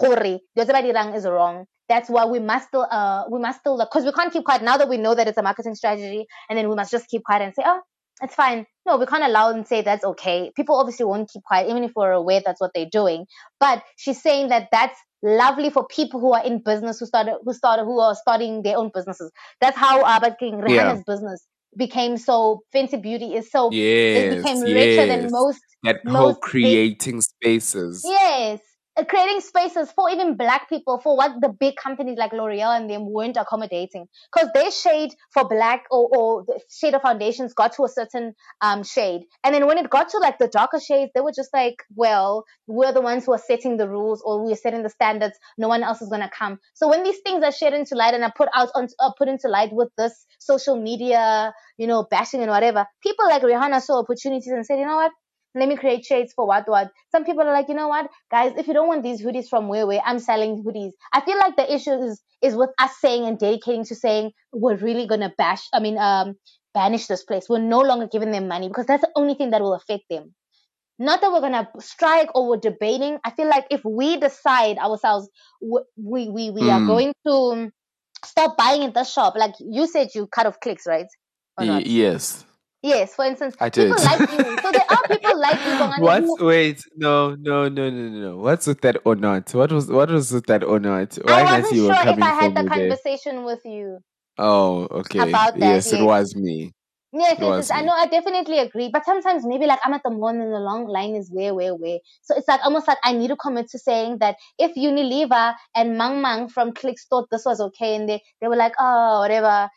gore 0.00 0.22
is 0.22 1.26
wrong. 1.26 1.64
That's 1.88 2.10
why 2.10 2.26
we 2.26 2.38
must 2.38 2.68
still 2.68 2.86
uh 2.90 3.24
we 3.30 3.40
must 3.40 3.60
still 3.60 3.78
because 3.78 4.04
we 4.04 4.12
can't 4.12 4.32
keep 4.32 4.44
quiet 4.44 4.62
now 4.62 4.76
that 4.76 4.88
we 4.90 4.98
know 4.98 5.14
that 5.14 5.26
it's 5.26 5.38
a 5.38 5.42
marketing 5.42 5.74
strategy 5.74 6.26
and 6.50 6.58
then 6.58 6.68
we 6.68 6.76
must 6.76 6.90
just 6.90 7.08
keep 7.08 7.24
quiet 7.24 7.42
and 7.42 7.54
say 7.54 7.62
oh 7.64 7.80
it's 8.22 8.34
fine 8.34 8.66
no 8.86 8.96
we 8.96 9.06
can't 9.06 9.24
allow 9.24 9.50
and 9.50 9.66
say 9.66 9.82
that's 9.82 10.04
okay 10.04 10.52
people 10.56 10.76
obviously 10.76 11.04
won't 11.06 11.30
keep 11.30 11.42
quiet 11.44 11.68
even 11.68 11.84
if 11.84 11.92
we're 11.96 12.12
aware 12.12 12.40
that's 12.44 12.60
what 12.60 12.70
they're 12.74 12.88
doing 12.90 13.26
but 13.60 13.82
she's 13.96 14.20
saying 14.20 14.48
that 14.48 14.68
that's 14.72 14.98
lovely 15.22 15.70
for 15.70 15.86
people 15.88 16.20
who 16.20 16.32
are 16.32 16.44
in 16.44 16.60
business 16.62 17.00
who 17.00 17.06
started 17.06 17.36
who 17.44 17.52
started 17.52 17.84
who 17.84 17.98
are 17.98 18.14
starting 18.14 18.62
their 18.62 18.76
own 18.76 18.90
businesses 18.94 19.30
that's 19.60 19.76
how 19.76 20.00
uh, 20.02 20.34
King 20.38 20.54
Rihanna's 20.54 20.98
Yeah. 20.98 21.02
business 21.06 21.46
became 21.76 22.16
so 22.16 22.62
Fenty 22.74 23.00
Beauty 23.00 23.34
is 23.34 23.50
so 23.50 23.70
it 23.72 24.30
became 24.30 24.60
richer 24.60 25.06
than 25.06 25.30
most 25.30 25.60
That 25.82 26.04
most 26.04 26.16
whole 26.16 26.34
big 26.34 26.40
creating 26.40 27.20
spaces. 27.20 28.04
Yes. 28.04 28.60
Uh, 28.98 29.04
Creating 29.04 29.40
spaces 29.40 29.92
for 29.92 30.10
even 30.10 30.36
black 30.36 30.68
people 30.68 30.98
for 30.98 31.16
what 31.16 31.40
the 31.40 31.48
big 31.48 31.76
companies 31.76 32.18
like 32.18 32.32
L'Oreal 32.32 32.76
and 32.76 32.90
them 32.90 33.10
weren't 33.12 33.36
accommodating. 33.36 34.06
Because 34.32 34.50
their 34.54 34.70
shade 34.70 35.10
for 35.32 35.48
black 35.48 35.84
or, 35.90 36.08
or 36.16 36.44
the 36.46 36.60
shade 36.70 36.94
of 36.94 37.02
foundations 37.02 37.54
got 37.54 37.72
to 37.74 37.84
a 37.84 37.88
certain 37.88 38.34
um, 38.60 38.82
shade. 38.82 39.22
And 39.44 39.54
then 39.54 39.66
when 39.66 39.78
it 39.78 39.88
got 39.88 40.08
to 40.10 40.18
like 40.18 40.38
the 40.38 40.48
darker 40.48 40.80
shades, 40.80 41.12
they 41.14 41.20
were 41.20 41.32
just 41.34 41.50
like, 41.54 41.76
well, 41.94 42.44
we're 42.66 42.92
the 42.92 43.00
ones 43.00 43.24
who 43.24 43.32
are 43.32 43.38
setting 43.38 43.76
the 43.76 43.88
rules 43.88 44.20
or 44.24 44.44
we're 44.44 44.56
setting 44.56 44.82
the 44.82 44.90
standards. 44.90 45.38
No 45.56 45.68
one 45.68 45.82
else 45.82 46.02
is 46.02 46.08
going 46.08 46.22
to 46.22 46.30
come. 46.36 46.58
So 46.74 46.88
when 46.88 47.04
these 47.04 47.18
things 47.24 47.44
are 47.44 47.52
shared 47.52 47.74
into 47.74 47.94
light 47.94 48.14
and 48.14 48.24
are 48.24 48.32
put 48.36 48.48
out 48.54 48.70
on, 48.74 48.88
uh, 48.98 49.12
put 49.16 49.28
into 49.28 49.48
light 49.48 49.70
with 49.72 49.90
this 49.96 50.26
social 50.40 50.76
media, 50.80 51.52
you 51.76 51.86
know, 51.86 52.06
bashing 52.10 52.40
and 52.40 52.50
whatever, 52.50 52.86
people 53.02 53.26
like 53.28 53.42
Rihanna 53.42 53.80
saw 53.80 54.00
opportunities 54.00 54.48
and 54.48 54.66
said, 54.66 54.78
you 54.78 54.86
know 54.86 54.96
what? 54.96 55.12
Let 55.58 55.68
me 55.68 55.76
create 55.76 56.04
shades 56.04 56.32
for 56.34 56.46
what 56.46 56.68
what. 56.68 56.90
Some 57.12 57.24
people 57.24 57.42
are 57.42 57.52
like, 57.52 57.68
you 57.68 57.74
know 57.74 57.88
what, 57.88 58.10
guys, 58.30 58.52
if 58.56 58.66
you 58.68 58.74
don't 58.74 58.88
want 58.88 59.02
these 59.02 59.22
hoodies 59.22 59.48
from 59.48 59.68
where 59.68 59.86
where 59.86 60.00
I'm 60.04 60.18
selling 60.18 60.62
hoodies. 60.64 60.92
I 61.12 61.20
feel 61.22 61.38
like 61.38 61.56
the 61.56 61.72
issue 61.72 61.92
is 61.92 62.22
is 62.42 62.54
with 62.56 62.70
us 62.78 62.92
saying 63.00 63.24
and 63.26 63.38
dedicating 63.38 63.84
to 63.86 63.94
saying 63.94 64.32
we're 64.52 64.76
really 64.76 65.06
gonna 65.06 65.32
bash. 65.38 65.66
I 65.72 65.80
mean, 65.80 65.98
um, 65.98 66.36
banish 66.74 67.06
this 67.06 67.24
place. 67.24 67.48
We're 67.48 67.58
no 67.58 67.80
longer 67.80 68.08
giving 68.10 68.30
them 68.30 68.48
money 68.48 68.68
because 68.68 68.86
that's 68.86 69.02
the 69.02 69.10
only 69.16 69.34
thing 69.34 69.50
that 69.50 69.60
will 69.62 69.74
affect 69.74 70.04
them. 70.10 70.34
Not 70.98 71.20
that 71.20 71.32
we're 71.32 71.40
gonna 71.40 71.68
strike 71.80 72.30
or 72.34 72.48
we're 72.48 72.56
debating. 72.58 73.18
I 73.24 73.30
feel 73.32 73.48
like 73.48 73.66
if 73.70 73.84
we 73.84 74.16
decide 74.18 74.78
ourselves, 74.78 75.28
we 75.60 76.28
we 76.28 76.50
we 76.50 76.70
are 76.70 76.80
Mm. 76.80 76.86
going 76.86 77.12
to 77.26 77.70
stop 78.24 78.56
buying 78.56 78.84
at 78.84 78.94
the 78.94 79.04
shop. 79.04 79.34
Like 79.36 79.54
you 79.60 79.86
said, 79.86 80.08
you 80.14 80.26
cut 80.26 80.46
off 80.46 80.60
clicks, 80.60 80.86
right? 80.86 81.06
Y- 81.58 81.82
yes, 81.86 82.44
Yes. 82.82 83.14
For 83.14 83.24
instance, 83.24 83.56
I 83.60 83.70
people 83.70 83.96
like 83.96 84.20
you. 84.20 84.58
So 84.62 84.72
there 84.72 84.82
are 84.88 85.08
people 85.08 85.40
like 85.46 85.58
you, 85.64 85.72
Bongani, 85.72 86.00
What's 86.00 86.38
who 86.38 86.46
wait? 86.46 86.82
No, 86.96 87.34
no, 87.34 87.68
no, 87.68 87.90
no, 87.90 88.08
no. 88.08 88.36
What's 88.36 88.66
with 88.66 88.80
that 88.82 88.98
or 89.04 89.16
not? 89.16 89.52
What 89.54 89.72
was 89.72 89.88
what 89.88 90.10
was 90.10 90.32
with 90.32 90.46
that 90.46 90.62
or 90.62 90.78
not? 90.78 91.14
Why 91.22 91.42
I 91.42 91.58
wasn't 91.58 91.74
you 91.74 91.86
sure 91.86 91.94
if 91.94 92.22
I 92.22 92.30
had 92.30 92.54
the 92.54 92.62
me 92.62 92.68
there? 92.68 92.88
conversation 92.88 93.44
with 93.44 93.60
you 93.64 93.98
Oh, 94.38 94.86
okay. 94.90 95.30
about 95.30 95.54
that. 95.54 95.60
Yes, 95.60 95.92
it 95.92 96.02
was 96.02 96.34
me. 96.36 96.72
Yes, 97.10 97.38
yes, 97.40 97.56
yes. 97.56 97.70
I 97.70 97.80
know. 97.80 97.92
I 97.92 98.06
definitely 98.06 98.58
agree. 98.58 98.90
But 98.92 99.04
sometimes 99.04 99.44
maybe 99.44 99.66
like 99.66 99.80
I'm 99.84 99.94
at 99.94 100.02
the 100.04 100.10
mall 100.10 100.28
and 100.28 100.40
the 100.40 100.58
long 100.58 100.86
line 100.86 101.16
is 101.16 101.30
way, 101.32 101.50
way, 101.50 101.72
way. 101.72 102.00
So 102.22 102.36
it's 102.36 102.46
like 102.46 102.60
almost 102.64 102.86
like 102.86 102.98
I 103.02 103.12
need 103.12 103.28
to 103.28 103.36
commit 103.36 103.68
to 103.70 103.78
saying 103.78 104.18
that 104.18 104.36
if 104.58 104.74
Unilever 104.76 105.54
and 105.74 105.96
Mang 105.98 106.20
Mang 106.20 106.48
from 106.48 106.72
Clicks 106.72 107.06
thought 107.06 107.28
this 107.30 107.44
was 107.44 107.60
okay 107.60 107.96
and 107.96 108.08
they, 108.08 108.22
they 108.40 108.46
were 108.46 108.56
like, 108.56 108.74
oh, 108.78 109.20
whatever, 109.20 109.68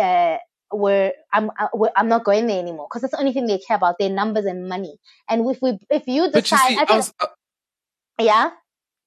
uh, 0.00 0.36
we're, 0.72 1.12
I'm, 1.32 1.50
uh, 1.50 1.68
we're, 1.74 1.90
I'm 1.96 2.08
not 2.08 2.24
going 2.24 2.46
there 2.46 2.58
anymore 2.58 2.86
because 2.88 3.02
that's 3.02 3.12
the 3.12 3.20
only 3.20 3.32
thing 3.32 3.46
they 3.46 3.58
care 3.58 3.76
about, 3.76 3.96
their 3.98 4.10
numbers 4.10 4.44
and 4.44 4.68
money. 4.68 4.98
And 5.28 5.48
if 5.48 5.58
we, 5.62 5.78
if 5.90 6.06
you 6.06 6.30
But 6.32 6.50
you 6.50 6.58
decide, 6.58 6.68
see, 6.68 6.76
I 6.76 6.82
I 6.82 6.84
think, 6.86 6.96
was, 6.98 7.14
uh, 7.20 7.26
yeah. 8.20 8.50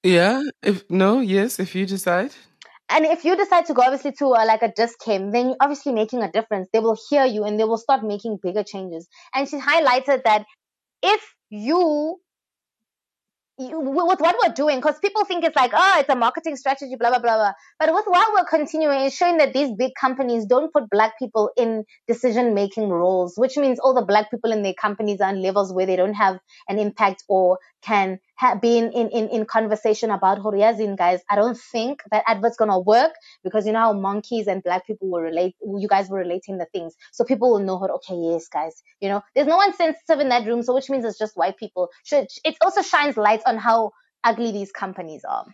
yeah. 0.02 0.42
If 0.62 0.84
no, 0.90 1.20
yes. 1.20 1.58
If 1.60 1.74
you 1.74 1.86
decide, 1.86 2.32
And 2.92 3.06
if 3.06 3.24
you 3.24 3.36
decide 3.36 3.66
to 3.66 3.74
go 3.74 3.82
obviously 3.82 4.12
to 4.18 4.34
uh, 4.34 4.44
like 4.44 4.62
a 4.62 4.72
discount, 4.74 5.32
then 5.32 5.46
you're 5.48 5.56
obviously 5.60 5.92
making 5.92 6.22
a 6.22 6.30
difference. 6.30 6.68
They 6.72 6.80
will 6.80 6.98
hear 7.08 7.24
you 7.24 7.44
and 7.44 7.58
they 7.58 7.64
will 7.64 7.78
start 7.78 8.02
making 8.02 8.38
bigger 8.42 8.64
changes. 8.64 9.06
And 9.32 9.48
she 9.48 9.58
highlighted 9.58 10.24
that 10.24 10.44
if 11.02 11.22
you 11.50 12.18
with 13.60 14.20
what 14.20 14.36
we're 14.42 14.54
doing, 14.54 14.78
because 14.78 14.98
people 15.00 15.24
think 15.24 15.44
it's 15.44 15.56
like, 15.56 15.72
oh, 15.74 15.96
it's 15.98 16.08
a 16.08 16.16
marketing 16.16 16.56
strategy, 16.56 16.96
blah, 16.98 17.10
blah, 17.10 17.18
blah, 17.18 17.36
blah. 17.36 17.52
But 17.78 17.92
with 17.92 18.06
what 18.06 18.32
we're 18.32 18.46
continuing 18.46 19.02
is 19.02 19.14
showing 19.14 19.36
that 19.36 19.52
these 19.52 19.70
big 19.76 19.92
companies 20.00 20.46
don't 20.46 20.72
put 20.72 20.88
black 20.90 21.18
people 21.18 21.50
in 21.56 21.84
decision 22.08 22.54
making 22.54 22.88
roles, 22.88 23.34
which 23.36 23.56
means 23.56 23.78
all 23.78 23.94
the 23.94 24.04
black 24.04 24.30
people 24.30 24.50
in 24.50 24.62
their 24.62 24.74
companies 24.74 25.20
are 25.20 25.28
on 25.28 25.42
levels 25.42 25.72
where 25.72 25.86
they 25.86 25.96
don't 25.96 26.14
have 26.14 26.38
an 26.68 26.78
impact 26.78 27.22
or 27.28 27.58
can 27.82 28.20
ha- 28.36 28.54
be 28.54 28.78
in, 28.78 28.90
in, 28.92 29.28
in, 29.28 29.44
conversation 29.44 30.10
about 30.10 30.38
Horiazin, 30.38 30.96
guys. 30.96 31.20
I 31.30 31.36
don't 31.36 31.58
think 31.58 32.02
that 32.10 32.24
advert's 32.26 32.56
gonna 32.56 32.78
work 32.78 33.12
because 33.42 33.66
you 33.66 33.72
know 33.72 33.80
how 33.80 33.92
monkeys 33.92 34.46
and 34.46 34.62
black 34.62 34.86
people 34.86 35.10
will 35.10 35.20
relate, 35.20 35.54
you 35.60 35.88
guys 35.88 36.08
were 36.08 36.18
relating 36.18 36.58
the 36.58 36.66
things. 36.66 36.94
So 37.12 37.24
people 37.24 37.50
will 37.50 37.60
know 37.60 37.78
how, 37.78 37.88
okay, 37.96 38.14
yes, 38.14 38.48
guys, 38.48 38.82
you 39.00 39.08
know, 39.08 39.22
there's 39.34 39.46
no 39.46 39.56
one 39.56 39.74
sensitive 39.74 40.20
in 40.20 40.28
that 40.28 40.46
room. 40.46 40.62
So 40.62 40.74
which 40.74 40.90
means 40.90 41.04
it's 41.04 41.18
just 41.18 41.36
white 41.36 41.56
people. 41.56 41.88
It 42.10 42.56
also 42.60 42.82
shines 42.82 43.16
light 43.16 43.42
on 43.46 43.58
how 43.58 43.92
ugly 44.24 44.52
these 44.52 44.72
companies 44.72 45.24
are. 45.24 45.46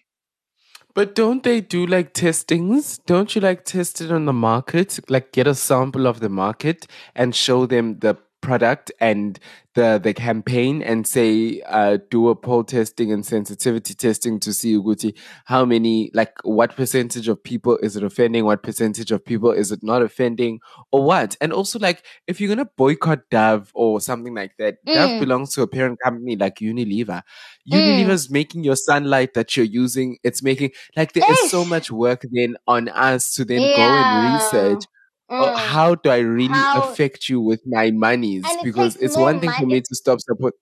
but 0.95 1.15
don't 1.15 1.43
they 1.43 1.61
do 1.61 1.87
like 1.87 2.15
testings? 2.15 2.99
Don't 3.05 3.35
you 3.35 3.43
like 3.43 3.65
test 3.67 4.01
it 4.01 4.11
on 4.11 4.25
the 4.25 4.33
market? 4.33 4.99
Like 5.11 5.31
get 5.31 5.47
a 5.47 5.55
sample 5.55 6.07
of 6.07 6.21
the 6.21 6.31
market 6.31 6.87
and 7.15 7.35
show 7.35 7.67
them 7.67 7.99
the 7.99 8.17
product 8.47 8.93
and 9.01 9.39
the 9.75 9.89
the 10.03 10.15
campaign 10.15 10.81
and 10.91 11.07
say 11.07 11.61
uh 11.79 11.99
do 12.11 12.29
a 12.29 12.35
poll 12.35 12.65
testing 12.65 13.13
and 13.13 13.27
sensitivity 13.27 13.93
testing 13.95 14.41
to 14.41 14.53
see 14.55 14.75
Uguti 14.79 15.11
how 15.45 15.65
many 15.65 16.11
like 16.15 16.33
what 16.45 16.77
percentage 16.77 17.29
of 17.29 17.43
people 17.43 17.77
is 17.87 17.97
it 17.97 18.03
offending? 18.11 18.45
What 18.45 18.63
percentage 18.63 19.11
of 19.17 19.25
people 19.25 19.51
is 19.63 19.73
it 19.73 19.83
not 19.83 20.01
offending? 20.03 20.61
Or 20.93 21.03
what? 21.05 21.37
And 21.41 21.53
also 21.53 21.79
like 21.79 22.05
if 22.27 22.41
you're 22.41 22.49
gonna 22.55 22.71
boycott 22.77 23.29
Dove 23.31 23.71
or 23.75 24.01
something 24.01 24.35
like 24.35 24.53
that 24.59 24.77
Dove 24.87 25.11
Mm. 25.17 25.21
belongs 25.21 25.53
to 25.55 25.63
a 25.63 25.67
parent 25.67 25.99
company 26.05 26.37
like 26.37 26.57
Unilever. 26.57 27.23
Unilever's 27.71 28.31
making 28.31 28.65
your 28.65 28.77
sunlight 28.77 29.35
that 29.35 29.57
you're 29.57 29.67
using. 29.85 30.19
It's 30.23 30.43
making 30.43 30.71
like 30.97 31.13
there 31.13 31.25
is 31.31 31.51
so 31.51 31.65
much 31.65 31.91
work 31.91 32.23
then 32.33 32.57
on 32.67 32.89
us 32.89 33.35
to 33.35 33.45
then 33.45 33.63
go 33.77 33.97
and 33.97 34.15
research 34.33 34.85
Mm. 35.31 35.57
how 35.57 35.95
do 35.97 36.11
I 36.11 36.19
really 36.19 36.49
How- 36.55 36.83
affect 36.83 37.29
you 37.29 37.41
with 37.41 37.61
my 37.67 37.91
monies? 37.91 38.45
It 38.47 38.63
Because 38.63 38.97
it's 38.97 39.17
one 39.17 39.41
thing 39.41 39.51
for 39.59 39.67
me 39.67 39.81
to 39.81 39.95
stop 39.95 40.21
support. 40.21 40.55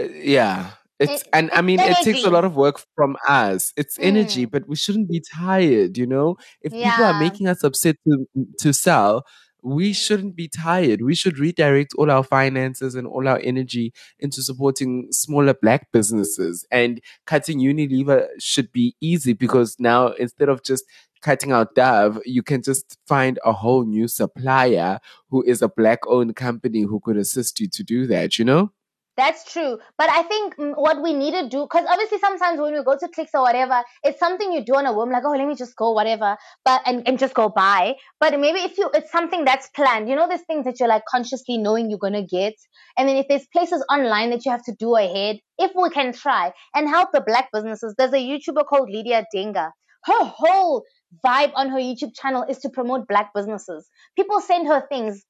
uh, 0.00 0.04
Yeah. 0.14 0.70
It's 1.00 1.22
It- 1.22 1.28
and 1.32 1.50
I 1.52 1.56
it's 1.58 1.64
mean 1.64 1.80
it 1.80 1.96
takes 2.04 2.24
a 2.24 2.30
lot 2.30 2.44
of 2.44 2.54
work 2.56 2.78
from 2.94 3.16
us. 3.28 3.72
It's 3.76 3.98
energy, 3.98 4.46
Mm. 4.46 4.50
but 4.52 4.68
we 4.68 4.76
shouldn't 4.76 5.08
be 5.08 5.20
tired, 5.20 5.96
you 5.98 6.06
know? 6.06 6.36
If 6.62 6.72
people 6.72 7.04
are 7.04 7.18
making 7.18 7.48
us 7.48 7.64
upset 7.64 7.96
to 8.06 8.26
to 8.60 8.72
sell, 8.72 9.24
we 9.62 9.92
shouldn't 9.92 10.36
be 10.36 10.48
tired. 10.48 11.02
We 11.02 11.14
should 11.14 11.38
redirect 11.38 11.94
all 11.96 12.10
our 12.10 12.22
finances 12.22 12.94
and 12.94 13.06
all 13.06 13.28
our 13.28 13.40
energy 13.42 13.92
into 14.18 14.42
supporting 14.42 15.08
smaller 15.12 15.54
black 15.54 15.90
businesses. 15.92 16.64
And 16.70 17.00
cutting 17.26 17.58
Unilever 17.60 18.26
should 18.38 18.72
be 18.72 18.94
easy 19.00 19.32
because 19.32 19.76
now 19.78 20.08
instead 20.12 20.48
of 20.48 20.62
just 20.62 20.84
cutting 21.22 21.52
out 21.52 21.74
Dove, 21.74 22.20
you 22.24 22.42
can 22.42 22.62
just 22.62 22.96
find 23.06 23.38
a 23.44 23.52
whole 23.52 23.84
new 23.84 24.08
supplier 24.08 24.98
who 25.28 25.42
is 25.42 25.62
a 25.62 25.68
black 25.68 26.00
owned 26.06 26.34
company 26.36 26.82
who 26.82 27.00
could 27.00 27.16
assist 27.16 27.60
you 27.60 27.68
to 27.68 27.82
do 27.82 28.06
that, 28.06 28.38
you 28.38 28.44
know? 28.44 28.72
That's 29.20 29.44
true. 29.52 29.78
But 29.98 30.08
I 30.08 30.22
think 30.22 30.56
mm, 30.56 30.72
what 30.76 31.02
we 31.02 31.12
need 31.12 31.32
to 31.32 31.46
do, 31.46 31.64
because 31.64 31.84
obviously 31.86 32.18
sometimes 32.20 32.58
when 32.58 32.72
we 32.72 32.82
go 32.82 32.96
to 32.96 33.08
clicks 33.08 33.32
or 33.34 33.42
whatever, 33.42 33.82
it's 34.02 34.18
something 34.18 34.50
you 34.50 34.64
do 34.64 34.76
on 34.76 34.86
a 34.86 34.94
whim, 34.94 35.10
like, 35.10 35.24
oh, 35.26 35.32
let 35.32 35.46
me 35.46 35.54
just 35.54 35.76
go, 35.76 35.92
whatever, 35.92 36.38
but, 36.64 36.80
and, 36.86 37.06
and 37.06 37.18
just 37.18 37.34
go 37.34 37.50
buy. 37.50 37.96
But 38.18 38.40
maybe 38.40 38.60
if 38.60 38.78
you, 38.78 38.88
it's 38.94 39.12
something 39.12 39.44
that's 39.44 39.68
planned, 39.76 40.08
you 40.08 40.16
know, 40.16 40.26
there's 40.26 40.40
things 40.46 40.64
that 40.64 40.80
you're 40.80 40.88
like 40.88 41.04
consciously 41.06 41.58
knowing 41.58 41.90
you're 41.90 41.98
going 41.98 42.14
to 42.14 42.22
get. 42.22 42.54
And 42.96 43.10
then 43.10 43.16
if 43.16 43.28
there's 43.28 43.46
places 43.52 43.84
online 43.92 44.30
that 44.30 44.46
you 44.46 44.52
have 44.52 44.64
to 44.64 44.74
do 44.78 44.96
ahead, 44.96 45.36
if 45.58 45.72
we 45.76 45.90
can 45.90 46.14
try 46.14 46.52
and 46.74 46.88
help 46.88 47.10
the 47.12 47.20
black 47.20 47.50
businesses, 47.52 47.94
there's 47.98 48.14
a 48.14 48.16
YouTuber 48.16 48.64
called 48.66 48.88
Lydia 48.90 49.26
Denga. 49.34 49.70
Her 50.04 50.24
whole 50.24 50.84
vibe 51.26 51.52
on 51.54 51.68
her 51.68 51.78
YouTube 51.78 52.14
channel 52.18 52.46
is 52.48 52.58
to 52.60 52.70
promote 52.70 53.06
black 53.06 53.32
businesses. 53.34 53.86
People 54.16 54.40
send 54.40 54.66
her 54.66 54.86
things 54.88 55.22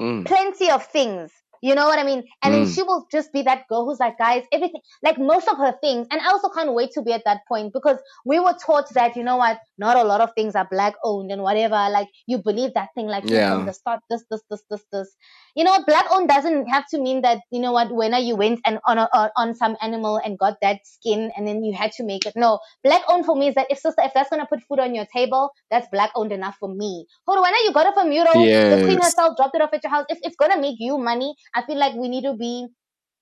Mm. 0.00 0.24
plenty 0.26 0.70
of 0.70 0.86
things. 0.86 1.32
You 1.62 1.74
know 1.76 1.86
what 1.86 1.98
I 1.98 2.04
mean? 2.04 2.24
And 2.42 2.52
then 2.54 2.66
Mm. 2.66 2.74
she 2.74 2.82
will 2.82 3.06
just 3.12 3.32
be 3.32 3.42
that 3.42 3.68
girl 3.68 3.86
who's 3.86 4.00
like, 4.00 4.18
guys, 4.18 4.44
everything, 4.52 4.82
like 5.02 5.18
most 5.18 5.48
of 5.48 5.56
her 5.58 5.74
things. 5.80 6.08
And 6.10 6.20
I 6.20 6.26
also 6.26 6.50
can't 6.50 6.74
wait 6.74 6.90
to 6.92 7.02
be 7.02 7.12
at 7.12 7.22
that 7.24 7.42
point 7.48 7.72
because 7.72 7.98
we 8.26 8.40
were 8.40 8.54
taught 8.66 8.92
that, 8.94 9.16
you 9.16 9.24
know 9.24 9.36
what, 9.38 9.60
not 9.78 9.96
a 9.96 10.04
lot 10.04 10.20
of 10.20 10.32
things 10.34 10.56
are 10.56 10.68
black 10.70 10.94
owned 11.04 11.30
and 11.32 11.42
whatever. 11.42 11.76
Like 11.90 12.08
you 12.26 12.38
believe 12.38 12.74
that 12.74 12.90
thing, 12.96 13.06
like 13.06 13.24
Yeah. 13.24 13.48
from 13.48 13.64
the 13.64 13.72
start, 13.72 14.00
this, 14.10 14.24
this, 14.30 14.42
this, 14.50 14.62
this, 14.70 14.84
this. 14.92 15.16
You 15.54 15.64
know, 15.64 15.82
black 15.86 16.06
owned 16.10 16.28
doesn't 16.28 16.66
have 16.66 16.86
to 16.90 16.98
mean 17.00 17.22
that, 17.22 17.40
you 17.50 17.60
know 17.60 17.72
what, 17.72 17.92
when 17.92 18.12
you 18.24 18.36
went 18.36 18.60
and 18.66 18.78
on 18.86 18.98
a, 18.98 19.08
on 19.36 19.54
some 19.54 19.76
animal 19.82 20.18
and 20.24 20.38
got 20.38 20.56
that 20.62 20.80
skin 20.86 21.30
and 21.36 21.46
then 21.46 21.62
you 21.64 21.74
had 21.76 21.92
to 21.92 22.04
make 22.04 22.26
it. 22.26 22.34
No, 22.36 22.58
black 22.82 23.02
owned 23.08 23.26
for 23.26 23.36
me 23.36 23.48
is 23.48 23.54
that 23.54 23.66
if 23.70 23.78
sister, 23.78 24.02
if 24.02 24.12
that's 24.14 24.30
going 24.30 24.40
to 24.40 24.46
put 24.46 24.62
food 24.62 24.80
on 24.80 24.94
your 24.94 25.06
table, 25.14 25.50
that's 25.70 25.88
black 25.92 26.10
owned 26.16 26.32
enough 26.32 26.56
for 26.58 26.68
me. 26.74 27.06
Hold 27.26 27.38
on, 27.38 27.42
when 27.42 27.54
you 27.64 27.72
got 27.72 27.86
it 27.86 27.94
from 27.94 28.12
Euro, 28.12 28.50
the 28.68 28.78
queen 28.78 29.00
Yes. 29.00 29.02
herself 29.02 29.36
dropped 29.36 29.54
it 29.54 29.62
off 29.62 29.72
at 29.72 29.82
your 29.84 29.90
house. 29.90 30.06
If 30.08 30.18
it's 30.22 30.36
going 30.36 30.52
to 30.52 30.60
make 30.60 30.76
you 30.78 30.98
money, 30.98 31.34
I 31.54 31.62
feel 31.64 31.78
like 31.78 31.94
we 31.94 32.08
need 32.08 32.24
to 32.24 32.34
be 32.34 32.68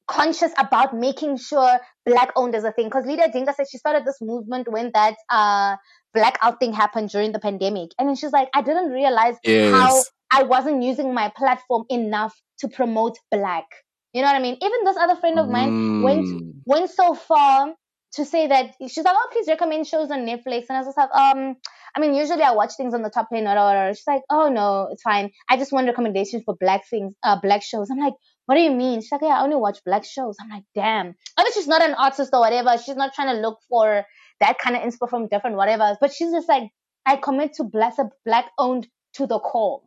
conscious 0.09 0.53
about 0.59 0.95
making 0.95 1.37
sure 1.37 1.79
black 2.05 2.33
owned 2.37 2.55
is 2.55 2.65
a 2.65 2.73
thing. 2.73 2.87
Because 2.87 3.07
Lida 3.07 3.31
Dinka 3.33 3.53
said 3.55 3.67
she 3.71 3.79
started 3.79 4.05
this 4.05 4.19
movement 4.21 4.69
when 4.71 4.91
that 4.95 5.17
uh 5.29 5.77
blackout 6.15 6.59
thing 6.59 6.73
happened 6.73 7.11
during 7.11 7.33
the 7.33 7.39
pandemic. 7.39 7.91
And 7.99 8.09
then 8.09 8.17
she's 8.17 8.33
like, 8.33 8.49
I 8.55 8.63
didn't 8.63 8.91
realize 8.91 9.37
how 9.61 10.05
I 10.31 10.43
wasn't 10.45 10.83
using 10.83 11.15
my 11.15 11.33
platform 11.37 11.85
enough 11.89 12.35
to 12.59 12.69
promote 12.69 13.17
black. 13.31 13.67
You 14.13 14.23
know 14.23 14.29
what 14.29 14.37
I 14.37 14.41
mean? 14.43 14.57
Even 14.61 14.85
this 14.85 14.97
other 14.97 15.17
friend 15.17 15.39
of 15.39 15.49
mine 15.49 15.75
went 15.99 16.27
Mm. 16.27 16.63
went 16.67 16.91
so 16.91 17.15
far 17.15 17.75
to 18.15 18.25
say 18.25 18.49
that 18.49 18.75
she's 18.89 19.05
like, 19.05 19.15
oh, 19.17 19.29
please 19.33 19.47
recommend 19.49 19.87
shows 19.87 20.11
on 20.11 20.21
Netflix. 20.27 20.67
And 20.69 20.77
I 20.77 20.79
was 20.79 20.87
just 20.89 20.99
like, 20.99 21.15
um, 21.15 21.57
I 21.97 22.01
mean, 22.01 22.15
usually 22.15 22.43
I 22.43 22.53
watch 22.53 22.73
things 22.77 22.95
on 22.95 23.03
the 23.03 23.11
top 23.11 23.29
ten 23.33 23.47
or 23.47 23.55
whatever. 23.55 23.95
She's 23.95 24.07
like, 24.07 24.23
oh 24.31 24.49
no, 24.49 24.89
it's 24.93 25.03
fine. 25.03 25.31
I 25.49 25.57
just 25.57 25.73
want 25.73 25.87
recommendations 25.87 26.43
for 26.45 26.55
black 26.59 26.83
things, 26.89 27.15
uh, 27.23 27.39
black 27.41 27.63
shows. 27.63 27.89
I'm 27.91 27.99
like, 27.99 28.15
what 28.47 28.55
do 28.57 28.61
you 28.63 28.73
mean? 28.73 29.01
She's 29.01 29.13
like, 29.13 29.23
yeah, 29.23 29.39
I 29.41 29.43
only 29.43 29.57
watch 29.57 29.79
black 29.85 30.05
shows. 30.05 30.37
I'm 30.41 30.49
like, 30.51 30.65
damn. 30.75 31.15
I 31.37 31.43
mean, 31.45 31.53
she's 31.53 31.69
not 31.69 31.83
an 31.83 31.95
artist 31.95 32.31
or 32.33 32.41
whatever. 32.41 32.77
She's 32.85 32.97
not 32.97 33.15
trying 33.15 33.35
to 33.35 33.41
look 33.41 33.59
for 33.69 34.05
that 34.41 34.59
kind 34.59 34.77
of 34.77 34.83
inspo 34.83 35.09
from 35.09 35.29
different 35.29 35.57
whatever. 35.57 35.97
But 36.01 36.13
she's 36.13 36.33
just 36.33 36.49
like, 36.49 36.65
I 37.07 37.17
commit 37.17 37.55
to 37.55 37.65
black, 37.65 37.95
black 38.25 38.51
owned 38.59 38.87
to 39.15 39.27
the 39.27 39.39
core. 39.39 39.83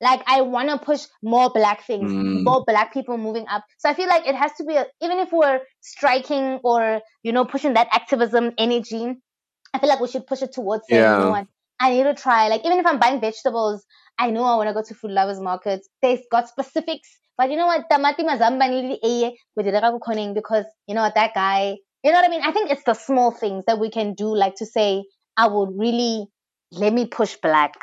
Like 0.00 0.22
I 0.26 0.42
want 0.42 0.68
to 0.68 0.78
push 0.78 1.04
more 1.22 1.50
black 1.50 1.86
things, 1.86 2.12
Mm. 2.12 2.42
more 2.44 2.64
black 2.66 2.92
people 2.92 3.16
moving 3.16 3.46
up. 3.48 3.64
So 3.78 3.88
I 3.88 3.94
feel 3.94 4.08
like 4.08 4.26
it 4.26 4.34
has 4.34 4.52
to 4.58 4.64
be, 4.64 4.74
a, 4.74 4.86
even 5.00 5.18
if 5.18 5.32
we're 5.32 5.60
striking 5.80 6.60
or 6.64 7.00
you 7.22 7.32
know 7.32 7.44
pushing 7.44 7.74
that 7.74 7.88
activism 7.92 8.52
energy, 8.58 9.14
I 9.74 9.78
feel 9.78 9.88
like 9.88 10.00
we 10.00 10.08
should 10.08 10.26
push 10.26 10.40
it 10.42 10.52
towards 10.52 10.84
saying, 10.88 11.10
you 11.10 11.18
know 11.18 11.28
what, 11.28 11.46
I 11.80 11.90
need 11.90 12.04
to 12.04 12.14
try. 12.14 12.48
Like 12.48 12.64
even 12.64 12.78
if 12.78 12.86
I'm 12.86 13.00
buying 13.00 13.20
vegetables, 13.20 13.84
I 14.18 14.30
know 14.30 14.44
I 14.44 14.54
want 14.56 14.68
to 14.68 14.74
go 14.74 14.82
to 14.82 14.94
food 14.94 15.10
lovers 15.10 15.40
markets. 15.40 15.88
They've 16.00 16.22
got 16.30 16.48
specifics, 16.48 17.08
but 17.36 17.50
you 17.50 17.56
know 17.56 17.66
what, 17.66 17.86
tamati 17.90 18.20
mazamba 18.20 18.68
nili 18.68 18.98
eye 19.02 19.32
kudideka 19.58 19.98
kukhoneng 19.98 20.34
because 20.34 20.64
you 20.86 20.94
know 20.94 21.02
what 21.02 21.16
that 21.16 21.34
guy. 21.34 21.76
You 22.04 22.12
know 22.12 22.18
what 22.18 22.26
I 22.26 22.30
mean? 22.30 22.42
I 22.42 22.52
think 22.52 22.70
it's 22.70 22.84
the 22.84 22.94
small 22.94 23.32
things 23.32 23.64
that 23.66 23.80
we 23.80 23.90
can 23.90 24.14
do, 24.14 24.34
like 24.34 24.54
to 24.56 24.66
say, 24.66 25.04
I 25.36 25.48
would 25.48 25.70
really 25.76 26.26
let 26.70 26.92
me 26.92 27.06
push 27.06 27.36
black 27.36 27.74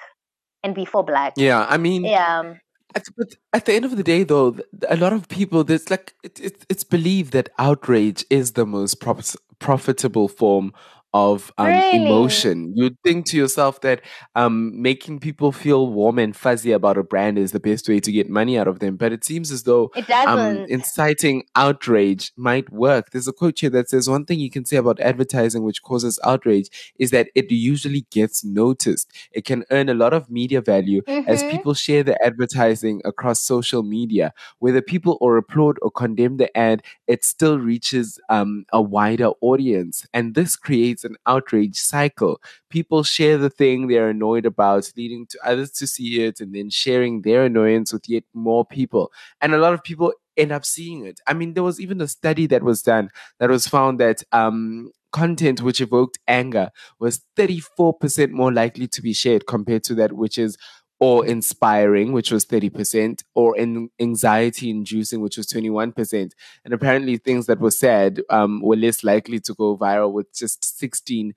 and 0.63 0.73
be 0.75 0.85
for 0.85 1.03
black. 1.03 1.33
Yeah, 1.37 1.65
I 1.67 1.77
mean, 1.77 2.05
Yeah. 2.05 2.53
At, 2.93 3.05
but 3.17 3.27
at 3.53 3.65
the 3.65 3.73
end 3.73 3.85
of 3.85 3.95
the 3.95 4.03
day, 4.03 4.23
though, 4.23 4.57
a 4.89 4.97
lot 4.97 5.13
of 5.13 5.29
people, 5.29 5.63
there's 5.63 5.89
like, 5.89 6.13
it, 6.23 6.39
it, 6.41 6.65
it's 6.69 6.83
believed 6.83 7.31
that 7.31 7.49
outrage 7.57 8.25
is 8.29 8.51
the 8.51 8.65
most 8.65 8.99
prof- 8.99 9.37
profitable 9.59 10.27
form 10.27 10.73
of 11.13 11.51
um, 11.57 11.67
Really? 11.67 12.05
emotion. 12.05 12.73
You'd 12.75 12.97
think 13.03 13.25
to 13.27 13.37
yourself 13.37 13.81
that 13.81 14.01
um, 14.35 14.81
making 14.81 15.19
people 15.19 15.51
feel 15.51 15.87
warm 15.87 16.17
and 16.19 16.35
fuzzy 16.35 16.71
about 16.71 16.97
a 16.97 17.03
brand 17.03 17.37
is 17.37 17.51
the 17.51 17.59
best 17.59 17.87
way 17.89 17.99
to 17.99 18.11
get 18.11 18.29
money 18.29 18.57
out 18.57 18.67
of 18.67 18.79
them. 18.79 18.95
But 18.95 19.11
it 19.11 19.23
seems 19.23 19.51
as 19.51 19.63
though 19.63 19.91
It 19.95 20.09
um, 20.09 20.65
inciting 20.69 21.43
outrage 21.55 22.31
might 22.37 22.71
work. 22.71 23.11
There's 23.11 23.27
a 23.27 23.33
quote 23.33 23.59
here 23.59 23.69
that 23.71 23.89
says 23.89 24.09
one 24.09 24.25
thing 24.25 24.39
you 24.39 24.49
can 24.49 24.65
say 24.65 24.77
about 24.77 24.99
advertising 24.99 25.63
which 25.63 25.81
causes 25.83 26.19
outrage 26.23 26.93
is 26.97 27.11
that 27.11 27.29
it 27.35 27.51
usually 27.51 28.05
gets 28.11 28.43
noticed. 28.43 29.11
It 29.31 29.45
can 29.45 29.63
earn 29.71 29.89
a 29.89 29.93
lot 29.93 30.13
of 30.13 30.29
media 30.29 30.61
value 30.61 31.01
as 31.27 31.43
Mhm. 31.43 31.51
people 31.51 31.73
share 31.73 32.03
the 32.03 32.17
advertising 32.25 33.01
across 33.05 33.41
social 33.41 33.83
media. 33.83 34.33
Whether 34.59 34.81
people 34.81 35.17
or 35.21 35.37
applaud 35.37 35.77
or 35.81 35.91
condemn 35.91 36.37
the 36.37 36.55
ad, 36.57 36.83
it 37.07 37.23
still 37.25 37.59
reaches 37.59 38.19
um, 38.29 38.65
a 38.71 38.81
wider 38.81 39.31
audience. 39.41 40.05
And 40.13 40.35
this 40.35 40.55
creates 40.55 41.00
an 41.03 41.15
outrage 41.25 41.77
cycle. 41.77 42.41
People 42.69 43.03
share 43.03 43.37
the 43.37 43.49
thing 43.49 43.87
they're 43.87 44.09
annoyed 44.09 44.45
about, 44.45 44.91
leading 44.95 45.25
to 45.27 45.39
others 45.43 45.71
to 45.71 45.87
see 45.87 46.23
it 46.23 46.39
and 46.39 46.53
then 46.53 46.69
sharing 46.69 47.21
their 47.21 47.45
annoyance 47.45 47.93
with 47.93 48.07
yet 48.07 48.23
more 48.33 48.65
people. 48.65 49.11
And 49.41 49.53
a 49.53 49.57
lot 49.57 49.73
of 49.73 49.83
people 49.83 50.13
end 50.37 50.51
up 50.51 50.65
seeing 50.65 51.05
it. 51.05 51.19
I 51.27 51.33
mean, 51.33 51.53
there 51.53 51.63
was 51.63 51.79
even 51.79 52.01
a 52.01 52.07
study 52.07 52.47
that 52.47 52.63
was 52.63 52.81
done 52.81 53.09
that 53.39 53.49
was 53.49 53.67
found 53.67 53.99
that 53.99 54.23
um, 54.31 54.91
content 55.11 55.61
which 55.61 55.81
evoked 55.81 56.19
anger 56.27 56.69
was 56.99 57.21
34% 57.37 58.31
more 58.31 58.51
likely 58.51 58.87
to 58.87 59.01
be 59.01 59.13
shared 59.13 59.45
compared 59.45 59.83
to 59.83 59.95
that 59.95 60.13
which 60.13 60.37
is 60.37 60.57
or 61.01 61.25
inspiring, 61.25 62.13
which 62.13 62.31
was 62.31 62.45
30%, 62.45 63.23
or 63.35 63.57
in 63.57 63.89
anxiety 63.99 64.69
inducing, 64.69 65.21
which 65.21 65.35
was 65.37 65.47
21%. 65.47 66.33
And 66.63 66.73
apparently, 66.73 67.17
things 67.17 67.47
that 67.47 67.59
were 67.59 67.71
said 67.71 68.21
um, 68.29 68.61
were 68.61 68.77
less 68.77 69.03
likely 69.03 69.39
to 69.41 69.53
go 69.55 69.77
viral 69.77 70.13
with 70.13 70.33
just 70.33 70.61
16%. 70.63 71.33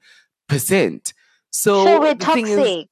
So, 1.50 1.84
So 1.84 2.00
we're 2.00 2.14
thing 2.14 2.46
is, 2.48 2.56
toxic. 2.56 2.88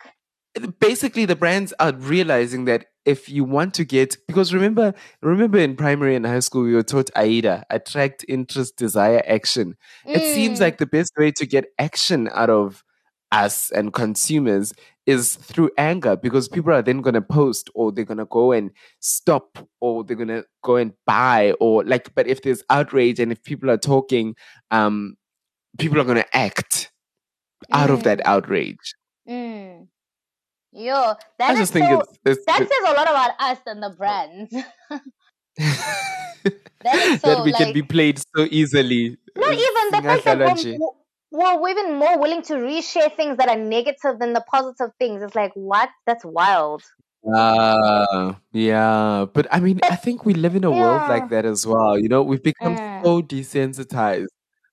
basically 0.81 1.25
the 1.27 1.37
brands 1.37 1.73
are 1.81 1.93
realizing 1.95 2.65
that 2.67 2.87
if 3.05 3.29
you 3.29 3.45
want 3.45 3.75
to 3.75 3.85
get 3.85 4.17
because 4.29 4.55
remember 4.55 4.95
remember 5.23 5.59
in 5.59 5.77
primary 5.77 6.15
and 6.15 6.27
high 6.27 6.39
school 6.41 6.63
we 6.63 6.75
were 6.75 6.83
taught 6.85 7.11
aida 7.17 7.65
attract 7.71 8.25
interest 8.29 8.77
desire 8.77 9.23
action 9.27 9.77
it 10.13 10.23
seems 10.35 10.59
Mm. 10.59 10.63
like 10.63 10.79
the 10.79 10.87
best 10.87 11.13
way 11.19 11.33
to 11.33 11.47
get 11.47 11.67
action 11.79 12.29
out 12.33 12.51
of 12.51 12.85
us 13.33 13.71
and 13.73 13.93
consumers 13.93 14.73
is 15.07 15.35
through 15.37 15.71
anger 15.79 16.17
because 16.17 16.49
people 16.49 16.73
are 16.73 16.83
then 16.83 17.01
going 17.01 17.15
to 17.15 17.23
post 17.23 17.71
or 17.75 17.91
they're 17.91 18.05
going 18.05 18.19
to 18.19 18.27
go 18.27 18.53
and 18.53 18.71
stop 19.01 19.59
or 19.81 20.05
they're 20.05 20.17
going 20.17 20.29
to 20.29 20.45
go 20.63 20.77
and 20.77 20.93
buy 21.07 21.53
or 21.59 21.83
like 21.85 22.15
but 22.15 22.29
if 22.29 22.43
there's 22.43 22.63
outrage 22.71 23.19
and 23.19 23.33
if 23.33 23.43
people 23.43 23.69
are 23.69 23.77
talking 23.77 24.37
um 24.71 25.17
people 25.79 26.01
are 26.01 26.05
going 26.05 26.17
to 26.17 26.37
act 26.37 26.93
out 27.73 27.91
of 27.91 28.05
that 28.05 28.25
outrage 28.25 28.95
Mm. 29.29 29.87
Yo, 30.73 31.15
that 31.39 31.51
I 31.51 31.53
is 31.53 31.59
just 31.59 31.73
think 31.73 31.87
so, 31.87 32.01
it's, 32.01 32.19
it's 32.25 32.45
that 32.47 32.59
says 32.59 32.69
a 32.87 32.93
lot 32.93 33.09
about 33.09 33.31
us 33.39 33.59
and 33.67 33.83
the 33.83 33.91
brands. 33.91 34.51
that 36.81 36.97
is 36.97 37.21
so 37.21 37.29
that 37.29 37.45
we 37.45 37.53
can 37.53 37.73
be 37.73 37.83
played 37.83 38.19
so 38.19 38.47
easily. 38.51 39.17
not 39.37 39.53
even 39.53 39.91
the 39.91 40.03
fact 40.03 40.67
Singahlanje. 41.33 41.61
we're, 41.61 41.69
even 41.71 41.95
more 41.99 42.19
willing 42.19 42.43
to 42.43 42.55
reshare 42.55 43.15
things 43.15 43.37
that 43.39 43.49
are 43.49 43.57
negative 43.59 44.19
than 44.19 44.33
the 44.33 44.45
positive 44.51 44.91
things. 44.99 45.23
It's 45.23 45.35
like 45.35 45.53
what? 45.55 45.89
That's 46.07 46.25
wild. 46.25 46.83
Ah, 47.35 48.39
yeah. 48.53 49.27
But 49.33 49.47
I 49.53 49.61
mean, 49.61 49.81
I 49.89 49.97
think 49.97 50.25
we 50.25 50.35
live 50.35 50.57
in 50.57 50.65
a 50.65 50.71
world 50.81 51.09
like 51.09 51.29
that 51.31 51.45
as 51.45 51.67
well. 51.67 51.99
You 51.99 52.09
know, 52.09 52.23
we've 52.23 52.43
become 52.43 52.77
Mm. 52.77 53.05
so 53.05 53.23
desensitized. 53.23 54.27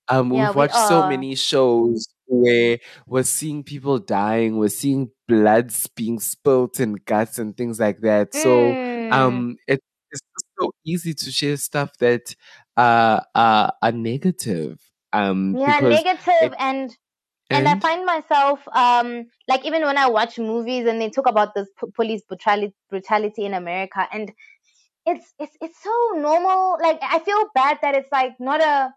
Um, 0.08 0.30
Yeah, 0.32 0.48
we've 0.48 0.54
we 0.54 0.58
watched 0.58 0.74
so 0.76 1.02
many 1.08 1.34
shows 1.36 2.08
where 2.26 2.78
we're 3.06 3.22
seeing 3.22 3.62
people 3.62 3.98
dying, 3.98 4.58
we're 4.58 4.68
seeing 4.68 5.10
bloods 5.28 5.86
being 5.96 6.18
spilt 6.20 6.80
and 6.80 7.04
guts 7.04 7.38
and 7.38 7.56
things 7.56 7.78
like 7.78 8.00
that. 8.00 8.34
So, 8.34 8.74
Mm. 8.74 9.12
um, 9.12 9.56
it, 9.68 9.80
it's 10.10 10.20
just 10.34 10.46
so 10.60 10.72
easy 10.84 11.14
to 11.14 11.30
share 11.30 11.56
stuff 11.56 11.96
that 11.98 12.34
uh, 12.76 13.20
uh, 13.34 13.70
are 13.82 13.92
negative. 13.92 14.80
Um, 15.12 15.58
Yeah, 15.58 15.80
negative 15.80 16.20
it- 16.40 16.54
and 16.58 16.96
and 17.52 17.68
I 17.68 17.76
find 17.76 18.06
myself 18.06 18.60
um 18.72 19.26
like 19.48 19.64
even 19.66 19.82
when 19.82 19.98
I 19.98 20.08
watch 20.08 20.38
movies 20.38 20.86
and 20.86 21.00
they 21.00 21.10
talk 21.10 21.28
about 21.28 21.54
this 21.54 21.68
p- 21.80 21.90
police 21.94 22.22
brutality 22.24 22.74
brutality 22.90 23.44
in 23.46 23.54
America 23.54 24.08
and 24.12 24.32
it's 25.06 25.34
it's 25.38 25.56
it's 25.60 25.82
so 25.82 25.94
normal 26.16 26.78
like 26.82 27.00
I 27.02 27.20
feel 27.20 27.44
bad 27.54 27.78
that 27.82 27.94
it's 27.96 28.12
like 28.12 28.34
not 28.40 28.62
a 28.62 28.94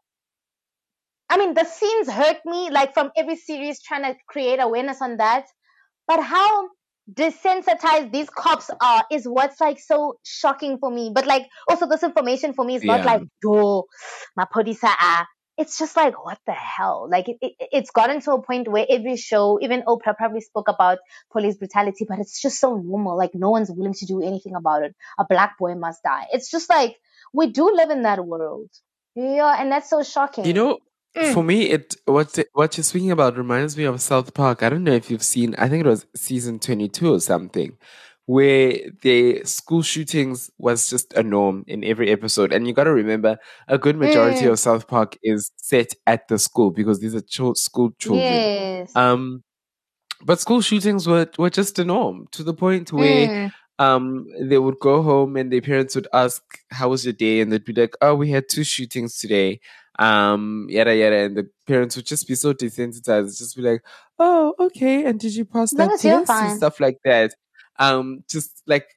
I 1.30 1.38
mean 1.38 1.54
the 1.54 1.66
scenes 1.66 2.10
hurt 2.10 2.38
me 2.46 2.70
like 2.70 2.94
from 2.94 3.12
every 3.18 3.36
series 3.36 3.82
trying 3.82 4.04
to 4.04 4.18
create 4.28 4.60
awareness 4.60 5.02
on 5.02 5.18
that 5.18 5.46
but 6.08 6.22
how 6.24 6.70
desensitized 7.12 8.12
these 8.14 8.30
cops 8.30 8.70
are 8.82 9.04
is 9.12 9.28
what's 9.28 9.60
like 9.62 9.80
so 9.80 10.20
shocking 10.24 10.78
for 10.80 10.92
me 10.92 11.12
but 11.14 11.26
like 11.28 11.48
also 11.70 11.88
this 11.88 12.04
information 12.04 12.54
for 12.54 12.66
me 12.66 12.76
is 12.76 12.86
not 12.86 13.04
Yeah. 13.04 13.06
like 13.06 13.24
do 13.42 13.84
my 14.38 14.46
police 14.52 14.84
are 14.84 15.28
it's 15.58 15.78
just 15.78 15.96
like 15.96 16.24
what 16.26 16.40
the 16.46 16.52
hell 16.52 17.08
like 17.10 17.30
it, 17.30 17.38
it, 17.42 17.54
it's 17.72 17.92
gotten 17.92 18.20
to 18.22 18.32
a 18.32 18.42
point 18.42 18.68
where 18.68 18.86
every 18.90 19.16
show 19.16 19.60
even 19.62 19.82
oprah 19.84 20.16
probably 20.18 20.42
spoke 20.42 20.68
about 20.68 20.98
police 21.32 21.58
brutality 21.58 22.06
but 22.08 22.20
it's 22.20 22.42
just 22.42 22.60
so 22.60 22.76
normal 22.76 23.18
like 23.18 23.32
no 23.34 23.50
one's 23.52 23.72
willing 23.72 23.94
to 23.94 24.06
do 24.06 24.22
anything 24.22 24.56
about 24.56 24.84
it 24.84 24.96
a 25.20 25.26
black 25.30 25.58
boy 25.58 25.76
must 25.76 26.02
die 26.04 26.26
it's 26.32 26.50
just 26.50 26.70
like 26.70 26.96
we 27.34 27.48
do 27.48 27.72
live 27.74 27.90
in 27.90 28.04
that 28.04 28.26
world 28.26 28.70
yeah 29.16 29.56
and 29.60 29.72
that's 29.72 29.90
so 29.90 30.02
shocking 30.04 30.46
You 30.46 30.54
know, 30.54 30.80
Mm. 31.16 31.32
for 31.32 31.44
me, 31.44 31.70
it 31.70 31.96
what 32.06 32.40
what 32.54 32.76
you're 32.76 32.84
speaking 32.84 33.12
about 33.12 33.38
reminds 33.38 33.78
me 33.78 33.84
of 33.84 34.02
South 34.02 34.34
Park. 34.34 34.64
I 34.64 34.70
don't 34.70 34.84
know 34.84 34.94
if 34.94 35.12
you've 35.12 35.22
seen. 35.22 35.54
I 35.60 35.70
think 35.70 35.86
it 35.86 35.88
was 35.88 36.08
season 36.16 36.58
twenty 36.58 36.90
two 36.90 37.14
or 37.14 37.20
something, 37.20 37.78
where 38.26 38.78
the 39.02 39.44
school 39.44 39.82
shootings 39.82 40.50
was 40.58 40.90
just 40.90 41.14
a 41.14 41.24
norm 41.24 41.64
in 41.68 41.84
every 41.84 42.10
episode. 42.10 42.54
And 42.54 42.68
you 42.68 42.74
got 42.74 42.86
to 42.86 42.94
remember, 42.94 43.38
a 43.68 43.78
good 43.78 43.98
majority 43.98 44.46
Mm. 44.46 44.52
of 44.54 44.60
South 44.60 44.88
Park 44.88 45.18
is 45.24 45.52
set 45.58 45.94
at 46.08 46.28
the 46.30 46.40
school 46.40 46.72
because 46.72 47.00
these 47.00 47.16
are 47.16 47.24
school 47.56 47.92
children. 48.00 48.24
Yes. 48.24 48.96
Um, 48.96 49.44
but 50.26 50.40
school 50.40 50.62
shootings 50.62 51.08
were 51.08 51.28
were 51.38 51.50
just 51.50 51.80
a 51.80 51.86
norm 51.86 52.28
to 52.32 52.44
the 52.44 52.54
point 52.54 52.94
where 52.94 53.28
Mm. 53.28 53.52
um 53.80 54.26
they 54.40 54.58
would 54.58 54.80
go 54.80 55.02
home 55.02 55.36
and 55.36 55.52
their 55.52 55.62
parents 55.62 55.96
would 55.96 56.08
ask, 56.14 56.42
"How 56.70 56.90
was 56.90 57.04
your 57.06 57.14
day?" 57.14 57.42
and 57.42 57.52
they'd 57.52 57.66
be 57.66 57.74
like, 57.74 57.96
"Oh, 58.02 58.16
we 58.16 58.30
had 58.32 58.48
two 58.50 58.64
shootings 58.64 59.18
today." 59.20 59.60
Um, 60.00 60.66
yada 60.70 60.96
yada, 60.96 61.18
and 61.26 61.38
the 61.38 61.50
parents 61.68 61.96
would 61.96 62.06
just 62.06 62.28
be 62.28 62.36
so 62.36 62.54
desensitized, 62.54 63.38
just 63.38 63.56
be 63.56 63.62
like, 63.62 63.84
"Oh, 64.18 64.54
okay." 64.60 65.04
And 65.06 65.20
did 65.20 65.36
you 65.36 65.46
pass 65.46 65.72
that 65.72 66.00
test 66.00 66.30
and 66.32 66.58
stuff 66.58 66.80
like 66.80 66.98
that? 67.06 67.34
Um, 67.80 68.24
just 68.30 68.62
like 68.68 68.88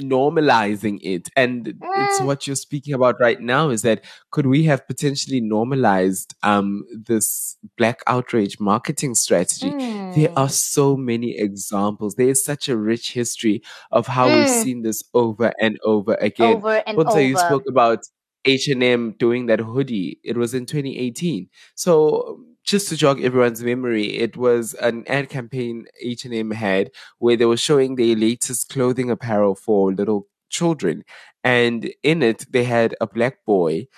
normalizing 0.00 0.98
it. 1.02 1.28
And 1.36 1.68
it's 1.94 2.20
Mm. 2.20 2.26
what 2.26 2.46
you're 2.46 2.56
speaking 2.56 2.94
about 2.94 3.16
right 3.20 3.40
now 3.40 3.70
is 3.70 3.82
that 3.82 4.04
could 4.30 4.46
we 4.46 4.64
have 4.64 4.86
potentially 4.86 5.40
normalized 5.40 6.34
um 6.42 6.84
this 6.92 7.56
black 7.76 8.00
outrage 8.06 8.58
marketing 8.60 9.14
strategy? 9.14 9.76
There 10.14 10.30
are 10.36 10.46
Mm. 10.48 10.52
so 10.52 10.96
many 10.96 11.36
examples. 11.38 12.14
There 12.14 12.28
is 12.28 12.44
such 12.44 12.68
a 12.68 12.76
rich 12.76 13.12
history 13.12 13.62
of 13.90 14.06
how 14.06 14.30
we've 14.30 14.46
Mm. 14.46 14.62
seen 14.62 14.82
this 14.82 15.02
over 15.14 15.52
and 15.60 15.78
over 15.84 16.14
again. 16.20 16.56
Over 16.56 16.82
and 16.86 16.96
Bonta, 16.98 17.26
you 17.28 17.36
spoke 17.36 17.64
about 17.68 18.00
H&M 18.44 19.12
doing 19.18 19.46
that 19.46 19.60
hoodie. 19.60 20.18
It 20.22 20.36
was 20.36 20.54
in 20.54 20.66
2018 20.66 21.48
so 21.74 22.40
just 22.64 22.88
to 22.88 22.96
jog 22.96 23.22
everyone's 23.22 23.62
memory 23.62 24.16
it 24.16 24.36
was 24.36 24.74
an 24.74 25.04
ad 25.06 25.28
campaign 25.28 25.86
H&M 26.00 26.50
had 26.50 26.90
where 27.18 27.36
they 27.36 27.44
were 27.44 27.56
showing 27.56 27.96
their 27.96 28.16
latest 28.16 28.68
clothing 28.70 29.10
apparel 29.10 29.54
for 29.54 29.92
little 29.92 30.26
children. 30.54 31.04
And 31.42 31.92
in 32.02 32.22
it, 32.22 32.46
they 32.50 32.64
had 32.64 32.94
a 33.00 33.06
black 33.06 33.44
boy, 33.44 33.88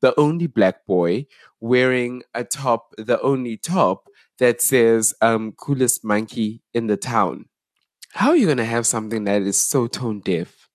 the 0.00 0.18
only 0.18 0.46
black 0.48 0.84
boy, 0.86 1.26
wearing 1.60 2.22
a 2.34 2.42
top, 2.42 2.94
the 2.98 3.20
only 3.20 3.56
top 3.56 4.08
that 4.38 4.60
says, 4.60 5.14
um, 5.20 5.52
coolest 5.52 6.04
monkey 6.04 6.62
in 6.74 6.88
the 6.88 6.96
town. 6.96 7.46
How 8.12 8.30
are 8.30 8.36
you 8.36 8.46
going 8.46 8.58
to 8.58 8.64
have 8.64 8.86
something 8.86 9.24
that 9.24 9.42
is 9.42 9.58
so 9.58 9.86
tone 9.86 10.20
deaf 10.20 10.68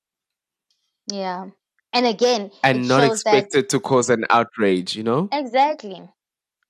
Yeah. 1.07 1.48
And 1.94 2.06
again, 2.06 2.52
and 2.64 2.86
it 2.86 2.88
not 2.88 3.02
shows 3.02 3.23
that 3.23 3.36
expected 3.36 3.69
to 3.72 3.80
cause 3.82 4.10
an 4.10 4.26
outrage, 4.30 4.95
you 4.95 5.03
know? 5.03 5.28
exactly. 5.34 6.02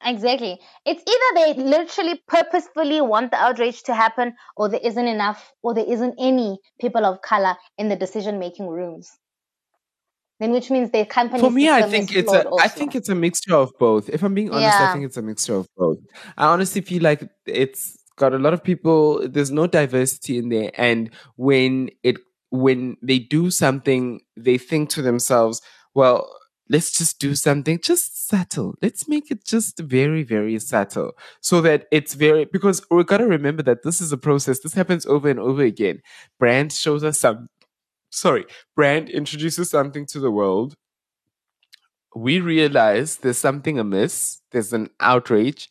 Exactly. 0.03 0.59
It's 0.85 1.03
either 1.07 1.53
they 1.55 1.63
literally 1.63 2.21
purposefully 2.27 3.01
want 3.01 3.31
the 3.31 3.37
outrage 3.37 3.83
to 3.83 3.93
happen 3.93 4.33
or 4.57 4.69
there 4.69 4.79
isn't 4.83 5.07
enough 5.07 5.51
or 5.61 5.73
there 5.73 5.85
isn't 5.85 6.15
any 6.19 6.59
people 6.79 7.05
of 7.05 7.21
color 7.21 7.55
in 7.77 7.89
the 7.89 7.95
decision 7.95 8.39
making 8.39 8.67
rooms. 8.67 9.11
Then 10.39 10.51
which 10.53 10.71
means 10.71 10.89
the 10.89 11.05
company 11.05 11.39
For 11.39 11.51
me, 11.51 11.69
I 11.69 11.83
think 11.83 12.15
it's 12.15 12.33
a. 12.33 12.47
also. 12.47 12.63
I 12.63 12.67
think 12.67 12.95
it's 12.95 13.09
a 13.09 13.15
mixture 13.15 13.53
of 13.53 13.71
both. 13.79 14.09
If 14.09 14.23
I'm 14.23 14.33
being 14.33 14.49
honest, 14.49 14.79
I 14.79 14.91
think 14.91 15.05
it's 15.05 15.17
a 15.17 15.21
mixture 15.21 15.55
of 15.55 15.67
both. 15.77 15.99
I 16.35 16.47
honestly 16.47 16.81
feel 16.81 17.03
like 17.03 17.29
it's 17.45 17.95
got 18.15 18.33
a 18.33 18.39
lot 18.39 18.51
of 18.51 18.63
people. 18.63 19.27
There's 19.29 19.51
no 19.51 19.67
diversity 19.67 20.39
in 20.39 20.49
there, 20.49 20.71
and 20.73 21.11
when 21.35 21.91
it 22.01 22.17
when 22.49 22.97
they 23.03 23.19
do 23.19 23.51
something, 23.51 24.21
they 24.35 24.57
think 24.57 24.89
to 24.89 25.03
themselves, 25.03 25.61
"Well, 25.93 26.27
let's 26.71 26.91
just 26.97 27.19
do 27.19 27.35
something 27.35 27.79
just 27.83 28.27
subtle. 28.27 28.75
Let's 28.81 29.07
make 29.07 29.31
it 29.31 29.45
just 29.45 29.79
very, 29.79 30.23
very 30.23 30.57
subtle, 30.59 31.13
so 31.41 31.61
that 31.61 31.87
it's 31.91 32.13
very 32.15 32.45
because 32.45 32.83
we 32.89 33.03
got 33.03 33.17
to 33.17 33.27
remember 33.27 33.63
that 33.63 33.83
this 33.83 34.01
is 34.01 34.11
a 34.11 34.17
process. 34.17 34.59
This 34.59 34.73
happens 34.73 35.05
over 35.05 35.29
and 35.29 35.39
over 35.39 35.63
again. 35.63 36.01
Brand 36.39 36.71
shows 36.73 37.03
us 37.03 37.19
some. 37.19 37.49
Sorry, 38.11 38.45
brand 38.75 39.09
introduces 39.09 39.69
something 39.69 40.05
to 40.07 40.19
the 40.19 40.31
world 40.31 40.75
we 42.15 42.39
realize 42.39 43.17
there's 43.17 43.37
something 43.37 43.79
amiss, 43.79 44.41
there's 44.51 44.73
an 44.73 44.89
outrage, 44.99 45.69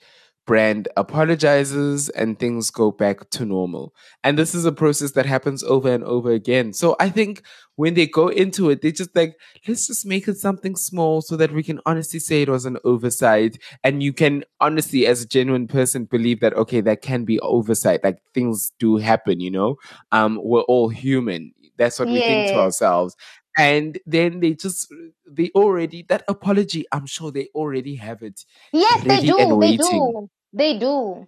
brand 0.51 0.89
apologizes, 0.97 2.09
and 2.09 2.37
things 2.37 2.73
go 2.73 2.91
back 2.91 3.31
to 3.31 3.45
normal. 3.45 3.95
And 4.25 4.37
this 4.37 4.53
is 4.53 4.65
a 4.65 4.73
process 4.73 5.13
that 5.13 5.25
happens 5.25 5.63
over 5.63 5.89
and 5.89 6.03
over 6.03 6.33
again. 6.33 6.73
So 6.73 6.97
I 6.99 7.09
think 7.09 7.43
when 7.77 7.95
they 7.95 8.09
go 8.09 8.27
into 8.27 8.69
it, 8.69 8.83
they 8.83 8.91
just 8.91 9.15
like, 9.15 9.37
let's 9.69 9.87
just 9.87 10.05
make 10.05 10.27
it 10.27 10.39
something 10.39 10.75
small 10.75 11.23
so 11.23 11.37
that 11.37 11.53
we 11.53 11.63
can 11.63 11.79
honestly 11.87 12.19
say 12.19 12.43
it 12.43 12.49
was 12.49 12.65
an 12.65 12.79
oversight. 12.83 13.59
And 13.85 14.03
you 14.03 14.13
can 14.13 14.43
honestly, 14.59 15.07
as 15.07 15.23
a 15.23 15.29
genuine 15.29 15.69
person, 15.69 16.07
believe 16.07 16.41
that, 16.41 16.55
okay, 16.55 16.81
that 16.81 17.01
can 17.01 17.25
be 17.25 17.39
oversight. 17.39 18.03
Like 18.03 18.19
things 18.35 18.73
do 18.81 18.97
happen, 18.97 19.39
you 19.39 19.53
know? 19.53 19.77
Um, 20.11 20.41
we're 20.43 20.63
all 20.63 20.89
human. 20.89 21.53
That's 21.79 22.01
what 22.01 22.09
we 22.09 22.19
think 22.19 22.49
to 22.49 22.59
ourselves 22.59 23.15
and 23.59 23.99
then 24.07 24.39
they 24.39 24.55
just 24.55 24.87
they 25.29 25.51
already 25.57 26.05
that 26.09 26.23
apology 26.29 26.85
i'm 26.93 27.05
sure 27.05 27.33
they 27.33 27.49
already 27.53 27.97
have 27.97 28.23
it 28.23 28.45
Yes, 28.73 29.03
they 29.03 29.27
do. 29.27 29.59
They 29.61 29.77
do. 29.77 30.31
They 30.53 30.79
do. 30.79 31.27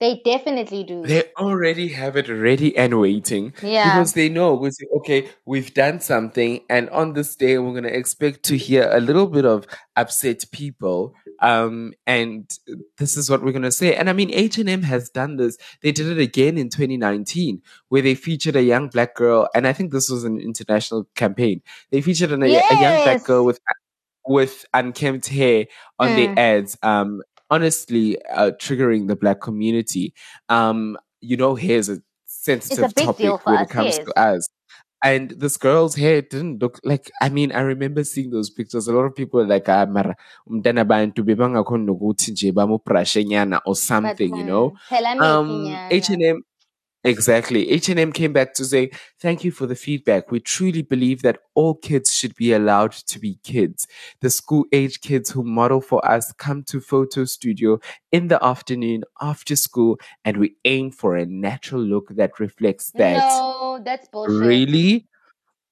They 0.00 0.22
definitely 0.24 0.84
do. 0.84 1.02
they 1.04 1.24
already 1.36 1.88
have 1.88 2.16
it 2.16 2.28
ready 2.28 2.76
and 2.76 3.00
waiting 3.00 3.52
Yeah. 3.60 3.90
because 3.94 4.12
they 4.12 4.28
know 4.28 4.54
we 4.54 4.70
say, 4.70 4.86
okay 4.98 5.28
we've 5.44 5.74
done 5.74 5.98
something 5.98 6.60
and 6.70 6.88
on 6.90 7.14
this 7.14 7.34
day 7.34 7.58
we're 7.58 7.72
going 7.72 7.82
to 7.82 7.96
expect 7.96 8.44
to 8.44 8.56
hear 8.56 8.88
a 8.92 9.00
little 9.00 9.26
bit 9.26 9.44
of 9.44 9.66
upset 9.96 10.44
people 10.52 11.14
um 11.40 11.94
and 12.06 12.48
this 12.96 13.16
is 13.16 13.28
what 13.28 13.42
we're 13.42 13.50
going 13.50 13.62
to 13.62 13.72
say 13.72 13.96
and 13.96 14.08
i 14.08 14.12
mean 14.12 14.30
h&m 14.32 14.82
has 14.82 15.10
done 15.10 15.34
this 15.36 15.58
they 15.82 15.90
did 15.90 16.06
it 16.06 16.20
again 16.20 16.56
in 16.56 16.68
2019 16.68 17.60
where 17.88 18.02
they 18.02 18.14
featured 18.14 18.54
a 18.54 18.62
young 18.62 18.86
black 18.88 19.16
girl 19.16 19.48
and 19.56 19.66
i 19.66 19.72
think 19.72 19.90
this 19.90 20.08
was 20.08 20.22
an 20.22 20.38
international 20.40 21.08
campaign 21.16 21.60
they 21.90 22.00
featured 22.00 22.30
an, 22.30 22.44
a, 22.44 22.46
a 22.46 22.80
young 22.80 23.02
black 23.02 23.24
girl 23.24 23.44
with 23.44 23.58
with 24.28 24.64
unkempt 24.74 25.26
hair 25.26 25.66
on 25.98 26.10
Mm. 26.10 26.38
ads 26.38 26.78
um 26.84 27.20
honestly 27.50 28.20
uh, 28.30 28.50
triggering 28.58 29.08
the 29.08 29.16
black 29.16 29.40
community 29.40 30.14
um 30.48 30.96
you 31.20 31.36
know 31.36 31.54
hair 31.54 31.78
is 31.78 31.88
a 31.88 32.00
sensitive 32.26 32.94
big 32.94 33.06
topic 33.06 33.46
when 33.46 33.56
us, 33.56 33.62
it 33.62 33.70
comes 33.70 33.96
yes. 33.96 34.04
to 34.04 34.18
us 34.18 34.48
and 35.02 35.30
this 35.38 35.56
girl's 35.56 35.94
hair 35.94 36.22
didn't 36.22 36.60
look 36.60 36.80
like 36.84 37.10
I 37.22 37.28
mean 37.28 37.52
I 37.52 37.60
remember 37.60 38.02
seeing 38.04 38.30
those 38.30 38.50
pictures 38.50 38.88
a 38.88 38.92
lot 38.92 39.02
of 39.02 39.14
people 39.14 39.44
like 39.46 39.68
ah 39.68 39.86
mara 39.86 40.16
umntana 40.50 40.84
bantu 40.84 41.22
bebangakhona 41.22 41.84
nokuthi 41.86 42.32
nje 42.32 42.52
bamubrashe 42.52 43.24
nyana 43.24 43.58
or 43.64 43.74
But 43.74 43.76
something 43.76 44.36
you 44.36 44.44
know 44.44 44.74
um 45.20 45.64
mekinyana. 45.64 45.88
H&M 45.90 46.42
Exactly. 47.04 47.70
H&M 47.70 48.12
came 48.12 48.32
back 48.32 48.54
to 48.54 48.64
say, 48.64 48.90
thank 49.20 49.44
you 49.44 49.52
for 49.52 49.66
the 49.66 49.76
feedback. 49.76 50.30
We 50.30 50.40
truly 50.40 50.82
believe 50.82 51.22
that 51.22 51.38
all 51.54 51.74
kids 51.74 52.12
should 52.12 52.34
be 52.34 52.52
allowed 52.52 52.92
to 52.92 53.20
be 53.20 53.38
kids. 53.44 53.86
The 54.20 54.30
school 54.30 54.64
age 54.72 55.00
kids 55.00 55.30
who 55.30 55.44
model 55.44 55.80
for 55.80 56.04
us 56.04 56.32
come 56.32 56.64
to 56.64 56.80
photo 56.80 57.24
studio 57.24 57.78
in 58.10 58.28
the 58.28 58.44
afternoon 58.44 59.04
after 59.20 59.54
school 59.54 59.98
and 60.24 60.38
we 60.38 60.56
aim 60.64 60.90
for 60.90 61.16
a 61.16 61.24
natural 61.24 61.80
look 61.80 62.08
that 62.10 62.40
reflects 62.40 62.90
that. 62.92 63.18
No, 63.18 63.80
that's 63.84 64.08
bullshit. 64.08 64.46
Really? 64.46 65.06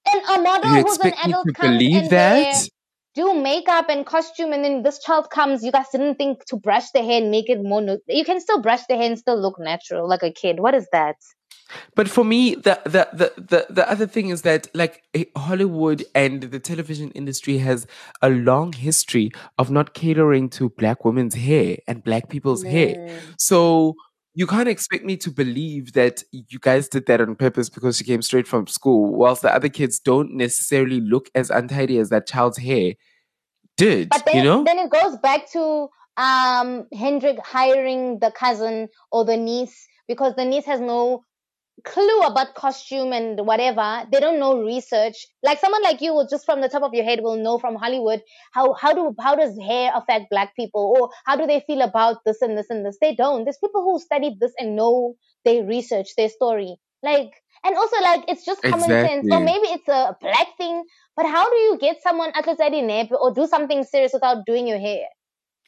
And 0.07 0.23
a 0.23 0.43
model 0.43 0.71
You 0.71 0.83
who's 0.83 0.99
an 0.99 1.09
expect 1.09 1.27
me 1.27 1.33
adult 1.33 1.47
to 1.49 1.53
comes 1.53 1.79
believe 1.79 2.03
and 2.03 2.11
that? 2.11 2.69
Do 3.17 3.35
makeup 3.35 3.87
and 3.89 4.07
costume, 4.07 4.53
and 4.53 4.65
then 4.65 4.83
this 4.83 5.01
child 5.01 5.31
comes. 5.31 5.65
You 5.65 5.73
guys 5.73 5.87
didn't 5.91 6.17
think 6.17 6.45
to 6.47 6.57
brush 6.57 6.91
the 6.91 7.03
hair 7.03 7.21
and 7.23 7.31
make 7.31 7.49
it 7.49 7.63
more. 7.63 7.81
No- 7.81 7.99
you 8.07 8.25
can 8.25 8.41
still 8.41 8.61
brush 8.61 8.87
the 8.89 8.95
hair 8.95 9.07
and 9.07 9.19
still 9.19 9.41
look 9.41 9.59
natural 9.59 10.09
like 10.09 10.23
a 10.23 10.31
kid. 10.31 10.61
What 10.61 10.75
is 10.75 10.87
that? 10.93 11.17
But 11.97 12.09
for 12.09 12.25
me, 12.25 12.55
the, 12.55 12.79
the 12.85 13.09
the 13.13 13.33
the 13.37 13.67
the 13.69 13.91
other 13.91 14.07
thing 14.07 14.29
is 14.29 14.43
that 14.43 14.69
like 14.75 15.03
eh, 15.15 15.25
Hollywood 15.37 16.05
and 16.15 16.43
the 16.43 16.61
television 16.61 17.11
industry 17.13 17.59
has 17.59 17.87
a 18.23 18.31
long 18.31 18.73
history 18.73 19.33
of 19.59 19.71
not 19.71 19.95
catering 19.95 20.49
to 20.51 20.69
black 20.69 21.05
women's 21.05 21.35
hair 21.35 21.79
and 21.89 22.05
black 22.05 22.29
people's 22.29 22.63
hair. 22.63 22.95
So 23.39 23.97
you 24.37 24.47
can't 24.47 24.69
expect 24.69 25.03
me 25.03 25.17
to 25.17 25.31
believe 25.31 25.95
that 25.95 26.23
you 26.31 26.59
guys 26.61 26.89
did 26.89 27.07
that 27.07 27.23
on 27.23 27.37
purpose 27.37 27.71
because 27.71 27.97
she 27.97 28.05
came 28.05 28.21
straight 28.21 28.47
from 28.47 28.67
school, 28.67 29.15
whilst 29.15 29.41
the 29.41 29.53
other 29.53 29.71
kids 29.71 29.99
don't 29.99 30.35
necessarily 30.35 31.01
look 31.01 31.31
as 31.35 31.49
untidy 31.49 31.99
as 31.99 32.11
that 32.11 32.27
child's 32.27 32.59
hair 32.59 32.93
did. 33.79 34.11
But 34.11 34.27
then, 34.27 34.37
you 34.37 34.43
know? 34.43 34.63
then 34.63 34.79
it 34.79 34.91
goes 34.91 35.17
back 35.17 35.51
to 35.53 35.89
um 36.19 36.87
Hendrik 36.93 37.39
hiring 37.47 38.19
the 38.19 38.31
cousin 38.31 38.89
or 39.11 39.25
the 39.25 39.39
niece 39.39 39.87
because 40.07 40.35
the 40.37 40.45
niece 40.45 40.67
has 40.67 40.81
no 40.81 41.25
clue 41.85 42.21
about 42.23 42.55
costume 42.55 43.13
and 43.13 43.47
whatever. 43.47 44.05
They 44.11 44.21
don't 44.21 44.39
know 44.39 44.63
research. 44.63 45.27
Like 45.43 45.61
someone 45.61 45.83
like 45.83 46.01
you 46.01 46.15
will 46.15 46.27
just 46.27 46.45
from 46.45 46.61
the 46.61 46.69
top 46.69 46.83
of 46.83 46.95
your 46.95 47.05
head 47.05 47.21
will 47.23 47.37
know 47.37 47.59
from 47.59 47.77
Hollywood 47.77 48.23
how 48.53 48.75
how 48.75 48.93
do 48.93 49.15
how 49.21 49.35
does 49.35 49.59
hair 49.59 49.93
affect 49.95 50.31
black 50.31 50.55
people 50.57 50.95
or 50.99 51.11
how 51.27 51.37
do 51.37 51.47
they 51.47 51.61
feel 51.67 51.83
about 51.83 52.19
this 52.25 52.43
and 52.43 52.57
this 52.57 52.67
and 52.71 52.85
this. 52.85 52.99
They 53.01 53.15
don't. 53.15 53.45
There's 53.45 53.59
people 53.59 53.83
who 53.83 53.99
studied 53.99 54.39
this 54.41 54.53
and 54.59 54.77
know 54.77 55.15
they 55.45 55.63
research 55.63 56.09
their 56.17 56.29
story. 56.29 56.77
Like 57.03 57.31
and 57.65 57.77
also 57.77 58.01
like 58.01 58.25
it's 58.29 58.45
just 58.45 58.63
common 58.63 58.81
sense. 58.81 59.29
So 59.29 59.39
Exactly. 59.39 59.45
maybe 59.45 59.69
it's 59.69 59.89
a 59.89 60.17
black 60.21 60.49
thing, 60.57 60.85
but 61.17 61.27
how 61.27 61.49
do 61.49 61.57
you 61.57 61.79
get 61.79 62.03
someone 62.03 62.33
at 62.35 62.47
nap 62.47 63.09
or 63.13 63.33
do 63.35 63.47
something 63.47 63.85
serious 63.85 64.13
without 64.13 64.47
doing 64.47 64.67
your 64.67 64.79
hair? 64.79 65.07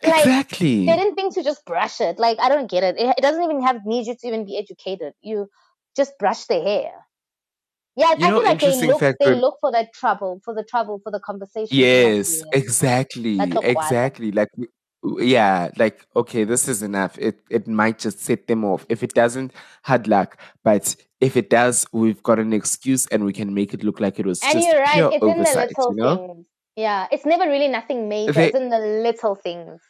Like 0.02 0.24
exactly. 0.24 0.86
they 0.86 0.96
didn't 0.96 1.16
think 1.16 1.34
to 1.34 1.42
just 1.42 1.64
brush 1.64 2.00
it. 2.00 2.18
Like 2.18 2.38
I 2.40 2.48
don't 2.48 2.70
get 2.70 2.84
it. 2.84 2.96
It, 2.98 3.14
it 3.18 3.20
doesn't 3.20 3.42
even 3.42 3.62
have 3.62 3.84
need 3.84 4.06
you 4.06 4.14
to 4.14 4.28
even 4.28 4.44
be 4.44 4.56
educated. 4.56 5.12
You 5.22 5.48
just 5.98 6.18
brush 6.18 6.46
the 6.46 6.60
hair. 6.62 6.92
Yeah, 7.96 8.14
You 8.16 8.26
I 8.26 8.30
know, 8.30 8.36
feel 8.40 8.44
like 8.44 8.60
they 8.60 8.86
look 8.86 9.00
fact. 9.00 9.18
they 9.20 9.34
look 9.34 9.58
for 9.60 9.72
that 9.72 9.92
trouble, 9.92 10.40
for 10.44 10.54
the 10.54 10.62
trouble, 10.64 11.00
for 11.02 11.10
the 11.10 11.18
conversation. 11.20 11.76
Yes, 11.76 12.42
exactly, 12.52 13.38
exactly. 13.40 14.30
Like, 14.30 14.48
yeah, 15.18 15.70
like 15.76 16.06
okay, 16.14 16.44
this 16.44 16.68
is 16.68 16.82
enough. 16.82 17.18
It 17.18 17.40
it 17.50 17.66
might 17.66 17.98
just 17.98 18.20
set 18.20 18.46
them 18.46 18.64
off. 18.64 18.86
If 18.88 19.02
it 19.02 19.14
doesn't, 19.14 19.52
hard 19.82 20.06
luck. 20.06 20.38
But 20.62 20.94
if 21.20 21.36
it 21.36 21.50
does, 21.50 21.86
we've 21.92 22.22
got 22.22 22.38
an 22.38 22.52
excuse, 22.52 23.06
and 23.08 23.24
we 23.24 23.32
can 23.32 23.52
make 23.54 23.74
it 23.74 23.82
look 23.82 23.98
like 24.00 24.20
it 24.20 24.26
was 24.26 24.40
And 24.44 24.52
just 24.52 24.68
you're 24.68 24.80
right, 24.80 24.94
pure 24.94 25.10
it's 25.12 25.22
in 25.22 25.28
the 25.28 25.34
oversight. 25.34 25.68
little 25.76 25.90
You 25.96 25.96
know, 26.02 26.16
things. 26.16 26.46
Yeah, 26.76 27.06
it's 27.10 27.26
never 27.26 27.44
really 27.50 27.68
nothing 27.68 28.08
major. 28.08 28.32
They- 28.32 28.48
it's 28.48 28.56
in 28.56 28.70
the 28.70 28.78
little 28.78 29.34
things. 29.34 29.80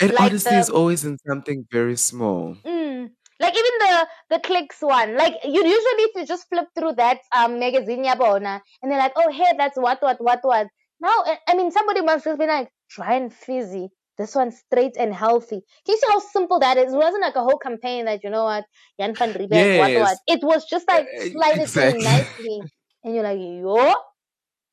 it 0.00 0.12
like 0.12 0.32
honestly 0.32 0.56
is 0.56 0.68
always 0.68 1.04
in 1.04 1.16
something 1.26 1.64
very 1.72 1.96
small. 1.96 2.56
Mm. 2.64 3.10
Like 3.42 3.54
even 3.54 3.74
the 3.80 4.06
the 4.30 4.40
clicks 4.40 4.80
one, 4.80 5.16
like 5.16 5.34
you 5.44 5.60
usually 5.64 6.04
if 6.08 6.14
you 6.16 6.26
just 6.26 6.48
flip 6.48 6.66
through 6.76 6.92
that 6.94 7.18
um 7.36 7.58
magazine 7.58 8.04
yabona, 8.04 8.60
and 8.80 8.90
they're 8.90 8.98
like, 9.06 9.12
oh 9.16 9.30
hey, 9.32 9.52
that's 9.58 9.76
what 9.76 10.00
what 10.00 10.18
what 10.20 10.38
what. 10.42 10.68
Now 11.00 11.16
I- 11.26 11.38
I 11.48 11.54
mean 11.56 11.70
somebody 11.72 12.02
must 12.02 12.24
just 12.24 12.38
be 12.38 12.46
like 12.46 12.68
dry 12.90 13.14
and 13.16 13.32
fizzy. 13.34 13.88
This 14.18 14.34
one's 14.36 14.58
straight 14.66 14.96
and 14.98 15.12
healthy. 15.12 15.60
Can 15.84 15.94
you 15.94 15.96
see 15.98 16.06
how 16.12 16.18
simple 16.20 16.60
that 16.60 16.76
is? 16.76 16.92
It 16.92 16.96
wasn't 16.96 17.22
like 17.22 17.34
a 17.34 17.42
whole 17.42 17.58
campaign 17.58 18.04
that 18.04 18.20
you 18.22 18.30
know 18.30 18.44
what 18.44 18.64
Jan 19.00 19.14
van 19.16 19.32
Riebeeck, 19.32 19.78
what 19.78 20.00
what. 20.02 20.18
It 20.28 20.40
was 20.44 20.64
just 20.68 20.86
like 20.86 21.06
Uh, 21.18 21.24
slided 21.32 21.60
exactly. 21.62 21.98
in 21.98 22.04
nicely, 22.04 22.60
and 23.04 23.14
you're 23.14 23.24
like 23.24 23.40
yo. 23.40 23.94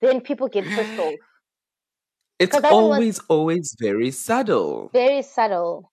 Then 0.01 0.21
people 0.21 0.47
get 0.49 0.65
pissed 0.65 0.99
off. 1.05 1.13
It's 2.37 2.51
'Cause 2.53 2.61
that 2.61 2.73
one 2.73 2.83
was- 2.89 2.93
always, 2.99 3.19
always 3.27 3.75
very 3.79 4.11
subtle. 4.11 4.89
very 4.93 5.21
subtle, 5.23 5.91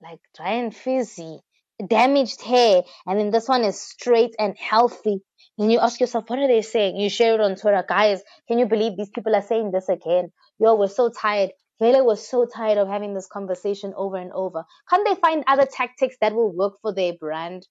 like 0.00 0.20
dry 0.34 0.52
and 0.62 0.74
fizzy, 0.74 1.40
damaged 1.86 2.42
hair, 2.42 2.82
and 3.06 3.18
then 3.18 3.30
this 3.30 3.48
one 3.48 3.64
is 3.64 3.80
straight 3.80 4.34
and 4.38 4.56
healthy. 4.56 5.20
And 5.58 5.72
you 5.72 5.80
ask 5.80 6.00
yourself, 6.00 6.28
what 6.28 6.38
are 6.38 6.46
they 6.46 6.62
saying? 6.62 6.96
You 6.96 7.10
share 7.10 7.34
it 7.34 7.40
on 7.40 7.56
Twitter, 7.56 7.84
guys. 7.88 8.22
Can 8.46 8.58
you 8.58 8.66
believe 8.66 8.96
these 8.96 9.10
people 9.10 9.34
are 9.34 9.42
saying 9.42 9.72
this 9.72 9.88
again? 9.88 10.30
Yo, 10.58 10.74
we're 10.76 10.88
so 10.88 11.10
tired. 11.10 11.50
Vele 11.80 12.04
was 12.04 12.26
so 12.28 12.44
tired 12.46 12.78
of 12.78 12.88
having 12.88 13.14
this 13.14 13.26
conversation 13.26 13.92
over 13.96 14.16
and 14.16 14.32
over. 14.32 14.64
Can't 14.90 15.06
they 15.06 15.14
find 15.20 15.44
other 15.46 15.66
tactics 15.66 16.16
that 16.20 16.34
will 16.34 16.52
work 16.52 16.74
for 16.82 16.92
their 16.92 17.12
brand? 17.12 17.66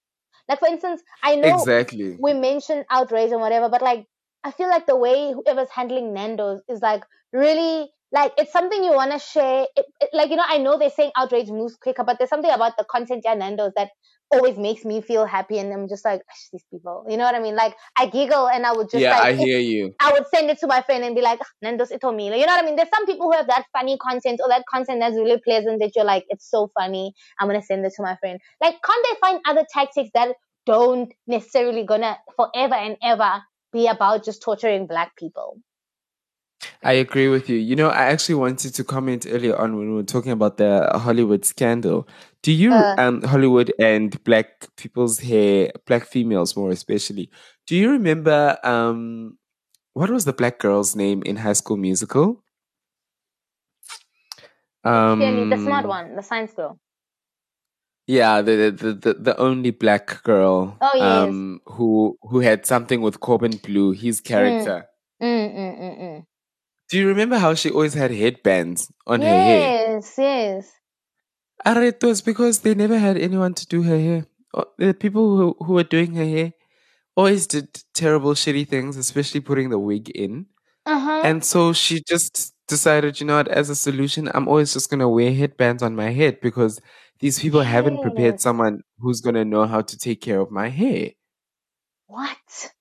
Like, 0.48 0.60
for 0.60 0.68
instance, 0.68 1.02
I 1.24 1.36
know 1.36 1.56
Exactly. 1.60 2.16
we 2.20 2.34
mentioned 2.34 2.86
outrage 2.90 3.32
and 3.32 3.42
whatever, 3.42 3.70
but 3.70 3.82
like 3.82 4.06
I 4.44 4.52
feel 4.52 4.70
like 4.70 4.86
the 4.86 4.96
way 4.96 5.34
whoever's 5.34 5.70
handling 5.70 6.14
Nando's 6.14 6.62
is 6.70 6.82
like 6.82 7.04
really 7.34 7.90
like 8.12 8.34
it's 8.38 8.52
something 8.52 8.84
you 8.84 8.94
want 8.94 9.12
to 9.12 9.20
share. 9.20 9.66
It, 9.76 9.86
it- 10.02 10.10
like 10.14 10.30
you 10.30 10.36
know, 10.36 10.46
I 10.48 10.58
know 10.58 10.78
they're 10.78 10.90
saying 10.90 11.12
outrage 11.18 11.50
moves 11.50 11.76
quicker, 11.76 12.04
but 12.04 12.18
there's 12.18 12.30
something 12.30 12.52
about 12.52 12.78
the 12.78 12.86
content 12.90 13.24
yeah 13.26 13.34
Nando's 13.34 13.74
that 13.76 13.90
always 14.32 14.58
makes 14.58 14.84
me 14.86 15.02
feel 15.02 15.26
happy, 15.26 15.58
and 15.60 15.74
I'm 15.74 15.88
just 15.88 16.06
like 16.06 16.22
these 16.52 16.66
people. 16.72 17.06
You 17.10 17.18
know 17.18 17.24
what 17.26 17.36
I 17.36 17.40
mean? 17.40 17.56
Like 17.56 17.76
I 17.98 18.08
giggle 18.08 18.48
and 18.50 18.66
I 18.66 18.74
would 18.74 18.90
just 18.90 19.02
yeah, 19.02 19.12
like 19.12 19.30
I 19.30 19.34
hear 19.34 19.60
you. 19.60 19.94
I 20.00 20.12
would 20.14 20.28
send 20.34 20.50
it 20.50 20.60
to 20.60 20.68
my 20.68 20.82
friend 20.82 21.04
and 21.04 21.16
be 21.16 21.22
like, 21.22 21.40
"Ah, 21.42 21.48
Nando's 21.62 21.92
itomile. 21.92 22.36
You 22.38 22.46
know 22.46 22.54
what 22.54 22.64
I 22.64 22.66
mean? 22.66 22.76
There's 22.76 22.90
some 22.94 23.06
people 23.08 23.28
who 23.28 23.38
have 23.38 23.48
that 23.48 23.66
funny 23.74 23.98
content 23.98 24.40
or 24.44 24.50
that 24.50 24.64
content 24.72 25.00
that's 25.00 25.16
really 25.16 25.42
pleasant 25.44 25.80
that 25.82 25.92
you're 25.96 26.06
like, 26.06 26.26
it's 26.30 26.50
so 26.50 26.70
funny. 26.80 27.14
I'm 27.40 27.48
gonna 27.48 27.64
send 27.64 27.86
it 27.86 27.94
to 27.96 28.04
my 28.04 28.16
friend. 28.18 28.40
Like, 28.62 28.76
can't 28.84 29.06
they 29.10 29.16
find 29.20 29.42
other 29.48 29.66
tactics 29.74 30.10
that 30.14 30.36
don't 30.68 31.12
necessarily 31.26 31.84
gonna 31.86 32.18
forever 32.36 32.76
and 32.76 32.98
ever 33.02 33.42
be 33.74 33.88
about 33.88 34.24
just 34.24 34.42
torturing 34.44 34.86
black 34.88 35.16
people? 35.18 35.58
I 36.84 36.94
agree 36.94 37.28
with 37.28 37.50
you. 37.50 37.58
You 37.58 37.76
know, 37.76 37.90
I 37.90 38.06
actually 38.06 38.36
wanted 38.36 38.74
to 38.76 38.84
comment 38.84 39.26
earlier 39.30 39.56
on 39.56 39.78
when 39.78 39.90
we 39.90 39.96
were 39.96 40.04
talking 40.04 40.32
about 40.32 40.58
the 40.58 40.90
Hollywood 40.96 41.46
scandal. 41.46 42.08
Do 42.42 42.52
you, 42.52 42.74
Uh. 42.74 42.96
um, 42.98 43.22
Hollywood 43.24 43.74
and 43.80 44.22
black 44.24 44.68
people's 44.76 45.20
hair, 45.20 45.72
black 45.86 46.06
females 46.06 46.56
more 46.56 46.72
especially, 46.72 47.30
do 47.68 47.76
you 47.76 47.92
remember, 47.92 48.58
um, 48.64 49.38
what 49.94 50.10
was 50.10 50.26
the 50.26 50.34
black 50.34 50.60
girl's 50.60 50.96
name 50.96 51.22
in 51.24 51.38
High 51.38 51.54
School 51.54 51.78
Musical? 51.78 52.44
Um, 54.84 55.50
the 55.50 55.58
smart 55.58 55.86
one, 55.88 56.16
the 56.16 56.24
science 56.24 56.54
girl. 56.54 56.80
Yeah, 58.08 58.42
the, 58.42 58.72
the 58.72 58.94
the 58.94 59.14
the 59.16 59.38
only 59.38 59.72
black 59.72 60.24
girl, 60.24 60.78
Oh, 60.80 60.92
yes. 60.96 61.28
um, 61.28 61.60
who 61.66 62.18
who 62.22 62.40
had 62.40 62.66
something 62.66 63.02
with 63.02 63.20
Corbin 63.20 63.58
Bleu, 63.58 63.92
his 63.92 64.22
character. 64.22 64.86
Mm, 65.22 65.56
mm, 65.56 65.80
mm, 65.82 66.00
mm. 66.00 66.26
Do 66.90 66.98
you 66.98 67.08
remember 67.08 67.38
how 67.38 67.54
she 67.54 67.70
always 67.70 67.94
had 67.94 68.12
headbands 68.12 68.92
on 69.06 69.22
her 69.22 69.40
hair? 69.40 69.76
Yes, 69.90 70.16
yes. 70.18 70.72
Are 71.66 71.82
it 71.84 72.02
was 72.04 72.22
because 72.22 72.60
they 72.60 72.76
never 72.76 72.98
had 72.98 73.18
anyone 73.18 73.54
to 73.56 73.66
do 73.68 73.84
her 73.84 73.98
hair. 73.98 74.26
Oh, 74.54 74.66
The 74.78 74.94
people 74.94 75.38
who 75.38 75.56
who 75.66 75.74
were 75.74 75.84
doing 75.84 76.14
her 76.16 76.26
hair 76.26 76.54
always 77.16 77.48
did 77.48 77.84
terrible, 77.94 78.34
shitty 78.34 78.68
things, 78.68 78.98
especially 78.98 79.42
putting 79.42 79.70
the 79.70 79.80
wig 79.80 80.10
in. 80.12 80.48
Uh 80.86 81.00
huh. 81.00 81.22
And 81.24 81.44
so 81.46 81.74
she 81.74 82.02
just 82.08 82.54
decided, 82.68 83.20
you 83.20 83.28
know 83.28 83.38
what, 83.38 83.48
as 83.50 83.70
a 83.70 83.76
solution, 83.76 84.30
I'm 84.34 84.48
always 84.48 84.74
just 84.74 84.90
gonna 84.90 85.10
wear 85.10 85.34
headbands 85.34 85.84
on 85.84 85.96
my 85.96 86.12
head 86.12 86.42
because 86.42 86.82
these 87.20 87.40
people 87.40 87.62
haven't 87.64 88.02
prepared 88.02 88.40
someone 88.40 88.82
who's 89.00 89.22
gonna 89.22 89.46
know 89.46 89.66
how 89.68 89.82
to 89.82 89.98
take 89.98 90.22
care 90.22 90.40
of 90.42 90.52
my 90.52 90.70
hair. 90.70 91.12
What? 92.08 92.72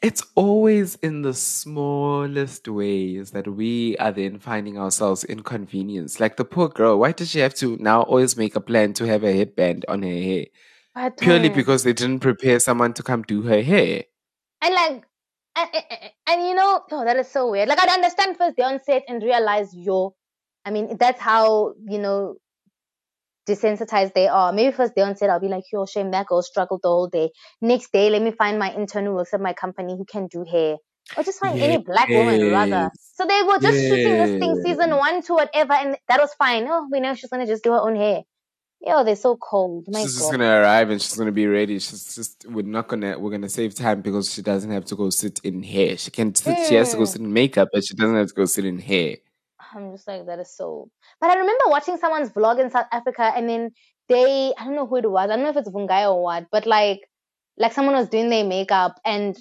It's 0.00 0.22
always 0.36 0.94
in 0.96 1.22
the 1.22 1.34
smallest 1.34 2.68
ways 2.68 3.32
that 3.32 3.48
we 3.48 3.96
are 3.98 4.12
then 4.12 4.38
finding 4.38 4.78
ourselves 4.78 5.24
inconvenienced. 5.24 6.20
Like 6.20 6.36
the 6.36 6.44
poor 6.44 6.68
girl, 6.68 7.00
why 7.00 7.12
does 7.12 7.30
she 7.30 7.40
have 7.40 7.54
to 7.54 7.76
now 7.80 8.02
always 8.02 8.36
make 8.36 8.54
a 8.54 8.60
plan 8.60 8.92
to 8.94 9.06
have 9.06 9.24
a 9.24 9.36
headband 9.36 9.84
on 9.88 10.02
her 10.02 10.08
hair? 10.08 10.46
But, 10.94 11.18
Purely 11.18 11.48
because 11.48 11.82
they 11.82 11.92
didn't 11.92 12.20
prepare 12.20 12.60
someone 12.60 12.92
to 12.94 13.02
come 13.02 13.22
do 13.22 13.42
her 13.42 13.62
hair. 13.62 14.04
And 14.62 14.74
like, 14.74 15.04
and, 15.56 15.68
and, 15.74 16.10
and 16.28 16.42
you 16.42 16.54
know, 16.54 16.82
oh, 16.92 17.04
that 17.04 17.16
is 17.16 17.28
so 17.28 17.50
weird. 17.50 17.68
Like, 17.68 17.80
I 17.80 17.92
understand 17.92 18.36
first 18.36 18.56
they 18.56 18.62
on 18.62 18.80
set 18.82 19.02
and 19.08 19.22
realize, 19.22 19.74
yo, 19.74 20.14
I 20.64 20.70
mean, 20.70 20.96
that's 20.98 21.20
how, 21.20 21.74
you 21.88 21.98
know, 21.98 22.36
desensitized 23.48 24.14
they 24.14 24.28
are. 24.28 24.52
Maybe 24.52 24.74
first 24.74 24.94
day 24.94 25.02
on 25.02 25.16
set, 25.16 25.30
I'll 25.30 25.40
be 25.40 25.48
like, 25.48 25.64
yo, 25.72 25.86
shame 25.86 26.10
that 26.10 26.26
girl 26.26 26.42
struggled 26.42 26.80
the 26.82 26.88
whole 26.88 27.08
day. 27.08 27.30
Next 27.60 27.92
day, 27.92 28.10
let 28.10 28.22
me 28.22 28.30
find 28.32 28.58
my 28.58 28.72
intern 28.74 29.06
who 29.06 29.14
works 29.14 29.34
at 29.34 29.40
my 29.40 29.52
company 29.52 29.96
who 29.96 30.04
can 30.04 30.26
do 30.26 30.44
hair. 30.44 30.76
Or 31.16 31.22
just 31.22 31.40
find 31.40 31.58
any 31.58 31.78
black 31.78 32.08
woman 32.10 32.50
rather. 32.50 32.90
So 33.14 33.24
they 33.26 33.42
were 33.42 33.58
just 33.58 33.80
shooting 33.88 34.18
this 34.18 34.38
thing 34.38 34.60
season 34.62 34.90
one 34.96 35.22
to 35.22 35.34
whatever, 35.34 35.72
and 35.72 35.96
that 36.08 36.20
was 36.20 36.34
fine. 36.34 36.66
Oh, 36.68 36.86
we 36.92 37.00
know 37.00 37.14
she's 37.14 37.30
gonna 37.30 37.46
just 37.46 37.64
do 37.64 37.72
her 37.72 37.80
own 37.80 37.96
hair. 37.96 38.22
Yo, 38.80 39.02
they're 39.02 39.16
so 39.16 39.36
cold. 39.36 39.86
My 39.88 40.02
she's 40.02 40.16
just 40.18 40.30
gonna 40.30 40.60
arrive 40.60 40.90
and 40.90 41.02
she's 41.02 41.16
gonna 41.16 41.32
be 41.32 41.46
ready. 41.46 41.78
She's 41.80 42.14
just 42.14 42.46
we're 42.48 42.62
not 42.62 42.86
gonna 42.86 43.18
we're 43.18 43.30
gonna 43.30 43.48
save 43.48 43.74
time 43.74 44.02
because 44.02 44.32
she 44.32 44.42
doesn't 44.42 44.70
have 44.70 44.84
to 44.84 44.96
go 44.96 45.10
sit 45.10 45.40
in 45.42 45.62
hair. 45.62 45.96
She 45.96 46.10
can 46.12 46.34
sit, 46.34 46.58
she 46.68 46.76
has 46.76 46.90
to 46.92 46.98
go 46.98 47.02
Mm. 47.02 47.08
sit 47.08 47.20
in 47.22 47.32
makeup, 47.32 47.68
but 47.72 47.84
she 47.84 47.94
doesn't 47.94 48.14
have 48.14 48.28
to 48.28 48.34
go 48.34 48.44
sit 48.44 48.64
in 48.64 48.78
hair. 48.78 49.16
I'm 49.74 49.92
just 49.92 50.06
like, 50.06 50.26
that 50.26 50.38
is 50.38 50.54
so. 50.54 50.90
But 51.20 51.30
I 51.30 51.34
remember 51.34 51.64
watching 51.66 51.96
someone's 51.98 52.30
vlog 52.30 52.60
in 52.60 52.70
South 52.70 52.86
Africa, 52.92 53.32
and 53.34 53.48
then 53.48 53.70
they, 54.08 54.52
I 54.58 54.64
don't 54.64 54.74
know 54.74 54.86
who 54.86 54.96
it 54.96 55.10
was. 55.10 55.30
I 55.30 55.36
don't 55.36 55.44
know 55.44 55.50
if 55.50 55.56
it's 55.56 55.68
Vungai 55.68 56.10
or 56.10 56.22
what, 56.22 56.46
but 56.50 56.66
like, 56.66 57.00
like 57.56 57.72
someone 57.72 57.94
was 57.94 58.08
doing 58.08 58.30
their 58.30 58.44
makeup, 58.44 59.00
and 59.04 59.36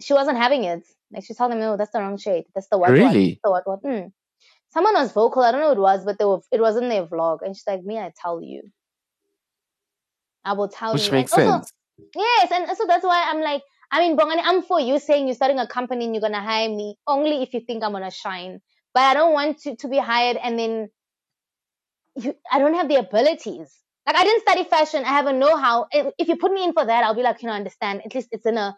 she 0.00 0.12
wasn't 0.14 0.38
having 0.38 0.64
it. 0.64 0.84
Like 1.12 1.24
she 1.24 1.34
told 1.34 1.52
them, 1.52 1.60
no, 1.60 1.76
that's 1.76 1.92
the 1.92 2.00
wrong 2.00 2.18
shade. 2.18 2.44
That's 2.54 2.68
the 2.68 2.78
what 2.78 2.90
what. 2.90 2.98
Really? 2.98 3.30
That's 3.30 3.40
the 3.44 3.50
what 3.50 3.66
what. 3.66 3.82
Mm. 3.82 4.12
Someone 4.72 4.94
was 4.94 5.12
vocal. 5.12 5.42
I 5.42 5.52
don't 5.52 5.60
know 5.60 5.74
who 5.74 5.80
it 5.80 5.82
was, 5.82 6.04
but 6.04 6.18
they 6.18 6.24
were. 6.24 6.40
It 6.50 6.60
was 6.60 6.76
in 6.76 6.88
their 6.88 7.06
vlog, 7.06 7.38
and 7.42 7.56
she's 7.56 7.66
like, 7.66 7.84
me, 7.84 7.98
I 7.98 8.12
tell 8.20 8.42
you. 8.42 8.70
I 10.44 10.54
will 10.54 10.68
tell 10.68 10.94
Which 10.94 11.06
you. 11.06 11.12
makes 11.12 11.32
and 11.32 11.42
also, 11.42 11.58
sense. 11.58 11.72
Yes, 12.16 12.50
and 12.50 12.76
so 12.76 12.86
that's 12.86 13.04
why 13.04 13.24
I'm 13.28 13.40
like, 13.40 13.62
I 13.90 14.00
mean, 14.00 14.16
Bongani, 14.16 14.40
I'm 14.42 14.62
for 14.62 14.80
you 14.80 14.98
saying 14.98 15.26
you're 15.26 15.34
starting 15.34 15.58
a 15.58 15.66
company 15.66 16.06
and 16.06 16.14
you're 16.14 16.22
gonna 16.22 16.42
hire 16.42 16.68
me 16.68 16.96
only 17.06 17.42
if 17.42 17.52
you 17.54 17.60
think 17.60 17.84
I'm 17.84 17.92
gonna 17.92 18.10
shine. 18.10 18.60
But 18.94 19.02
I 19.04 19.14
don't 19.14 19.32
want 19.32 19.58
to 19.62 19.76
to 19.76 19.88
be 19.88 19.98
hired 19.98 20.36
and 20.36 20.58
then 20.58 20.88
you, 22.16 22.34
I 22.50 22.58
don't 22.58 22.74
have 22.74 22.88
the 22.88 22.96
abilities. 22.96 23.72
Like 24.06 24.16
I 24.16 24.24
didn't 24.24 24.42
study 24.42 24.64
fashion. 24.64 25.04
I 25.04 25.08
have 25.08 25.26
a 25.26 25.32
know-how. 25.32 25.86
If 25.92 26.12
if 26.18 26.28
you 26.28 26.36
put 26.36 26.52
me 26.52 26.64
in 26.64 26.72
for 26.72 26.84
that, 26.84 27.04
I'll 27.04 27.14
be 27.14 27.22
like, 27.22 27.42
you 27.42 27.48
know, 27.48 27.54
understand. 27.54 28.02
At 28.04 28.14
least 28.14 28.28
it's 28.32 28.46
in 28.46 28.58
a. 28.58 28.76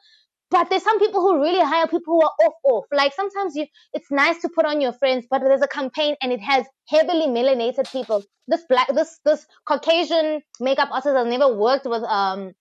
But 0.51 0.70
there's 0.70 0.85
some 0.85 1.01
people 1.01 1.20
who 1.23 1.41
really 1.43 1.65
hire 1.65 1.86
people 1.89 2.15
who 2.15 2.23
are 2.23 2.47
off 2.47 2.55
off. 2.65 2.85
Like 2.93 3.15
sometimes 3.15 3.57
you, 3.57 3.66
it's 3.93 4.11
nice 4.11 4.41
to 4.43 4.51
put 4.55 4.66
on 4.66 4.81
your 4.81 4.93
friends, 4.93 5.27
but 5.28 5.41
there's 5.41 5.62
a 5.62 5.66
campaign 5.69 6.15
and 6.23 6.32
it 6.32 6.41
has 6.41 6.66
heavily 6.89 7.27
melanated 7.27 7.91
people. 7.91 8.23
This 8.47 8.65
black, 8.69 8.89
this 8.95 9.19
this 9.24 9.47
Caucasian 9.66 10.43
makeup 10.61 10.91
artist 10.93 11.16
has 11.16 11.27
never 11.27 11.57
worked 11.57 11.86
with 11.86 12.03
um 12.05 12.53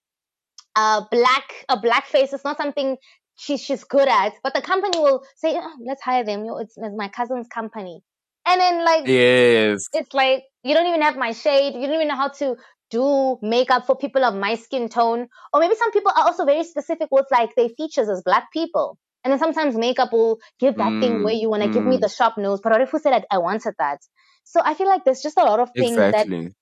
a 0.76 1.06
black 1.10 1.66
a 1.68 1.78
black 1.78 2.06
face. 2.06 2.32
It's 2.32 2.44
not 2.44 2.56
something 2.56 2.96
she, 3.36 3.56
she's 3.56 3.84
good 3.84 4.08
at. 4.08 4.34
But 4.42 4.54
the 4.54 4.62
company 4.62 4.98
will 4.98 5.24
say, 5.36 5.54
oh, 5.56 5.72
let's 5.86 6.02
hire 6.02 6.24
them. 6.24 6.46
It's, 6.60 6.76
it's 6.76 6.96
my 6.96 7.08
cousin's 7.08 7.48
company. 7.48 8.02
And 8.46 8.60
then 8.60 8.84
like 8.84 9.04
Yes. 9.04 9.88
it's 9.92 10.12
like 10.14 10.44
you 10.62 10.74
don't 10.74 10.86
even 10.86 11.02
have 11.02 11.16
my 11.16 11.32
shade. 11.32 11.74
You 11.74 11.86
don't 11.86 11.94
even 11.94 12.08
know 12.08 12.16
how 12.16 12.28
to 12.28 12.56
do 12.90 13.38
makeup 13.42 13.86
for 13.86 13.96
people 13.96 14.24
of 14.24 14.34
my 14.34 14.54
skin 14.56 14.88
tone. 14.88 15.28
Or 15.52 15.60
maybe 15.60 15.74
some 15.76 15.92
people 15.92 16.12
are 16.16 16.24
also 16.24 16.44
very 16.44 16.64
specific 16.64 17.08
with 17.10 17.26
like 17.30 17.54
their 17.56 17.68
features 17.70 18.08
as 18.08 18.22
black 18.24 18.52
people. 18.52 18.98
And 19.24 19.32
then 19.32 19.38
sometimes 19.38 19.74
makeup 19.76 20.12
will 20.12 20.38
give 20.60 20.76
that 20.76 20.98
thing 21.00 21.12
Mm, 21.12 21.24
where 21.24 21.34
you 21.34 21.48
want 21.48 21.62
to 21.62 21.68
give 21.68 21.84
me 21.86 21.96
mm. 21.96 22.00
the 22.00 22.08
sharp 22.08 22.36
nose. 22.38 22.60
But 22.62 22.72
what 22.72 22.80
if 22.82 22.90
who 22.90 22.98
said 22.98 23.12
that 23.12 23.26
I 23.30 23.38
wanted 23.38 23.74
that? 23.78 24.00
So 24.44 24.60
I 24.62 24.74
feel 24.74 24.86
like 24.88 25.04
there's 25.04 25.22
just 25.22 25.38
a 25.38 25.44
lot 25.44 25.60
of 25.60 25.70
things 25.78 25.96
that 26.10 26.28
Exactly. 26.28 26.52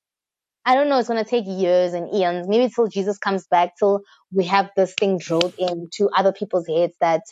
I 0.65 0.75
don't 0.75 0.89
know. 0.89 0.99
It's 0.99 1.09
gonna 1.09 1.25
take 1.25 1.45
years 1.47 1.93
and 1.93 2.15
eons, 2.15 2.47
maybe 2.49 2.73
till 2.73 2.87
Jesus 2.89 3.19
comes 3.19 3.47
back, 3.49 3.73
till 3.79 4.03
we 4.33 4.45
have 4.45 4.71
this 4.77 4.95
thing 4.95 5.19
drilled 5.19 5.55
into 5.59 6.09
other 6.17 6.33
people's 6.33 6.67
heads 6.69 6.95
that, 7.01 7.23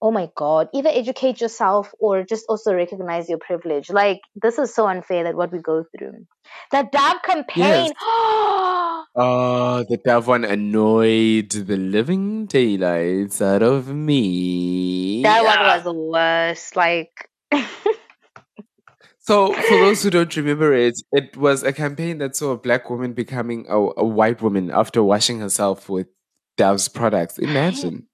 oh 0.00 0.10
my 0.10 0.28
God, 0.36 0.68
either 0.72 0.90
educate 0.92 1.40
yourself 1.40 1.92
or 1.98 2.22
just 2.22 2.44
also 2.48 2.72
recognize 2.74 3.28
your 3.28 3.38
privilege. 3.38 3.90
Like 3.90 4.20
this 4.40 4.58
is 4.58 4.74
so 4.74 4.86
unfair 4.86 5.24
that 5.24 5.34
what 5.34 5.52
we 5.52 5.58
go 5.58 5.84
through. 5.96 6.26
The 6.70 6.88
Dove 6.92 7.22
campaign. 7.22 7.92
Oh, 8.00 9.04
the 9.88 9.96
Dove 10.04 10.28
one 10.28 10.44
annoyed 10.44 11.50
the 11.50 11.76
living 11.76 12.46
daylights 12.46 13.42
out 13.42 13.62
of 13.62 13.88
me. 13.88 15.22
that 15.22 15.44
one 15.44 15.58
was 15.60 15.82
the 15.82 15.92
worst. 15.92 16.76
Like. 16.76 17.28
So, 19.26 19.54
for 19.54 19.78
those 19.78 20.02
who 20.02 20.10
don't 20.10 20.36
remember 20.36 20.74
it, 20.74 21.00
it 21.12 21.34
was 21.34 21.62
a 21.62 21.72
campaign 21.72 22.18
that 22.18 22.36
saw 22.36 22.50
a 22.50 22.58
black 22.58 22.90
woman 22.90 23.14
becoming 23.14 23.64
a, 23.70 23.78
a 23.78 24.04
white 24.04 24.42
woman 24.42 24.70
after 24.70 25.02
washing 25.02 25.40
herself 25.40 25.88
with 25.88 26.08
Dove's 26.58 26.88
products. 26.88 27.38
Imagine. 27.38 28.06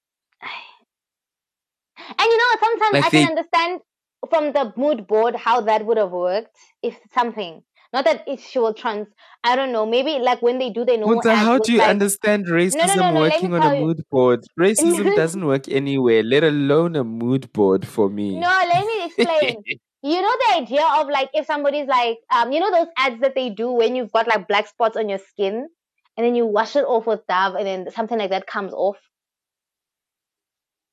And 2.19 2.27
you 2.29 2.39
know, 2.39 2.45
sometimes 2.61 2.93
Like 2.93 3.05
I 3.07 3.11
can 3.11 3.29
understand 3.29 3.81
from 4.29 4.53
the 4.53 4.73
mood 4.77 5.09
board 5.09 5.35
how 5.35 5.61
that 5.63 5.85
would 5.85 5.97
have 5.97 6.13
worked 6.13 6.57
if 6.83 6.97
something. 7.13 7.63
Not 7.93 8.05
that 8.05 8.23
if 8.29 8.41
she 8.41 8.61
will 8.61 8.73
trans, 8.73 9.09
I 9.43 9.57
don't 9.57 9.73
know. 9.73 9.85
Maybe 9.85 10.21
like 10.21 10.41
when 10.43 10.59
they 10.61 10.71
do 10.71 10.85
their 10.85 10.97
normal. 10.99 11.23
Puntsa, 11.23 11.35
how 11.35 11.59
do 11.59 11.73
you 11.73 11.79
like- 11.79 11.89
understand 11.89 12.47
racism 12.47 12.97
no, 12.97 13.11
no, 13.11 13.21
let 13.21 13.33
working 13.33 13.53
on 13.53 13.63
a 13.63 13.75
you. 13.77 13.85
mood 13.85 14.05
board? 14.13 14.45
Racism 14.59 15.17
doesn't 15.17 15.45
work 15.45 15.69
anywhere, 15.69 16.23
let 16.23 16.45
alone 16.45 16.95
a 16.95 17.03
mood 17.03 17.53
board 17.53 17.85
for 17.85 18.09
me. 18.09 18.39
No, 18.39 18.47
let 18.49 18.87
me 18.87 19.05
explain. 19.07 19.57
You 20.03 20.23
know 20.23 20.35
the 20.49 20.63
idea 20.63 20.87
of 20.99 21.09
like 21.09 21.31
if 21.35 21.47
somebody's 21.47 21.89
like, 21.89 22.19
um, 22.35 22.53
you 22.53 22.61
know 22.61 22.71
those 22.73 22.89
ads 22.97 23.21
that 23.23 23.35
they 23.35 23.51
do 23.51 23.73
when 23.73 23.97
you've 23.97 24.13
got 24.13 24.29
like 24.29 24.49
black 24.49 24.69
spots 24.69 24.97
on 24.97 25.09
your 25.09 25.19
skin, 25.19 25.69
and 26.17 26.27
then 26.27 26.35
you 26.35 26.47
wash 26.47 26.77
it 26.77 26.85
off 26.85 27.07
with 27.07 27.27
Dove, 27.29 27.57
and 27.57 27.67
then 27.67 27.91
something 27.93 28.19
like 28.19 28.31
that 28.31 28.47
comes 28.47 28.73
off. 28.75 28.99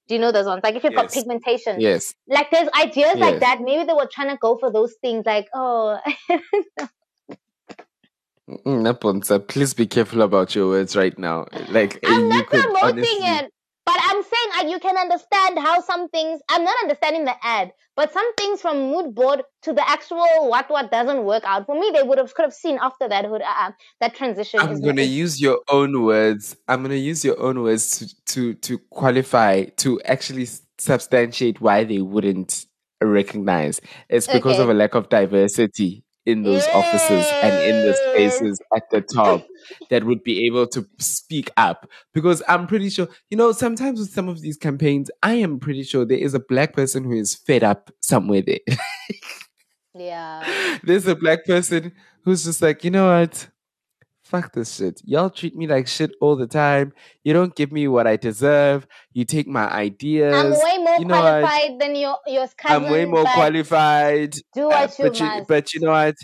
Do 0.07 0.15
you 0.15 0.21
know 0.21 0.31
those 0.31 0.45
ones? 0.47 0.61
Like 0.63 0.75
if 0.75 0.83
you've 0.85 0.95
got 0.95 1.11
pigmentation. 1.11 1.81
Yes. 1.81 2.15
Like 2.29 2.51
there's 2.51 2.69
ideas 2.79 3.15
Yes. 3.15 3.19
like 3.19 3.39
that. 3.41 3.61
Maybe 3.61 3.85
they 3.85 3.93
were 3.93 4.09
trying 4.11 4.29
to 4.29 4.37
go 4.37 4.57
for 4.57 4.71
those 4.71 4.95
things. 5.01 5.25
Like 5.25 5.47
oh, 5.55 5.99
Napunta, 8.65 9.45
please 9.47 9.73
be 9.73 9.87
careful 9.87 10.21
about 10.23 10.55
your 10.55 10.67
words 10.69 10.95
right 10.95 11.17
now. 11.19 11.47
Like 11.69 11.99
I'm 12.05 12.27
you 12.29 12.29
not 12.29 12.47
could 12.47 12.61
promoting 12.63 12.81
honestly, 12.81 13.17
it, 13.21 13.51
but 13.87 13.95
I'm 14.03 14.21
saying 14.21 14.49
like, 14.57 14.67
you 14.69 14.79
can 14.79 14.97
understand 14.97 15.57
how 15.57 15.79
some 15.79 16.09
things. 16.09 16.41
I'm 16.49 16.65
not 16.65 16.75
understanding 16.83 17.23
the 17.23 17.33
ad, 17.41 17.71
but 17.95 18.11
some 18.11 18.35
things 18.35 18.61
from 18.61 18.91
mood 18.91 19.15
board 19.15 19.43
to 19.61 19.71
the 19.71 19.89
actual 19.89 20.49
what 20.49 20.69
what 20.69 20.91
doesn't 20.91 21.23
work 21.23 21.43
out 21.45 21.65
for 21.65 21.79
me. 21.79 21.91
They 21.93 22.03
would 22.03 22.17
have 22.17 22.33
could 22.35 22.43
have 22.43 22.53
seen 22.53 22.77
after 22.81 23.07
that 23.07 23.23
hood 23.23 23.41
uh, 23.41 23.71
that 24.01 24.13
transition. 24.13 24.59
I'm 24.59 24.81
gonna 24.81 25.03
use 25.03 25.39
your 25.39 25.61
own 25.69 26.03
words. 26.03 26.57
I'm 26.67 26.81
gonna 26.81 26.95
use 26.95 27.23
your 27.23 27.39
own 27.41 27.61
words 27.63 27.97
to 27.99 28.25
to 28.33 28.53
to 28.55 28.77
qualify 28.89 29.63
to 29.77 30.01
actually 30.01 30.49
substantiate 30.77 31.61
why 31.61 31.85
they 31.85 32.01
wouldn't 32.01 32.65
recognize. 33.01 33.79
It's 34.09 34.27
because 34.27 34.59
of 34.59 34.69
a 34.69 34.73
lack 34.73 34.95
of 34.95 35.07
diversity 35.07 36.03
in 36.27 36.43
those 36.43 36.67
offices 36.67 37.25
and 37.41 37.55
in 37.63 37.87
the 37.87 37.93
spaces 38.11 38.61
at 38.75 38.83
the 38.91 39.01
top 39.01 39.47
that 39.89 40.03
would 40.03 40.23
be 40.23 40.45
able 40.45 40.67
to 40.67 40.85
speak 40.99 41.49
up. 41.57 41.89
Because 42.13 42.43
I'm 42.47 42.67
pretty 42.67 42.89
sure, 42.89 43.07
you 43.29 43.37
know, 43.37 43.53
sometimes 43.53 43.99
with 43.99 44.11
some 44.11 44.27
of 44.27 44.41
these 44.41 44.57
campaigns, 44.57 45.09
I 45.23 45.35
am 45.35 45.57
pretty 45.57 45.83
sure 45.83 46.05
there 46.05 46.17
is 46.17 46.33
a 46.33 46.39
black 46.39 46.73
person 46.73 47.05
who 47.05 47.13
is 47.13 47.33
fed 47.33 47.63
up 47.63 47.91
somewhere 48.01 48.41
there. 48.41 48.59
Yeah. 49.99 50.77
There's 50.83 51.07
a 51.07 51.15
black 51.15 51.45
person 51.45 51.91
who's 52.23 52.43
just 52.43 52.61
like, 52.61 52.83
you 52.83 52.91
know 52.91 53.07
what? 53.07 53.47
Fuck 54.27 54.51
this 54.51 54.75
shit. 54.75 55.01
Y'all 55.05 55.29
treat 55.29 55.55
me 55.55 55.67
like 55.67 55.87
shit 55.87 56.11
all 56.19 56.35
the 56.35 56.47
time. 56.47 56.91
You 57.23 57.31
don't 57.31 57.55
give 57.55 57.71
me 57.71 57.87
what 57.87 58.07
I 58.07 58.17
deserve. 58.17 58.85
You 59.13 59.23
take 59.23 59.47
my 59.47 59.71
ideas. 59.71 60.35
I'm 60.35 60.51
way 60.51 60.83
more 60.83 60.95
you 60.99 61.05
know 61.05 61.21
what? 61.21 61.43
qualified 61.43 61.79
than 61.79 61.95
your 61.95 62.17
your 62.27 62.47
cousin. 62.57 62.85
I'm 62.85 62.91
way 62.91 63.05
more 63.05 63.23
qualified. 63.23 64.33
Do 64.53 64.67
what 64.67 64.89
uh, 64.99 65.03
you 65.03 65.09
but 65.09 65.19
must. 65.21 65.47
but 65.47 65.73
you 65.73 65.79
know 65.79 65.91
what? 65.91 66.15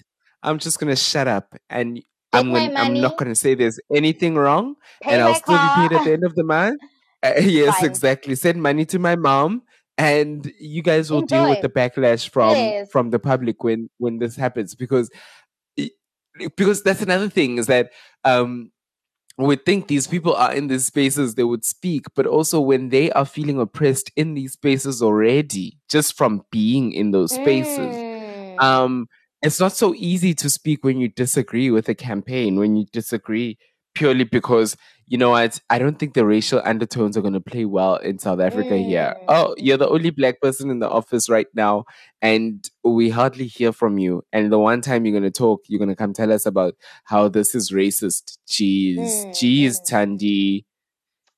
I'm 0.44 0.60
just 0.60 0.80
gonna 0.80 0.98
shut 0.98 1.30
up 1.30 1.56
and 1.70 2.02
I'm 2.34 2.52
gonna, 2.52 2.74
I'm 2.78 3.00
not 3.00 3.18
gonna 3.18 3.36
say 3.36 3.56
there's 3.56 3.80
anything 3.94 4.36
wrong, 4.36 4.76
Pay 5.02 5.12
and 5.14 5.22
I'll 5.22 5.36
still 5.36 5.58
be 5.58 5.88
paid 5.88 5.98
at 5.98 6.04
the 6.04 6.12
end 6.12 6.26
of 6.26 6.36
the 6.36 6.44
month. 6.44 6.82
Uh, 7.24 7.34
yes, 7.40 7.78
Fine. 7.78 7.90
exactly. 7.90 8.36
Send 8.36 8.62
money 8.62 8.86
to 8.88 9.00
my 9.00 9.16
mom, 9.16 9.62
and 9.98 10.52
you 10.60 10.82
guys 10.82 11.10
will 11.10 11.22
deal 11.22 11.48
with 11.48 11.62
the 11.62 11.70
backlash 11.70 12.28
from 12.28 12.56
Yes. 12.56 12.92
from 12.92 13.12
the 13.12 13.20
public 13.20 13.64
when 13.64 13.90
when 13.98 14.20
this 14.20 14.36
happens 14.36 14.76
because 14.76 15.10
because 16.56 16.84
that's 16.84 17.02
another 17.02 17.30
thing 17.30 17.58
is 17.58 17.68
that 17.68 17.92
um 18.24 18.72
we 19.38 19.56
think 19.56 19.88
these 19.88 20.08
people 20.08 20.36
are 20.36 20.54
in 20.54 20.68
these 20.68 20.86
spaces 20.88 21.36
they 21.36 21.44
would 21.44 21.66
speak 21.66 22.06
but 22.16 22.26
also 22.28 22.60
when 22.60 22.90
they 22.90 23.12
are 23.12 23.26
feeling 23.26 23.60
oppressed 23.60 24.12
in 24.16 24.34
these 24.36 24.54
spaces 24.54 25.02
already 25.02 25.78
just 25.90 26.16
from 26.18 26.44
being 26.52 26.92
in 26.94 27.12
those 27.12 27.34
spaces 27.34 28.04
Mm. 28.60 28.66
um 28.66 29.08
it's 29.42 29.60
not 29.60 29.74
so 29.74 29.94
easy 29.96 30.34
to 30.36 30.50
speak 30.50 30.84
when 30.84 31.00
you 31.00 31.10
disagree 31.10 31.70
with 31.72 31.90
a 31.90 31.96
campaign 31.96 32.58
when 32.58 32.76
you 32.76 32.86
disagree 32.94 33.58
purely 33.96 34.24
because 34.24 34.78
you 35.08 35.18
know 35.18 35.30
what? 35.32 35.60
I 35.70 35.80
don't 35.80 36.00
think 36.00 36.14
the 36.14 36.26
racial 36.26 36.62
undertones 36.64 37.18
are 37.18 37.22
going 37.22 37.34
to 37.34 37.42
play 37.42 37.66
well 37.66 37.96
in 37.98 38.20
south 38.20 38.40
africa 38.40 38.78
here. 38.78 39.16
Oh 39.28 39.54
you're 39.58 39.78
the 39.78 39.90
only 39.90 40.10
black 40.12 40.40
person 40.42 40.70
in 40.70 40.80
the 40.80 40.90
office 40.90 41.30
right 41.30 41.48
now 41.54 41.86
and 42.22 42.70
we 42.84 43.10
hardly 43.10 43.48
hear 43.48 43.72
from 43.74 43.98
you. 43.98 44.24
And 44.32 44.52
the 44.52 44.60
one 44.60 44.82
time 44.82 45.06
you're 45.06 45.20
going 45.20 45.32
to 45.32 45.40
talk 45.46 45.62
you're 45.68 45.80
going 45.80 45.90
to 45.90 45.96
come 45.96 46.14
tell 46.14 46.32
us 46.32 46.46
about 46.46 46.76
how 47.06 47.28
this 47.28 47.54
is 47.56 47.72
racist. 47.72 48.38
Jeez 48.48 48.98
Mm, 48.98 49.30
jeez 49.32 49.84
tandy 49.86 50.66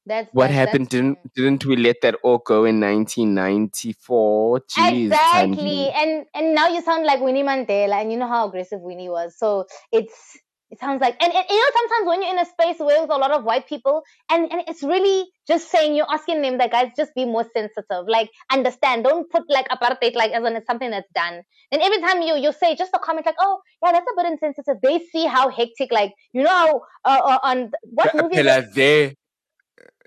That's 0.06 0.30
what 0.34 0.50
that's- 0.50 0.60
happened? 0.68 0.90
didn't 0.90 1.18
didn't 1.36 1.66
we 1.66 1.76
let 1.76 1.98
that 2.04 2.16
all 2.24 2.38
go 2.38 2.66
in 2.66 2.80
1994 2.80 4.62
jeez 4.62 5.06
Exactly. 5.06 5.56
Tandy. 5.56 5.90
And 5.96 6.26
and 6.34 6.56
now 6.56 6.68
you 6.68 6.82
sound 6.82 7.06
like 7.06 7.20
Winnie 7.22 7.44
Mandela 7.44 8.02
and 8.02 8.12
you 8.12 8.18
know 8.18 8.28
how 8.28 8.48
aggressive 8.48 8.82
Winnie 8.82 9.10
was. 9.10 9.36
So 9.38 9.66
it's 9.92 10.38
it 10.76 10.80
sounds 10.80 11.02
like 11.02 11.16
and, 11.22 11.34
and 11.34 11.46
you 11.50 11.56
know 11.56 11.72
sometimes 11.74 12.08
when 12.08 12.22
you're 12.22 12.32
in 12.32 12.40
a 12.40 12.46
space 12.46 12.80
where 12.80 13.02
with 13.02 13.10
a 13.10 13.18
lot 13.18 13.32
of 13.32 13.44
white 13.44 13.68
people 13.68 14.04
and, 14.30 14.52
and 14.52 14.62
it's 14.68 14.84
really 14.84 15.26
just 15.48 15.70
saying 15.72 15.96
you're 15.96 16.12
asking 16.12 16.42
them 16.42 16.58
that 16.58 16.72
guys 16.72 16.90
just 16.98 17.14
be 17.16 17.26
more 17.26 17.46
sensitive. 17.56 18.06
Like 18.08 18.30
understand. 18.52 19.04
Don't 19.04 19.30
put 19.30 19.44
like 19.50 19.68
apartheid 19.70 20.16
like 20.16 20.32
as 20.32 20.44
in 20.46 20.56
it's 20.56 20.68
something 20.68 20.90
that's 20.90 21.10
done. 21.14 21.44
And 21.72 21.82
every 21.82 22.02
time 22.02 22.22
you 22.22 22.36
you 22.36 22.52
say 22.52 22.76
just 22.76 22.92
a 22.94 23.00
comment 23.00 23.26
like, 23.26 23.36
oh 23.40 23.62
yeah, 23.84 23.92
that's 23.92 24.06
a 24.12 24.22
bit 24.22 24.32
insensitive, 24.32 24.78
they 24.82 25.00
see 25.12 25.26
how 25.26 25.50
hectic 25.50 25.92
like 25.92 26.14
you 26.34 26.44
know 26.44 26.50
how 26.50 26.82
uh, 27.06 27.22
uh, 27.24 27.40
on 27.44 27.72
what 27.84 28.12
Pe- 28.12 28.22
movie 28.22 28.36
there. 28.74 29.14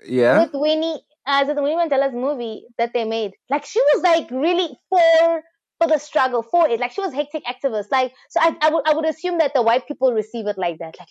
Yeah. 0.05 0.43
with 0.43 0.51
Winnie, 0.53 1.01
uh, 1.25 1.45
it 1.47 1.55
the 1.55 1.61
Winnie 1.61 1.75
Mandela's 1.75 2.13
movie 2.13 2.65
that 2.77 2.93
they 2.93 3.05
made? 3.05 3.31
Like 3.49 3.65
she 3.65 3.79
was 3.79 4.03
like 4.03 4.29
really 4.31 4.69
for 4.89 5.43
for 5.79 5.87
the 5.87 5.97
struggle 5.97 6.43
for 6.43 6.67
it. 6.69 6.79
Like 6.79 6.91
she 6.91 7.01
was 7.01 7.13
hectic 7.13 7.43
activist. 7.45 7.85
Like 7.91 8.13
so, 8.29 8.39
I 8.41 8.55
I 8.61 8.69
would 8.69 8.87
I 8.87 8.93
would 8.93 9.05
assume 9.05 9.37
that 9.39 9.53
the 9.53 9.61
white 9.61 9.87
people 9.87 10.13
receive 10.13 10.47
it 10.47 10.57
like 10.57 10.79
that. 10.79 10.95
Like 10.99 11.09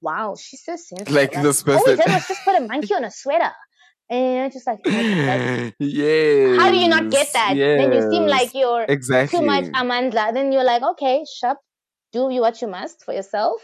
wow, 0.00 0.36
she's 0.38 0.62
so 0.64 0.76
sensitive. 0.76 1.14
Like 1.14 1.32
this 1.32 1.62
all 1.66 1.74
we 1.74 1.82
person. 1.82 1.96
did 1.96 2.14
was 2.14 2.28
just 2.28 2.44
put 2.44 2.56
a 2.56 2.60
monkey 2.60 2.94
on 2.94 3.04
a 3.04 3.10
sweater, 3.10 3.52
and 4.10 4.52
just 4.52 4.66
like. 4.66 4.80
oh, 4.86 4.90
that's- 4.90 5.72
How 6.58 6.70
do 6.70 6.76
you 6.76 6.88
not 6.88 7.10
get 7.10 7.32
that? 7.32 7.54
Then 7.56 7.92
you 7.92 8.10
seem 8.10 8.26
like 8.26 8.54
you're 8.54 8.84
exactly. 8.88 9.38
too 9.38 9.44
much 9.44 9.64
Amandla. 9.64 10.32
Then 10.34 10.52
you're 10.52 10.64
like, 10.64 10.82
okay, 10.82 11.24
shop, 11.40 11.58
do 12.12 12.28
you 12.30 12.40
what 12.40 12.60
you 12.60 12.68
must 12.68 13.04
for 13.04 13.14
yourself. 13.14 13.60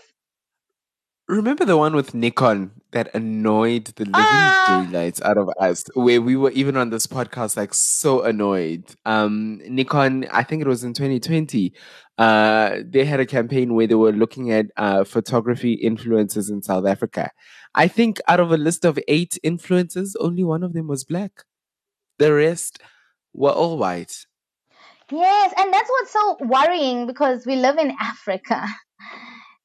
Remember 1.30 1.64
the 1.64 1.76
one 1.76 1.94
with 1.94 2.12
Nikon 2.12 2.72
that 2.90 3.14
annoyed 3.14 3.84
the 3.94 4.04
living 4.04 4.16
Ah! 4.16 4.84
daylights 4.90 5.22
out 5.22 5.38
of 5.38 5.48
us, 5.60 5.84
where 5.94 6.20
we 6.20 6.34
were 6.34 6.50
even 6.50 6.76
on 6.76 6.90
this 6.90 7.06
podcast 7.06 7.56
like 7.56 7.72
so 7.72 8.22
annoyed. 8.22 8.82
Um, 9.06 9.60
Nikon, 9.68 10.26
I 10.32 10.42
think 10.42 10.60
it 10.60 10.66
was 10.66 10.82
in 10.82 10.92
2020. 10.92 11.72
Uh, 12.18 12.78
they 12.84 13.04
had 13.04 13.20
a 13.20 13.26
campaign 13.26 13.74
where 13.74 13.86
they 13.86 13.94
were 13.94 14.10
looking 14.10 14.50
at 14.50 14.66
uh, 14.76 15.04
photography 15.04 15.80
influencers 15.84 16.50
in 16.50 16.62
South 16.62 16.84
Africa. 16.84 17.30
I 17.76 17.86
think 17.86 18.20
out 18.26 18.40
of 18.40 18.50
a 18.50 18.56
list 18.56 18.84
of 18.84 18.98
eight 19.06 19.38
influencers, 19.46 20.14
only 20.18 20.42
one 20.42 20.64
of 20.64 20.72
them 20.72 20.88
was 20.88 21.04
black. 21.04 21.44
The 22.18 22.32
rest 22.34 22.80
were 23.32 23.52
all 23.52 23.78
white. 23.78 24.26
Yes, 25.12 25.54
and 25.56 25.72
that's 25.72 25.88
what's 25.88 26.12
so 26.12 26.38
worrying 26.40 27.06
because 27.06 27.46
we 27.46 27.54
live 27.54 27.78
in 27.78 27.92
Africa. 28.00 28.66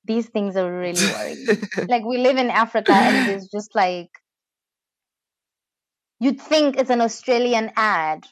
These 0.06 0.28
things 0.28 0.56
are 0.56 0.72
really 0.72 1.04
worrying. 1.04 1.46
like 1.90 2.06
we 2.06 2.18
live 2.18 2.38
in 2.38 2.50
Africa 2.50 2.94
and 2.94 3.32
it's 3.32 3.48
just 3.52 3.74
like 3.76 4.10
you'd 6.20 6.40
think 6.40 6.78
it's 6.78 6.90
an 6.90 7.02
Australian 7.02 7.72
ad. 7.76 8.26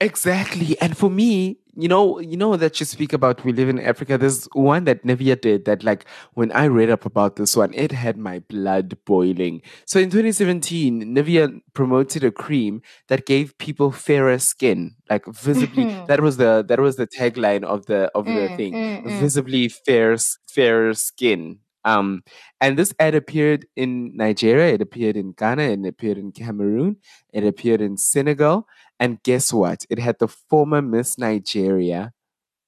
Exactly. 0.00 0.80
And 0.80 0.96
for 0.96 1.10
me, 1.10 1.59
you 1.80 1.88
know, 1.88 2.18
you 2.20 2.36
know 2.36 2.56
that 2.56 2.78
you 2.80 2.86
speak 2.86 3.12
about 3.12 3.44
we 3.44 3.52
live 3.52 3.68
in 3.68 3.78
Africa. 3.80 4.18
There's 4.18 4.46
one 4.52 4.84
that 4.84 5.04
Nivea 5.04 5.40
did 5.40 5.64
that, 5.64 5.82
like, 5.82 6.04
when 6.34 6.52
I 6.52 6.66
read 6.66 6.90
up 6.90 7.04
about 7.04 7.36
this 7.36 7.56
one, 7.56 7.72
it 7.74 7.92
had 7.92 8.16
my 8.16 8.40
blood 8.40 8.96
boiling. 9.04 9.62
So 9.86 9.98
in 10.00 10.10
2017, 10.10 11.14
Nivea 11.14 11.60
promoted 11.74 12.24
a 12.24 12.30
cream 12.30 12.82
that 13.08 13.26
gave 13.26 13.56
people 13.58 13.90
fairer 13.92 14.38
skin, 14.38 14.94
like 15.08 15.26
visibly. 15.26 15.88
that 16.06 16.20
was 16.20 16.36
the 16.36 16.64
that 16.68 16.80
was 16.80 16.96
the 16.96 17.06
tagline 17.06 17.64
of 17.64 17.86
the 17.86 18.10
of 18.14 18.32
the 18.32 18.48
Mm, 18.48 18.54
thing, 18.56 18.78
mm, 18.78 19.02
mm. 19.06 19.08
visibly 19.18 19.68
fair 19.68 20.16
fairer 20.48 20.94
skin. 20.94 21.58
Um, 21.84 22.22
and 22.60 22.78
this 22.78 22.92
ad 22.98 23.14
appeared 23.14 23.66
in 23.76 24.14
Nigeria, 24.16 24.74
it 24.74 24.82
appeared 24.82 25.16
in 25.16 25.32
Ghana, 25.32 25.62
it 25.62 25.86
appeared 25.86 26.18
in 26.18 26.32
Cameroon, 26.32 26.96
it 27.32 27.44
appeared 27.44 27.80
in 27.80 27.96
Senegal, 27.96 28.66
and 29.00 29.22
guess 29.22 29.52
what? 29.52 29.86
It 29.90 29.98
had 29.98 30.18
the 30.20 30.28
former 30.28 30.82
Miss 30.82 31.18
Nigeria, 31.18 32.12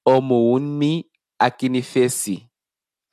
Omowunmi 0.08 1.04
Akinnifesi, 1.40 2.48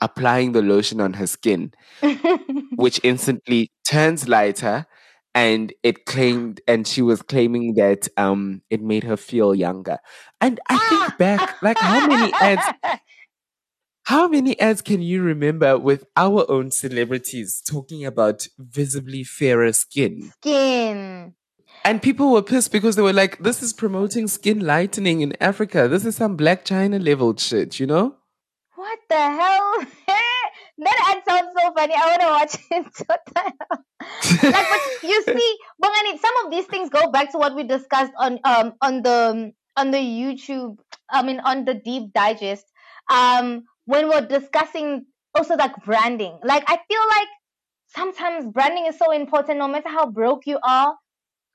applying 0.02 0.54
the 0.54 0.62
lotion 0.62 1.02
on 1.02 1.14
her 1.14 1.28
skin, 1.28 1.74
which 2.76 3.00
instantly 3.04 3.72
turns 3.86 4.28
lighter. 4.28 4.88
And 5.36 5.72
it 5.84 6.06
claimed, 6.06 6.60
and 6.68 6.88
she 6.88 7.04
was 7.04 7.22
claiming 7.22 7.76
that 7.76 8.08
um, 8.18 8.64
it 8.72 8.82
made 8.82 9.04
her 9.04 9.16
feel 9.16 9.54
younger. 9.54 10.00
And 10.42 10.60
I 10.68 10.78
think 10.90 11.18
back, 11.20 11.62
like 11.62 11.78
how 11.78 12.08
many 12.08 12.34
ads 12.34 12.66
how 14.06 14.28
many 14.28 14.60
ads 14.60 14.82
can 14.82 15.04
you 15.04 15.22
remember 15.22 15.78
with 15.78 16.06
our 16.18 16.50
own 16.50 16.72
celebrities 16.72 17.62
talking 17.62 18.04
about 18.06 18.48
visibly 18.58 19.24
fairer 19.24 19.72
skin? 19.72 20.32
Skin. 20.42 21.36
And 21.90 22.04
people 22.04 22.32
were 22.32 22.44
pissed 22.44 22.72
because 22.72 22.96
they 22.96 23.02
were 23.02 23.14
like, 23.14 23.40
this 23.40 23.64
is 23.64 23.74
promoting 23.74 24.28
skin 24.28 24.60
lightening 24.60 25.22
in 25.22 25.34
Africa. 25.42 25.88
This 25.88 26.06
is 26.06 26.16
some 26.16 26.36
black 26.36 26.64
China 26.64 27.00
level 27.00 27.36
shit, 27.36 27.80
you 27.80 27.88
know? 27.88 28.16
What 28.76 29.00
the 29.10 29.16
hell? 29.16 29.74
that 30.78 31.16
ad 31.16 31.24
sounds 31.28 31.52
so 31.58 31.74
funny. 31.74 31.96
I 31.96 32.06
want 32.06 32.22
to 32.22 32.28
watch 32.28 32.58
it. 32.72 34.44
Like, 34.54 34.68
but 34.70 34.82
you 35.02 35.24
see, 35.26 35.58
Bongani, 35.84 36.20
some 36.20 36.46
of 36.46 36.52
these 36.52 36.68
things 36.68 36.92
go 36.92 37.10
back 37.10 37.32
to 37.32 37.40
what 37.40 37.56
we 37.56 37.64
discussed 37.64 38.14
on 38.20 38.38
um 38.44 38.74
on 38.84 39.02
the 39.02 39.52
on 39.76 39.90
the 39.90 39.98
YouTube. 39.98 40.78
I 41.10 41.24
mean, 41.24 41.40
on 41.40 41.66
the 41.66 41.74
deep 41.74 42.14
digest. 42.14 42.66
Um, 43.10 43.64
when 43.86 44.10
we're 44.10 44.28
discussing 44.28 45.08
also 45.34 45.56
like 45.56 45.74
branding. 45.84 46.38
Like, 46.44 46.66
I 46.68 46.78
feel 46.88 47.06
like 47.18 47.30
sometimes 47.88 48.46
branding 48.46 48.86
is 48.86 49.00
so 49.00 49.12
important, 49.12 49.58
no 49.58 49.68
matter 49.68 49.90
how 49.90 50.06
broke 50.06 50.46
you 50.46 50.60
are. 50.62 50.94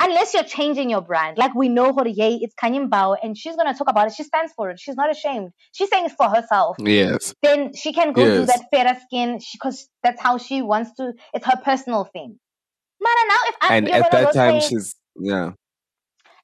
Unless 0.01 0.35
you're 0.35 0.45
changing 0.45 0.91
your 0.91 1.01
brand, 1.01 1.39
like 1.39 1.55
we 1.55 1.69
know 1.69 1.95
yay, 2.05 2.35
it's 2.43 2.55
Khanyi 2.63 2.89
Mbau, 2.89 3.17
and 3.23 3.39
she's 3.39 3.57
gonna 3.57 3.75
talk 3.75 3.89
about 3.89 4.09
it. 4.09 4.15
She 4.15 4.25
stands 4.25 4.53
for 4.57 4.71
it. 4.71 4.81
She's 4.81 4.97
not 4.97 5.11
ashamed. 5.11 5.51
She's 5.73 5.89
saying 5.89 6.07
it 6.07 6.13
for 6.19 6.29
herself 6.29 6.77
Yes. 6.81 7.33
then 7.43 7.73
she 7.75 7.93
can 7.93 8.13
go 8.13 8.25
do 8.25 8.45
that 8.47 8.61
fairer 8.73 8.97
skin 9.07 9.39
because 9.53 9.89
that's 10.03 10.21
how 10.21 10.39
she 10.39 10.63
wants 10.63 10.93
to. 10.97 11.13
It's 11.33 11.47
her 11.47 11.57
personal 11.65 12.05
thing. 12.05 12.39
Mana, 13.01 13.29
now 13.29 13.37
if 13.49 13.57
I, 13.63 13.77
And 13.77 13.89
at 13.91 14.11
that 14.11 14.35
time, 14.35 14.61
say- 14.61 14.69
she's, 14.69 14.97
yeah. 15.19 15.53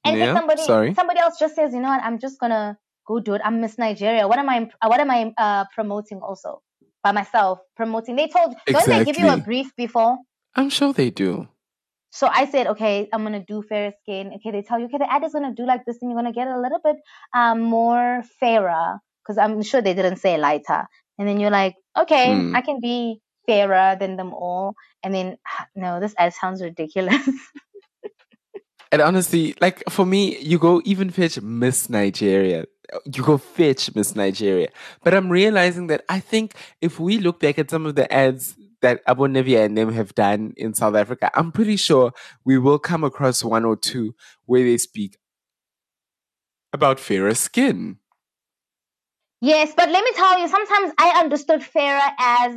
and 0.04 0.18
yeah, 0.18 0.30
if 0.30 0.36
somebody 0.36 0.62
sorry. 0.62 0.94
somebody 0.94 1.18
else 1.20 1.38
just 1.38 1.56
says, 1.56 1.74
you 1.74 1.80
know 1.80 1.88
what, 1.88 2.02
I'm 2.02 2.18
just 2.18 2.38
gonna 2.38 2.78
go 3.06 3.18
do 3.18 3.34
it. 3.34 3.42
I'm 3.44 3.60
Miss 3.60 3.78
Nigeria. 3.78 4.28
What 4.28 4.38
am 4.38 4.48
I? 4.48 4.70
What 4.86 5.00
am 5.00 5.10
I 5.10 5.32
uh, 5.36 5.64
promoting 5.74 6.20
also 6.20 6.62
by 7.02 7.12
myself? 7.12 7.58
Promoting. 7.76 8.16
They 8.16 8.28
told. 8.28 8.54
Don't 8.66 8.86
they 8.86 9.04
give 9.04 9.18
you 9.18 9.28
a 9.28 9.36
brief 9.38 9.74
before? 9.76 10.18
I'm 10.54 10.70
sure 10.70 10.92
they 10.92 11.10
do. 11.10 11.48
So 12.10 12.28
I 12.28 12.46
said, 12.46 12.68
okay, 12.68 13.08
I'm 13.12 13.22
gonna 13.24 13.44
do 13.46 13.62
fairer 13.62 13.92
skin. 14.02 14.32
Okay, 14.36 14.50
they 14.50 14.62
tell 14.62 14.78
you, 14.78 14.86
okay, 14.86 14.98
the 14.98 15.12
ad 15.12 15.24
is 15.24 15.32
gonna 15.32 15.54
do 15.54 15.66
like 15.66 15.84
this, 15.86 15.98
and 16.02 16.10
you're 16.10 16.18
gonna 16.18 16.32
get 16.32 16.48
a 16.48 16.60
little 16.60 16.80
bit 16.82 16.96
um 17.34 17.60
more 17.60 18.22
fairer 18.40 18.98
because 19.22 19.38
I'm 19.38 19.62
sure 19.62 19.82
they 19.82 19.94
didn't 19.94 20.18
say 20.18 20.38
lighter. 20.38 20.86
And 21.18 21.28
then 21.28 21.40
you're 21.40 21.50
like, 21.50 21.76
okay, 21.98 22.32
Hmm. 22.32 22.54
I 22.54 22.62
can 22.62 22.80
be 22.80 23.20
fairer 23.46 23.96
than 23.98 24.16
them 24.16 24.34
all. 24.34 24.74
And 25.02 25.14
then 25.14 25.36
no, 25.76 26.00
this 26.00 26.14
ad 26.18 26.34
sounds 26.34 26.62
ridiculous. 26.62 27.28
And 28.92 29.02
honestly, 29.02 29.54
like 29.60 29.82
for 29.88 30.04
me, 30.06 30.38
you 30.38 30.58
go 30.58 30.82
even 30.84 31.10
fetch 31.10 31.40
Miss 31.40 31.88
Nigeria. 31.90 32.66
You 33.04 33.22
go 33.22 33.38
fetch 33.38 33.94
Miss 33.94 34.16
Nigeria. 34.16 34.68
But 35.04 35.14
I'm 35.14 35.30
realizing 35.30 35.86
that 35.88 36.04
I 36.08 36.20
think 36.20 36.54
if 36.80 36.98
we 36.98 37.18
look 37.18 37.38
back 37.40 37.58
at 37.58 37.70
some 37.70 37.86
of 37.86 37.94
the 37.94 38.12
ads 38.12 38.56
that 38.82 39.02
Abu 39.06 39.26
Nivea 39.26 39.64
and 39.64 39.76
them 39.76 39.92
have 39.92 40.14
done 40.14 40.54
in 40.56 40.74
South 40.74 40.94
Africa, 40.94 41.30
I'm 41.34 41.52
pretty 41.52 41.76
sure 41.76 42.12
we 42.44 42.58
will 42.58 42.78
come 42.78 43.04
across 43.04 43.44
one 43.44 43.64
or 43.64 43.76
two 43.76 44.14
where 44.46 44.62
they 44.62 44.78
speak 44.78 45.18
about 46.72 47.00
fairer 47.00 47.34
skin. 47.34 47.98
yes, 49.40 49.72
but 49.76 49.88
let 49.90 50.04
me 50.04 50.12
tell 50.14 50.40
you, 50.40 50.48
sometimes 50.48 50.92
I 50.98 51.20
understood 51.20 51.64
fairer 51.64 52.10
as 52.18 52.52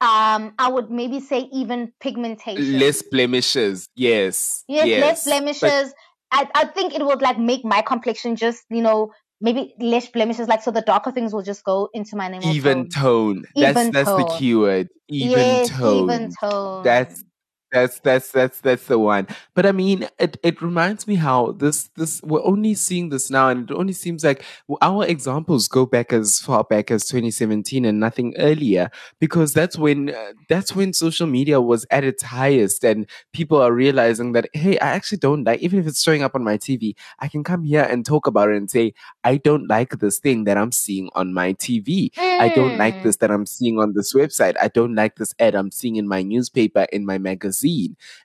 um 0.00 0.54
I 0.58 0.68
would 0.68 0.90
maybe 0.90 1.20
say 1.20 1.48
even 1.52 1.92
pigmentation. 2.00 2.78
Less 2.78 3.02
blemishes. 3.02 3.88
Yes. 3.94 4.64
Yes, 4.68 4.86
yes. 4.86 5.00
less 5.00 5.24
But 5.24 5.30
blemishes. 5.30 5.94
I, 6.32 6.48
I 6.54 6.64
think 6.66 6.94
it 6.94 7.04
would 7.04 7.22
like 7.22 7.38
make 7.38 7.64
my 7.64 7.80
complexion 7.80 8.34
just, 8.34 8.64
you 8.68 8.82
know, 8.82 9.12
maybe 9.44 9.74
less 9.78 10.08
blemishes, 10.08 10.48
like 10.48 10.62
so 10.62 10.70
the 10.70 10.80
darker 10.80 11.12
things 11.12 11.32
will 11.34 11.42
just 11.42 11.64
go 11.64 11.90
into 11.92 12.16
my 12.16 12.28
name. 12.28 12.42
even 12.42 12.88
tone. 12.88 12.88
tone. 12.88 13.44
That's 13.54 13.78
Even 13.78 13.92
that's 13.92 14.08
the 14.10 14.24
tone. 14.24 14.38
keyword. 14.38 14.88
Even 15.08 15.38
yes, 15.38 15.68
tone. 15.68 16.04
even 16.04 16.32
tone. 16.40 16.82
That's 16.82 17.22
that's 17.74 17.98
that's 18.00 18.30
that's 18.32 18.60
that's 18.60 18.86
the 18.86 18.98
one. 18.98 19.26
But 19.54 19.66
I 19.66 19.72
mean, 19.72 20.08
it 20.18 20.38
it 20.42 20.62
reminds 20.62 21.06
me 21.06 21.16
how 21.16 21.52
this 21.52 21.90
this 21.96 22.22
we're 22.22 22.44
only 22.44 22.74
seeing 22.74 23.10
this 23.10 23.30
now, 23.30 23.48
and 23.50 23.70
it 23.70 23.74
only 23.74 23.92
seems 23.92 24.24
like 24.24 24.44
our 24.80 25.04
examples 25.04 25.68
go 25.68 25.84
back 25.84 26.12
as 26.12 26.38
far 26.40 26.64
back 26.64 26.90
as 26.90 27.04
2017 27.06 27.84
and 27.84 28.00
nothing 28.00 28.34
earlier, 28.38 28.90
because 29.20 29.52
that's 29.52 29.76
when 29.76 30.10
uh, 30.14 30.32
that's 30.48 30.74
when 30.74 30.92
social 30.92 31.26
media 31.26 31.60
was 31.60 31.84
at 31.90 32.04
its 32.04 32.22
highest, 32.22 32.84
and 32.84 33.06
people 33.32 33.60
are 33.60 33.72
realizing 33.72 34.32
that 34.32 34.48
hey, 34.54 34.78
I 34.78 34.90
actually 34.92 35.18
don't 35.18 35.44
like 35.44 35.60
even 35.60 35.78
if 35.80 35.86
it's 35.86 36.02
showing 36.02 36.22
up 36.22 36.34
on 36.34 36.44
my 36.44 36.56
TV, 36.56 36.96
I 37.20 37.28
can 37.28 37.44
come 37.44 37.64
here 37.64 37.82
and 37.82 38.06
talk 38.06 38.26
about 38.26 38.50
it 38.50 38.56
and 38.56 38.70
say 38.70 38.94
I 39.24 39.36
don't 39.36 39.68
like 39.68 39.98
this 39.98 40.18
thing 40.18 40.44
that 40.44 40.56
I'm 40.56 40.72
seeing 40.72 41.10
on 41.14 41.32
my 41.34 41.52
TV. 41.54 42.12
I 42.38 42.48
don't 42.48 42.76
like 42.76 42.94
Mm. 42.98 43.02
this 43.02 43.16
that 43.18 43.30
I'm 43.30 43.46
seeing 43.46 43.78
on 43.78 43.94
this 43.94 44.14
website. 44.14 44.54
I 44.60 44.68
don't 44.68 44.94
like 44.94 45.16
this 45.16 45.34
ad 45.38 45.54
I'm 45.54 45.70
seeing 45.70 45.96
in 45.96 46.06
my 46.08 46.22
newspaper, 46.22 46.86
in 46.92 47.04
my 47.06 47.18
magazine. 47.18 47.63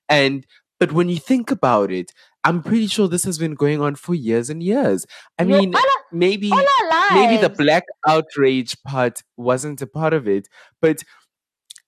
And 0.08 0.46
but 0.80 0.92
when 0.94 1.10
you 1.10 1.18
think 1.18 1.52
about 1.52 1.92
it, 1.92 2.12
I'm 2.44 2.64
pretty 2.64 2.88
sure 2.88 3.08
this 3.08 3.26
has 3.26 3.38
been 3.38 3.54
going 3.56 3.82
on 3.82 3.96
for 3.96 4.16
years 4.16 4.50
and 4.50 4.64
years. 4.64 5.06
I 5.38 5.44
mean, 5.60 5.76
all 5.76 5.82
our- 5.82 6.06
maybe 6.12 6.52
all 6.52 6.66
maybe 7.16 7.38
the 7.42 7.50
black 7.50 7.84
outrage 8.08 8.82
part 8.84 9.22
wasn't 9.38 9.82
a 9.82 9.88
part 9.88 10.14
of 10.14 10.28
it, 10.28 10.48
but 10.82 11.04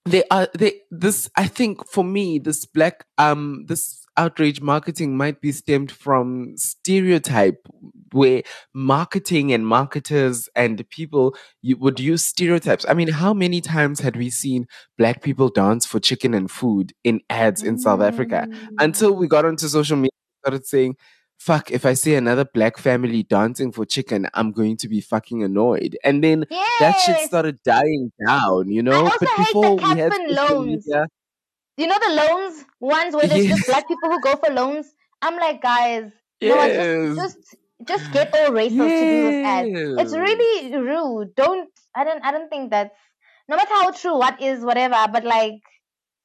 they 0.05 0.23
are 0.31 0.47
they 0.57 0.81
this 0.89 1.29
I 1.37 1.47
think 1.47 1.87
for 1.87 2.03
me 2.03 2.39
this 2.39 2.65
black 2.65 3.05
um 3.17 3.65
this 3.67 4.00
outrage 4.17 4.61
marketing 4.61 5.15
might 5.17 5.41
be 5.41 5.51
stemmed 5.51 5.91
from 5.91 6.53
stereotype 6.57 7.65
where 8.11 8.43
marketing 8.73 9.53
and 9.53 9.65
marketers 9.65 10.49
and 10.55 10.87
people 10.89 11.35
you 11.61 11.77
would 11.77 11.99
use 11.99 12.23
stereotypes. 12.23 12.85
I 12.87 12.93
mean, 12.93 13.07
how 13.07 13.33
many 13.33 13.61
times 13.61 13.99
had 13.99 14.15
we 14.15 14.29
seen 14.29 14.67
black 14.97 15.21
people 15.21 15.49
dance 15.49 15.85
for 15.85 15.99
chicken 15.99 16.33
and 16.33 16.51
food 16.51 16.93
in 17.03 17.21
ads 17.29 17.63
in 17.63 17.79
South 17.79 18.01
Africa 18.01 18.47
until 18.79 19.13
we 19.13 19.27
got 19.27 19.45
onto 19.45 19.67
social 19.67 19.97
media 19.97 20.11
and 20.11 20.43
started 20.43 20.65
saying, 20.65 20.95
fuck, 21.41 21.71
if 21.71 21.85
I 21.87 21.93
see 21.93 22.13
another 22.13 22.45
black 22.45 22.77
family 22.77 23.23
dancing 23.23 23.71
for 23.71 23.83
chicken, 23.83 24.27
I'm 24.35 24.51
going 24.51 24.77
to 24.77 24.87
be 24.87 25.01
fucking 25.01 25.43
annoyed. 25.43 25.97
And 26.03 26.23
then 26.23 26.45
that 26.79 26.99
shit 26.99 27.17
started 27.21 27.57
dying 27.63 28.11
down, 28.27 28.69
you 28.69 28.83
know? 28.83 29.05
also 29.05 29.17
but 29.25 29.37
before 29.37 29.75
we 29.75 29.83
had 29.83 30.13
loans. 30.27 30.85
media, 30.85 31.07
You 31.77 31.87
know 31.87 31.97
the 31.99 32.13
loans 32.13 32.65
ones 32.79 33.15
where 33.15 33.27
there's 33.27 33.47
just 33.47 33.65
black 33.65 33.87
people 33.87 34.09
who 34.09 34.21
go 34.21 34.35
for 34.35 34.53
loans? 34.53 34.93
I'm 35.21 35.37
like, 35.37 35.61
guys, 35.61 36.11
you 36.41 36.49
know 36.49 36.57
what, 36.57 36.73
Yes. 36.73 37.15
just 37.15 37.15
just 37.15 37.37
just 37.87 38.11
get 38.11 38.29
all 38.33 38.51
racial 38.53 38.91
to 38.91 39.05
do 39.05 39.21
this 39.21 39.37
ad. 39.43 39.69
It's 39.97 40.13
really 40.15 40.75
rude. 40.77 41.35
Don't 41.35 41.69
I 41.95 42.03
don't 42.03 42.23
I 42.23 42.31
don't 42.31 42.49
think 42.49 42.71
that's 42.71 42.95
no 43.49 43.55
matter 43.57 43.73
how 43.73 43.91
true 43.91 44.17
what 44.17 44.41
is 44.41 44.63
whatever, 44.63 45.07
but 45.11 45.23
like 45.23 45.61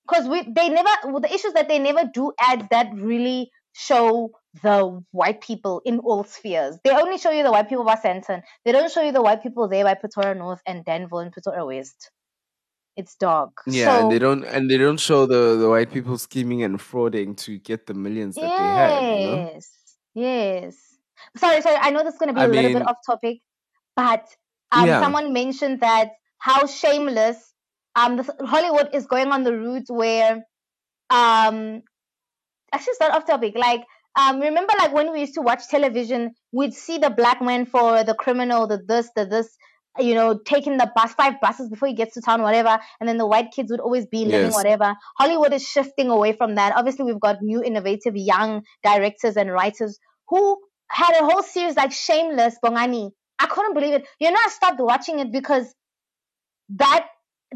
because 0.09 0.29
we 0.29 0.43
they 0.43 0.69
never 0.69 0.91
well, 1.05 1.21
the 1.21 1.33
issue 1.33 1.49
is 1.49 1.55
that 1.55 1.69
they 1.69 1.79
never 1.79 2.05
do 2.13 2.33
ads 2.41 2.67
that 2.71 2.93
really 2.95 3.51
show 3.75 4.31
the 4.63 5.03
white 5.13 5.41
people 5.43 5.83
in 5.85 5.99
all 6.01 6.25
spheres. 6.25 6.79
They 6.85 6.91
only 6.91 7.19
show 7.19 7.31
you 7.31 7.43
the 7.43 7.53
white 7.53 7.69
people 7.69 7.85
by 7.85 7.97
Sandton. 7.97 8.43
They 8.65 8.73
don't 8.73 8.91
show 8.91 9.03
you 9.03 9.13
the 9.13 9.23
white 9.23 9.43
people 9.43 9.69
there 9.69 9.85
by 9.85 9.95
Pretoria 9.95 10.35
North 10.35 10.61
and 10.67 10.85
Danville 10.85 11.19
and 11.21 11.33
Pretoria 11.33 11.65
West. 11.67 12.11
It's 12.97 13.15
dark. 13.17 13.63
Yeah, 13.69 13.99
and 13.99 14.11
they 14.11 14.19
don't 14.19 14.45
and 14.45 14.71
they 14.71 14.77
don't 14.79 14.99
show 15.01 15.27
the, 15.27 15.57
the 15.57 15.69
white 15.69 15.93
people 15.93 16.19
scheming 16.19 16.63
and 16.63 16.79
frauding 16.79 17.37
to 17.39 17.59
get 17.59 17.87
the 17.87 17.95
millions 17.95 18.39
that 18.39 18.57
they 18.57 18.69
have, 18.69 19.11
you 19.11 19.19
know? 19.21 19.49
Yes, 19.55 19.71
yes. 20.15 20.77
Sorry, 21.37 21.61
sorry. 21.63 21.77
I 21.81 21.91
know 21.91 22.03
this 22.05 22.15
is 22.15 22.19
going 22.19 22.29
to 22.29 22.35
be 22.35 22.43
I 22.43 22.45
a 22.45 22.49
little 22.49 22.71
bit 22.71 22.87
off 22.87 22.97
topic, 23.07 23.39
but 23.97 24.27
um, 24.73 24.87
Yeah. 24.87 25.01
someone 25.01 25.33
mentioned 25.33 25.81
that 25.81 26.13
how 26.39 26.67
shameless 26.67 27.55
um 27.97 28.17
this, 28.17 28.31
Hollywood 28.41 28.95
is 28.95 29.07
going 29.07 29.29
on 29.33 29.43
the 29.45 29.55
route 29.57 29.89
where 29.89 30.45
um 31.11 31.83
actually 32.73 32.93
it's 32.93 33.01
not 33.01 33.13
off 33.13 33.27
topic. 33.27 33.55
Like 33.57 33.83
um, 34.19 34.41
remember 34.41 34.73
like 34.79 34.95
when 34.95 35.13
we 35.13 35.21
used 35.21 35.35
to 35.35 35.43
watch 35.43 35.69
television, 35.69 36.35
we'd 36.53 36.75
see 36.75 36.99
the 36.99 37.11
black 37.11 37.43
man 37.43 37.67
for 37.67 38.03
the 38.05 38.15
criminal, 38.15 38.67
the 38.67 38.79
this, 38.87 39.11
the 39.15 39.27
this, 39.27 39.57
you 39.99 40.15
know, 40.15 40.39
taking 40.39 40.77
the 40.77 40.91
bus, 40.95 41.13
five 41.15 41.41
buses 41.41 41.69
before 41.69 41.89
he 41.89 41.95
gets 41.95 42.15
to 42.15 42.21
town, 42.21 42.43
whatever. 42.43 42.79
And 43.01 43.09
then 43.09 43.19
the 43.19 43.27
white 43.27 43.53
kids 43.53 43.71
would 43.71 43.81
always 43.81 44.07
be 44.07 44.25
living 44.25 44.47
Yes. 44.47 44.55
whatever. 44.55 44.95
Hollywood 45.19 45.53
is 45.53 45.63
shifting 45.67 46.11
away 46.11 46.33
from 46.33 46.55
that. 46.57 46.75
Obviously, 46.77 47.05
we've 47.05 47.21
got 47.21 47.43
new, 47.43 47.63
innovative, 47.63 48.17
young 48.17 48.63
directors 48.85 49.37
and 49.37 49.51
writers 49.51 49.99
who 50.29 50.59
had 50.91 51.21
a 51.21 51.25
whole 51.25 51.43
series 51.43 51.77
like 51.77 51.93
Shameless, 51.93 52.57
Bongani. 52.65 53.11
I 53.39 53.47
couldn't 53.47 53.75
believe 53.75 53.95
it. 53.95 54.07
You 54.19 54.31
know, 54.31 54.39
I 54.45 54.49
stopped 54.49 54.81
watching 54.81 55.19
it 55.19 55.33
because 55.33 55.75
that 56.71 57.07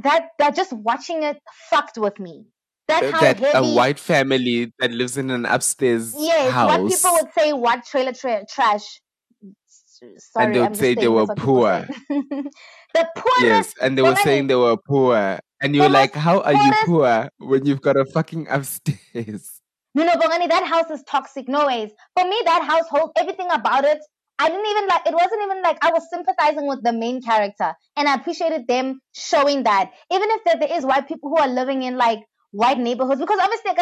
that 0.03 0.29
that 0.39 0.55
just 0.55 0.73
watching 0.73 1.23
it 1.23 1.39
fucked 1.69 1.99
with 1.99 2.19
me. 2.21 2.47
That's 2.89 3.11
how 3.13 3.21
that 3.21 3.39
heavy. 3.39 3.71
a 3.71 3.75
white 3.75 3.99
family 3.99 4.73
that 4.81 4.91
lives 4.91 5.17
in 5.17 5.31
an 5.31 5.47
upstairs 5.47 6.15
yes, 6.19 6.53
house. 6.53 6.79
what 6.79 6.91
people 6.91 7.13
would 7.13 7.33
say, 7.39 7.53
what 7.53 7.85
trailer 7.85 8.13
tra- 8.13 8.45
trash. 8.47 9.01
Sorry, 10.19 10.47
and 10.47 10.55
they 10.55 10.61
would 10.61 10.77
say 10.77 10.95
they 10.95 11.09
were 11.09 11.27
that's 11.27 11.29
what 11.29 11.39
people 11.39 11.55
poor. 11.55 11.87
the 12.95 13.09
poorest. 13.17 13.43
Yes, 13.43 13.75
and 13.83 13.99
they 13.99 14.03
were 14.03 14.17
saying 14.17 14.47
they 14.47 14.55
were 14.55 14.77
poor. 14.77 15.39
And 15.63 15.75
you 15.75 15.83
The 15.83 15.89
were 15.89 15.93
like, 15.93 16.15
how 16.15 16.41
are 16.41 16.55
you 16.55 16.73
poor 16.87 17.29
when 17.39 17.67
you've 17.67 17.83
got 17.83 17.97
a 17.97 18.07
fucking 18.07 18.49
upstairs? 18.49 19.61
No, 19.95 20.05
no, 20.05 20.13
Bongani, 20.13 20.49
that 20.49 20.65
house 20.65 20.91
is 20.91 21.03
toxic. 21.03 21.49
No 21.49 21.67
ways. 21.67 21.91
For 22.17 22.27
me, 22.27 22.41
that 22.45 22.63
household, 22.63 23.11
everything 23.19 23.49
about 23.51 23.85
it, 23.85 23.99
I 24.39 24.49
didn't 24.49 24.67
even 24.67 24.87
like. 24.87 25.03
It 25.07 25.15
wasn't 25.15 25.43
even 25.43 25.63
like 25.63 25.85
I 25.85 25.91
was 25.91 26.09
sympathizing 26.09 26.67
with 26.67 26.83
the 26.83 26.93
main 26.93 27.21
character, 27.21 27.75
and 27.97 28.09
I 28.09 28.15
appreciated 28.15 28.67
them 28.69 29.01
showing 29.13 29.65
that. 29.65 29.91
Even 30.11 30.31
if 30.31 30.45
there, 30.45 30.57
there 30.61 30.79
is 30.79 30.87
white 30.87 31.09
people 31.09 31.29
who 31.31 31.37
are 31.37 31.49
living 31.49 31.83
in 31.83 31.99
like 31.99 32.21
white 32.53 32.79
neighborhoods, 32.79 33.21
because 33.21 33.39
obviously, 33.39 33.73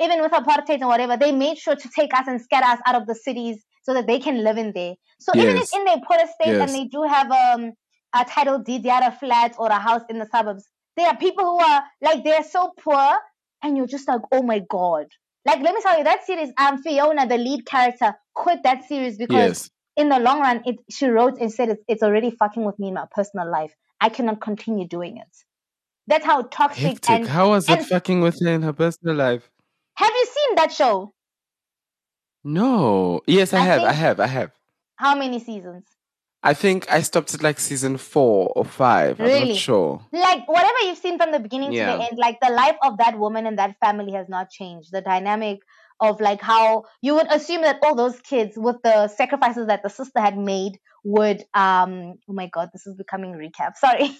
even 0.00 0.20
with 0.20 0.32
apartheid 0.32 0.80
and 0.80 0.88
whatever, 0.88 1.16
they 1.16 1.32
made 1.32 1.56
sure 1.56 1.74
to 1.74 1.88
take 1.96 2.12
us 2.12 2.26
and 2.26 2.40
scatter 2.42 2.66
us 2.66 2.80
out 2.86 2.96
of 2.96 3.06
the 3.06 3.14
cities 3.14 3.64
so 3.84 3.94
that 3.94 4.06
they 4.06 4.18
can 4.18 4.42
live 4.44 4.58
in 4.58 4.72
there. 4.74 4.94
So 5.20 5.32
even 5.36 5.56
if 5.56 5.72
in 5.72 5.84
their 5.84 6.00
poorest 6.06 6.34
state 6.34 6.48
Yes. 6.56 6.68
and 6.68 6.70
they 6.78 6.84
do 6.88 7.02
have 7.04 7.30
um, 7.30 7.72
a 8.14 8.24
title 8.24 8.58
deed, 8.58 8.82
they 8.82 8.88
had 8.90 9.04
a 9.12 9.16
flat 9.16 9.54
or 9.58 9.68
a 9.68 9.78
house 9.78 10.02
in 10.10 10.18
the 10.18 10.26
suburbs, 10.26 10.64
there 10.96 11.06
are 11.08 11.16
people 11.16 11.44
who 11.44 11.58
are 11.60 11.82
like 12.02 12.24
they're 12.24 12.42
so 12.44 12.72
poor, 12.78 13.14
and 13.62 13.76
you're 13.76 13.86
just 13.86 14.08
like, 14.08 14.20
oh 14.32 14.42
my 14.42 14.60
god. 14.68 15.06
Like, 15.46 15.60
let 15.60 15.74
me 15.74 15.80
tell 15.82 15.96
you, 15.98 16.04
that 16.04 16.24
series, 16.26 16.50
um, 16.58 16.82
Fiona, 16.82 17.26
the 17.26 17.36
lead 17.38 17.66
character, 17.66 18.14
quit 18.34 18.60
that 18.64 18.84
series 18.84 19.16
because 19.18 19.36
Yes. 19.60 19.70
in 19.96 20.08
the 20.08 20.18
long 20.18 20.40
run, 20.40 20.62
it 20.66 20.76
she 20.90 21.06
wrote 21.06 21.38
and 21.40 21.52
said 21.52 21.68
it's, 21.68 21.82
it's 21.88 22.02
already 22.02 22.30
fucking 22.30 22.64
with 22.64 22.78
me 22.78 22.88
in 22.88 22.94
my 22.94 23.06
personal 23.10 23.50
life. 23.50 23.72
I 24.00 24.08
cannot 24.08 24.40
continue 24.40 24.86
doing 24.88 25.16
it. 25.18 25.28
That's 26.06 26.24
how 26.26 26.42
toxic 26.42 26.82
Hectic. 26.84 27.10
and 27.10 27.26
How 27.28 27.50
was 27.50 27.68
it 27.68 27.78
and- 27.78 27.86
fucking 27.86 28.20
with 28.20 28.36
her 28.42 28.50
in 28.52 28.62
her 28.62 28.72
personal 28.72 29.14
life? 29.16 29.48
have 29.96 30.10
you 30.12 30.26
seen 30.26 30.56
that 30.56 30.72
show? 30.72 31.13
No. 32.44 33.22
Yes, 33.26 33.52
I, 33.52 33.58
I 33.58 33.62
have. 33.62 33.82
I 33.82 33.92
have. 33.92 34.20
I 34.20 34.26
have. 34.26 34.50
How 34.96 35.14
many 35.16 35.40
seasons? 35.40 35.84
I 36.42 36.52
think 36.52 36.90
I 36.92 37.00
stopped 37.00 37.32
at 37.32 37.42
like 37.42 37.58
season 37.58 37.96
four 37.96 38.52
or 38.54 38.66
five. 38.66 39.18
I'm 39.18 39.26
Really? 39.26 39.48
not 39.48 39.56
sure. 39.56 40.06
Like 40.12 40.46
whatever 40.46 40.78
you've 40.84 40.98
seen 40.98 41.18
from 41.18 41.32
the 41.32 41.40
beginning 41.40 41.70
to 41.72 41.78
the 41.78 42.04
end, 42.10 42.18
like 42.18 42.38
the 42.42 42.50
life 42.50 42.76
of 42.82 42.98
that 42.98 43.18
woman 43.18 43.46
and 43.46 43.58
that 43.58 43.76
family 43.80 44.12
has 44.12 44.28
not 44.28 44.50
changed. 44.50 44.92
The 44.92 45.00
dynamic 45.00 45.60
of 46.00 46.20
like 46.20 46.42
how 46.42 46.84
you 47.00 47.14
would 47.14 47.32
assume 47.32 47.62
that 47.62 47.78
all 47.82 47.94
those 47.94 48.20
kids 48.20 48.52
with 48.56 48.76
the 48.82 49.08
sacrifices 49.08 49.68
that 49.68 49.82
the 49.82 49.88
sister 49.88 50.20
had 50.20 50.36
made 50.36 50.78
would 51.04 51.42
um 51.54 52.14
oh 52.28 52.32
my 52.32 52.48
god 52.48 52.70
this 52.72 52.86
is 52.86 52.94
becoming 52.96 53.32
recap 53.34 53.74
sorry 53.76 54.10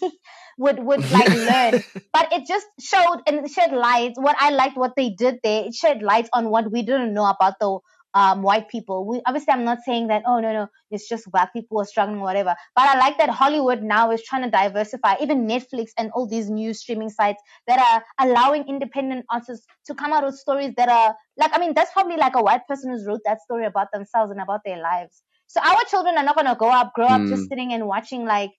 would 0.59 0.79
would 0.79 1.01
like 1.11 1.29
learn 1.51 1.83
but 2.13 2.33
it 2.33 2.47
just 2.47 2.67
showed 2.81 3.21
and 3.27 3.51
shed 3.51 3.73
light 3.73 4.13
what 4.17 4.37
i 4.39 4.51
liked 4.51 4.77
what 4.77 4.93
they 4.97 5.11
did 5.11 5.39
there 5.43 5.65
it 5.65 5.75
shed 5.75 6.03
light 6.03 6.29
on 6.33 6.51
what 6.51 6.71
we 6.71 6.83
didn't 6.83 7.13
know 7.15 7.25
about 7.25 7.55
the 7.59 7.79
um 8.15 8.43
white 8.43 8.69
people 8.69 9.05
we 9.07 9.21
obviously 9.27 9.53
i'm 9.53 9.65
not 9.65 9.79
saying 9.85 10.07
that 10.09 10.23
oh 10.27 10.39
no 10.41 10.53
no 10.53 10.67
it's 10.91 11.09
just 11.09 11.31
black 11.31 11.53
people 11.53 11.81
are 11.81 11.85
struggling 11.85 12.21
whatever 12.21 12.55
but 12.77 12.89
i 12.89 12.99
like 12.99 13.19
that 13.19 13.29
hollywood 13.29 13.83
now 13.83 14.11
is 14.11 14.23
trying 14.23 14.43
to 14.43 14.51
diversify 14.51 15.15
even 15.21 15.47
netflix 15.47 15.91
and 15.99 16.11
all 16.13 16.27
these 16.27 16.49
new 16.51 16.73
streaming 16.73 17.11
sites 17.11 17.43
that 17.67 17.79
are 17.79 18.27
allowing 18.27 18.67
independent 18.69 19.25
artists 19.31 19.67
to 19.87 19.95
come 19.95 20.13
out 20.13 20.25
with 20.25 20.35
stories 20.37 20.73
that 20.77 20.89
are 20.89 21.15
like 21.37 21.51
i 21.55 21.59
mean 21.59 21.75
that's 21.75 21.93
probably 21.93 22.17
like 22.17 22.37
a 22.37 22.43
white 22.43 22.67
person 22.69 22.91
who's 22.91 23.07
wrote 23.07 23.21
that 23.25 23.41
story 23.43 23.67
about 23.67 23.89
themselves 23.93 24.31
and 24.31 24.41
about 24.41 24.61
their 24.65 24.79
lives 24.81 25.23
so 25.47 25.61
our 25.61 25.85
children 25.91 26.17
are 26.17 26.25
not 26.25 26.35
going 26.37 26.47
to 26.47 26.57
go 26.59 26.69
up 26.71 26.93
grow 26.95 27.07
up 27.07 27.21
just 27.29 27.45
Mm. 27.45 27.49
sitting 27.49 27.73
and 27.73 27.87
watching 27.87 28.25
like 28.25 28.51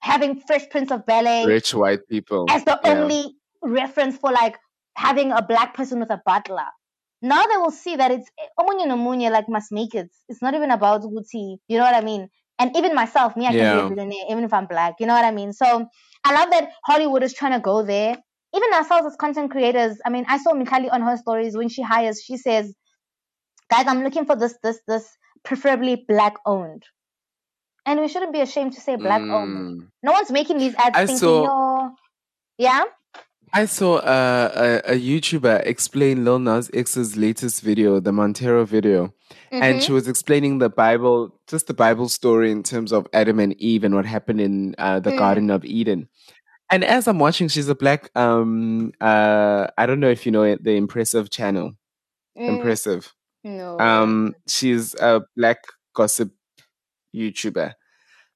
having 0.00 0.40
fresh 0.40 0.68
prince 0.70 0.90
of 0.90 1.04
Bel-Air 1.06 1.46
Rich 1.46 1.74
white 1.74 2.06
people. 2.08 2.46
as 2.50 2.64
the 2.64 2.78
Yeah. 2.84 2.92
only 2.92 3.36
reference 3.62 4.16
for 4.16 4.30
like 4.32 4.56
having 4.96 5.32
a 5.32 5.42
black 5.42 5.74
person 5.74 6.00
with 6.00 6.10
a 6.10 6.20
butler. 6.24 6.66
Now 7.22 7.42
they 7.46 7.56
will 7.56 7.70
see 7.70 7.96
that 7.96 8.10
it's 8.10 8.28
omunye 8.60 8.86
nomunye 8.86 9.30
like 9.30 9.48
must 9.48 9.72
make 9.72 9.94
it. 9.94 10.10
It's 10.28 10.42
not 10.42 10.54
even 10.54 10.70
about 10.70 11.02
Gucci. 11.02 11.56
You 11.68 11.78
know 11.78 11.84
what 11.84 11.94
I 11.94 12.00
mean? 12.02 12.28
And 12.58 12.76
even 12.76 12.94
myself, 12.94 13.36
me, 13.36 13.46
I 13.46 13.52
can 13.52 13.58
be 13.58 13.64
a 13.86 13.88
billionaire 13.88 14.24
even 14.30 14.44
if 14.44 14.52
I'm 14.52 14.66
black. 14.66 14.94
You 15.00 15.06
know 15.06 15.14
what 15.14 15.24
I 15.24 15.30
mean? 15.30 15.52
So 15.52 15.86
I 16.24 16.34
love 16.34 16.50
that 16.50 16.70
Hollywood 16.84 17.22
is 17.22 17.34
trying 17.34 17.52
to 17.52 17.60
go 17.60 17.82
there. 17.82 18.16
Even 18.54 18.72
ourselves 18.72 19.06
as 19.06 19.16
content 19.16 19.50
creators. 19.50 19.98
I 20.06 20.10
mean, 20.10 20.24
I 20.28 20.38
saw 20.38 20.52
Mihlali 20.52 20.90
on 20.92 21.02
her 21.02 21.16
stories 21.16 21.56
when 21.56 21.68
she 21.68 21.82
hires. 21.82 22.22
She 22.24 22.36
says, 22.38 22.72
"Guys, 23.70 23.86
I'm 23.86 24.02
looking 24.04 24.24
for 24.24 24.36
this, 24.36 24.56
this, 24.62 24.80
this, 24.88 25.06
preferably 25.44 26.04
black 26.08 26.34
owned." 26.46 26.82
And 27.84 28.00
we 28.00 28.08
shouldn't 28.08 28.32
be 28.32 28.40
ashamed 28.40 28.72
to 28.74 28.80
say 28.80 28.96
black 28.96 29.20
owned. 29.20 29.80
Mm. 29.82 29.88
No 30.02 30.12
one's 30.12 30.30
making 30.30 30.58
these 30.58 30.74
ads 30.76 30.96
I 30.96 31.06
thinking, 31.06 31.18
saw- 31.18 31.44
"Yo, 31.44 31.90
yeah." 32.58 32.84
I 33.52 33.64
saw 33.66 33.96
uh, 33.96 34.80
a, 34.86 34.92
a 34.92 35.00
YouTuber 35.00 35.64
explain 35.66 36.24
Lil 36.24 36.38
Nas 36.40 36.70
X's 36.74 37.16
latest 37.16 37.62
video, 37.62 38.00
the 38.00 38.12
Montero 38.12 38.64
video, 38.64 39.14
and 39.50 39.78
Mhm. 39.78 39.82
she 39.82 39.92
was 39.92 40.08
explaining 40.08 40.58
the 40.58 40.68
Bible, 40.68 41.38
just 41.46 41.66
the 41.66 41.74
Bible 41.74 42.08
story 42.08 42.50
in 42.50 42.62
terms 42.62 42.92
of 42.92 43.06
Adam 43.12 43.38
and 43.38 43.54
Eve 43.60 43.84
and 43.84 43.94
what 43.94 44.04
happened 44.04 44.40
in 44.40 44.74
uh, 44.78 45.00
the 45.00 45.10
Mm. 45.12 45.18
Garden 45.18 45.50
of 45.50 45.64
Eden. 45.64 46.08
And 46.70 46.84
as 46.84 47.06
I'm 47.06 47.18
watching, 47.20 47.48
she's 47.48 47.68
a 47.68 47.74
black. 47.76 48.10
Um, 48.16 48.92
uh, 49.00 49.68
I 49.78 49.86
don't 49.86 50.00
know 50.00 50.10
if 50.10 50.26
you 50.26 50.32
know 50.32 50.42
it, 50.42 50.62
the 50.64 50.72
Impressive 50.76 51.30
channel. 51.30 51.72
Mm, 52.36 52.48
Impressive. 52.58 53.12
no. 53.44 53.78
Um, 53.78 54.34
she's 54.48 54.94
a 54.96 55.22
black 55.36 55.58
gossip 55.94 56.32
YouTuber. 57.14 57.72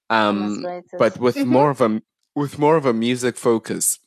Um, 0.08 0.64
but 0.98 1.18
with 1.18 1.36
more 1.44 1.70
of 1.70 1.80
a 1.80 2.00
with 2.36 2.58
more 2.58 2.76
of 2.76 2.86
a 2.86 2.92
music 2.92 3.36
focus 3.36 3.98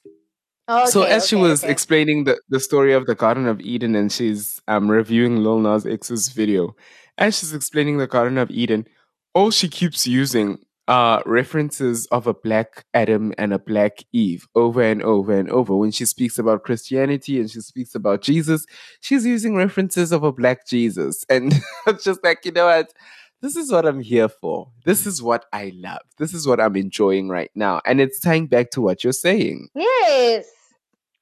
Okay, 0.82 0.90
so 0.90 1.04
as 1.04 1.28
she 1.28 1.36
was 1.36 1.64
okay. 1.64 1.72
explaining 1.72 2.24
the, 2.24 2.40
the 2.50 2.60
story 2.60 2.94
of 2.94 3.06
the 3.06 3.16
Garden 3.16 3.48
of 3.48 3.62
Eden 3.62 3.96
and 3.96 4.12
she's 4.12 4.62
um, 4.68 4.90
reviewing 4.90 5.38
Lil 5.44 5.60
Nas 5.60 5.86
X's 5.86 6.30
video, 6.30 6.76
as 7.18 7.38
she's 7.38 7.54
explaining 7.54 7.98
the 7.98 8.08
Garden 8.08 8.38
of 8.38 8.50
Eden, 8.50 8.88
all 9.34 9.52
she 9.52 9.70
keeps 9.70 10.08
using 10.08 10.60
are 10.88 11.24
references 11.26 12.08
of 12.08 12.28
a 12.28 12.34
black 12.34 12.86
Adam 12.94 13.34
and 13.38 13.54
a 13.54 13.60
black 13.60 14.00
Eve 14.12 14.48
over 14.56 14.82
and 14.82 15.02
over 15.02 15.34
and 15.34 15.50
over. 15.50 15.76
When 15.76 15.92
she 15.92 16.06
speaks 16.06 16.38
about 16.38 16.64
Christianity 16.64 17.40
and 17.40 17.50
she 17.50 17.62
speaks 17.62 17.96
about 17.96 18.22
Jesus, 18.22 18.66
she's 19.00 19.26
using 19.26 19.56
references 19.56 20.12
of 20.12 20.24
a 20.24 20.32
black 20.32 20.68
Jesus. 20.68 21.26
And 21.30 21.54
it's 21.88 22.04
just 22.04 22.24
like, 22.24 22.46
you 22.46 22.52
know 22.52 22.66
what? 22.66 22.94
This 23.42 23.56
is 23.56 23.72
what 23.72 23.86
I'm 23.86 24.02
here 24.02 24.30
for. 24.30 24.72
This 24.86 25.06
is 25.06 25.22
what 25.22 25.46
I 25.52 25.74
love. 25.76 26.02
This 26.18 26.34
is 26.34 26.48
what 26.48 26.62
I'm 26.62 26.76
enjoying 26.76 27.28
right 27.28 27.52
now. 27.56 27.82
And 27.86 28.00
it's 28.00 28.20
tying 28.20 28.48
back 28.48 28.72
to 28.72 28.82
what 28.82 29.04
you're 29.04 29.14
saying. 29.14 29.70
Yes. 29.76 30.46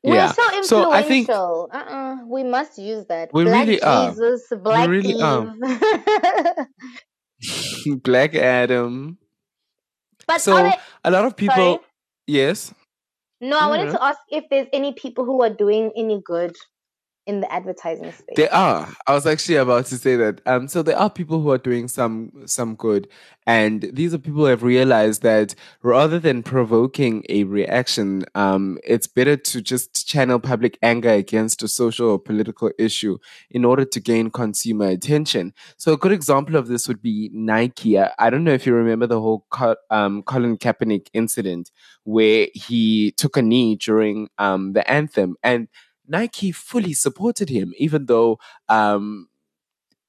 We're 0.04 0.16
Yeah. 0.16 0.32
so 0.32 0.42
influential. 0.58 0.68
So 0.68 0.92
I 0.92 1.02
think- 1.04 1.30
uh-uh. 1.30 2.18
We 2.26 2.44
must 2.44 2.78
use 2.78 3.06
that. 3.08 3.30
We 3.34 3.44
Black 3.44 3.68
really 3.68 3.82
are. 3.82 4.10
Jesus, 4.10 4.48
Black 4.64 4.90
really 4.90 5.22
are. 5.22 5.54
Eve. 5.64 6.68
Black 8.04 8.36
Adam. 8.36 9.18
but 10.28 10.42
So 10.42 10.58
are 10.58 10.74
a 11.04 11.12
lot 11.12 11.26
of 11.26 11.36
people, 11.36 11.56
Sorry? 11.56 11.80
yes. 12.28 12.74
no, 13.42 13.58
I 13.58 13.68
wanted 13.68 13.90
Mhm. 13.90 13.94
to 13.98 14.04
ask 14.04 14.20
if 14.30 14.46
there's 14.50 14.68
any 14.74 14.94
people 14.94 15.26
who 15.26 15.42
are 15.44 15.50
doing 15.50 15.92
any 15.98 16.22
good 16.24 16.56
in 17.28 17.40
the 17.42 17.52
advertising 17.52 18.12
space. 18.12 18.36
There 18.36 18.54
are. 18.54 18.90
I 19.06 19.14
was 19.14 19.28
actually 19.28 19.58
about 19.58 19.86
to 19.88 19.98
say 19.98 20.16
that. 20.16 20.42
Um, 20.46 20.68
so 20.68 20.82
there 20.82 20.98
are 20.98 21.10
people 21.10 21.40
who 21.42 21.52
are 21.52 21.58
doing 21.58 21.88
some 21.88 22.32
some 22.46 22.76
good, 22.76 23.08
and 23.46 23.90
these 23.94 24.14
are 24.14 24.18
people 24.18 24.42
who 24.42 24.46
have 24.46 24.64
realized 24.64 25.22
that 25.22 25.54
rather 25.84 26.20
than 26.20 26.42
provoking 26.42 27.24
a 27.30 27.44
reaction, 27.44 28.24
um, 28.34 28.80
it's 28.84 29.08
better 29.08 29.38
to 29.38 29.62
just 29.62 30.08
channel 30.08 30.40
public 30.40 30.80
anger 30.82 31.12
against 31.12 31.62
a 31.62 31.68
social 31.68 32.10
or 32.10 32.20
political 32.20 32.72
issue 32.80 33.18
in 33.52 33.66
order 33.66 33.86
to 33.86 34.00
gain 34.00 34.32
consumer 34.32 34.88
attention. 34.88 35.54
So 35.78 35.94
a 35.94 35.98
good 35.98 36.12
example 36.12 36.56
of 36.56 36.68
this 36.68 36.88
would 36.88 37.02
be 37.02 37.30
Nike. 37.34 38.00
I, 38.00 38.12
I 38.18 38.30
don't 38.32 38.44
know 38.44 38.54
if 38.54 38.66
you 38.66 38.74
remember 38.74 39.06
the 39.06 39.22
whole 39.22 39.46
um, 39.92 40.24
Colin 40.24 40.58
Kaepernick 40.58 41.08
incident 41.14 41.72
where 42.04 42.48
he 42.56 43.12
took 43.12 43.38
a 43.38 43.42
knee 43.42 43.76
during 43.76 44.28
um, 44.40 44.74
the 44.74 44.90
anthem 44.90 45.36
and 45.44 45.68
Nike 46.12 46.52
fully 46.52 46.94
supported 46.94 47.50
him, 47.50 47.74
even 47.78 48.06
though 48.06 48.38
um, 48.68 49.30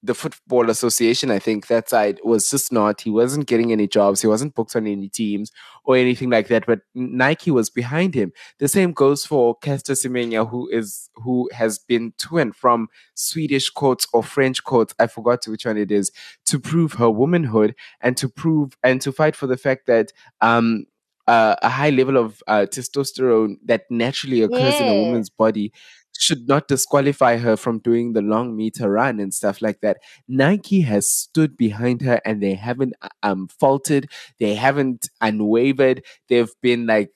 the 0.02 0.14
Football 0.14 0.68
Association, 0.68 1.30
I 1.30 1.38
think 1.38 1.68
that 1.68 1.88
side 1.88 2.18
was 2.24 2.50
just 2.50 2.72
not. 2.72 3.02
He 3.02 3.10
wasn't 3.10 3.46
getting 3.46 3.70
any 3.70 3.86
jobs. 3.86 4.20
He 4.20 4.26
wasn't 4.26 4.54
booked 4.54 4.74
on 4.74 4.88
any 4.88 5.08
teams 5.08 5.52
or 5.84 5.96
anything 5.96 6.28
like 6.28 6.48
that. 6.48 6.66
But 6.66 6.80
Nike 6.94 7.52
was 7.52 7.70
behind 7.70 8.14
him. 8.14 8.32
The 8.58 8.66
same 8.66 8.92
goes 8.92 9.24
for 9.24 9.56
Caster 9.58 9.92
Semenya, 9.92 10.48
who 10.48 10.68
is 10.70 11.08
who 11.14 11.48
has 11.52 11.78
been 11.78 12.14
to 12.18 12.38
and 12.38 12.54
from 12.54 12.88
Swedish 13.14 13.70
courts 13.70 14.08
or 14.12 14.24
French 14.24 14.64
courts. 14.64 14.92
I 14.98 15.06
forgot 15.06 15.44
which 15.46 15.66
one 15.66 15.78
it 15.78 15.92
is 15.92 16.10
to 16.46 16.58
prove 16.58 16.94
her 16.94 17.10
womanhood 17.10 17.76
and 18.00 18.16
to 18.16 18.28
prove 18.28 18.76
and 18.82 19.00
to 19.02 19.12
fight 19.12 19.36
for 19.36 19.46
the 19.46 19.56
fact 19.56 19.86
that 19.86 20.12
um, 20.40 20.86
uh, 21.26 21.56
a 21.62 21.68
high 21.68 21.90
level 21.90 22.16
of 22.16 22.42
uh, 22.46 22.66
testosterone 22.70 23.56
that 23.64 23.82
naturally 23.90 24.42
occurs 24.42 24.80
in 24.80 24.88
a 24.88 24.94
woman's 24.94 25.30
body 25.30 25.72
should 26.18 26.46
not 26.46 26.68
disqualify 26.68 27.36
her 27.38 27.56
from 27.56 27.78
doing 27.78 28.12
the 28.12 28.22
long 28.22 28.54
meter 28.56 28.90
run 28.90 29.18
and 29.18 29.32
stuff 29.32 29.62
like 29.62 29.80
that. 29.80 29.96
Nike 30.28 30.82
has 30.82 31.08
stood 31.10 31.56
behind 31.56 32.02
her 32.02 32.20
and 32.24 32.42
they 32.42 32.54
haven't 32.54 32.94
uh, 33.02 33.08
um 33.22 33.48
faltered, 33.48 34.08
they 34.38 34.54
haven't 34.54 35.08
unwavered, 35.20 36.04
they've 36.28 36.52
been 36.60 36.86
like 36.86 37.10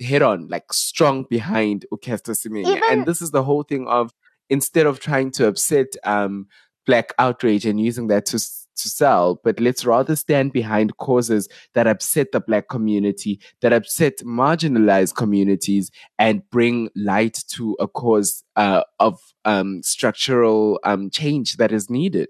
head 0.00 0.22
on, 0.22 0.48
like 0.48 0.72
strong 0.72 1.24
behind 1.30 1.86
Ukesta 1.92 2.32
Semenya. 2.34 2.80
And 2.88 3.06
this 3.06 3.22
is 3.22 3.30
the 3.30 3.44
whole 3.44 3.62
thing 3.62 3.86
of 3.86 4.12
instead 4.48 4.86
of 4.86 5.00
trying 5.00 5.30
to 5.32 5.46
upset 5.46 5.88
um 6.04 6.46
black 6.86 7.12
outrage 7.18 7.66
and 7.66 7.80
using 7.80 8.08
that 8.08 8.26
to 8.26 8.38
to 8.82 8.88
sell, 8.88 9.40
but 9.42 9.60
let's 9.60 9.84
rather 9.84 10.16
stand 10.16 10.52
behind 10.52 10.96
causes 10.96 11.48
that 11.74 11.86
upset 11.86 12.32
the 12.32 12.40
black 12.40 12.68
community, 12.68 13.40
that 13.60 13.72
upset 13.72 14.18
marginalized 14.18 15.14
communities, 15.14 15.90
and 16.18 16.48
bring 16.50 16.88
light 16.94 17.42
to 17.48 17.76
a 17.80 17.88
cause 17.88 18.44
uh, 18.56 18.82
of 18.98 19.18
um, 19.44 19.82
structural 19.82 20.80
um, 20.84 21.10
change 21.10 21.56
that 21.56 21.72
is 21.72 21.90
needed. 21.90 22.28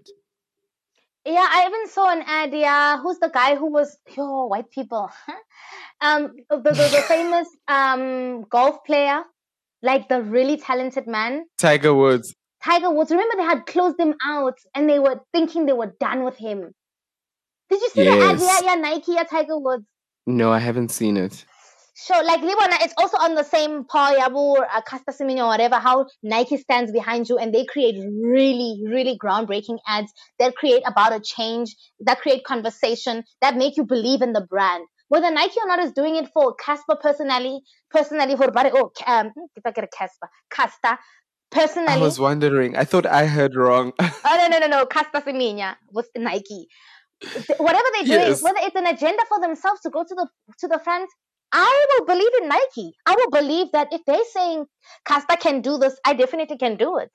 Yeah, 1.24 1.46
I 1.48 1.66
even 1.66 1.88
saw 1.88 2.10
an 2.10 2.22
ad. 2.26 2.52
Yeah, 2.52 2.98
who's 2.98 3.18
the 3.18 3.28
guy 3.28 3.54
who 3.54 3.70
was 3.70 3.96
yo 4.16 4.46
white 4.46 4.70
people? 4.70 5.10
um, 6.00 6.34
the, 6.48 6.56
the 6.56 6.72
the 6.72 7.04
famous 7.06 7.46
um 7.68 8.42
golf 8.48 8.84
player, 8.84 9.24
like 9.82 10.08
the 10.08 10.22
really 10.22 10.56
talented 10.56 11.06
man, 11.06 11.44
Tiger 11.58 11.94
Woods. 11.94 12.34
Tiger 12.64 12.90
Woods. 12.90 13.10
Remember 13.10 13.36
they 13.36 13.42
had 13.42 13.66
closed 13.66 13.98
him 13.98 14.14
out, 14.24 14.58
and 14.74 14.88
they 14.88 14.98
were 14.98 15.20
thinking 15.32 15.66
they 15.66 15.72
were 15.72 15.94
done 16.00 16.24
with 16.24 16.36
him. 16.36 16.72
Did 17.70 17.80
you 17.80 17.88
see 17.90 18.04
the 18.04 18.10
ad? 18.10 18.40
Yeah, 18.40 18.60
yeah, 18.64 18.74
Nike, 18.74 19.12
yeah, 19.12 19.24
Tiger 19.24 19.58
Woods. 19.58 19.84
No, 20.26 20.52
I 20.52 20.58
haven't 20.58 20.90
seen 20.90 21.16
it. 21.16 21.44
So, 22.02 22.14
like 22.22 22.40
Libana, 22.40 22.82
it's 22.82 22.94
also 22.96 23.18
on 23.18 23.34
the 23.34 23.44
same 23.44 23.84
Paul 23.84 24.16
Yabu, 24.16 24.58
uh, 24.60 24.80
Caster 24.80 25.12
Semenya, 25.12 25.44
or 25.44 25.48
whatever, 25.48 25.76
how 25.76 26.06
Nike 26.22 26.56
stands 26.56 26.92
behind 26.92 27.28
you 27.28 27.36
and 27.36 27.54
they 27.54 27.66
create 27.66 27.96
really, 27.98 28.80
really 28.86 29.18
groundbreaking 29.22 29.78
ads 29.86 30.10
that 30.38 30.56
create 30.56 30.82
about 30.86 31.12
a 31.12 31.20
change, 31.20 31.76
that 32.00 32.20
create 32.20 32.42
conversation, 32.44 33.22
that 33.42 33.54
make 33.56 33.76
you 33.76 33.84
believe 33.84 34.22
in 34.22 34.32
the 34.32 34.40
brand. 34.40 34.86
Whether 35.08 35.30
Nike 35.30 35.60
or 35.60 35.66
not 35.66 35.80
is 35.80 35.92
doing 35.92 36.16
it 36.16 36.30
for 36.32 36.54
Casper 36.54 36.96
personally, 37.02 37.60
personally 37.90 38.36
for 38.36 38.46
oh, 38.46 38.92
um, 39.06 39.32
kira 39.58 39.88
Casper, 39.92 40.30
Caster, 40.50 40.98
I 41.88 41.98
was 41.98 42.18
wondering. 42.18 42.76
I 42.76 42.84
thought 42.84 43.06
I 43.06 43.26
heard 43.26 43.54
wrong. 43.56 43.92
Oh 44.00 44.36
no 44.36 44.48
no 44.48 44.58
no 44.58 44.66
no, 44.68 44.86
Caster 44.86 45.20
Semenya 45.20 45.76
with 45.92 46.08
Nike. 46.16 46.68
Whatever 47.58 47.84
they're 47.94 48.04
doing, 48.04 48.28
Yes. 48.28 48.42
whether 48.42 48.58
it's 48.60 48.76
an 48.76 48.86
agenda 48.86 49.22
for 49.28 49.40
themselves 49.40 49.80
to 49.82 49.90
go 49.90 50.02
to 50.04 50.14
the 50.14 50.28
to 50.60 50.68
the 50.68 50.78
front, 50.78 51.10
I 51.52 51.86
will 51.90 52.06
believe 52.06 52.30
in 52.40 52.48
Nike. 52.48 52.92
I 53.06 53.14
will 53.16 53.30
believe 53.30 53.72
that 53.72 53.88
if 53.92 54.00
they're 54.06 54.24
saying 54.32 54.66
Caster 55.04 55.36
can 55.36 55.60
do 55.60 55.78
this, 55.78 55.98
I 56.04 56.14
definitely 56.14 56.56
can 56.58 56.76
do 56.76 56.98
it, 56.98 57.10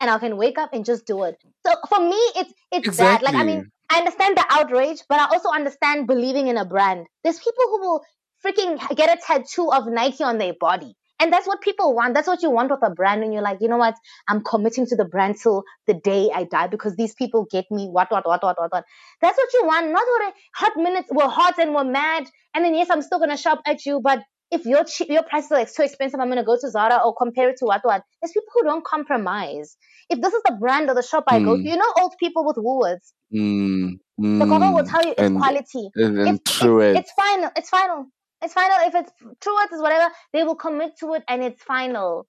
and 0.00 0.10
I 0.10 0.18
can 0.18 0.36
wake 0.36 0.58
up 0.58 0.70
and 0.74 0.84
just 0.84 1.06
do 1.06 1.24
it. 1.24 1.36
So 1.66 1.74
for 1.88 2.00
me, 2.00 2.20
it's 2.36 2.52
it's 2.72 2.96
that. 2.98 3.22
Like 3.22 3.34
I 3.34 3.44
mean, 3.44 3.64
I 3.90 3.98
understand 3.98 4.36
the 4.36 4.44
outrage, 4.50 5.02
but 5.08 5.18
I 5.18 5.24
also 5.32 5.50
understand 5.50 6.06
believing 6.06 6.48
in 6.48 6.56
a 6.58 6.64
brand. 6.64 7.06
There's 7.24 7.38
people 7.38 7.64
who 7.70 7.80
will 7.80 8.04
freaking 8.44 8.78
get 8.96 9.16
a 9.16 9.20
tattoo 9.26 9.70
of 9.72 9.86
Nike 9.86 10.22
on 10.22 10.38
their 10.38 10.54
body. 10.60 10.94
And 11.20 11.32
that's 11.32 11.46
what 11.46 11.60
people 11.60 11.94
want. 11.94 12.14
That's 12.14 12.28
what 12.28 12.42
you 12.42 12.50
want 12.50 12.70
with 12.70 12.80
a 12.82 12.90
brand. 12.90 13.22
And 13.24 13.32
you're 13.32 13.42
like, 13.42 13.58
you 13.60 13.68
know 13.68 13.76
what? 13.76 13.94
I'm 14.28 14.42
committing 14.42 14.86
to 14.86 14.96
the 14.96 15.04
brand 15.04 15.36
till 15.42 15.64
the 15.86 15.94
day 15.94 16.30
I 16.34 16.44
die 16.44 16.68
because 16.68 16.94
these 16.96 17.14
people 17.14 17.46
get 17.50 17.64
me 17.70 17.88
what, 17.88 18.10
what, 18.10 18.26
what, 18.26 18.42
what, 18.42 18.56
what, 18.58 18.72
what. 18.72 18.84
That's 19.20 19.36
what 19.36 19.52
you 19.54 19.66
want. 19.66 19.86
Not 19.90 20.04
what 20.06 20.28
a 20.28 20.32
hot 20.54 20.72
minutes. 20.76 21.08
We're 21.10 21.28
hot 21.28 21.58
and 21.58 21.74
we're 21.74 21.84
mad. 21.84 22.24
And 22.54 22.64
then 22.64 22.74
yes, 22.74 22.88
I'm 22.90 23.02
still 23.02 23.18
going 23.18 23.30
to 23.30 23.36
shop 23.36 23.60
at 23.66 23.84
you. 23.84 24.00
But 24.02 24.20
if 24.50 24.64
your 24.64 24.84
your 25.08 25.22
prices 25.24 25.52
are 25.52 25.58
like 25.58 25.68
so 25.68 25.84
expensive, 25.84 26.20
I'm 26.20 26.28
going 26.28 26.38
to 26.38 26.44
go 26.44 26.56
to 26.60 26.70
Zara 26.70 27.00
or 27.04 27.14
compare 27.14 27.50
it 27.50 27.56
to 27.58 27.66
what, 27.66 27.80
what. 27.84 28.02
There's 28.22 28.32
people 28.32 28.48
who 28.54 28.62
don't 28.64 28.84
compromise. 28.84 29.76
If 30.08 30.20
this 30.22 30.32
is 30.32 30.42
the 30.46 30.56
brand 30.58 30.88
or 30.88 30.94
the 30.94 31.02
shop 31.02 31.24
I 31.28 31.40
go 31.40 31.56
to, 31.56 31.60
Hmm. 31.62 31.66
you 31.66 31.76
know, 31.76 31.92
old 32.00 32.14
people 32.18 32.46
with 32.46 32.56
Woolworths. 32.56 33.12
Mm, 33.34 33.98
The 34.18 34.46
cover 34.46 34.72
will 34.72 34.84
mm, 34.84 34.90
tell 34.90 35.04
you 35.04 35.10
it's 35.10 35.20
and, 35.20 35.36
quality. 35.36 35.90
and, 35.96 36.18
and 36.18 36.40
It's, 36.40 36.58
true 36.58 36.80
it. 36.80 36.96
it's 36.96 37.12
final. 37.12 37.50
It's 37.56 37.68
final. 37.68 38.06
It's 38.42 38.54
final. 38.54 38.86
If 38.86 38.94
it's 38.94 39.12
true, 39.40 39.60
it 39.62 39.72
is 39.72 39.80
whatever. 39.82 40.12
They 40.32 40.44
will 40.44 40.56
commit 40.56 40.92
to 41.00 41.14
it, 41.14 41.24
and 41.28 41.42
it's 41.42 41.62
final. 41.62 42.26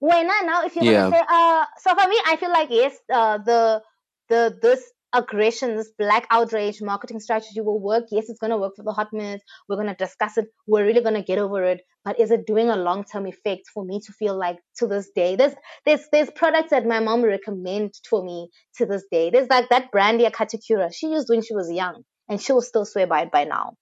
When 0.00 0.30
I 0.30 0.42
now, 0.44 0.64
if 0.64 0.76
you're 0.76 0.84
Yeah. 0.84 1.10
say, 1.10 1.22
uh, 1.28 1.64
so 1.78 1.94
for 1.94 2.08
me, 2.08 2.20
I 2.26 2.36
feel 2.36 2.50
like 2.50 2.70
yes, 2.70 2.96
uh, 3.12 3.38
the 3.38 3.82
the 4.28 4.58
this 4.62 4.82
aggression, 5.12 5.76
this 5.76 5.90
black 5.98 6.26
outrage 6.30 6.80
marketing 6.82 7.20
strategy 7.20 7.60
will 7.60 7.80
work. 7.80 8.04
Yes, 8.10 8.28
it's 8.30 8.38
gonna 8.38 8.58
work 8.58 8.74
for 8.76 8.82
the 8.84 8.92
hot 8.92 9.12
minutes. 9.12 9.44
We're 9.68 9.76
gonna 9.76 9.96
discuss 9.96 10.38
it. 10.38 10.46
We're 10.66 10.86
really 10.86 11.02
gonna 11.02 11.22
get 11.24 11.38
over 11.38 11.64
it. 11.64 11.80
But 12.04 12.20
is 12.20 12.30
it 12.30 12.46
doing 12.46 12.70
a 12.70 12.76
long 12.76 13.04
term 13.04 13.26
effect 13.26 13.62
for 13.74 13.84
me 13.84 14.00
to 14.06 14.12
feel 14.12 14.38
like 14.38 14.58
to 14.78 14.86
this 14.86 15.10
day? 15.14 15.36
There's 15.36 15.54
there's 15.86 16.06
there's 16.12 16.30
products 16.30 16.70
that 16.70 16.86
my 16.86 17.00
mom 17.00 17.22
recommend 17.22 17.94
for 18.08 18.22
me 18.24 18.50
to 18.76 18.86
this 18.86 19.04
day. 19.10 19.30
There's 19.30 19.48
like 19.48 19.68
that 19.70 19.90
brandy 19.90 20.24
Katakura 20.26 20.94
she 20.94 21.08
used 21.08 21.28
when 21.28 21.42
she 21.42 21.54
was 21.54 21.70
young, 21.70 22.02
and 22.28 22.40
she 22.40 22.52
will 22.52 22.62
still 22.62 22.84
swear 22.86 23.06
by 23.06 23.22
it 23.22 23.32
by 23.32 23.44
now. 23.44 23.74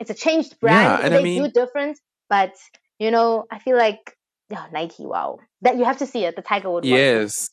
It's 0.00 0.10
a 0.10 0.14
changed 0.14 0.58
brand. 0.60 1.00
Yeah, 1.00 1.06
and 1.06 1.14
I 1.14 1.18
they 1.18 1.22
mean- 1.24 1.42
do 1.44 1.50
different, 1.50 1.98
but 2.28 2.54
you 2.98 3.10
know, 3.10 3.46
I 3.50 3.58
feel 3.58 3.76
like 3.76 4.16
yeah, 4.50 4.66
Nike. 4.72 5.06
Wow, 5.06 5.38
that 5.62 5.76
you 5.76 5.84
have 5.84 5.98
to 5.98 6.06
see 6.06 6.24
it. 6.24 6.36
The 6.36 6.42
Tiger 6.42 6.70
Wood. 6.70 6.84
one. 6.84 6.92
Yes. 6.92 7.50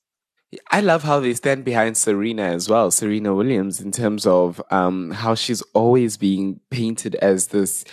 I 0.71 0.81
love 0.81 1.03
how 1.03 1.19
they 1.19 1.35
stand 1.35 1.63
behind 1.63 1.95
Serena 1.95 2.41
as 2.41 2.67
well, 2.67 2.89
Serena 2.89 3.35
Williams, 3.35 3.79
in 3.79 3.91
terms 3.91 4.25
of 4.25 4.59
um, 4.71 5.11
how 5.11 5.35
she's 5.35 5.61
always 5.75 6.17
being 6.17 6.59
painted 6.71 7.13
as 7.15 7.47
this 7.49 7.85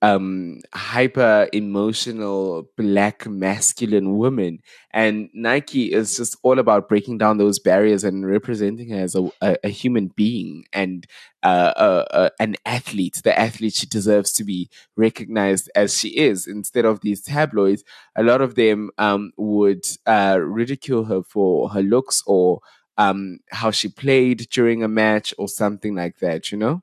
um, 0.00 0.60
hyper 0.74 1.48
emotional 1.52 2.64
black 2.76 3.26
masculine 3.26 4.16
woman. 4.16 4.60
And 4.92 5.28
Nike 5.34 5.92
is 5.92 6.16
just 6.16 6.36
all 6.42 6.58
about 6.58 6.88
breaking 6.88 7.18
down 7.18 7.38
those 7.38 7.58
barriers 7.58 8.04
and 8.04 8.26
representing 8.26 8.90
her 8.90 9.00
as 9.00 9.14
a, 9.14 9.30
a, 9.40 9.56
a 9.64 9.68
human 9.68 10.08
being 10.14 10.64
and 10.72 11.06
uh, 11.42 11.72
uh, 11.76 12.04
uh, 12.10 12.30
an 12.38 12.56
athlete, 12.64 13.20
the 13.24 13.38
athlete 13.38 13.74
she 13.74 13.86
deserves 13.86 14.32
to 14.32 14.44
be 14.44 14.68
recognized 14.96 15.70
as 15.74 15.98
she 15.98 16.08
is. 16.18 16.46
Instead 16.46 16.84
of 16.84 17.00
these 17.00 17.22
tabloids, 17.22 17.84
a 18.16 18.22
lot 18.22 18.40
of 18.40 18.54
them 18.54 18.90
um, 18.98 19.32
would 19.36 19.84
uh, 20.06 20.38
ridicule 20.40 21.04
her 21.04 21.22
for 21.22 21.70
her 21.70 21.82
looks 21.82 22.22
or 22.26 22.60
um, 22.98 23.38
how 23.50 23.70
she 23.70 23.88
played 23.88 24.48
during 24.50 24.82
a 24.82 24.88
match 24.88 25.34
or 25.38 25.48
something 25.48 25.94
like 25.94 26.18
that, 26.18 26.52
you 26.52 26.58
know? 26.58 26.82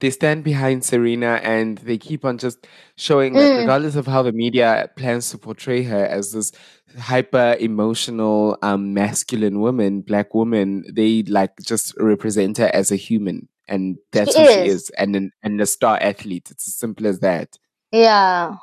They 0.00 0.10
stand 0.10 0.44
behind 0.44 0.84
Serena 0.84 1.40
and 1.42 1.78
they 1.78 1.98
keep 1.98 2.24
on 2.24 2.38
just 2.38 2.66
showing 2.96 3.34
that, 3.34 3.50
Mm. 3.52 3.58
regardless 3.60 3.96
of 3.96 4.06
how 4.06 4.22
the 4.22 4.32
media 4.32 4.90
plans 4.96 5.30
to 5.30 5.38
portray 5.38 5.82
her 5.84 6.04
as 6.06 6.32
this 6.32 6.52
hyper 6.98 7.56
emotional, 7.60 8.56
um, 8.62 8.94
masculine 8.94 9.60
woman, 9.60 10.00
black 10.00 10.34
woman, 10.34 10.84
they 10.92 11.22
like 11.24 11.52
just 11.60 11.94
represent 11.98 12.56
her 12.58 12.70
as 12.74 12.90
a 12.90 12.96
human. 12.96 13.48
And 13.68 13.98
that's 14.10 14.34
She 14.34 14.40
who 14.42 14.46
she 14.52 14.60
is. 14.66 14.74
is, 14.82 14.90
and 14.98 15.14
an, 15.14 15.30
and 15.42 15.60
a 15.60 15.66
star 15.66 15.96
athlete. 16.00 16.50
It's 16.50 16.66
as 16.66 16.74
simple 16.74 17.06
as 17.06 17.20
that. 17.20 17.56
Yeah. 17.92 18.56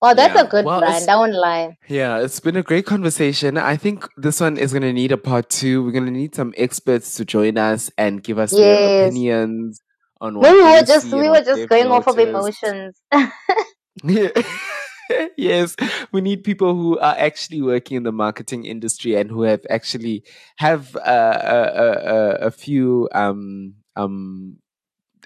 Well, 0.00 0.14
that's 0.14 0.34
Yeah. 0.34 0.42
a 0.42 0.46
good 0.48 0.64
Well, 0.64 0.80
brand. 0.80 1.08
I 1.10 1.16
won't 1.16 1.34
lie. 1.34 1.76
Yeah, 1.88 2.18
it's 2.20 2.38
been 2.40 2.56
a 2.56 2.62
great 2.62 2.86
conversation. 2.86 3.58
I 3.58 3.76
think 3.76 4.06
this 4.16 4.40
one 4.40 4.56
is 4.58 4.72
going 4.72 4.82
to 4.82 4.92
need 4.92 5.10
a 5.10 5.16
part 5.16 5.50
two. 5.50 5.82
We're 5.84 5.92
going 5.92 6.04
to 6.06 6.10
need 6.12 6.34
some 6.34 6.54
experts 6.56 7.14
to 7.16 7.24
join 7.24 7.58
us 7.58 7.90
and 7.98 8.22
give 8.22 8.38
us 8.38 8.52
their 8.52 9.06
opinions 9.06 9.80
on 10.20 10.38
We 10.38 10.62
were 10.62 10.82
just 10.82 11.12
we 11.12 11.28
were 11.28 11.42
just 11.42 11.68
going 11.68 11.88
off 11.88 12.06
of 12.06 12.18
emotions. 12.18 13.00
Yeah. 14.04 14.28
yes, 15.36 15.76
we 16.12 16.20
need 16.20 16.44
people 16.44 16.74
who 16.74 16.98
are 16.98 17.14
actually 17.18 17.62
working 17.62 17.96
in 17.96 18.02
the 18.02 18.12
marketing 18.12 18.64
industry 18.64 19.14
and 19.14 19.30
who 19.30 19.42
have 19.42 19.64
actually 19.70 20.24
have 20.56 20.96
uh, 20.96 21.40
a, 21.42 21.56
a, 21.56 21.90
a, 21.90 22.30
a 22.46 22.50
few 22.50 23.08
um 23.12 23.74
um 23.94 24.56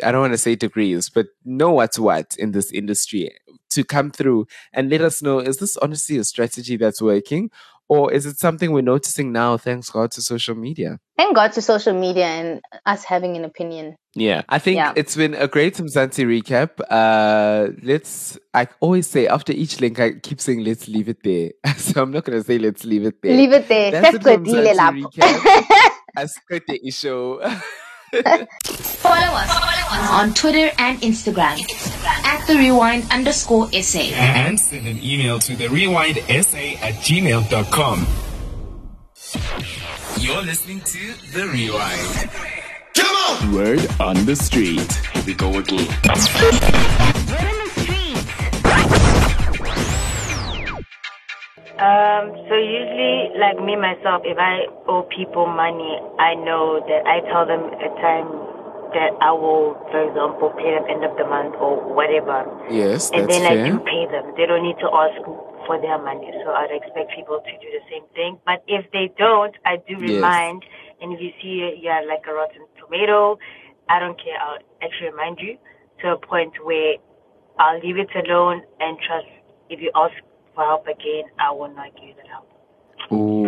I 0.02 0.12
don't 0.12 0.20
want 0.22 0.32
to 0.32 0.38
say 0.38 0.54
degrees, 0.54 1.10
but 1.10 1.26
know 1.44 1.72
what's 1.72 1.98
what 1.98 2.34
in 2.38 2.52
this 2.52 2.72
industry 2.72 3.30
to 3.70 3.84
come 3.84 4.10
through 4.10 4.46
and 4.72 4.90
let 4.90 5.00
us 5.00 5.22
know 5.22 5.38
is 5.38 5.58
this 5.58 5.76
honestly 5.76 6.16
a 6.16 6.24
strategy 6.24 6.76
that's 6.76 7.02
working 7.02 7.50
or 7.90 8.12
is 8.12 8.24
it 8.24 8.38
something 8.38 8.70
we're 8.70 8.82
noticing 8.94 9.32
now 9.32 9.56
thanks 9.56 9.90
God 9.90 10.12
to 10.12 10.22
social 10.22 10.54
media? 10.54 11.00
Thank 11.18 11.34
God 11.34 11.50
to 11.54 11.60
social 11.60 11.92
media 11.92 12.26
and 12.26 12.60
us 12.86 13.02
having 13.02 13.36
an 13.36 13.44
opinion. 13.44 13.96
Yeah, 14.14 14.42
I 14.48 14.60
think 14.60 14.76
Yeah. 14.76 14.92
it's 14.94 15.16
been 15.16 15.34
a 15.34 15.48
great 15.48 15.74
Mzansi 15.74 16.24
recap. 16.24 16.70
Uh, 16.88 17.72
let's, 17.82 18.38
I 18.54 18.68
always 18.78 19.08
say 19.08 19.26
after 19.26 19.52
each 19.52 19.80
link, 19.80 19.98
I 19.98 20.12
keep 20.22 20.40
saying 20.40 20.62
let's 20.62 20.86
leave 20.86 21.08
it 21.08 21.18
there. 21.24 21.50
so 21.76 22.00
I'm 22.02 22.12
not 22.12 22.24
going 22.24 22.38
to 22.38 22.44
say 22.46 22.58
let's 22.58 22.84
leave 22.84 23.04
it 23.04 23.20
there. 23.22 23.36
Leave 23.36 23.52
it 23.52 23.66
there. 23.66 23.90
That's 23.90 24.14
it 24.14 24.22
for 24.22 24.38
Sesiqedile 24.38 24.72
Mzansi 24.72 24.76
lapho. 24.76 25.12
recap. 25.12 25.90
Ascote 26.16 26.94
show. 26.94 27.40
Follow 29.02 29.32
us 29.42 29.79
on 30.08 30.34
Twitter 30.34 30.70
and 30.78 31.00
Instagram 31.00 31.60
at 32.24 32.46
the 32.46 32.56
rewind 32.56 33.04
underscore 33.10 33.70
SA. 33.72 34.00
And 34.00 34.58
send 34.58 34.86
an 34.86 35.02
email 35.02 35.38
to 35.40 35.56
the 35.56 35.66
rewindsa 35.66 36.76
at 36.80 36.94
gmail.com. 36.94 38.06
You're 40.18 40.42
listening 40.42 40.80
to 40.80 41.14
The 41.32 41.46
Rewind. 41.46 42.30
Come 42.94 43.16
on! 43.16 43.54
Word 43.54 43.80
on 44.00 44.26
the 44.26 44.36
street. 44.36 44.92
Here 45.14 45.22
we 45.24 45.34
go 45.34 45.48
again. 45.56 45.88
Um, 51.80 52.36
so 52.48 52.54
usually, 52.54 53.32
like 53.40 53.56
me 53.64 53.76
myself, 53.76 54.22
if 54.26 54.36
I 54.36 54.66
owe 54.86 55.08
people 55.16 55.46
money, 55.46 55.98
I 56.18 56.34
know 56.34 56.84
that 56.84 57.06
I 57.06 57.20
tell 57.32 57.46
them 57.46 57.72
at 57.80 57.96
time 58.02 58.59
that 58.94 59.12
I 59.20 59.32
will, 59.32 59.74
for 59.90 60.00
example, 60.08 60.50
pay 60.56 60.74
them 60.74 60.84
end 60.88 61.04
of 61.04 61.16
the 61.16 61.24
month 61.24 61.54
or 61.58 61.78
whatever. 61.94 62.46
Yes, 62.70 63.10
and 63.12 63.28
that's 63.28 63.32
then 63.32 63.42
I 63.46 63.54
fair. 63.56 63.66
do 63.72 63.78
pay 63.80 64.06
them. 64.10 64.34
They 64.36 64.46
don't 64.46 64.62
need 64.62 64.78
to 64.80 64.90
ask 64.92 65.16
for 65.66 65.80
their 65.80 65.98
money. 65.98 66.30
So 66.44 66.50
I'd 66.52 66.70
expect 66.70 67.12
people 67.14 67.40
to 67.40 67.52
do 67.62 67.68
the 67.70 67.84
same 67.90 68.04
thing. 68.14 68.38
But 68.46 68.62
if 68.66 68.90
they 68.92 69.12
don't, 69.18 69.54
I 69.64 69.76
do 69.76 69.94
Yes. 69.98 70.14
remind. 70.14 70.64
And 71.00 71.12
if 71.14 71.20
you 71.20 71.32
see 71.40 71.78
you're 71.82 72.06
like 72.06 72.26
a 72.26 72.32
rotten 72.34 72.66
tomato, 72.78 73.38
I 73.88 73.98
don't 73.98 74.18
care. 74.22 74.38
I'll 74.40 74.58
actually 74.82 75.10
remind 75.10 75.40
you 75.40 75.56
to 76.00 76.12
a 76.12 76.18
point 76.18 76.52
where 76.64 76.94
I'll 77.58 77.80
leave 77.80 77.98
it 77.98 78.10
alone 78.14 78.62
and 78.80 78.98
trust. 79.06 79.26
If 79.68 79.80
you 79.80 79.90
ask 79.94 80.14
for 80.54 80.64
help 80.64 80.86
again, 80.86 81.24
I 81.38 81.50
will 81.52 81.72
not 81.74 81.94
give 81.96 82.08
you 82.10 82.14
that 82.16 82.26
help. 82.26 82.48
Ooh. 83.12 83.39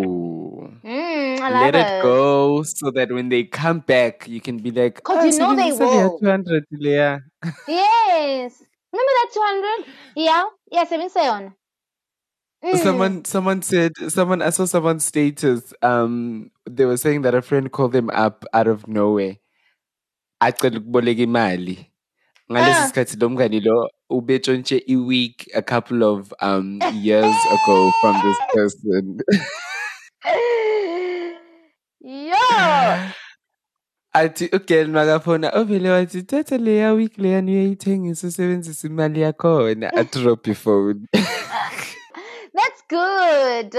Mm, 0.92 1.40
I 1.40 1.50
Let 1.50 1.74
love 1.74 1.82
it 1.86 2.02
go 2.02 2.62
so 2.64 2.90
that 2.90 3.10
when 3.10 3.28
they 3.30 3.44
come 3.44 3.80
back, 3.80 4.28
you 4.28 4.40
can 4.42 4.58
be 4.58 4.70
like, 4.70 5.02
'Cause 5.02 5.16
"Ah, 5.18 5.24
you 5.24 5.38
know 5.38 5.56
they 5.56 5.72
will." 5.72 6.18
200 6.20 6.64
leya." 6.72 7.20
Yes. 7.66 8.60
Remember 8.92 9.12
that 9.18 9.30
200? 9.32 9.86
Yeah. 10.16 10.44
Yeah, 10.70 10.84
sebenza 10.84 11.24
yona. 11.24 11.52
Mm. 12.62 12.76
Someone, 12.78 13.24
someone 13.24 13.62
said, 13.62 13.92
someone, 14.08 14.42
I 14.42 14.50
saw 14.50 14.66
someone's 14.66 15.04
status. 15.06 15.72
Um, 15.82 16.50
they 16.68 16.84
were 16.84 16.98
saying 16.98 17.22
that 17.22 17.34
a 17.34 17.40
friend 17.42 17.72
called 17.72 17.92
them 17.92 18.10
up 18.10 18.44
out 18.52 18.68
of 18.68 18.86
nowhere. 18.86 19.38
Acela 20.42 20.78
ukuboleka 20.78 21.22
imali. 21.22 21.88
Ngalesi 22.50 22.80
Ah. 22.84 22.86
sikhathi 22.92 23.16
lo 23.20 23.28
mngani 23.30 23.60
lo 23.64 23.88
ubetshontshe 24.10 24.82
i-week 24.86 25.48
a 25.54 25.62
couple 25.62 26.02
of 26.04 26.34
um 26.42 26.78
years 27.00 27.36
ago 27.56 27.90
from 28.02 28.14
this 28.22 28.38
person. 28.54 29.18
Yo. 32.02 32.34
athi 34.14 34.48
ugirl 34.52 34.88
makafona 34.88 35.50
ovele 35.50 35.90
wathi 35.90 36.22
thatha 36.22 36.58
leya 36.58 36.92
week 36.92 37.18
leyani 37.18 37.52
uyoyithengisa 37.52 38.26
usebenzisa 38.26 38.88
imali 38.88 39.20
yakhona 39.20 39.92
adrop 39.94 40.46
ifone 40.46 41.00
That's 42.54 42.82
good. 42.88 43.72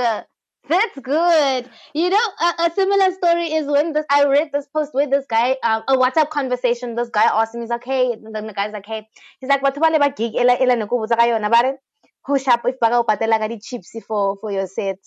That's 0.70 1.00
good. 1.00 1.70
You 1.94 2.10
know, 2.10 2.26
a, 2.42 2.64
a 2.64 2.72
similar 2.74 3.12
story 3.12 3.54
is 3.54 3.68
when 3.68 3.94
this 3.94 4.06
I 4.10 4.26
read 4.26 4.50
this 4.52 4.66
post 4.74 4.94
where 4.94 5.08
this 5.08 5.26
guy, 5.30 5.58
um, 5.64 5.84
a 5.88 5.96
WhatsApp 5.96 6.30
conversation. 6.30 6.96
This 6.96 7.10
guy 7.10 7.26
asked 7.26 7.54
him, 7.54 7.62
he's 7.62 7.70
like, 7.70 7.84
"Hey," 7.84 8.16
then 8.32 8.48
the 8.48 8.54
guy's 8.54 8.74
like, 8.74 8.86
"Hey," 8.86 9.08
he's 9.40 9.50
like, 9.50 9.62
"What 9.62 9.78
about 9.78 10.00
ba 10.00 10.10
gig 10.16 10.36
ela 10.36 10.54
ela 10.54 10.76
nokubutsa 10.76 11.18
ka 11.18 11.26
yona 11.26 11.52
bare 11.52 11.78
who 12.26 12.40
sharp 12.40 12.62
if 12.66 12.80
upatela 12.80 13.40
ka 13.40 13.48
di 13.48 13.60
chips 13.60 13.92
for 14.08 14.38
for 14.38 14.52
your 14.52 14.68
set." 14.68 15.00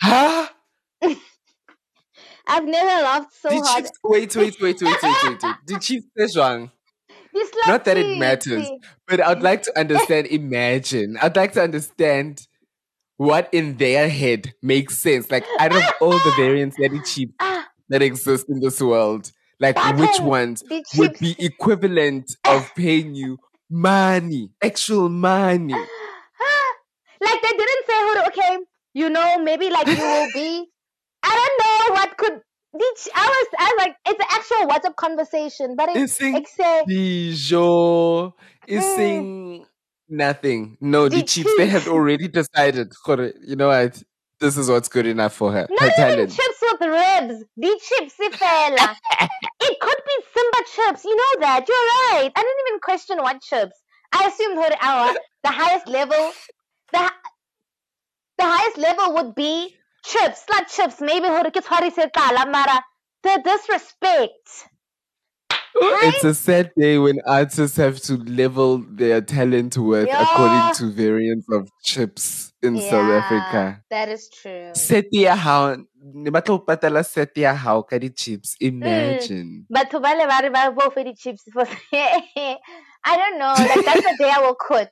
Huh? 0.00 0.48
I've 2.46 2.64
never 2.64 3.02
laughed 3.02 3.34
so 3.34 3.50
Did 3.50 3.64
hard. 3.64 3.84
chiefs 3.84 3.98
wait 4.04 4.36
wait 4.36 4.60
wait 4.60 4.80
wait 4.80 5.02
wait 5.02 5.02
wait 5.24 5.42
wait. 5.42 5.54
Did 5.66 5.80
chiefs 5.80 6.06
say 6.16 6.40
wrong. 6.40 6.70
Not 7.66 7.84
that 7.84 7.98
it 7.98 8.18
matters 8.18 8.66
but 9.06 9.20
i'd 9.20 9.42
like 9.42 9.62
to 9.62 9.78
understand 9.78 10.26
imagine. 10.30 11.18
I'd 11.20 11.36
like 11.36 11.52
to 11.52 11.62
understand 11.62 12.46
what 13.18 13.48
in 13.52 13.76
their 13.76 14.08
head 14.08 14.54
makes 14.62 14.98
sense. 14.98 15.30
Like 15.30 15.44
out 15.58 15.74
of 15.74 15.82
all 16.00 16.12
the 16.12 16.32
variants 16.36 16.76
that 16.76 17.04
cheap 17.06 17.34
ah. 17.40 17.66
that 17.88 18.02
exist 18.02 18.46
in 18.48 18.60
this 18.60 18.80
world 18.80 19.32
like 19.58 19.76
which 19.98 20.20
ones 20.20 20.62
would 20.96 21.18
be 21.18 21.34
equivalent 21.38 22.36
of 22.46 22.70
paying 22.74 23.14
you 23.14 23.38
money 23.70 24.50
actual 24.62 25.08
money? 25.08 25.74
Like 27.18 27.40
they 27.40 27.48
didn't 27.48 27.86
say 27.86 27.98
who 27.98 28.26
okay 28.26 28.58
you 28.92 29.08
know 29.08 29.38
maybe 29.38 29.70
like 29.70 29.86
you 29.86 29.96
will 29.96 30.28
be 30.34 30.66
i 31.26 31.32
don't 31.38 31.56
know 31.62 31.94
what 31.94 32.16
could 32.16 32.40
did 32.78 32.96
i 33.14 33.26
was 33.26 33.46
i 33.58 33.64
was 33.64 33.86
like 33.86 33.96
it's 34.06 34.20
an 34.20 34.26
actual 34.30 34.66
whatsapp 34.70 34.96
conversation 34.96 35.76
but 35.76 35.88
it's 35.90 36.20
Ising 36.20 36.36
except 36.36 36.88
Dijon 36.88 38.32
hmm. 38.32 38.74
is 38.74 38.84
saying 38.96 39.66
nothing. 40.08 40.76
No, 40.80 41.08
the 41.08 41.16
The 41.16 41.22
Chiefs 41.24 41.50
they 41.56 41.66
had 41.66 41.86
already 41.88 42.28
decided. 42.28 42.92
"Gore, 43.04 43.32
You 43.42 43.56
know 43.56 43.68
what? 43.68 44.02
This 44.38 44.58
is 44.58 44.68
what's 44.68 44.88
good 44.88 45.06
enough 45.06 45.32
for 45.32 45.50
her. 45.52 45.62
Her 45.62 45.66
not 45.70 45.82
even 45.82 45.94
talent. 45.94 46.30
chips 46.30 46.58
with 46.60 46.80
ribs 46.80 47.44
the 47.56 47.80
chips 47.88 48.14
fella 48.36 48.96
it 49.60 49.80
could 49.80 50.00
be 50.06 50.16
simba 50.34 50.58
chips 50.74 51.04
you 51.04 51.16
know 51.16 51.40
that 51.40 51.64
you're 51.66 52.20
right 52.20 52.30
i 52.36 52.42
didn't 52.42 52.68
even 52.68 52.80
question 52.80 53.16
what 53.18 53.40
chips 53.40 53.80
i 54.12 54.26
assumed 54.26 54.58
her 54.58 54.70
hour 54.82 55.14
the 55.42 55.50
highest 55.50 55.88
level 55.88 56.32
the 56.92 57.10
the 58.36 58.44
highest 58.44 58.76
level 58.76 59.14
would 59.14 59.34
be 59.34 59.74
chips 60.12 60.46
like 60.54 60.68
chips 60.76 61.00
maybe 61.10 61.34
her 61.36 61.50
ke 61.58 61.66
tshwarise 61.66 62.02
tlala 62.16 62.46
mara 62.56 62.78
the 63.28 63.36
disrespect 63.50 64.56
It's 65.78 66.24
a 66.24 66.32
sad 66.34 66.72
day 66.82 66.96
when 66.98 67.18
artists 67.26 67.76
have 67.76 68.00
to 68.04 68.14
level 68.16 68.78
their 69.00 69.20
talent 69.20 69.76
worth 69.76 70.08
Yeah. 70.08 70.22
according 70.22 70.74
to 70.78 70.84
variants 71.00 71.50
of 71.56 71.68
chips 71.88 72.52
in 72.62 72.80
South 72.80 73.10
Africa. 73.16 73.82
That 73.90 74.08
is 74.08 74.22
true. 74.36 74.70
Set 74.74 75.12
ya 75.12 75.36
how 75.36 75.76
batla 76.36 76.54
ho 76.54 76.58
patala 76.70 77.04
set 77.04 77.36
ya 77.36 77.52
how 77.64 77.82
kadi 77.82 78.08
chips. 78.08 78.56
Imagine. 78.60 79.66
Mm. 79.68 79.76
Batho 79.78 80.00
ba 80.06 80.14
le 80.20 80.26
ba 80.32 80.38
re 80.46 80.50
ba 80.56 80.72
bo 80.78 80.88
for 80.96 81.04
the 81.04 81.14
chips 81.14 81.44
for 81.52 81.68
I 81.92 83.16
don't 83.20 83.38
know. 83.38 83.52
Like 83.52 83.84
that's 83.84 84.06
the 84.08 84.16
day 84.18 84.32
I 84.32 84.40
will 84.40 84.56
quit. 84.56 84.90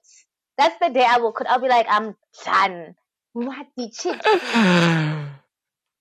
That's 0.58 0.76
the 0.84 0.90
day 0.90 1.06
I 1.08 1.16
will 1.16 1.32
quit. 1.32 1.48
I'll 1.48 1.60
be 1.60 1.68
like, 1.68 1.86
I'm 1.88 2.14
done. 2.44 2.94
What 3.34 3.66
the 3.76 3.90
chips? 3.90 4.26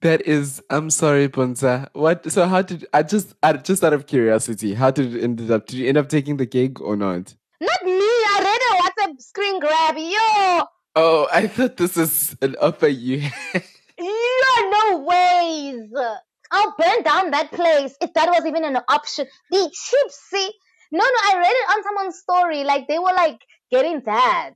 That 0.01 0.27
is, 0.27 0.61
I'm 0.69 0.89
sorry, 0.89 1.29
Puntsa. 1.29 1.87
What? 1.93 2.29
So 2.29 2.45
how 2.45 2.61
did 2.61 2.85
I 2.93 3.03
just, 3.03 3.35
I, 3.41 3.53
just 3.53 3.85
out 3.85 3.93
of 3.93 4.05
curiosity, 4.05 4.73
how 4.73 4.91
did 4.91 5.15
it 5.15 5.23
end 5.23 5.49
up? 5.49 5.65
Did 5.65 5.77
you 5.79 5.87
end 5.87 5.97
up 5.97 6.09
taking 6.09 6.35
the 6.35 6.45
gig 6.45 6.81
or 6.81 6.97
not? 6.97 7.33
Not 7.61 7.83
me. 7.85 7.91
I 7.93 8.39
read 8.43 8.61
a 9.07 9.11
WhatsApp 9.13 9.21
screen 9.21 9.61
grab. 9.61 9.95
Yo, 9.97 10.65
Oh, 10.97 11.27
I 11.31 11.47
thought 11.47 11.77
this 11.77 11.95
is 11.95 12.35
an 12.41 12.57
offer 12.61 12.89
you. 12.89 13.21
had. 13.21 13.63
yo, 13.97 14.69
no 14.71 14.97
ways. 15.07 15.89
I'll 16.51 16.75
burn 16.77 17.03
down 17.03 17.31
that 17.31 17.51
place 17.53 17.95
if 18.01 18.13
that 18.13 18.27
was 18.27 18.45
even 18.45 18.65
an 18.65 18.77
option. 18.89 19.25
The 19.51 19.71
chips, 19.71 20.19
see? 20.29 20.51
No, 20.91 20.99
no, 20.99 21.05
I 21.31 21.37
read 21.37 21.47
it 21.49 21.77
on 21.77 21.83
someone's 21.83 22.17
story. 22.19 22.65
Like 22.65 22.89
they 22.89 22.99
were 22.99 23.13
like 23.15 23.39
getting 23.71 24.01
that. 24.01 24.55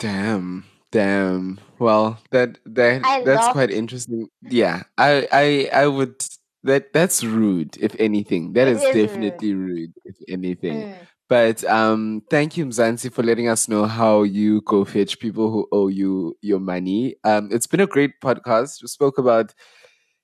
Damn, 0.00 0.64
damn. 0.92 1.60
Well, 1.78 2.18
that 2.30 2.58
that 2.66 3.02
I 3.04 3.22
that's 3.22 3.48
quite 3.48 3.70
interesting. 3.70 4.28
Yeah, 4.42 4.82
I 4.96 5.28
I 5.32 5.70
I 5.82 5.86
would. 5.86 6.14
That 6.64 6.92
that's 6.92 7.22
rude. 7.22 7.76
If 7.80 7.94
anything, 7.98 8.52
that 8.54 8.66
is 8.68 8.82
is 8.82 8.94
rude. 8.94 9.06
definitely 9.06 9.54
rude. 9.54 9.92
If 10.04 10.16
anything. 10.28 10.82
Mm. 10.82 10.94
But 11.28 11.62
um, 11.64 12.22
thank 12.30 12.56
you, 12.56 12.64
Mzansi, 12.66 13.12
for 13.12 13.22
letting 13.22 13.48
us 13.48 13.68
know 13.68 13.84
how 13.84 14.22
you 14.22 14.62
go 14.62 14.84
fetch 14.84 15.18
people 15.20 15.50
who 15.50 15.68
owe 15.70 15.88
you 15.88 16.36
your 16.40 16.58
money. 16.58 17.16
Um, 17.22 17.50
it's 17.52 17.66
been 17.66 17.80
a 17.80 17.86
great 17.86 18.12
podcast. 18.22 18.80
We 18.82 18.88
spoke 18.88 19.18
about, 19.18 19.52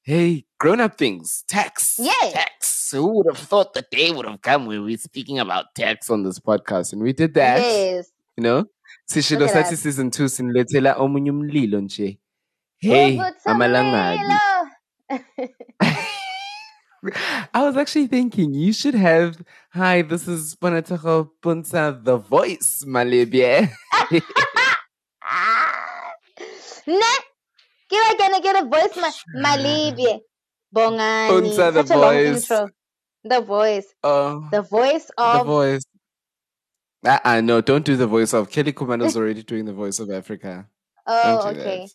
hey, 0.02 0.46
grown 0.58 0.80
up 0.80 0.96
things, 0.96 1.44
tax, 1.46 1.96
Yeah. 1.98 2.30
tax. 2.32 2.90
Who 2.90 3.18
would 3.18 3.26
have 3.26 3.38
thought 3.38 3.74
the 3.74 3.84
day 3.90 4.12
would 4.12 4.24
have 4.26 4.40
come 4.40 4.64
where 4.64 4.80
we're 4.80 4.96
speaking 4.96 5.38
about 5.38 5.74
tax 5.74 6.08
on 6.08 6.22
this 6.22 6.38
podcast? 6.38 6.94
And 6.94 7.02
we 7.02 7.12
did 7.12 7.34
that. 7.34 7.58
Yes. 7.60 8.10
You 8.38 8.42
know, 8.42 8.64
Sishilo 9.10 9.48
Sathi 9.48 9.76
season 9.76 10.10
two 10.10 10.28
sinilethela 10.28 10.94
omunye 10.98 11.30
umlilo 11.30 11.80
nje. 11.80 12.18
Hey, 12.78 13.18
amalangabi. 13.46 14.34
I 17.52 17.62
was 17.62 17.76
actually 17.76 18.06
thinking 18.06 18.54
you 18.54 18.72
should 18.72 18.94
have. 18.94 19.36
Hi, 19.74 20.00
this 20.02 20.26
is 20.26 20.56
Bonatago 20.56 21.28
Puntsa, 21.42 22.02
the 22.02 22.16
voice, 22.16 22.82
Malibie. 22.86 23.70
Ne, 26.86 27.12
ke 27.88 27.96
ne 28.32 28.40
ke 28.44 28.52
re 28.56 28.62
voice 28.68 28.96
ma 29.00 29.10
malibye 29.44 30.20
bongani 30.74 31.30
Puntsa 31.30 31.72
the 31.72 31.86
such 31.86 31.96
a 31.96 31.98
long 31.98 32.14
voice. 32.14 32.48
the 33.24 33.40
voice 33.40 33.86
Oh, 34.02 34.46
the 34.50 34.60
voice 34.62 35.06
the 35.16 35.22
of 35.22 35.46
voice. 37.04 37.20
Uh, 37.24 37.28
uh 37.28 37.40
no, 37.40 37.60
don't 37.60 37.84
do 37.84 37.96
the 37.96 38.06
voice 38.06 38.32
of 38.32 38.50
Kelly 38.50 38.72
Kumando's 38.72 39.16
already 39.20 39.42
doing 39.42 39.64
the 39.64 39.72
voice 39.72 39.98
of 39.98 40.10
Africa. 40.10 40.66
oh 41.06 41.42
Don't 41.42 41.56
okay 41.56 41.80
that. 41.80 41.90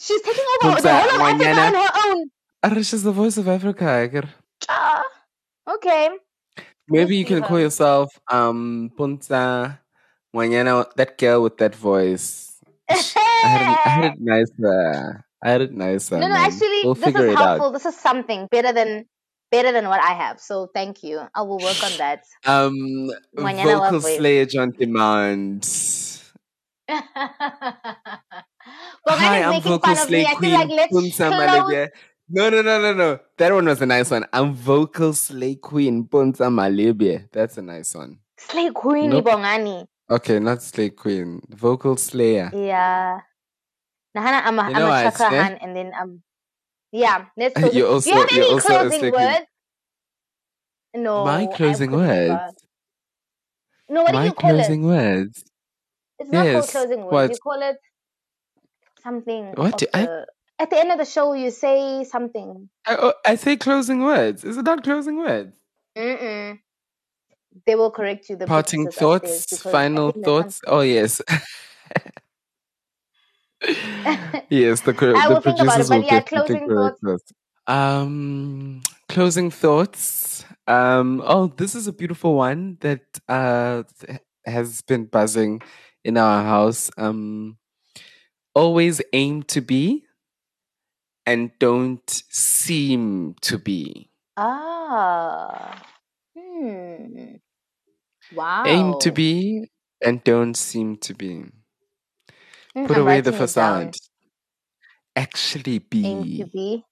she's 0.00 0.22
taking 0.22 0.44
over 0.62 0.80
the 0.80 0.92
whole 0.92 1.26
of 1.26 1.40
Africa 1.40 1.50
on 1.50 1.74
her 1.74 1.90
own 2.06 2.30
Arish 2.62 2.92
is 2.92 3.02
the 3.02 3.12
voice 3.12 3.36
of 3.36 3.48
Africa. 3.48 4.28
Ah, 4.68 5.02
okay. 5.68 6.10
Maybe 6.88 7.16
you 7.16 7.24
can 7.24 7.42
call 7.42 7.60
yourself 7.60 8.18
um 8.30 8.90
Puntsa 8.98 9.78
Wanyana, 10.34 10.92
that 10.96 11.16
girl 11.18 11.42
with 11.42 11.56
that 11.58 11.74
voice. 11.74 12.60
I 12.88 12.94
had 13.42 13.62
it, 13.62 13.78
I 13.84 13.88
had 13.88 14.04
it 14.04 14.20
nicer. 14.20 15.24
I 15.42 15.50
had 15.50 15.60
it 15.60 15.72
nicer. 15.72 16.18
No, 16.18 16.28
no, 16.28 16.34
man. 16.34 16.44
actually, 16.44 16.80
we'll 16.84 16.94
this 16.94 17.14
is 17.14 17.34
helpful. 17.36 17.66
out. 17.66 17.72
This 17.72 17.86
is 17.86 17.96
something 17.96 18.48
better 18.50 18.72
than 18.72 19.06
better 19.56 19.72
than 19.72 19.88
what 19.88 20.00
I 20.00 20.12
have. 20.12 20.40
So 20.40 20.68
thank 20.74 21.02
you. 21.02 21.20
I 21.34 21.42
will 21.42 21.58
work 21.58 21.82
on 21.82 21.92
that. 21.98 22.24
Um, 22.44 23.10
vocal 23.34 24.00
slayage 24.00 24.54
on 24.60 24.70
demand. 24.72 25.66
Hi, 29.08 29.38
is 29.38 29.46
I'm 29.56 29.62
vocal 29.62 29.96
slay 29.96 30.22
me. 30.22 30.26
I 30.26 30.28
feel 30.30 30.36
queen 30.38 30.52
like 30.52 30.68
let's 30.68 30.92
Puntsa 30.92 31.28
close. 31.28 31.40
Malebia. 31.40 31.88
No, 32.28 32.50
no, 32.50 32.62
no, 32.62 32.80
no, 32.80 32.92
no. 32.92 33.18
That 33.38 33.52
one 33.52 33.66
was 33.66 33.80
a 33.80 33.86
nice 33.86 34.10
one. 34.10 34.26
I'm 34.32 34.52
vocal 34.52 35.12
slay 35.12 35.54
queen. 35.54 36.08
That's 36.10 37.58
a 37.58 37.62
nice 37.62 37.94
one. 37.94 38.18
Slay 38.38 38.70
Queen 38.70 39.10
Nope. 39.10 39.24
Bongani. 39.24 39.86
Okay, 40.10 40.38
not 40.38 40.62
slay 40.62 40.90
queen. 40.90 41.40
Vocal 41.48 41.96
slayer. 41.96 42.50
Yeah. 42.52 43.20
Nahana, 44.16 44.42
I'm 44.44 44.58
a, 44.58 44.68
You 44.70 44.76
I'm 44.76 45.06
a 45.06 45.10
chakra 45.10 45.26
Sneh? 45.30 45.58
and 45.62 45.76
then 45.76 45.92
um, 46.00 46.22
yeah. 46.92 47.26
Let's 47.36 47.54
close. 47.58 47.74
You're 47.76 47.88
also- 47.88 48.10
Do 48.10 48.16
you 48.16 48.24
have 48.24 48.30
any 48.32 48.60
closing 48.60 49.12
words? 49.12 49.44
No. 50.94 51.24
My 51.24 51.46
closing 51.46 51.92
words. 51.92 52.54
No, 53.88 54.02
what 54.02 54.12
do 54.12 54.18
My 54.18 54.24
you 54.26 54.32
call 54.32 54.50
closing 54.50 54.82
it? 54.84 54.86
words. 54.86 55.44
It's 56.18 56.30
not 56.32 56.44
Yes, 56.46 56.54
called 56.54 56.70
closing 56.86 57.04
words. 57.04 57.12
what? 57.12 57.30
You 57.30 57.36
call 57.42 57.62
it 57.70 57.76
something. 59.02 59.52
What 59.54 59.78
do 59.78 59.86
I- 59.94 60.24
At 60.58 60.70
the 60.70 60.78
end 60.78 60.90
of 60.90 60.98
the 60.98 61.04
show, 61.04 61.34
you 61.34 61.50
say 61.50 62.02
something. 62.04 62.70
I, 62.86 62.96
oh, 62.98 63.12
I 63.26 63.34
say 63.36 63.56
closing 63.56 64.02
words. 64.02 64.42
Is 64.42 64.56
it 64.56 64.64
not 64.64 64.82
closing 64.82 65.18
words? 65.18 65.54
Mm-mm. 65.96 66.58
They 67.66 67.74
will 67.74 67.90
correct 67.90 68.28
you. 68.30 68.36
The 68.36 68.46
Parting 68.46 68.90
thoughts, 68.90 69.58
final 69.60 70.12
thoughts. 70.12 70.60
Oh 70.66 70.80
yes. 70.80 71.20
yes, 74.50 74.80
the 74.82 74.92
cor- 74.94 75.16
I 75.16 75.28
the 75.28 75.34
will 75.34 75.40
think 75.40 75.60
about 75.60 75.80
it, 75.80 75.88
producers 75.88 75.90
will 75.90 76.00
but 76.00 76.06
yeah, 76.06 76.20
closing 76.20 76.70
us. 76.78 77.20
Um, 77.66 78.82
closing 79.08 79.50
thoughts. 79.50 80.44
Um, 80.66 81.22
oh, 81.24 81.48
this 81.48 81.74
is 81.74 81.86
a 81.86 81.92
beautiful 81.92 82.34
one 82.34 82.78
that 82.80 83.02
uh 83.28 83.82
has 84.44 84.82
been 84.82 85.06
buzzing 85.06 85.62
in 86.04 86.16
our 86.16 86.42
house. 86.42 86.90
Um, 86.96 87.58
always 88.54 89.00
aim 89.12 89.42
to 89.44 89.60
be, 89.60 90.04
and 91.24 91.50
don't 91.58 92.22
seem 92.30 93.34
to 93.42 93.58
be. 93.58 94.10
Ah. 94.36 95.82
Hmm. 96.36 97.36
Wow. 98.34 98.64
Aim 98.66 98.98
to 99.00 99.10
be 99.12 99.70
and 100.04 100.22
don't 100.24 100.54
seem 100.54 100.96
to 100.98 101.14
be. 101.14 101.44
Mm, 102.76 102.86
Put 102.86 102.96
I'm 102.96 103.02
away 103.06 103.20
the 103.20 103.30
writing 103.32 103.34
it 103.34 103.54
down. 103.54 103.92
facade. 103.92 103.94
Actually 105.14 105.78
be. 105.78 106.04
Aim 106.06 106.22
to 106.38 106.46
be. 106.46 106.84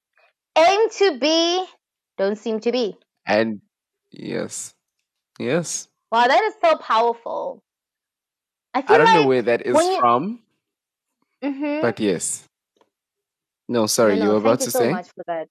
Aim 0.57 0.89
to 0.91 1.19
be. 1.19 1.65
Don't 2.17 2.37
seem 2.39 2.61
to 2.61 2.73
be. 2.73 2.97
And 3.27 3.61
yes. 4.11 4.75
Yes. 5.39 5.89
Wow, 6.11 6.27
that 6.29 6.43
is 6.45 6.55
so 6.63 6.77
powerful. 6.77 7.63
I 8.73 8.79
I 8.79 8.83
don't 8.99 9.05
like 9.05 9.15
know 9.23 9.27
where 9.27 9.43
that 9.43 9.63
is 9.67 9.75
you- 9.77 9.99
from, 9.99 10.43
Mhm. 11.43 11.83
but 11.83 12.01
yes. 12.01 12.49
No, 13.69 13.87
sorry, 13.87 14.17
no, 14.19 14.25
you 14.25 14.31
were 14.31 14.37
about 14.37 14.61
you 14.61 14.67
to 14.67 14.71
so 14.71 14.79
say? 14.81 14.91
much 14.93 15.09
for 15.15 15.25
that. 15.27 15.49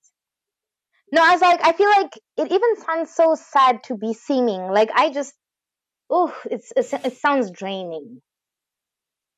No, 1.12 1.22
I 1.24 1.32
was 1.34 1.42
like, 1.42 1.60
I 1.64 1.74
feel 1.74 1.90
like 1.90 2.18
it 2.38 2.52
even 2.52 2.76
sounds 2.86 3.14
so 3.14 3.36
sad 3.36 3.84
to 3.84 3.98
be 3.98 4.14
seeming. 4.14 4.62
Like 4.72 4.90
I 4.94 5.12
just, 5.12 5.34
oh, 6.10 6.34
it's, 6.50 6.72
it's 6.76 6.94
it 6.94 7.18
sounds 7.18 7.52
draining. 7.52 8.22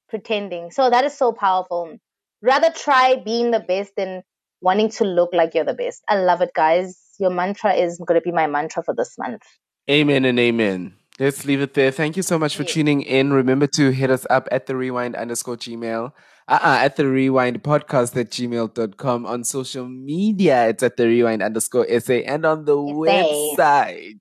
Pretending. 0.09 0.71
So 0.71 0.89
that 0.89 1.03
is 1.05 1.17
so 1.17 1.31
powerful. 1.31 1.97
Rather 2.41 2.69
try 2.69 3.15
being 3.15 3.51
the 3.51 3.59
best 3.59 3.93
than 3.97 4.23
wanting 4.61 4.89
to 4.89 5.03
look 5.03 5.31
like 5.33 5.53
you're 5.53 5.65
the 5.65 5.73
best. 5.73 6.03
I 6.09 6.17
love 6.17 6.41
it, 6.41 6.51
guys. 6.53 6.99
Your 7.19 7.29
mantra 7.29 7.73
is 7.73 8.01
going 8.05 8.19
to 8.19 8.23
be 8.23 8.31
my 8.31 8.47
mantra 8.47 8.83
for 8.83 8.93
this 8.93 9.15
month. 9.17 9.41
Amen 9.89 10.25
and 10.25 10.39
amen. 10.39 10.95
Let's 11.19 11.45
leave 11.45 11.61
it 11.61 11.73
there. 11.75 11.91
Thank 11.91 12.17
you 12.17 12.23
so 12.23 12.37
much 12.37 12.57
for 12.57 12.63
tuning 12.65 13.01
in. 13.01 13.31
Remember 13.31 13.67
to 13.67 13.91
hit 13.91 14.11
us 14.11 14.25
up 14.29 14.49
at 14.51 14.65
the 14.65 14.75
rewind 14.75 15.15
underscore 15.15 15.55
gmail. 15.55 16.11
Uh-uh, 16.47 16.77
at 16.81 16.95
the 16.95 17.07
rewind 17.07 17.63
podcast 17.63 18.15
at 18.19 18.29
gmail.com. 18.31 19.25
On 19.25 19.43
social 19.43 19.87
media, 19.87 20.67
it's 20.67 20.83
at 20.83 20.97
the 20.97 21.07
rewind 21.07 21.41
underscore 21.41 21.87
SA. 21.99 22.13
And 22.13 22.45
on 22.45 22.65
the 22.65 22.75
website, 22.75 24.19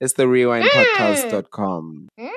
it's 0.00 0.12
the 0.12 0.24
rewindpodcast.com. 0.24 2.08
Mm, 2.20 2.30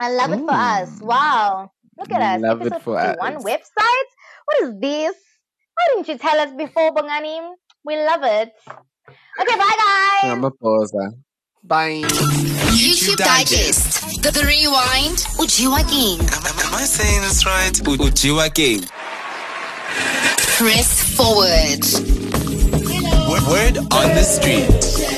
I 0.00 0.10
love 0.10 0.32
it 0.32 0.40
for 0.40 0.50
us. 0.52 1.00
Wow. 1.00 1.70
Look 1.98 2.12
at 2.12 2.20
us. 2.20 2.40
Love 2.42 2.62
it 2.62 2.82
for 2.82 2.96
51 3.00 3.36
us. 3.36 3.44
website. 3.44 4.08
What 4.46 4.62
is 4.62 4.80
this? 4.80 5.14
Why 5.74 5.84
didn't 5.94 6.08
you 6.08 6.18
tell 6.18 6.38
us 6.40 6.52
before, 6.56 6.94
Bongani? 6.94 7.50
We 7.84 7.96
love 7.96 8.20
it. 8.22 8.52
Okay, 9.40 9.56
bye 9.56 9.76
guys. 10.22 10.32
I'm 10.32 10.44
a 10.44 10.50
pauser. 10.50 11.12
Bye. 11.64 12.02
YouTube 12.78 13.16
Digest. 13.16 14.22
The, 14.22 14.30
the 14.30 14.44
Rewind. 14.46 15.18
Ujiwa 15.38 15.88
King. 15.88 16.20
Am, 16.20 16.46
am- 16.46 16.58
am 16.66 16.74
I 16.74 16.84
saying 16.84 17.22
this 17.22 17.44
right? 17.46 17.76
U- 17.86 17.96
Ujiwa 17.98 18.52
Game. 18.54 18.82
Press 20.58 21.16
forward. 21.16 21.82
Word 23.48 23.78
on 23.78 24.08
the 24.14 24.22
street. 24.24 25.17